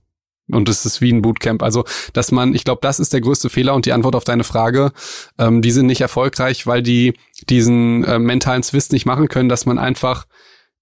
Und 0.54 0.70
es 0.70 0.86
ist 0.86 1.02
wie 1.02 1.12
ein 1.12 1.22
Bootcamp. 1.22 1.64
Also, 1.64 1.86
dass 2.14 2.32
man, 2.32 2.54
ich 2.54 2.64
glaube, 2.64 2.80
das 2.82 3.00
ist 3.00 3.14
der 3.14 3.22
größte 3.22 3.50
Fehler 3.50 3.74
und 3.74 3.86
die 3.86 3.94
Antwort 3.94 4.16
auf 4.16 4.24
deine 4.24 4.44
Frage, 4.44 4.92
ähm, 5.38 5.62
die 5.62 5.72
sind 5.72 5.88
nicht 5.88 6.02
erfolgreich, 6.02 6.68
weil 6.68 6.82
die 6.82 7.14
diesen 7.50 8.04
äh, 8.04 8.20
mentalen 8.20 8.64
Zwist 8.64 8.92
nicht 8.92 9.06
machen 9.06 9.28
können, 9.28 9.50
dass 9.50 9.66
man 9.66 9.78
einfach 9.78 10.26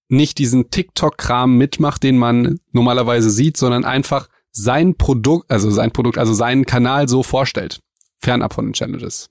nicht 0.10 0.40
diesen 0.40 0.72
TikTok-Kram 0.72 1.58
mitmacht, 1.58 2.04
den 2.04 2.18
man 2.18 2.60
normalerweise 2.72 3.30
sieht, 3.30 3.58
sondern 3.58 3.86
einfach 3.86 4.28
sein 4.52 4.96
Produkt, 4.96 5.50
also 5.52 5.70
sein 5.70 5.92
Produkt, 5.92 6.18
also 6.18 6.34
seinen 6.34 6.66
Kanal 6.66 7.08
so 7.08 7.24
vorstellt. 7.24 7.80
Fernab 8.18 8.54
von 8.54 8.66
den 8.66 8.74
Challenges. 8.74 9.30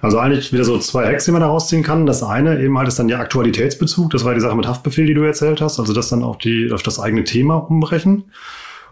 Also 0.00 0.18
eigentlich 0.18 0.52
wieder 0.52 0.64
so 0.64 0.78
zwei 0.78 1.06
Hacks, 1.06 1.26
die 1.26 1.30
man 1.30 1.42
da 1.42 1.46
rausziehen 1.46 1.82
kann. 1.82 2.06
Das 2.06 2.22
eine 2.22 2.60
eben 2.60 2.76
halt 2.76 2.88
ist 2.88 2.98
dann 2.98 3.08
der 3.08 3.20
Aktualitätsbezug. 3.20 4.10
Das 4.10 4.24
war 4.24 4.34
die 4.34 4.40
Sache 4.40 4.56
mit 4.56 4.66
Haftbefehl, 4.66 5.06
die 5.06 5.14
du 5.14 5.22
erzählt 5.22 5.60
hast. 5.60 5.78
Also 5.78 5.92
das 5.92 6.08
dann 6.08 6.24
auch 6.24 6.36
die, 6.36 6.70
auf 6.72 6.82
das 6.82 6.98
eigene 6.98 7.24
Thema 7.24 7.56
umbrechen. 7.56 8.32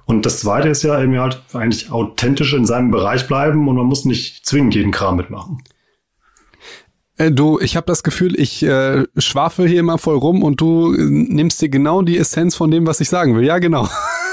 Und 0.08 0.24
das 0.24 0.40
Zweite 0.40 0.70
ist 0.70 0.82
ja 0.82 1.00
eben 1.02 1.18
halt 1.20 1.42
eigentlich 1.52 1.92
authentisch 1.92 2.54
in 2.54 2.64
seinem 2.64 2.90
Bereich 2.90 3.28
bleiben 3.28 3.68
und 3.68 3.76
man 3.76 3.84
muss 3.84 4.06
nicht 4.06 4.46
zwingend 4.46 4.74
jeden 4.74 4.90
Kram 4.90 5.16
mitmachen. 5.16 5.62
Äh, 7.18 7.30
du, 7.30 7.60
ich 7.60 7.76
habe 7.76 7.86
das 7.86 8.02
Gefühl, 8.02 8.40
ich 8.40 8.62
äh, 8.62 9.04
schwafel 9.18 9.68
hier 9.68 9.80
immer 9.80 9.98
voll 9.98 10.16
rum 10.16 10.42
und 10.42 10.62
du 10.62 10.94
äh, 10.94 10.98
nimmst 10.98 11.60
dir 11.60 11.68
genau 11.68 12.00
die 12.00 12.16
Essenz 12.16 12.56
von 12.56 12.70
dem, 12.70 12.86
was 12.86 13.02
ich 13.02 13.10
sagen 13.10 13.36
will. 13.36 13.44
Ja, 13.44 13.58
genau. 13.58 13.86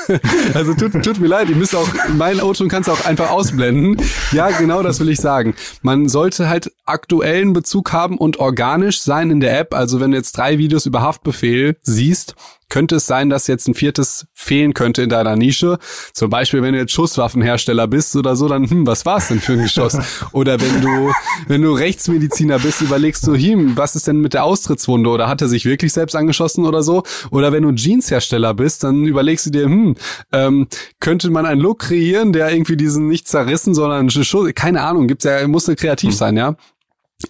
also 0.54 0.74
tut, 0.76 0.94
tut 1.04 1.20
mir 1.20 1.28
leid, 1.28 1.50
ihr 1.50 1.58
müsst 1.58 1.76
auch, 1.76 1.90
mein 2.14 2.40
Auto 2.40 2.66
kannst 2.70 2.88
du 2.88 2.94
auch 2.94 3.06
einfach 3.06 3.32
ausblenden. 3.32 3.98
Ja, 4.32 4.52
genau 4.52 4.82
das 4.82 5.02
will 5.02 5.10
ich 5.10 5.20
sagen. 5.20 5.56
Man 5.82 6.08
sollte 6.08 6.48
halt 6.48 6.72
aktuellen 6.86 7.52
Bezug 7.52 7.92
haben 7.92 8.18
und 8.18 8.38
organisch 8.40 9.02
sein 9.02 9.30
in 9.30 9.42
der 9.42 9.60
App. 9.60 9.74
Also 9.74 10.00
wenn 10.00 10.12
du 10.12 10.18
jetzt 10.18 10.38
drei 10.38 10.58
Videos 10.58 10.86
über 10.86 11.02
Haftbefehl 11.02 11.76
siehst, 11.82 12.36
könnte 12.70 12.96
es 12.96 13.06
sein, 13.06 13.30
dass 13.30 13.48
jetzt 13.48 13.68
ein 13.68 13.74
viertes 13.74 14.28
fehlen 14.34 14.74
könnte 14.74 15.04
in 15.04 15.10
deiner 15.10 15.36
Nische. 15.36 15.78
Zum 16.14 16.30
Beispiel, 16.30 16.62
wenn 16.62 16.74
du 16.74 16.80
jetzt 16.80 16.92
Schusswaffenhersteller 16.92 17.88
bist 17.88 18.16
oder 18.16 18.36
so, 18.36 18.48
dann, 18.48 18.70
hm, 18.70 18.88
was 18.88 19.06
war 19.06 19.18
es 19.18 19.28
denn 19.28 19.40
für 19.40 19.54
ein 19.54 19.64
Geschoss? 19.64 19.98
oder 20.32 20.60
wenn 20.60 20.82
du, 20.82 21.12
wenn 21.48 21.62
du 21.62 21.74
Rechtsmediziner 21.74 22.60
bist, 22.60 22.82
überlegst 22.82 23.26
du, 23.28 23.36
hm, 23.36 23.78
was 23.78 23.96
ist 23.96 24.08
denn 24.08 24.18
mit 24.18 24.34
der 24.34 24.44
Austrittswunde? 24.44 25.10
Oder 25.10 25.28
hat 25.28 25.42
er 25.42 25.48
sich 25.48 25.66
wirklich 25.66 25.94
selbst 25.94 26.16
angeschossen 26.16 26.66
oder 26.66 26.84
so? 26.84 27.04
Oder 27.32 27.52
wenn 27.52 27.64
du 27.64 27.72
Jeanshersteller 27.72 28.54
bist, 28.54 28.84
dann 28.84 29.06
überlegst 29.06 29.46
du 29.48 29.50
dir, 29.52 29.66
hm, 29.66 29.96
ähm, 30.32 30.68
könnte 31.00 31.30
man 31.30 31.46
einen 31.46 31.62
Look 31.62 31.80
kreieren, 31.80 32.34
der 32.34 32.52
irgendwie 32.52 32.78
diesen 32.78 33.08
nicht 33.08 33.28
zerrissen, 33.28 33.74
sondern 33.74 34.10
Schuss, 34.10 34.52
keine 34.56 34.82
Ahnung, 34.82 35.08
gibt's 35.08 35.26
ja, 35.26 35.48
muss 35.48 35.66
kreativ 35.66 36.12
hm. 36.12 36.18
sein, 36.18 36.38
ja. 36.38 36.56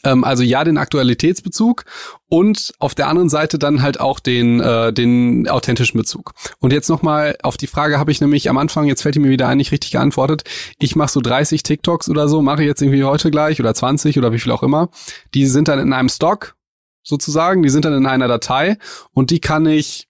Ähm, 0.03 0.23
also 0.23 0.43
ja, 0.43 0.63
den 0.63 0.77
Aktualitätsbezug 0.77 1.85
und 2.27 2.73
auf 2.79 2.95
der 2.95 3.07
anderen 3.07 3.29
Seite 3.29 3.59
dann 3.59 3.81
halt 3.81 3.99
auch 3.99 4.19
den, 4.19 4.59
äh, 4.59 4.91
den 4.91 5.47
authentischen 5.47 5.97
Bezug. 5.97 6.33
Und 6.59 6.73
jetzt 6.73 6.89
nochmal 6.89 7.37
auf 7.43 7.57
die 7.57 7.67
Frage 7.67 7.99
habe 7.99 8.11
ich 8.11 8.19
nämlich 8.19 8.49
am 8.49 8.57
Anfang, 8.57 8.85
jetzt 8.85 9.03
fällt 9.03 9.15
die 9.15 9.19
mir 9.19 9.29
wieder 9.29 9.47
ein, 9.47 9.57
nicht 9.57 9.71
richtig 9.71 9.91
geantwortet. 9.91 10.43
Ich 10.79 10.95
mache 10.95 11.11
so 11.11 11.21
30 11.21 11.63
TikToks 11.63 12.09
oder 12.09 12.27
so, 12.27 12.41
mache 12.41 12.63
jetzt 12.63 12.81
irgendwie 12.81 13.03
heute 13.03 13.31
gleich 13.31 13.59
oder 13.59 13.73
20 13.73 14.17
oder 14.17 14.31
wie 14.31 14.39
viel 14.39 14.51
auch 14.51 14.63
immer. 14.63 14.89
Die 15.33 15.45
sind 15.45 15.67
dann 15.67 15.79
in 15.79 15.93
einem 15.93 16.09
Stock 16.09 16.55
sozusagen, 17.03 17.61
die 17.61 17.69
sind 17.69 17.85
dann 17.85 17.93
in 17.93 18.07
einer 18.07 18.27
Datei 18.27 18.77
und 19.11 19.29
die 19.29 19.39
kann 19.39 19.65
ich 19.67 20.07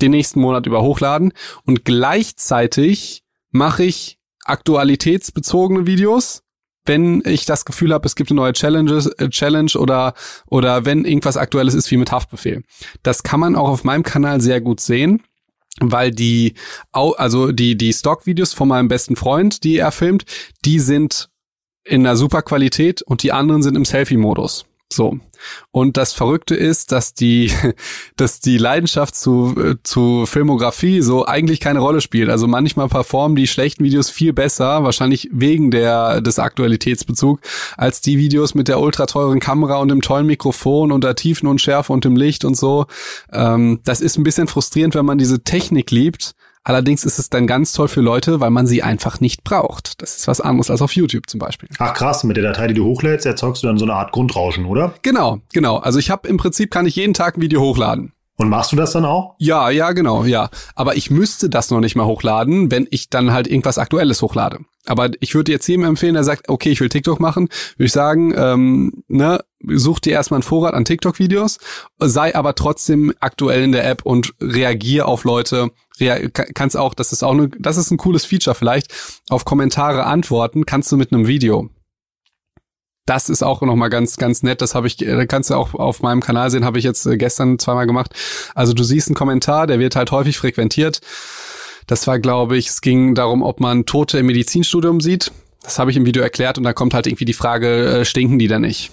den 0.00 0.12
nächsten 0.12 0.40
Monat 0.40 0.66
über 0.66 0.82
hochladen 0.82 1.32
und 1.64 1.84
gleichzeitig 1.84 3.22
mache 3.50 3.84
ich 3.84 4.18
aktualitätsbezogene 4.44 5.86
Videos 5.86 6.42
wenn 6.84 7.22
ich 7.24 7.44
das 7.44 7.64
Gefühl 7.64 7.92
habe, 7.92 8.06
es 8.06 8.16
gibt 8.16 8.30
eine 8.30 8.40
neue 8.40 8.52
Challenges, 8.52 9.06
äh, 9.06 9.28
Challenge 9.28 9.72
oder, 9.76 10.14
oder 10.46 10.84
wenn 10.84 11.04
irgendwas 11.04 11.36
Aktuelles 11.36 11.74
ist 11.74 11.90
wie 11.90 11.96
mit 11.96 12.12
Haftbefehl. 12.12 12.62
Das 13.02 13.22
kann 13.22 13.40
man 13.40 13.56
auch 13.56 13.68
auf 13.68 13.84
meinem 13.84 14.02
Kanal 14.02 14.40
sehr 14.40 14.60
gut 14.60 14.80
sehen 14.80 15.22
weil 15.80 16.10
die, 16.10 16.52
also 16.92 17.50
die, 17.50 17.76
die 17.76 17.94
Stock-Videos 17.94 18.52
von 18.52 18.68
meinem 18.68 18.88
besten 18.88 19.16
Freund, 19.16 19.64
die 19.64 19.78
er 19.78 19.90
filmt, 19.90 20.24
die 20.66 20.78
sind 20.78 21.30
in 21.84 22.06
einer 22.06 22.16
super 22.16 22.42
Qualität 22.42 23.02
und 23.02 23.22
die 23.22 23.32
anderen 23.32 23.62
sind 23.62 23.76
im 23.76 23.86
Selfie-Modus. 23.86 24.66
So. 24.92 25.18
Und 25.70 25.96
das 25.96 26.12
Verrückte 26.12 26.54
ist, 26.54 26.92
dass 26.92 27.14
die, 27.14 27.52
dass 28.16 28.40
die 28.40 28.58
Leidenschaft 28.58 29.14
zu, 29.16 29.54
äh, 29.58 29.74
zu 29.82 30.26
Filmografie 30.26 31.00
so 31.00 31.26
eigentlich 31.26 31.60
keine 31.60 31.80
Rolle 31.80 32.00
spielt. 32.00 32.30
Also 32.30 32.46
manchmal 32.46 32.88
performen 32.88 33.36
die 33.36 33.46
schlechten 33.46 33.84
Videos 33.84 34.10
viel 34.10 34.32
besser, 34.32 34.84
wahrscheinlich 34.84 35.28
wegen 35.32 35.70
der, 35.70 36.20
des 36.20 36.38
Aktualitätsbezug, 36.38 37.40
als 37.76 38.00
die 38.00 38.18
Videos 38.18 38.54
mit 38.54 38.68
der 38.68 38.80
ultra 38.80 39.06
teuren 39.06 39.40
Kamera 39.40 39.76
und 39.76 39.88
dem 39.88 40.02
tollen 40.02 40.26
Mikrofon 40.26 40.92
und 40.92 41.04
der 41.04 41.16
Tiefenunschärfe 41.16 41.92
und 41.92 42.04
dem 42.04 42.16
Licht 42.16 42.44
und 42.44 42.56
so. 42.56 42.86
Ähm, 43.32 43.80
das 43.84 44.00
ist 44.00 44.18
ein 44.18 44.24
bisschen 44.24 44.48
frustrierend, 44.48 44.94
wenn 44.94 45.06
man 45.06 45.18
diese 45.18 45.42
Technik 45.42 45.90
liebt 45.90 46.34
Allerdings 46.64 47.04
ist 47.04 47.18
es 47.18 47.28
dann 47.28 47.46
ganz 47.46 47.72
toll 47.72 47.88
für 47.88 48.00
Leute, 48.00 48.38
weil 48.40 48.50
man 48.50 48.66
sie 48.68 48.82
einfach 48.82 49.20
nicht 49.20 49.42
braucht. 49.42 50.00
Das 50.00 50.16
ist 50.16 50.28
was 50.28 50.40
anderes 50.40 50.70
als 50.70 50.80
auf 50.80 50.94
YouTube 50.94 51.28
zum 51.28 51.40
Beispiel. 51.40 51.68
Ach 51.78 51.92
krass, 51.92 52.22
mit 52.22 52.36
der 52.36 52.44
Datei, 52.44 52.68
die 52.68 52.74
du 52.74 52.84
hochlädst, 52.84 53.26
erzeugst 53.26 53.62
du 53.62 53.66
dann 53.66 53.78
so 53.78 53.84
eine 53.84 53.94
Art 53.94 54.12
Grundrauschen, 54.12 54.66
oder? 54.66 54.94
Genau, 55.02 55.40
genau. 55.52 55.78
Also 55.78 55.98
ich 55.98 56.10
habe 56.10 56.28
im 56.28 56.36
Prinzip 56.36 56.70
kann 56.70 56.86
ich 56.86 56.94
jeden 56.94 57.14
Tag 57.14 57.36
ein 57.36 57.40
Video 57.40 57.60
hochladen. 57.60 58.12
Und 58.36 58.48
machst 58.48 58.72
du 58.72 58.76
das 58.76 58.92
dann 58.92 59.04
auch? 59.04 59.34
Ja, 59.38 59.70
ja, 59.70 59.92
genau, 59.92 60.24
ja. 60.24 60.48
Aber 60.74 60.96
ich 60.96 61.10
müsste 61.10 61.50
das 61.50 61.70
noch 61.70 61.80
nicht 61.80 61.96
mal 61.96 62.06
hochladen, 62.06 62.70
wenn 62.70 62.88
ich 62.90 63.10
dann 63.10 63.32
halt 63.32 63.46
irgendwas 63.46 63.78
Aktuelles 63.78 64.22
hochlade. 64.22 64.60
Aber 64.86 65.10
ich 65.20 65.34
würde 65.34 65.52
jetzt 65.52 65.68
jedem 65.68 65.84
empfehlen, 65.84 66.14
der 66.14 66.24
sagt, 66.24 66.48
okay, 66.48 66.70
ich 66.70 66.80
will 66.80 66.88
TikTok 66.88 67.20
machen, 67.20 67.48
würde 67.76 67.86
ich 67.86 67.92
sagen, 67.92 68.34
ähm, 68.36 69.04
ne, 69.06 69.40
such 69.60 70.00
dir 70.00 70.12
erstmal 70.12 70.38
einen 70.38 70.42
Vorrat 70.42 70.74
an 70.74 70.84
TikTok-Videos, 70.84 71.58
sei 72.00 72.34
aber 72.34 72.54
trotzdem 72.54 73.12
aktuell 73.20 73.62
in 73.62 73.72
der 73.72 73.88
App 73.88 74.02
und 74.04 74.34
reagier 74.40 75.06
auf 75.06 75.24
Leute. 75.24 75.70
Rea 76.00 76.28
kannst 76.28 76.76
auch, 76.76 76.94
das 76.94 77.12
ist 77.12 77.22
auch 77.22 77.32
eine, 77.32 77.48
das 77.48 77.76
ist 77.76 77.90
ein 77.92 77.98
cooles 77.98 78.24
Feature 78.24 78.56
vielleicht, 78.56 78.92
auf 79.28 79.44
Kommentare 79.44 80.04
antworten 80.04 80.66
kannst 80.66 80.90
du 80.90 80.96
mit 80.96 81.12
einem 81.12 81.28
Video. 81.28 81.70
Das 83.06 83.28
ist 83.28 83.42
auch 83.42 83.60
noch 83.62 83.74
mal 83.74 83.88
ganz 83.88 84.16
ganz 84.16 84.42
nett. 84.42 84.60
Das 84.60 84.74
habe 84.74 84.86
ich, 84.86 85.04
äh, 85.04 85.26
kannst 85.26 85.50
du 85.50 85.54
auch 85.54 85.74
auf 85.74 86.02
meinem 86.02 86.20
Kanal 86.20 86.50
sehen. 86.50 86.64
Habe 86.64 86.78
ich 86.78 86.84
jetzt 86.84 87.04
äh, 87.06 87.16
gestern 87.16 87.58
zweimal 87.58 87.86
gemacht. 87.86 88.14
Also 88.54 88.72
du 88.74 88.84
siehst 88.84 89.08
einen 89.08 89.16
Kommentar, 89.16 89.66
der 89.66 89.78
wird 89.78 89.96
halt 89.96 90.12
häufig 90.12 90.38
frequentiert. 90.38 91.00
Das 91.86 92.06
war, 92.06 92.18
glaube 92.20 92.56
ich, 92.56 92.68
es 92.68 92.80
ging 92.80 93.14
darum, 93.14 93.42
ob 93.42 93.60
man 93.60 93.86
Tote 93.86 94.18
im 94.18 94.26
Medizinstudium 94.26 95.00
sieht. 95.00 95.32
Das 95.62 95.78
habe 95.78 95.90
ich 95.90 95.96
im 95.96 96.06
Video 96.06 96.22
erklärt 96.22 96.58
und 96.58 96.64
da 96.64 96.72
kommt 96.72 96.94
halt 96.94 97.06
irgendwie 97.06 97.24
die 97.24 97.32
Frage, 97.32 98.00
äh, 98.00 98.04
stinken 98.04 98.38
die 98.38 98.48
da 98.48 98.58
nicht? 98.58 98.90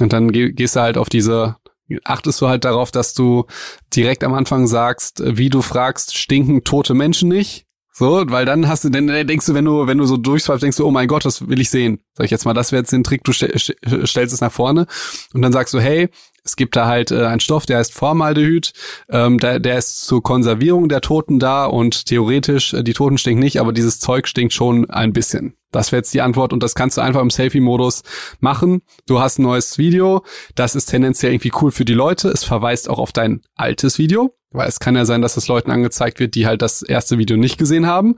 Und 0.00 0.12
dann 0.12 0.32
gehst 0.32 0.76
du 0.76 0.80
halt 0.80 0.96
auf 0.96 1.08
diese, 1.08 1.56
achtest 2.04 2.40
du 2.40 2.48
halt 2.48 2.64
darauf, 2.64 2.90
dass 2.90 3.14
du 3.14 3.46
direkt 3.94 4.24
am 4.24 4.34
Anfang 4.34 4.66
sagst, 4.66 5.22
wie 5.24 5.50
du 5.50 5.62
fragst, 5.62 6.16
stinken 6.16 6.64
tote 6.64 6.94
Menschen 6.94 7.28
nicht? 7.28 7.66
So, 8.00 8.24
weil 8.28 8.46
dann 8.46 8.66
hast 8.66 8.82
du, 8.82 8.88
dann 8.88 9.08
denkst 9.08 9.44
du, 9.44 9.52
wenn 9.52 9.66
du, 9.66 9.86
wenn 9.86 9.98
du 9.98 10.06
so 10.06 10.16
durchswipest, 10.16 10.62
denkst 10.62 10.78
du, 10.78 10.86
oh 10.86 10.90
mein 10.90 11.06
Gott, 11.06 11.26
das 11.26 11.46
will 11.50 11.60
ich 11.60 11.68
sehen. 11.68 11.98
Sag 12.14 12.24
ich 12.24 12.30
jetzt 12.30 12.46
mal, 12.46 12.54
das 12.54 12.72
wäre 12.72 12.80
jetzt 12.80 12.92
den 12.94 13.04
Trick, 13.04 13.24
du 13.24 13.32
stellst 13.34 13.74
es 14.16 14.40
nach 14.40 14.50
vorne 14.50 14.86
und 15.34 15.42
dann 15.42 15.52
sagst 15.52 15.74
du, 15.74 15.80
hey, 15.80 16.08
es 16.44 16.56
gibt 16.56 16.76
da 16.76 16.86
halt 16.86 17.10
äh, 17.10 17.26
einen 17.26 17.40
Stoff, 17.40 17.66
der 17.66 17.78
heißt 17.78 17.92
Formaldehyd, 17.92 18.72
ähm, 19.08 19.38
der, 19.38 19.60
der 19.60 19.78
ist 19.78 20.02
zur 20.02 20.22
Konservierung 20.22 20.88
der 20.88 21.00
Toten 21.00 21.38
da 21.38 21.66
und 21.66 22.06
theoretisch, 22.06 22.74
äh, 22.74 22.82
die 22.82 22.92
Toten 22.92 23.18
stinken 23.18 23.42
nicht, 23.42 23.60
aber 23.60 23.72
dieses 23.72 24.00
Zeug 24.00 24.28
stinkt 24.28 24.52
schon 24.52 24.88
ein 24.90 25.12
bisschen. 25.12 25.54
Das 25.72 25.92
wäre 25.92 26.00
jetzt 26.00 26.12
die 26.14 26.20
Antwort 26.20 26.52
und 26.52 26.62
das 26.62 26.74
kannst 26.74 26.96
du 26.96 27.00
einfach 27.00 27.20
im 27.20 27.30
Selfie-Modus 27.30 28.02
machen. 28.40 28.82
Du 29.06 29.20
hast 29.20 29.38
ein 29.38 29.42
neues 29.42 29.78
Video, 29.78 30.24
das 30.54 30.74
ist 30.74 30.86
tendenziell 30.86 31.32
irgendwie 31.32 31.52
cool 31.60 31.70
für 31.70 31.84
die 31.84 31.94
Leute. 31.94 32.28
Es 32.28 32.44
verweist 32.44 32.88
auch 32.90 32.98
auf 32.98 33.12
dein 33.12 33.42
altes 33.54 33.98
Video, 33.98 34.34
weil 34.50 34.68
es 34.68 34.80
kann 34.80 34.96
ja 34.96 35.04
sein, 35.04 35.22
dass 35.22 35.36
es 35.36 35.46
Leuten 35.46 35.70
angezeigt 35.70 36.18
wird, 36.18 36.34
die 36.34 36.46
halt 36.46 36.62
das 36.62 36.82
erste 36.82 37.18
Video 37.18 37.36
nicht 37.36 37.56
gesehen 37.56 37.86
haben. 37.86 38.16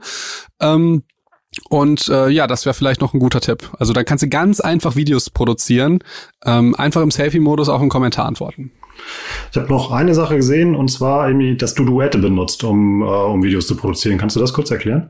Ähm, 0.59 1.03
und 1.69 2.07
äh, 2.09 2.29
ja, 2.29 2.47
das 2.47 2.65
wäre 2.65 2.73
vielleicht 2.73 3.01
noch 3.01 3.13
ein 3.13 3.19
guter 3.19 3.41
Tipp. 3.41 3.69
Also 3.79 3.93
dann 3.93 4.05
kannst 4.05 4.23
du 4.23 4.29
ganz 4.29 4.59
einfach 4.59 4.95
Videos 4.95 5.29
produzieren, 5.29 5.99
ähm, 6.45 6.75
einfach 6.75 7.01
im 7.01 7.11
Selfie-Modus 7.11 7.69
auf 7.69 7.81
einen 7.81 7.89
Kommentar 7.89 8.25
antworten. 8.25 8.71
Ich 9.51 9.57
habe 9.57 9.69
noch 9.69 9.91
eine 9.91 10.13
Sache 10.13 10.35
gesehen 10.35 10.75
und 10.75 10.89
zwar 10.89 11.27
irgendwie, 11.27 11.55
dass 11.55 11.73
du 11.73 11.83
Duette 11.85 12.17
benutzt, 12.17 12.63
um, 12.63 13.01
äh, 13.01 13.05
um 13.05 13.43
Videos 13.43 13.67
zu 13.67 13.75
produzieren. 13.75 14.17
Kannst 14.17 14.35
du 14.35 14.39
das 14.39 14.53
kurz 14.53 14.71
erklären? 14.71 15.09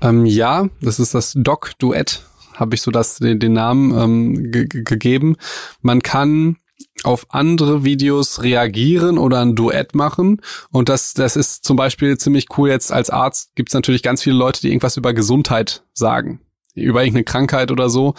Ähm, 0.00 0.26
ja, 0.26 0.68
das 0.80 0.98
ist 0.98 1.14
das 1.14 1.34
Doc-Duett, 1.36 2.24
habe 2.54 2.74
ich 2.74 2.82
so 2.82 2.90
das, 2.90 3.18
den, 3.18 3.38
den 3.38 3.52
Namen 3.52 3.98
ähm, 3.98 4.52
gegeben. 4.52 5.36
Man 5.82 6.02
kann 6.02 6.56
auf 7.04 7.26
andere 7.30 7.84
Videos 7.84 8.42
reagieren 8.42 9.18
oder 9.18 9.40
ein 9.40 9.54
Duett 9.54 9.94
machen. 9.94 10.40
Und 10.70 10.88
das, 10.88 11.14
das 11.14 11.36
ist 11.36 11.64
zum 11.64 11.76
Beispiel 11.76 12.18
ziemlich 12.18 12.46
cool. 12.56 12.68
Jetzt 12.68 12.92
als 12.92 13.10
Arzt 13.10 13.54
gibt 13.54 13.70
es 13.70 13.74
natürlich 13.74 14.02
ganz 14.02 14.22
viele 14.22 14.36
Leute, 14.36 14.60
die 14.60 14.68
irgendwas 14.68 14.96
über 14.96 15.12
Gesundheit 15.12 15.84
sagen. 15.92 16.40
Über 16.74 17.02
irgendeine 17.02 17.24
Krankheit 17.24 17.70
oder 17.70 17.90
so. 17.90 18.14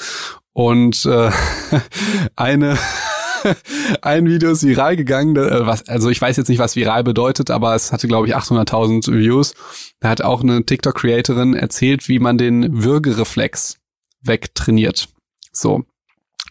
Und 0.54 1.06
äh, 1.06 1.32
eine 2.36 2.78
ein 4.02 4.28
Video 4.28 4.52
ist 4.52 4.66
viral 4.66 4.96
gegangen, 4.96 5.36
äh, 5.36 5.66
was, 5.66 5.88
also 5.88 6.10
ich 6.10 6.22
weiß 6.22 6.38
jetzt 6.38 6.50
nicht, 6.50 6.60
was 6.60 6.76
viral 6.76 7.04
bedeutet, 7.04 7.52
aber 7.52 7.76
es 7.76 7.92
hatte, 7.92 8.08
glaube 8.08 8.28
ich, 8.28 8.36
800.000 8.36 9.12
Views. 9.14 9.54
Da 10.00 10.10
hat 10.10 10.22
auch 10.22 10.42
eine 10.42 10.66
TikTok-Creatorin 10.66 11.54
erzählt, 11.54 12.08
wie 12.08 12.20
man 12.20 12.38
den 12.38 12.84
Würgereflex 12.84 13.78
wegtrainiert. 14.22 15.10
So. 15.52 15.84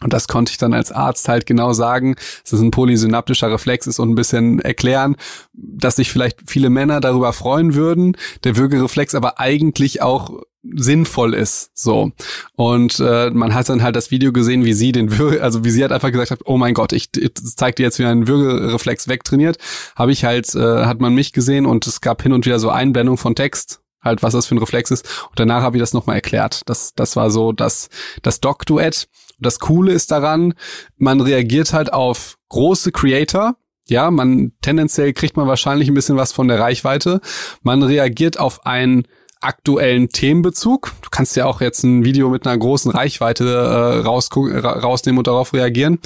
Und 0.03 0.13
das 0.13 0.27
konnte 0.27 0.51
ich 0.51 0.57
dann 0.57 0.73
als 0.73 0.91
Arzt 0.91 1.27
halt 1.29 1.45
genau 1.45 1.73
sagen, 1.73 2.15
dass 2.43 2.53
es 2.53 2.61
ein 2.61 2.71
polysynaptischer 2.71 3.51
Reflex 3.51 3.87
ist 3.87 3.99
und 3.99 4.09
ein 4.09 4.15
bisschen 4.15 4.59
erklären, 4.59 5.15
dass 5.53 5.97
sich 5.97 6.11
vielleicht 6.11 6.39
viele 6.47 6.69
Männer 6.69 7.01
darüber 7.01 7.33
freuen 7.33 7.75
würden, 7.75 8.17
der 8.43 8.57
Würgereflex 8.57 9.15
aber 9.15 9.39
eigentlich 9.39 10.01
auch 10.01 10.41
sinnvoll 10.63 11.33
ist. 11.33 11.71
So. 11.73 12.11
Und 12.55 12.99
äh, 12.99 13.29
man 13.31 13.53
hat 13.53 13.69
dann 13.69 13.81
halt 13.81 13.95
das 13.95 14.11
Video 14.11 14.31
gesehen, 14.31 14.63
wie 14.65 14.73
sie 14.73 14.91
den 14.91 15.17
Würge, 15.17 15.41
also 15.41 15.63
wie 15.63 15.71
sie 15.71 15.81
halt 15.81 15.91
einfach 15.91 16.11
gesagt 16.11 16.31
hat, 16.31 16.41
oh 16.45 16.57
mein 16.57 16.73
Gott, 16.73 16.93
ich, 16.93 17.09
ich 17.17 17.33
zeig 17.35 17.75
dir 17.75 17.83
jetzt, 17.83 17.99
wie 17.99 18.05
ein 18.05 18.27
Würgereflex 18.27 19.07
wegtrainiert. 19.07 19.57
Habe 19.95 20.11
ich 20.11 20.23
halt, 20.23 20.53
äh, 20.55 20.85
hat 20.85 20.99
man 20.99 21.13
mich 21.13 21.33
gesehen 21.33 21.65
und 21.65 21.87
es 21.87 22.01
gab 22.01 22.21
hin 22.21 22.33
und 22.33 22.45
wieder 22.45 22.59
so 22.59 22.69
Einblendung 22.69 23.17
von 23.17 23.35
Text, 23.35 23.81
halt 24.03 24.21
was 24.23 24.33
das 24.33 24.45
für 24.45 24.55
ein 24.55 24.59
Reflex 24.59 24.91
ist. 24.91 25.07
Und 25.29 25.39
danach 25.39 25.63
habe 25.63 25.77
ich 25.77 25.81
das 25.81 25.93
nochmal 25.93 26.17
erklärt. 26.17 26.61
Das, 26.67 26.93
das 26.95 27.15
war 27.15 27.31
so 27.31 27.51
das, 27.51 27.89
das 28.21 28.39
Doc-Duett. 28.39 29.07
Das 29.41 29.59
Coole 29.59 29.91
ist 29.91 30.11
daran, 30.11 30.53
man 30.97 31.19
reagiert 31.19 31.73
halt 31.73 31.91
auf 31.91 32.37
große 32.49 32.91
Creator, 32.91 33.55
ja, 33.87 34.09
man 34.09 34.53
tendenziell 34.61 35.11
kriegt 35.11 35.35
man 35.35 35.47
wahrscheinlich 35.47 35.89
ein 35.89 35.93
bisschen 35.93 36.15
was 36.15 36.31
von 36.31 36.47
der 36.47 36.59
Reichweite. 36.59 37.19
Man 37.61 37.83
reagiert 37.83 38.39
auf 38.39 38.65
ein 38.65 39.05
aktuellen 39.41 40.09
Themenbezug. 40.09 40.93
Du 41.01 41.09
kannst 41.09 41.35
ja 41.35 41.45
auch 41.45 41.61
jetzt 41.61 41.83
ein 41.83 42.05
Video 42.05 42.29
mit 42.29 42.45
einer 42.45 42.57
großen 42.57 42.91
Reichweite 42.91 43.43
äh, 43.45 43.99
rausnehmen 43.99 45.17
und 45.17 45.27
darauf 45.27 45.53
reagieren. 45.53 45.99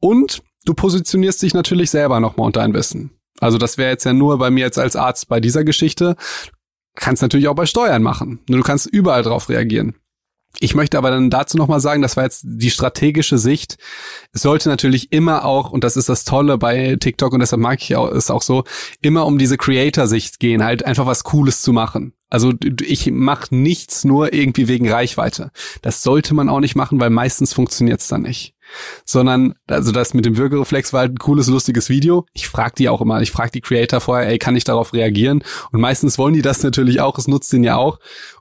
Und 0.00 0.42
du 0.66 0.74
positionierst 0.74 1.40
dich 1.40 1.54
natürlich 1.54 1.90
selber 1.90 2.20
nochmal 2.20 2.46
unter 2.46 2.62
ein 2.62 2.74
Wissen. 2.74 3.12
Also 3.40 3.56
das 3.56 3.78
wäre 3.78 3.90
jetzt 3.90 4.04
ja 4.04 4.12
nur 4.12 4.38
bei 4.38 4.50
mir 4.50 4.64
jetzt 4.64 4.78
als 4.78 4.96
Arzt 4.96 5.28
bei 5.28 5.40
dieser 5.40 5.64
Geschichte. 5.64 6.16
Kannst 6.96 7.22
natürlich 7.22 7.48
auch 7.48 7.54
bei 7.54 7.66
Steuern 7.66 8.02
machen. 8.02 8.40
Du 8.46 8.60
kannst 8.60 8.86
überall 8.86 9.22
drauf 9.22 9.48
reagieren. 9.48 9.94
Ich 10.58 10.74
möchte 10.74 10.98
aber 10.98 11.10
dann 11.10 11.30
dazu 11.30 11.56
nochmal 11.56 11.80
sagen, 11.80 12.02
das 12.02 12.16
war 12.16 12.24
jetzt 12.24 12.42
die 12.44 12.70
strategische 12.70 13.38
Sicht. 13.38 13.78
Es 14.32 14.42
sollte 14.42 14.68
natürlich 14.68 15.12
immer 15.12 15.44
auch, 15.44 15.70
und 15.70 15.84
das 15.84 15.96
ist 15.96 16.08
das 16.08 16.24
Tolle 16.24 16.58
bei 16.58 16.96
TikTok 16.98 17.32
und 17.32 17.40
deshalb 17.40 17.62
mag 17.62 17.80
ich 17.80 17.96
auch, 17.96 18.10
es 18.10 18.30
auch 18.30 18.42
so, 18.42 18.64
immer 19.00 19.26
um 19.26 19.38
diese 19.38 19.56
Creator-Sicht 19.56 20.40
gehen, 20.40 20.64
halt 20.64 20.84
einfach 20.84 21.06
was 21.06 21.24
Cooles 21.24 21.62
zu 21.62 21.72
machen. 21.72 22.14
Also 22.28 22.52
ich 22.82 23.10
mache 23.10 23.54
nichts 23.54 24.04
nur 24.04 24.32
irgendwie 24.32 24.68
wegen 24.68 24.90
Reichweite. 24.90 25.50
Das 25.82 26.02
sollte 26.02 26.34
man 26.34 26.48
auch 26.48 26.60
nicht 26.60 26.76
machen, 26.76 27.00
weil 27.00 27.10
meistens 27.10 27.52
funktioniert's 27.52 28.08
dann 28.08 28.22
nicht. 28.22 28.54
Sondern, 29.04 29.54
also 29.66 29.90
das 29.90 30.14
mit 30.14 30.26
dem 30.26 30.36
Würgereflex 30.36 30.92
war 30.92 31.00
halt 31.00 31.14
ein 31.14 31.18
cooles, 31.18 31.48
lustiges 31.48 31.88
Video. 31.88 32.26
Ich 32.32 32.48
frage 32.48 32.74
die 32.78 32.88
auch 32.88 33.00
immer, 33.00 33.20
ich 33.20 33.32
frage 33.32 33.50
die 33.50 33.60
Creator 33.60 34.00
vorher, 34.00 34.28
ey, 34.28 34.38
kann 34.38 34.54
ich 34.54 34.62
darauf 34.62 34.92
reagieren? 34.92 35.42
Und 35.72 35.80
meistens 35.80 36.18
wollen 36.18 36.34
die 36.34 36.42
das 36.42 36.62
natürlich 36.62 37.00
auch, 37.00 37.18
es 37.18 37.26
nutzt 37.26 37.52
den 37.52 37.64
ja 37.64 37.76
auch. 37.76 37.98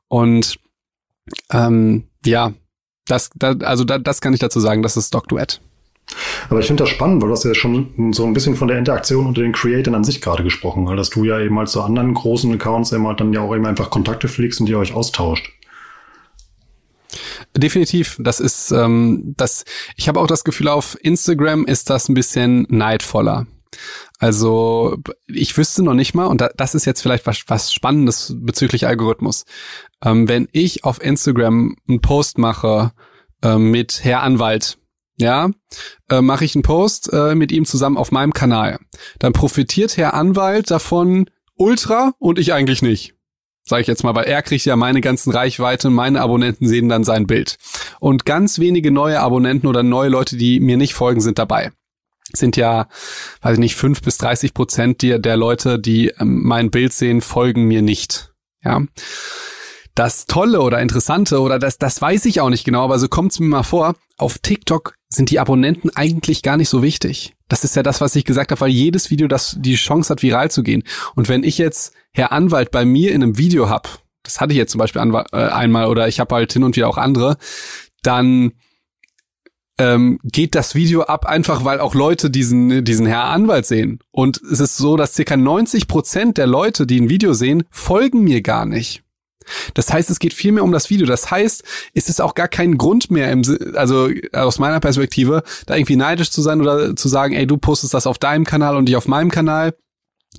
Und 0.07 0.59
ähm, 1.51 2.03
ja, 2.25 2.53
das, 3.07 3.29
da, 3.35 3.53
also 3.61 3.83
da, 3.83 3.97
das 3.97 4.21
kann 4.21 4.33
ich 4.33 4.39
dazu 4.39 4.59
sagen, 4.59 4.83
das 4.83 4.97
ist 4.97 5.07
Stock 5.07 5.27
Duett. 5.27 5.61
Aber 6.49 6.59
ich 6.59 6.67
finde 6.67 6.83
das 6.83 6.89
spannend, 6.89 7.21
weil 7.21 7.29
du 7.29 7.35
hast 7.35 7.43
ja 7.43 7.53
schon 7.53 8.13
so 8.13 8.25
ein 8.25 8.33
bisschen 8.33 8.55
von 8.55 8.67
der 8.67 8.79
Interaktion 8.79 9.27
unter 9.27 9.41
den 9.41 9.51
Creatoren 9.51 9.95
an 9.95 10.03
sich 10.03 10.21
gerade 10.21 10.43
gesprochen, 10.43 10.87
weil 10.87 10.95
dass 10.95 11.09
du 11.09 11.23
ja 11.23 11.39
eben 11.39 11.57
halt 11.57 11.69
zu 11.69 11.81
anderen 11.81 12.13
großen 12.13 12.51
Accounts 12.53 12.91
immer 12.91 13.13
dann 13.13 13.33
ja 13.33 13.41
auch 13.41 13.55
eben 13.55 13.65
einfach 13.65 13.89
Kontakte 13.89 14.27
pflegst 14.27 14.59
und 14.59 14.67
ihr 14.67 14.79
euch 14.79 14.93
austauscht. 14.93 15.51
Definitiv, 17.55 18.17
das 18.19 18.39
ist 18.39 18.71
ähm, 18.71 19.33
das. 19.37 19.65
Ich 19.95 20.07
habe 20.07 20.19
auch 20.19 20.27
das 20.27 20.43
Gefühl, 20.43 20.67
auf 20.67 20.97
Instagram 21.01 21.65
ist 21.65 21.89
das 21.89 22.07
ein 22.07 22.13
bisschen 22.13 22.67
neidvoller. 22.69 23.47
Also 24.19 24.97
ich 25.27 25.57
wüsste 25.57 25.81
noch 25.83 25.93
nicht 25.93 26.13
mal, 26.13 26.25
und 26.25 26.43
das 26.57 26.75
ist 26.75 26.85
jetzt 26.85 27.01
vielleicht 27.01 27.25
was, 27.25 27.43
was 27.47 27.71
Spannendes 27.71 28.35
bezüglich 28.37 28.85
Algorithmus. 28.85 29.45
Ähm, 30.03 30.27
wenn 30.27 30.47
ich 30.51 30.83
auf 30.83 31.01
Instagram 31.01 31.75
einen 31.87 32.01
Post 32.01 32.37
mache 32.37 32.91
äh, 33.41 33.57
mit 33.57 34.03
Herr 34.03 34.23
Anwalt, 34.23 34.77
ja, 35.17 35.51
äh, 36.09 36.21
mache 36.21 36.45
ich 36.45 36.55
einen 36.55 36.63
Post 36.63 37.11
äh, 37.11 37.35
mit 37.35 37.51
ihm 37.51 37.65
zusammen 37.65 37.97
auf 37.97 38.11
meinem 38.11 38.33
Kanal. 38.33 38.79
Dann 39.19 39.33
profitiert 39.33 39.97
Herr 39.97 40.13
Anwalt 40.13 40.71
davon 40.71 41.29
ultra 41.55 42.13
und 42.19 42.39
ich 42.39 42.53
eigentlich 42.53 42.81
nicht. 42.81 43.15
Sag 43.63 43.81
ich 43.81 43.87
jetzt 43.87 44.03
mal, 44.03 44.15
weil 44.15 44.25
er 44.25 44.41
kriegt 44.41 44.65
ja 44.65 44.75
meine 44.75 45.01
ganzen 45.01 45.31
Reichweite, 45.31 45.89
meine 45.89 46.21
Abonnenten 46.21 46.67
sehen 46.67 46.89
dann 46.89 47.03
sein 47.03 47.27
Bild. 47.27 47.57
Und 47.99 48.25
ganz 48.25 48.59
wenige 48.59 48.91
neue 48.91 49.19
Abonnenten 49.19 49.67
oder 49.67 49.83
neue 49.83 50.09
Leute, 50.09 50.37
die 50.37 50.59
mir 50.59 50.77
nicht 50.77 50.93
folgen, 50.93 51.21
sind 51.21 51.37
dabei 51.37 51.71
sind 52.33 52.57
ja, 52.57 52.87
weiß 53.41 53.53
ich 53.53 53.59
nicht, 53.59 53.75
fünf 53.75 54.01
bis 54.01 54.17
dreißig 54.17 54.53
Prozent 54.53 55.01
der, 55.01 55.19
der 55.19 55.37
Leute, 55.37 55.79
die 55.79 56.09
ähm, 56.19 56.43
mein 56.43 56.71
Bild 56.71 56.93
sehen, 56.93 57.21
folgen 57.21 57.63
mir 57.65 57.81
nicht. 57.81 58.31
Ja. 58.63 58.81
Das 59.95 60.27
Tolle 60.27 60.61
oder 60.61 60.79
Interessante 60.79 61.41
oder 61.41 61.59
das, 61.59 61.77
das 61.77 62.01
weiß 62.01 62.25
ich 62.25 62.39
auch 62.39 62.49
nicht 62.49 62.63
genau, 62.63 62.83
aber 62.83 62.99
so 62.99 63.09
kommt 63.09 63.33
es 63.33 63.39
mir 63.39 63.47
mal 63.47 63.63
vor, 63.63 63.95
auf 64.17 64.37
TikTok 64.37 64.93
sind 65.09 65.29
die 65.29 65.39
Abonnenten 65.39 65.89
eigentlich 65.95 66.43
gar 66.43 66.55
nicht 66.55 66.69
so 66.69 66.83
wichtig. 66.83 67.33
Das 67.47 67.63
ist 67.63 67.75
ja 67.75 67.83
das, 67.83 67.99
was 67.99 68.15
ich 68.15 68.25
gesagt 68.25 68.51
habe, 68.51 68.61
weil 68.61 68.69
jedes 68.69 69.09
Video 69.09 69.27
das 69.27 69.57
die 69.59 69.75
Chance 69.75 70.11
hat, 70.11 70.21
viral 70.21 70.51
zu 70.51 70.63
gehen. 70.63 70.83
Und 71.15 71.27
wenn 71.27 71.43
ich 71.43 71.57
jetzt 71.57 71.93
Herr 72.13 72.31
Anwalt 72.31 72.71
bei 72.71 72.85
mir 72.85 73.11
in 73.11 73.23
einem 73.23 73.37
Video 73.37 73.69
hab, 73.69 73.99
das 74.23 74.39
hatte 74.39 74.53
ich 74.53 74.57
jetzt 74.57 74.71
zum 74.71 74.79
Beispiel 74.79 75.01
äh, 75.01 75.35
einmal 75.35 75.87
oder 75.87 76.07
ich 76.07 76.19
habe 76.19 76.35
halt 76.35 76.53
hin 76.53 76.63
und 76.63 76.75
wieder 76.75 76.87
auch 76.87 76.97
andere, 76.97 77.37
dann 78.03 78.53
ähm, 79.79 80.19
geht 80.23 80.53
das 80.53 80.75
Video 80.75 81.03
ab, 81.03 81.25
einfach 81.25 81.63
weil 81.63 81.79
auch 81.79 81.95
Leute 81.95 82.29
diesen, 82.29 82.83
diesen 82.83 83.05
Herr 83.05 83.23
Anwalt 83.23 83.65
sehen. 83.65 83.99
Und 84.11 84.39
es 84.51 84.59
ist 84.59 84.77
so, 84.77 84.97
dass 84.97 85.15
circa 85.15 85.37
90 85.37 85.87
Prozent 85.87 86.37
der 86.37 86.47
Leute, 86.47 86.85
die 86.85 86.99
ein 86.99 87.09
Video 87.09 87.33
sehen, 87.33 87.63
folgen 87.71 88.23
mir 88.23 88.41
gar 88.41 88.65
nicht. 88.65 89.03
Das 89.73 89.91
heißt, 89.91 90.09
es 90.09 90.19
geht 90.19 90.33
viel 90.33 90.51
mehr 90.51 90.63
um 90.63 90.71
das 90.71 90.89
Video. 90.89 91.07
Das 91.07 91.31
heißt, 91.31 91.63
es 91.93 92.09
ist 92.09 92.21
auch 92.21 92.35
gar 92.35 92.47
kein 92.47 92.77
Grund 92.77 93.09
mehr, 93.09 93.31
im, 93.31 93.41
also 93.73 94.09
aus 94.33 94.59
meiner 94.59 94.79
Perspektive, 94.79 95.43
da 95.65 95.75
irgendwie 95.75 95.95
neidisch 95.95 96.29
zu 96.29 96.41
sein 96.41 96.61
oder 96.61 96.95
zu 96.95 97.07
sagen, 97.07 97.33
ey, 97.33 97.47
du 97.47 97.57
postest 97.57 97.93
das 97.93 98.05
auf 98.05 98.19
deinem 98.19 98.45
Kanal 98.45 98.75
und 98.75 98.89
ich 98.89 98.95
auf 98.95 99.07
meinem 99.07 99.31
Kanal. 99.31 99.73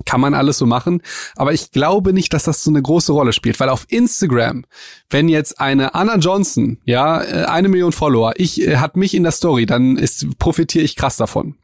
Kann 0.05 0.21
man 0.21 0.33
alles 0.33 0.57
so 0.57 0.65
machen. 0.65 1.01
Aber 1.35 1.53
ich 1.53 1.71
glaube 1.71 2.13
nicht, 2.13 2.33
dass 2.33 2.43
das 2.43 2.63
so 2.63 2.69
eine 2.69 2.81
große 2.81 3.11
Rolle 3.11 3.33
spielt, 3.33 3.59
weil 3.59 3.69
auf 3.69 3.85
Instagram, 3.89 4.65
wenn 5.09 5.29
jetzt 5.29 5.59
eine 5.59 5.95
Anna 5.95 6.17
Johnson, 6.17 6.79
ja, 6.85 7.21
äh, 7.21 7.45
eine 7.45 7.69
Million 7.69 7.91
Follower, 7.91 8.33
ich, 8.35 8.61
äh, 8.61 8.77
hat 8.77 8.97
mich 8.97 9.13
in 9.13 9.23
der 9.23 9.31
Story, 9.31 9.65
dann 9.65 9.97
ist, 9.97 10.37
profitiere 10.39 10.83
ich 10.83 10.95
krass 10.95 11.17
davon. 11.17 11.55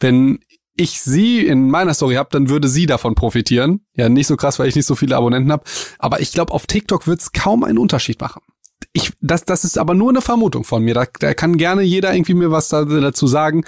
Wenn 0.00 0.40
ich 0.76 1.00
sie 1.00 1.46
in 1.46 1.70
meiner 1.70 1.94
Story 1.94 2.14
habe, 2.14 2.30
dann 2.32 2.48
würde 2.48 2.68
sie 2.68 2.86
davon 2.86 3.14
profitieren. 3.14 3.86
Ja, 3.94 4.08
nicht 4.08 4.26
so 4.26 4.36
krass, 4.36 4.58
weil 4.58 4.68
ich 4.68 4.74
nicht 4.74 4.86
so 4.86 4.94
viele 4.94 5.16
Abonnenten 5.16 5.52
habe. 5.52 5.64
Aber 5.98 6.20
ich 6.20 6.32
glaube, 6.32 6.52
auf 6.52 6.66
TikTok 6.66 7.06
wird 7.06 7.20
es 7.20 7.32
kaum 7.32 7.62
einen 7.62 7.78
Unterschied 7.78 8.20
machen. 8.20 8.42
Ich, 8.92 9.12
das, 9.20 9.44
das 9.44 9.64
ist 9.64 9.78
aber 9.78 9.94
nur 9.94 10.10
eine 10.10 10.20
Vermutung 10.20 10.64
von 10.64 10.82
mir. 10.82 10.94
Da, 10.94 11.06
da 11.18 11.34
kann 11.34 11.56
gerne 11.56 11.82
jeder 11.82 12.14
irgendwie 12.14 12.34
mir 12.34 12.50
was 12.50 12.68
da, 12.68 12.84
dazu 12.84 13.26
sagen. 13.26 13.64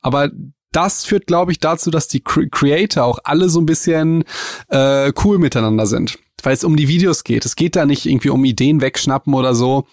Aber 0.00 0.30
das 0.72 1.04
führt, 1.04 1.26
glaube 1.26 1.52
ich, 1.52 1.60
dazu, 1.60 1.90
dass 1.90 2.08
die 2.08 2.22
Creator 2.22 3.04
auch 3.04 3.18
alle 3.24 3.48
so 3.48 3.60
ein 3.60 3.66
bisschen 3.66 4.24
äh, 4.68 5.12
cool 5.24 5.38
miteinander 5.38 5.86
sind. 5.86 6.18
Weil 6.42 6.54
es 6.54 6.64
um 6.64 6.76
die 6.76 6.88
Videos 6.88 7.24
geht. 7.24 7.44
Es 7.44 7.56
geht 7.56 7.76
da 7.76 7.84
nicht 7.84 8.06
irgendwie 8.06 8.30
um 8.30 8.44
Ideen 8.44 8.80
wegschnappen 8.80 9.34
oder 9.34 9.54
so. 9.54 9.86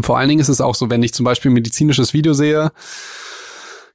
Vor 0.00 0.18
allen 0.18 0.28
Dingen 0.28 0.40
ist 0.40 0.48
es 0.48 0.60
auch 0.60 0.74
so, 0.74 0.90
wenn 0.90 1.02
ich 1.02 1.14
zum 1.14 1.24
Beispiel 1.24 1.50
ein 1.50 1.54
medizinisches 1.54 2.14
Video 2.14 2.32
sehe, 2.32 2.72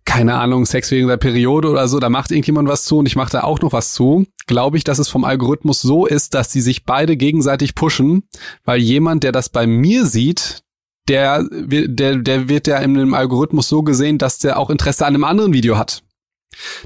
keine 0.05 0.35
Ahnung, 0.35 0.65
Sex 0.65 0.89
wegen 0.91 1.07
der 1.07 1.17
Periode 1.17 1.69
oder 1.69 1.87
so, 1.87 1.99
da 1.99 2.09
macht 2.09 2.31
irgendjemand 2.31 2.67
was 2.67 2.85
zu 2.85 2.97
und 2.97 3.05
ich 3.05 3.15
mache 3.15 3.31
da 3.31 3.43
auch 3.43 3.61
noch 3.61 3.73
was 3.73 3.93
zu, 3.93 4.25
glaube 4.47 4.77
ich, 4.77 4.83
dass 4.83 4.97
es 4.97 5.07
vom 5.07 5.23
Algorithmus 5.23 5.81
so 5.81 6.07
ist, 6.07 6.33
dass 6.33 6.49
die 6.49 6.61
sich 6.61 6.85
beide 6.85 7.15
gegenseitig 7.15 7.75
pushen, 7.75 8.23
weil 8.63 8.79
jemand, 8.79 9.23
der 9.23 9.31
das 9.31 9.49
bei 9.49 9.67
mir 9.67 10.05
sieht, 10.05 10.63
der, 11.09 11.45
der, 11.51 12.17
der 12.17 12.49
wird 12.49 12.67
ja 12.67 12.77
im 12.77 13.13
Algorithmus 13.13 13.67
so 13.67 13.83
gesehen, 13.83 14.17
dass 14.17 14.39
der 14.39 14.57
auch 14.57 14.69
Interesse 14.69 15.05
an 15.05 15.13
einem 15.13 15.25
anderen 15.25 15.53
Video 15.53 15.77
hat. 15.77 16.01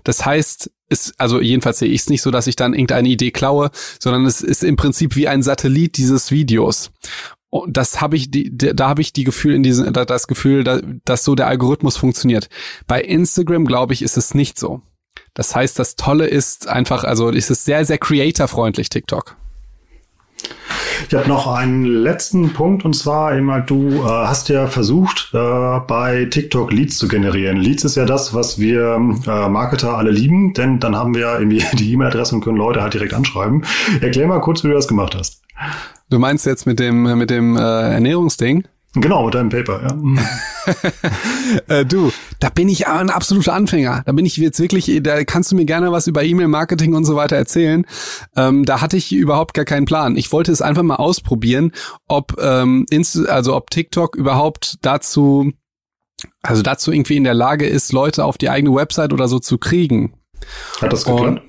Das 0.03 0.25
heißt, 0.25 0.71
ist, 0.89 1.13
also 1.17 1.41
jedenfalls 1.41 1.79
sehe 1.79 1.89
ich 1.89 2.01
es 2.01 2.09
nicht 2.09 2.21
so, 2.21 2.31
dass 2.31 2.47
ich 2.47 2.55
dann 2.55 2.73
irgendeine 2.73 3.09
Idee 3.09 3.31
klaue, 3.31 3.71
sondern 3.99 4.25
es 4.25 4.41
ist 4.41 4.63
im 4.63 4.75
Prinzip 4.75 5.15
wie 5.15 5.27
ein 5.27 5.43
Satellit 5.43 5.97
dieses 5.97 6.31
Videos. 6.31 6.91
Und 7.49 7.77
das 7.77 8.01
habe 8.01 8.15
ich, 8.15 8.31
die, 8.31 8.55
da 8.55 8.89
habe 8.89 9.01
ich 9.01 9.13
die 9.13 9.23
Gefühl 9.23 9.53
in 9.53 9.63
diesem, 9.63 9.91
das 9.93 10.27
Gefühl, 10.27 10.63
dass 11.05 11.23
so 11.23 11.35
der 11.35 11.47
Algorithmus 11.47 11.97
funktioniert. 11.97 12.49
Bei 12.87 13.01
Instagram 13.01 13.65
glaube 13.65 13.93
ich, 13.93 14.01
ist 14.01 14.17
es 14.17 14.33
nicht 14.33 14.57
so. 14.57 14.81
Das 15.33 15.55
heißt, 15.55 15.77
das 15.77 15.95
Tolle 15.95 16.27
ist 16.27 16.67
einfach, 16.67 17.03
also 17.03 17.29
ist 17.29 17.51
es 17.51 17.65
sehr, 17.65 17.85
sehr 17.85 17.97
creatorfreundlich 17.97 18.89
TikTok. 18.89 19.37
Ich 21.07 21.13
habe 21.13 21.27
noch 21.27 21.47
einen 21.47 21.85
letzten 21.85 22.53
Punkt 22.53 22.85
und 22.85 22.95
zwar 22.95 23.33
halt, 23.33 23.69
du 23.69 23.89
äh, 23.89 24.01
hast 24.03 24.49
ja 24.49 24.67
versucht, 24.67 25.31
äh, 25.33 25.79
bei 25.87 26.27
TikTok 26.29 26.71
Leads 26.71 26.97
zu 26.97 27.07
generieren. 27.07 27.57
Leads 27.57 27.83
ist 27.83 27.95
ja 27.95 28.05
das, 28.05 28.33
was 28.33 28.57
wir 28.57 28.95
äh, 28.95 29.49
Marketer 29.49 29.97
alle 29.97 30.11
lieben, 30.11 30.53
denn 30.53 30.79
dann 30.79 30.95
haben 30.95 31.13
wir 31.15 31.39
irgendwie 31.39 31.63
die 31.73 31.93
E-Mail-Adresse 31.93 32.35
und 32.35 32.41
können 32.41 32.57
Leute 32.57 32.81
halt 32.81 32.93
direkt 32.93 33.13
anschreiben. 33.13 33.63
Erklär 34.01 34.27
mal 34.27 34.39
kurz, 34.39 34.63
wie 34.63 34.69
du 34.69 34.73
das 34.73 34.87
gemacht 34.87 35.15
hast. 35.15 35.41
Du 36.09 36.19
meinst 36.19 36.45
jetzt 36.45 36.65
mit 36.65 36.79
dem, 36.79 37.17
mit 37.17 37.29
dem 37.29 37.57
äh, 37.57 37.59
Ernährungsding? 37.59 38.65
Genau, 38.95 39.25
mit 39.25 39.33
deinem 39.33 39.49
Paper, 39.49 39.81
ja. 39.81 39.93
Mhm. 39.95 40.19
äh, 41.67 41.83
du, 41.83 42.11
da 42.39 42.49
bin 42.49 42.69
ich 42.69 42.87
ein 42.87 43.09
absoluter 43.09 43.53
Anfänger. 43.53 44.03
Da 44.05 44.11
bin 44.11 44.25
ich 44.25 44.37
jetzt 44.37 44.59
wirklich, 44.59 44.91
da 45.01 45.23
kannst 45.23 45.51
du 45.51 45.55
mir 45.55 45.65
gerne 45.65 45.91
was 45.91 46.05
über 46.05 46.23
E-Mail-Marketing 46.23 46.93
und 46.93 47.03
so 47.03 47.15
weiter 47.15 47.35
erzählen. 47.35 47.85
Ähm, 48.35 48.65
da 48.65 48.81
hatte 48.81 48.97
ich 48.97 49.11
überhaupt 49.11 49.55
gar 49.55 49.65
keinen 49.65 49.85
Plan. 49.85 50.15
Ich 50.15 50.31
wollte 50.31 50.51
es 50.51 50.61
einfach 50.61 50.83
mal 50.83 50.97
ausprobieren, 50.97 51.71
ob, 52.07 52.39
ähm, 52.39 52.85
also 53.27 53.55
ob 53.55 53.71
TikTok 53.71 54.15
überhaupt 54.15 54.77
dazu, 54.83 55.51
also 56.43 56.61
dazu 56.61 56.91
irgendwie 56.91 57.17
in 57.17 57.23
der 57.23 57.33
Lage 57.33 57.65
ist, 57.65 57.93
Leute 57.93 58.23
auf 58.23 58.37
die 58.37 58.49
eigene 58.49 58.75
Website 58.75 59.11
oder 59.11 59.27
so 59.27 59.39
zu 59.39 59.57
kriegen. 59.57 60.13
Hat 60.81 60.93
das 60.93 61.05
geklappt? 61.05 61.41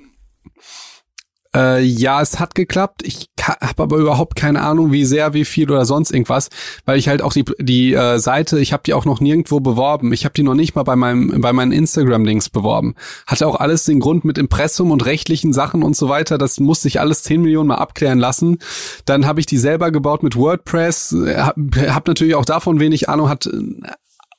Äh, 1.54 1.82
ja, 1.82 2.20
es 2.20 2.40
hat 2.40 2.54
geklappt. 2.54 3.02
Ich 3.04 3.28
habe 3.40 3.82
aber 3.82 3.96
überhaupt 3.98 4.36
keine 4.36 4.62
Ahnung, 4.62 4.92
wie 4.92 5.04
sehr, 5.04 5.34
wie 5.34 5.44
viel 5.44 5.70
oder 5.70 5.84
sonst 5.84 6.10
irgendwas, 6.10 6.48
weil 6.84 6.98
ich 6.98 7.08
halt 7.08 7.22
auch 7.22 7.32
die 7.32 7.44
die 7.58 7.92
äh, 7.92 8.18
Seite, 8.18 8.58
ich 8.58 8.72
habe 8.72 8.82
die 8.84 8.94
auch 8.94 9.04
noch 9.04 9.20
nirgendwo 9.20 9.60
beworben. 9.60 10.12
Ich 10.12 10.24
habe 10.24 10.34
die 10.34 10.42
noch 10.42 10.54
nicht 10.54 10.74
mal 10.74 10.82
bei 10.82 10.96
meinem 10.96 11.40
bei 11.40 11.52
meinen 11.52 11.72
Instagram-Links 11.72 12.48
beworben. 12.48 12.94
Hatte 13.26 13.46
auch 13.46 13.56
alles 13.56 13.84
den 13.84 14.00
Grund 14.00 14.24
mit 14.24 14.38
Impressum 14.38 14.90
und 14.90 15.04
rechtlichen 15.06 15.52
Sachen 15.52 15.82
und 15.82 15.96
so 15.96 16.08
weiter. 16.08 16.38
Das 16.38 16.58
musste 16.58 16.88
ich 16.88 17.00
alles 17.00 17.22
10 17.22 17.42
Millionen 17.42 17.68
mal 17.68 17.76
abklären 17.76 18.18
lassen. 18.18 18.58
Dann 19.04 19.26
habe 19.26 19.40
ich 19.40 19.46
die 19.46 19.58
selber 19.58 19.90
gebaut 19.90 20.22
mit 20.22 20.36
WordPress. 20.36 21.14
Habe 21.36 21.94
hab 21.94 22.08
natürlich 22.08 22.34
auch 22.34 22.44
davon 22.44 22.80
wenig 22.80 23.08
Ahnung. 23.08 23.28
Hat 23.28 23.48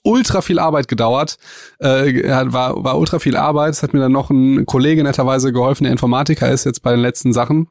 ultra 0.06 0.42
viel 0.42 0.60
Arbeit 0.60 0.88
gedauert, 0.88 1.38
äh, 1.80 2.24
war, 2.52 2.84
war 2.84 2.98
ultra 2.98 3.20
viel 3.20 3.36
Arbeit. 3.36 3.74
Es 3.74 3.84
hat 3.84 3.94
mir 3.94 4.00
dann 4.00 4.12
noch 4.12 4.30
ein 4.30 4.66
Kollege 4.66 5.04
netterweise 5.04 5.52
geholfen, 5.52 5.84
der 5.84 5.92
Informatiker 5.92 6.50
ist 6.50 6.66
jetzt 6.66 6.82
bei 6.82 6.92
den 6.92 7.02
letzten 7.02 7.34
Sachen. 7.34 7.68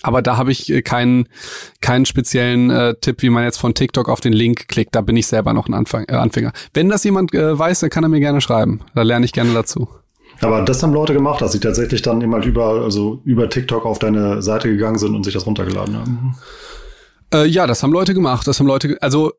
Aber 0.00 0.22
da 0.22 0.36
habe 0.36 0.52
ich 0.52 0.70
äh, 0.70 0.82
keinen, 0.82 1.28
keinen 1.80 2.06
speziellen 2.06 2.70
äh, 2.70 2.94
Tipp, 3.00 3.22
wie 3.22 3.30
man 3.30 3.44
jetzt 3.44 3.58
von 3.58 3.74
TikTok 3.74 4.08
auf 4.08 4.20
den 4.20 4.32
Link 4.32 4.68
klickt. 4.68 4.94
Da 4.94 5.02
bin 5.02 5.16
ich 5.16 5.26
selber 5.26 5.52
noch 5.52 5.68
ein 5.68 5.74
Anfang, 5.74 6.04
äh, 6.08 6.14
Anfänger. 6.14 6.52
Wenn 6.72 6.88
das 6.88 7.04
jemand 7.04 7.34
äh, 7.34 7.58
weiß, 7.58 7.80
dann 7.80 7.90
kann 7.90 8.04
er 8.04 8.08
mir 8.08 8.20
gerne 8.20 8.40
schreiben. 8.40 8.80
Da 8.94 9.02
lerne 9.02 9.26
ich 9.26 9.32
gerne 9.32 9.52
dazu. 9.52 9.88
Aber 10.40 10.62
das 10.62 10.82
haben 10.82 10.92
Leute 10.92 11.12
gemacht, 11.12 11.42
dass 11.42 11.52
sie 11.52 11.60
tatsächlich 11.60 12.02
dann 12.02 12.20
immer 12.20 12.42
über, 12.44 12.82
also 12.82 13.20
über 13.24 13.48
TikTok 13.48 13.84
auf 13.84 13.98
deine 13.98 14.42
Seite 14.42 14.68
gegangen 14.68 14.98
sind 14.98 15.14
und 15.14 15.24
sich 15.24 15.34
das 15.34 15.46
runtergeladen 15.46 15.96
haben. 15.96 16.36
Äh, 17.32 17.46
ja, 17.46 17.66
das 17.66 17.82
haben 17.82 17.92
Leute 17.92 18.12
gemacht. 18.12 18.46
Das 18.46 18.60
haben 18.60 18.66
Leute, 18.66 18.98
also 19.00 19.32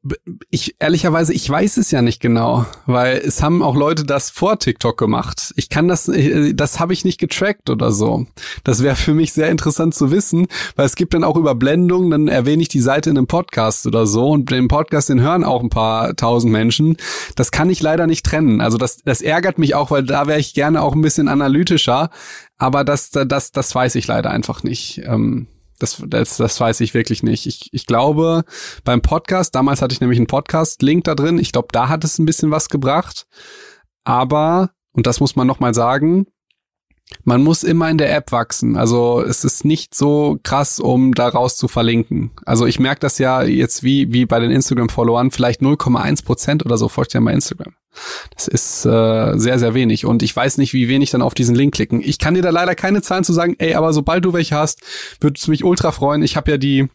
ich 0.50 0.76
ehrlicherweise, 0.80 1.34
ich 1.34 1.48
weiß 1.48 1.78
es 1.78 1.92
ja 1.92 2.02
nicht 2.02 2.20
genau, 2.20 2.66
weil 2.88 3.18
es 3.18 3.44
haben 3.44 3.62
auch 3.62 3.76
Leute 3.76 4.04
das 4.04 4.32
vor 4.32 4.58
TikTok 4.58 4.98
gemacht. 4.98 5.54
Ich 5.58 5.70
kann 5.70 5.88
das, 5.88 6.08
äh, 6.08 6.54
das 6.54 6.80
habe 6.80 6.94
ich 6.94 7.06
nicht 7.06 7.20
getrackt 7.20 7.70
oder 7.70 7.92
so. 7.92 8.26
Das 8.64 8.82
wäre 8.82 8.96
für 8.96 9.14
mich 9.14 9.34
sehr 9.34 9.50
interessant 9.50 9.94
zu 9.94 10.12
wissen, 10.12 10.48
weil 10.76 10.88
es 10.88 10.96
gibt 10.96 11.14
dann 11.14 11.24
auch 11.24 11.38
Überblendungen, 11.38 12.10
dann 12.10 12.28
erwähne 12.28 12.64
ich 12.64 12.70
die 12.70 12.80
Seite 12.80 13.12
in 13.12 13.18
einem 13.18 13.28
Podcast 13.28 13.86
oder 13.86 14.08
so 14.08 14.30
und 14.32 14.50
den 14.50 14.68
Podcast, 14.68 15.10
den 15.10 15.22
hören 15.22 15.44
auch 15.44 15.62
ein 15.62 15.70
paar 15.70 16.16
tausend 16.16 16.52
Menschen. 16.52 16.98
Das 17.36 17.52
kann 17.52 17.70
ich 17.70 17.82
leider 17.82 18.08
nicht 18.08 18.26
trennen. 18.26 18.60
Also 18.60 18.78
das, 18.78 19.04
das 19.04 19.22
ärgert 19.22 19.60
mich 19.60 19.76
auch, 19.76 19.92
weil 19.92 20.04
da 20.04 20.26
wäre 20.26 20.40
ich 20.40 20.56
gerne 20.56 20.82
auch 20.82 20.96
ein 20.96 21.02
bisschen 21.02 21.28
analytischer. 21.28 22.10
Aber 22.58 22.84
das, 22.84 23.12
das, 23.12 23.52
das 23.52 23.76
weiß 23.76 23.96
ich 23.96 24.08
leider 24.08 24.32
einfach 24.32 24.64
nicht. 24.64 25.02
Ähm, 25.06 25.48
das, 25.84 26.02
das, 26.08 26.38
das 26.38 26.60
weiß 26.60 26.80
ich 26.80 26.94
wirklich 26.94 27.24
nicht. 27.24 27.46
Ich, 27.46 27.70
ich 27.74 27.86
glaube, 27.86 28.46
beim 28.84 29.02
Podcast, 29.02 29.54
damals 29.54 29.82
hatte 29.82 29.94
ich 29.94 30.02
nämlich 30.02 30.18
einen 30.18 30.28
Podcast-Link 30.28 31.04
da 31.04 31.14
drin. 31.14 31.38
Ich 31.38 31.52
glaube, 31.52 31.68
da 31.72 31.90
hat 31.90 32.04
es 32.04 32.18
ein 32.18 32.26
bisschen 32.26 32.52
was 32.52 32.70
gebracht. 32.70 33.28
Aber, 34.06 34.72
und 34.94 35.06
das 35.08 35.20
muss 35.20 35.36
man 35.36 35.46
nochmal 35.46 35.74
sagen, 35.74 36.26
man 37.26 37.44
muss 37.44 37.64
immer 37.64 37.90
in 37.90 37.98
der 37.98 38.16
App 38.16 38.32
wachsen. 38.32 38.78
Also 38.78 39.22
es 39.22 39.44
ist 39.44 39.66
nicht 39.66 39.94
so 39.94 40.40
krass, 40.42 40.80
um 40.80 41.14
daraus 41.14 41.58
zu 41.58 41.68
verlinken. 41.68 42.32
Also 42.46 42.66
ich 42.66 42.80
merke 42.80 43.02
das 43.02 43.18
ja 43.20 43.44
jetzt 43.44 43.84
wie, 43.84 44.14
wie 44.14 44.26
bei 44.26 44.40
den 44.40 44.52
Instagram-Followern, 44.52 45.32
vielleicht 45.32 45.62
0,1 45.62 46.24
Prozent 46.26 46.66
oder 46.66 46.78
so 46.78 46.88
folgt 46.88 47.14
ja 47.14 47.20
bei 47.20 47.34
Instagram. 47.34 47.74
Das 48.36 48.48
ist 48.48 48.86
äh, 48.86 49.38
sehr, 49.38 49.60
sehr 49.60 49.74
wenig. 49.74 50.06
Und 50.06 50.24
ich 50.24 50.36
weiß 50.36 50.58
nicht, 50.58 50.74
wie 50.74 50.88
wenig 50.88 51.12
dann 51.12 51.22
auf 51.22 51.34
diesen 51.34 51.56
Link 51.56 51.74
klicken. 51.74 52.02
Ich 52.04 52.20
kann 52.20 52.34
dir 52.34 52.42
da 52.42 52.50
leider 52.50 52.76
keine 52.76 53.02
Zahlen 53.02 53.24
zu 53.24 53.34
sagen, 53.34 53.56
ey, 53.60 53.76
aber 53.76 53.94
sobald 53.94 54.26
du 54.26 54.34
welche 54.34 54.56
hast, 54.56 54.82
würde 55.20 55.38
es 55.38 55.48
mich 55.48 55.64
ultra 55.64 55.92
freuen. 55.92 56.24
Ich 56.24 56.36
habe 56.36 56.52
ja 56.52 56.58
die 56.58 56.88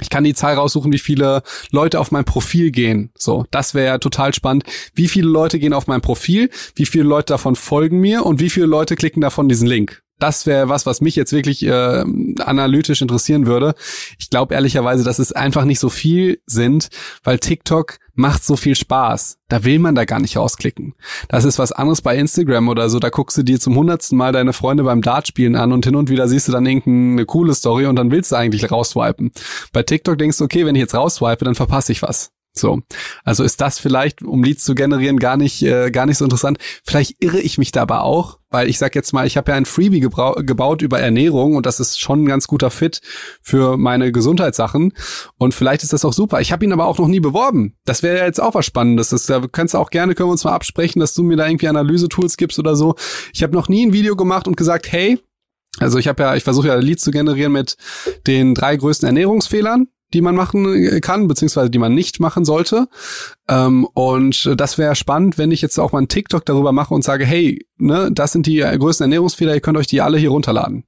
ich 0.00 0.08
kann 0.08 0.24
die 0.24 0.32
Zahl 0.32 0.54
raussuchen, 0.54 0.90
wie 0.90 0.98
viele 0.98 1.42
Leute 1.70 2.00
auf 2.00 2.10
mein 2.12 2.24
Profil 2.24 2.70
gehen. 2.70 3.10
So, 3.16 3.44
das 3.50 3.74
wäre 3.74 3.86
ja 3.86 3.98
total 3.98 4.32
spannend. 4.32 4.64
Wie 4.94 5.06
viele 5.06 5.28
Leute 5.28 5.58
gehen 5.58 5.74
auf 5.74 5.86
mein 5.86 6.00
Profil? 6.00 6.48
Wie 6.74 6.86
viele 6.86 7.04
Leute 7.04 7.34
davon 7.34 7.56
folgen 7.56 8.00
mir? 8.00 8.24
Und 8.24 8.40
wie 8.40 8.48
viele 8.48 8.66
Leute 8.66 8.96
klicken 8.96 9.20
davon 9.20 9.50
diesen 9.50 9.68
Link? 9.68 10.02
Das 10.22 10.46
wäre 10.46 10.68
was, 10.68 10.86
was 10.86 11.00
mich 11.00 11.16
jetzt 11.16 11.32
wirklich 11.32 11.64
äh, 11.66 12.04
analytisch 12.38 13.02
interessieren 13.02 13.46
würde. 13.46 13.74
Ich 14.20 14.30
glaube 14.30 14.54
ehrlicherweise, 14.54 15.02
dass 15.02 15.18
es 15.18 15.32
einfach 15.32 15.64
nicht 15.64 15.80
so 15.80 15.88
viel 15.88 16.40
sind, 16.46 16.90
weil 17.24 17.40
TikTok 17.40 17.98
macht 18.14 18.44
so 18.44 18.54
viel 18.54 18.76
Spaß. 18.76 19.38
Da 19.48 19.64
will 19.64 19.80
man 19.80 19.96
da 19.96 20.04
gar 20.04 20.20
nicht 20.20 20.36
rausklicken. 20.36 20.94
Das 21.28 21.44
ist 21.44 21.58
was 21.58 21.72
anderes 21.72 22.02
bei 22.02 22.16
Instagram 22.16 22.68
oder 22.68 22.88
so. 22.88 23.00
Da 23.00 23.08
guckst 23.08 23.36
du 23.36 23.42
dir 23.42 23.58
zum 23.58 23.74
hundertsten 23.74 24.16
Mal 24.16 24.30
deine 24.30 24.52
Freunde 24.52 24.84
beim 24.84 25.02
Dartspielen 25.02 25.56
an 25.56 25.72
und 25.72 25.84
hin 25.84 25.96
und 25.96 26.08
wieder 26.08 26.28
siehst 26.28 26.46
du 26.46 26.52
dann 26.52 26.66
irgendeine 26.66 27.26
coole 27.26 27.52
Story 27.52 27.86
und 27.86 27.96
dann 27.96 28.12
willst 28.12 28.30
du 28.30 28.36
eigentlich 28.36 28.70
rauswipen. 28.70 29.32
Bei 29.72 29.82
TikTok 29.82 30.18
denkst 30.18 30.38
du, 30.38 30.44
okay, 30.44 30.64
wenn 30.64 30.76
ich 30.76 30.82
jetzt 30.82 30.94
rauswipe, 30.94 31.44
dann 31.44 31.56
verpasse 31.56 31.90
ich 31.90 32.00
was. 32.00 32.30
So, 32.54 32.80
also 33.24 33.44
ist 33.44 33.62
das 33.62 33.78
vielleicht, 33.78 34.22
um 34.22 34.44
Leads 34.44 34.64
zu 34.64 34.74
generieren, 34.74 35.18
gar 35.18 35.38
nicht 35.38 35.62
äh, 35.62 35.90
gar 35.90 36.04
nicht 36.04 36.18
so 36.18 36.24
interessant. 36.24 36.58
Vielleicht 36.84 37.16
irre 37.18 37.40
ich 37.40 37.56
mich 37.56 37.72
da 37.72 37.80
aber 37.82 38.02
auch, 38.02 38.40
weil 38.50 38.68
ich 38.68 38.76
sag 38.76 38.94
jetzt 38.94 39.14
mal, 39.14 39.26
ich 39.26 39.38
habe 39.38 39.52
ja 39.52 39.56
ein 39.56 39.64
Freebie 39.64 40.00
gebaut 40.00 40.82
über 40.82 41.00
Ernährung 41.00 41.56
und 41.56 41.64
das 41.64 41.80
ist 41.80 41.98
schon 41.98 42.24
ein 42.24 42.26
ganz 42.26 42.46
guter 42.46 42.70
Fit 42.70 43.00
für 43.40 43.78
meine 43.78 44.12
Gesundheitssachen 44.12 44.92
und 45.38 45.54
vielleicht 45.54 45.82
ist 45.82 45.94
das 45.94 46.04
auch 46.04 46.12
super. 46.12 46.42
Ich 46.42 46.52
habe 46.52 46.62
ihn 46.66 46.74
aber 46.74 46.84
auch 46.84 46.98
noch 46.98 47.08
nie 47.08 47.20
beworben. 47.20 47.74
Das 47.86 48.02
wäre 48.02 48.18
ja 48.18 48.26
jetzt 48.26 48.40
auch 48.40 48.54
was 48.54 48.66
Spannendes. 48.66 49.08
Das 49.08 49.24
da 49.24 49.40
kannst 49.50 49.72
du 49.72 49.78
auch 49.78 49.88
gerne 49.88 50.14
können 50.14 50.28
wir 50.28 50.32
uns 50.32 50.44
mal 50.44 50.52
absprechen, 50.52 51.00
dass 51.00 51.14
du 51.14 51.22
mir 51.22 51.38
da 51.38 51.46
irgendwie 51.46 51.68
Analyse-Tools 51.68 52.36
gibst 52.36 52.58
oder 52.58 52.76
so. 52.76 52.96
Ich 53.32 53.42
habe 53.42 53.54
noch 53.54 53.70
nie 53.70 53.86
ein 53.86 53.94
Video 53.94 54.14
gemacht 54.14 54.46
und 54.46 54.58
gesagt, 54.58 54.92
hey, 54.92 55.18
also 55.78 55.98
ich 55.98 56.06
habe 56.06 56.22
ja, 56.22 56.36
ich 56.36 56.44
versuche 56.44 56.68
ja 56.68 56.74
Leads 56.74 57.02
zu 57.02 57.12
generieren 57.12 57.52
mit 57.52 57.78
den 58.26 58.54
drei 58.54 58.76
größten 58.76 59.06
Ernährungsfehlern 59.06 59.88
die 60.14 60.20
man 60.20 60.34
machen 60.34 60.74
äh, 60.74 61.00
kann, 61.00 61.28
beziehungsweise 61.28 61.70
die 61.70 61.78
man 61.78 61.94
nicht 61.94 62.20
machen 62.20 62.44
sollte. 62.44 62.88
Ähm, 63.48 63.86
und 63.94 64.52
das 64.56 64.78
wäre 64.78 64.94
spannend, 64.94 65.38
wenn 65.38 65.50
ich 65.50 65.62
jetzt 65.62 65.78
auch 65.78 65.92
mal 65.92 65.98
einen 65.98 66.08
TikTok 66.08 66.44
darüber 66.44 66.72
mache 66.72 66.94
und 66.94 67.04
sage, 67.04 67.24
hey, 67.24 67.66
ne, 67.78 68.10
das 68.12 68.32
sind 68.32 68.46
die 68.46 68.58
größten 68.58 69.04
Ernährungsfehler, 69.04 69.54
ihr 69.54 69.60
könnt 69.60 69.78
euch 69.78 69.86
die 69.86 70.00
alle 70.00 70.18
hier 70.18 70.30
runterladen. 70.30 70.84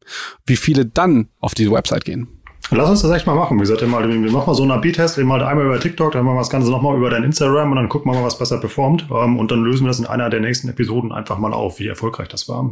Wie 0.47 0.57
viele 0.57 0.87
dann 0.87 1.29
auf 1.41 1.55
diese 1.55 1.71
Website 1.71 2.05
gehen? 2.05 2.29
Lass 2.71 2.89
uns 2.89 3.03
das 3.03 3.11
echt 3.11 3.27
mal 3.27 3.35
machen. 3.35 3.59
Wie 3.59 3.61
gesagt, 3.61 3.83
wir 3.83 3.89
machen 3.89 4.11
mal 4.11 4.55
so 4.55 4.63
einen 4.63 4.73
AB-Test, 4.73 5.19
wir 5.19 5.25
mal 5.25 5.43
einmal 5.43 5.67
über 5.67 5.79
TikTok, 5.79 6.13
dann 6.13 6.25
machen 6.25 6.37
wir 6.37 6.41
das 6.41 6.51
Ganze 6.51 6.71
nochmal 6.71 6.97
über 6.97 7.11
dein 7.11 7.23
Instagram 7.23 7.71
und 7.71 7.77
dann 7.77 7.89
gucken 7.89 8.11
wir 8.11 8.19
mal, 8.19 8.25
was 8.25 8.39
besser 8.39 8.59
performt. 8.59 9.07
Ähm, 9.11 9.39
und 9.39 9.51
dann 9.51 9.63
lösen 9.63 9.85
wir 9.85 9.89
das 9.89 9.99
in 9.99 10.07
einer 10.07 10.31
der 10.31 10.41
nächsten 10.41 10.69
Episoden 10.69 11.13
einfach 11.13 11.39
mal 11.39 11.53
auf, 11.53 11.79
wie 11.79 11.87
erfolgreich 11.87 12.29
das 12.29 12.49
war. 12.49 12.71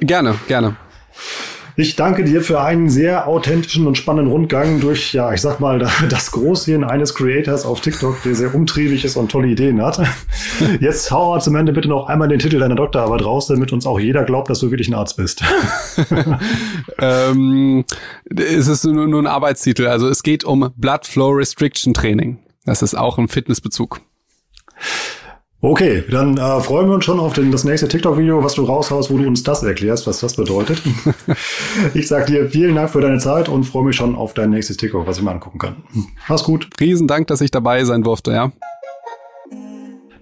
Gerne, 0.00 0.36
gerne. 0.46 0.76
Ich 1.82 1.96
danke 1.96 2.22
dir 2.22 2.42
für 2.42 2.60
einen 2.60 2.88
sehr 2.88 3.26
authentischen 3.26 3.88
und 3.88 3.98
spannenden 3.98 4.32
Rundgang 4.32 4.78
durch, 4.78 5.12
ja, 5.12 5.32
ich 5.32 5.40
sag 5.40 5.58
mal, 5.58 5.80
das 6.08 6.30
Großhirn 6.30 6.84
eines 6.84 7.12
Creators 7.12 7.64
auf 7.64 7.80
TikTok, 7.80 8.22
der 8.22 8.36
sehr 8.36 8.54
umtriebig 8.54 9.04
ist 9.04 9.16
und 9.16 9.32
tolle 9.32 9.48
Ideen 9.48 9.82
hat. 9.82 10.00
Jetzt 10.78 11.10
hau 11.10 11.36
zum 11.40 11.56
Ende 11.56 11.72
bitte 11.72 11.88
noch 11.88 12.06
einmal 12.06 12.28
den 12.28 12.38
Titel 12.38 12.60
deiner 12.60 12.76
Doktorarbeit 12.76 13.24
raus, 13.24 13.48
damit 13.48 13.72
uns 13.72 13.84
auch 13.84 13.98
jeder 13.98 14.22
glaubt, 14.22 14.48
dass 14.48 14.60
du 14.60 14.70
wirklich 14.70 14.86
ein 14.86 14.94
Arzt 14.94 15.16
bist. 15.16 15.42
ähm, 17.00 17.84
es 18.32 18.68
ist 18.68 18.84
nur, 18.84 19.08
nur 19.08 19.20
ein 19.20 19.26
Arbeitstitel. 19.26 19.88
Also 19.88 20.08
es 20.08 20.22
geht 20.22 20.44
um 20.44 20.72
Blood 20.76 21.04
Flow 21.04 21.30
Restriction 21.30 21.94
Training. 21.94 22.38
Das 22.64 22.82
ist 22.82 22.94
auch 22.94 23.18
ein 23.18 23.26
Fitnessbezug. 23.26 24.00
Okay, 25.64 26.02
dann 26.10 26.36
äh, 26.38 26.60
freuen 26.60 26.88
wir 26.88 26.94
uns 26.96 27.04
schon 27.04 27.20
auf 27.20 27.34
den, 27.34 27.52
das 27.52 27.62
nächste 27.62 27.86
TikTok-Video, 27.86 28.42
was 28.42 28.54
du 28.54 28.64
raushaust, 28.64 29.12
wo 29.12 29.18
du 29.18 29.28
uns 29.28 29.44
das 29.44 29.62
erklärst, 29.62 30.08
was 30.08 30.18
das 30.18 30.34
bedeutet. 30.34 30.82
ich 31.94 32.08
sag 32.08 32.26
dir 32.26 32.50
vielen 32.50 32.74
Dank 32.74 32.90
für 32.90 33.00
deine 33.00 33.18
Zeit 33.18 33.48
und 33.48 33.62
freue 33.62 33.84
mich 33.84 33.94
schon 33.94 34.16
auf 34.16 34.34
dein 34.34 34.50
nächstes 34.50 34.76
TikTok, 34.76 35.06
was 35.06 35.18
ich 35.18 35.22
mir 35.22 35.30
angucken 35.30 35.60
kann. 35.60 35.76
Mach's 36.26 36.42
gut. 36.42 36.68
Riesendank, 36.80 37.28
dass 37.28 37.40
ich 37.40 37.52
dabei 37.52 37.84
sein 37.84 38.02
durfte, 38.02 38.32
ja. 38.32 38.50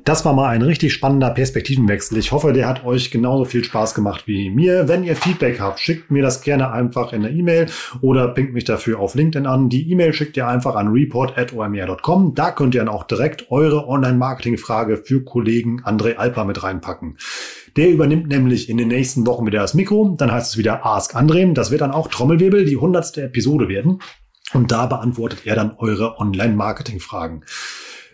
Das 0.05 0.25
war 0.25 0.33
mal 0.33 0.49
ein 0.49 0.63
richtig 0.63 0.95
spannender 0.95 1.31
Perspektivenwechsel. 1.31 2.17
Ich 2.17 2.33
hoffe, 2.33 2.55
der 2.55 2.67
hat 2.67 2.85
euch 2.85 3.11
genauso 3.11 3.45
viel 3.45 3.63
Spaß 3.63 3.95
gemacht 3.95 4.27
wie 4.27 4.49
mir. 4.49 4.89
Wenn 4.89 5.05
ihr 5.05 5.15
Feedback 5.15 5.61
habt, 5.61 5.79
schickt 5.79 6.11
mir 6.11 6.23
das 6.23 6.41
gerne 6.41 6.73
einfach 6.73 7.13
in 7.13 7.23
der 7.23 7.33
E-Mail 7.33 7.67
oder 8.01 8.29
pinkt 8.29 8.55
mich 8.55 8.65
dafür 8.65 8.99
auf 8.99 9.15
LinkedIn 9.15 9.47
an. 9.47 9.69
Die 9.69 9.91
E-Mail 9.91 10.15
schickt 10.15 10.39
ihr 10.39 10.49
einfach 10.49 10.75
an 10.75 10.89
report.omr.com. 10.89 12.35
Da 12.35 12.51
könnt 12.51 12.75
ihr 12.75 12.81
dann 12.81 12.89
auch 12.89 13.05
direkt 13.05 13.51
eure 13.51 13.89
Online-Marketing-Frage 13.89 14.97
für 14.97 15.23
Kollegen 15.23 15.83
André 15.85 16.17
Alper 16.17 16.47
mit 16.47 16.63
reinpacken. 16.63 17.19
Der 17.77 17.91
übernimmt 17.91 18.29
nämlich 18.29 18.71
in 18.71 18.79
den 18.79 18.89
nächsten 18.89 19.27
Wochen 19.27 19.47
wieder 19.47 19.61
das 19.61 19.75
Mikro. 19.75 20.15
Dann 20.17 20.33
heißt 20.33 20.53
es 20.53 20.57
wieder 20.57 20.87
Ask 20.87 21.15
André. 21.15 21.53
Das 21.53 21.71
wird 21.71 21.83
dann 21.83 21.93
auch 21.93 22.09
Trommelwirbel, 22.09 22.65
die 22.65 22.79
hundertste 22.79 23.25
Episode 23.25 23.69
werden. 23.69 24.01
Und 24.55 24.73
da 24.73 24.87
beantwortet 24.87 25.41
er 25.45 25.57
dann 25.57 25.75
eure 25.77 26.19
Online-Marketing-Fragen. 26.19 27.45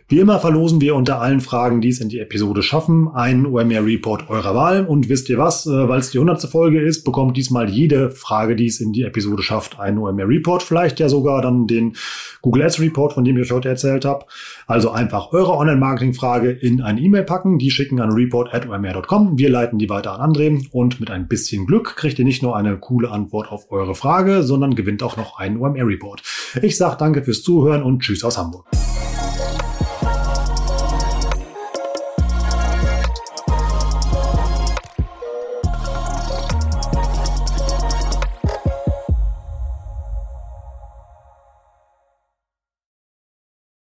Wie 0.09 0.21
immer 0.21 0.39
verlosen 0.39 0.81
wir 0.81 0.95
unter 0.95 1.21
allen 1.21 1.41
Fragen, 1.41 1.81
die 1.81 1.89
es 1.89 2.01
in 2.01 2.09
die 2.09 2.21
Episode 2.21 2.63
schaffen, 2.63 3.09
einen 3.13 3.45
OMR 3.45 3.85
Report 3.85 4.31
eurer 4.31 4.55
Wahl. 4.55 4.87
Und 4.87 5.09
wisst 5.09 5.29
ihr 5.29 5.37
was, 5.37 5.67
äh, 5.67 5.89
weil 5.89 5.99
es 5.99 6.13
die 6.13 6.19
100. 6.19 6.49
Folge 6.49 6.81
ist, 6.81 7.03
bekommt 7.03 7.37
diesmal 7.37 7.69
jede 7.69 8.13
Frage, 8.13 8.55
die 8.55 8.67
es 8.67 8.81
in 8.81 8.93
die 8.93 9.03
Episode 9.03 9.43
schafft, 9.43 9.81
einen 9.81 9.99
OMR 9.99 10.29
Report. 10.29 10.63
Vielleicht 10.63 11.01
ja 11.01 11.09
sogar 11.09 11.43
dann 11.43 11.67
den 11.67 11.97
Google 12.41 12.63
Ads 12.63 12.79
Report, 12.79 13.15
von 13.15 13.25
dem 13.25 13.37
ich 13.37 13.47
euch 13.47 13.51
heute 13.51 13.69
erzählt 13.69 14.05
habe. 14.05 14.27
Also 14.69 14.93
einfach 14.93 15.33
eure 15.33 15.57
Online-Marketing-Frage 15.57 16.53
in 16.53 16.83
eine 16.83 17.01
E-Mail 17.01 17.25
packen, 17.25 17.59
die 17.59 17.73
schicken 17.73 18.01
an 18.01 18.13
report.omr.com. 18.13 19.39
Wir 19.39 19.51
leiten 19.51 19.81
die 19.81 19.91
weiter 19.91 20.21
an 20.21 20.33
André 20.33 20.69
und 20.71 21.01
mit 21.01 21.11
ein 21.11 21.27
bisschen 21.27 21.67
Glück 21.67 21.97
kriegt 21.97 22.21
ihr 22.21 22.25
nicht 22.25 22.45
nur 22.45 22.57
eine 22.57 22.77
coole 22.77 23.11
Antwort 23.11 23.51
auf 23.51 23.73
eure 23.73 23.97
Frage, 23.97 24.45
sondern 24.45 24.77
gewinnt 24.77 25.03
auch 25.03 25.17
noch 25.17 25.41
einen 25.41 25.57
OMR 25.57 25.89
Report. 25.89 26.23
Ich 26.63 26.77
sage 26.77 26.95
danke 26.97 27.25
fürs 27.25 27.43
Zuhören 27.43 27.83
und 27.83 28.03
tschüss 28.03 28.23
aus 28.23 28.39
Hamburg. 28.39 28.67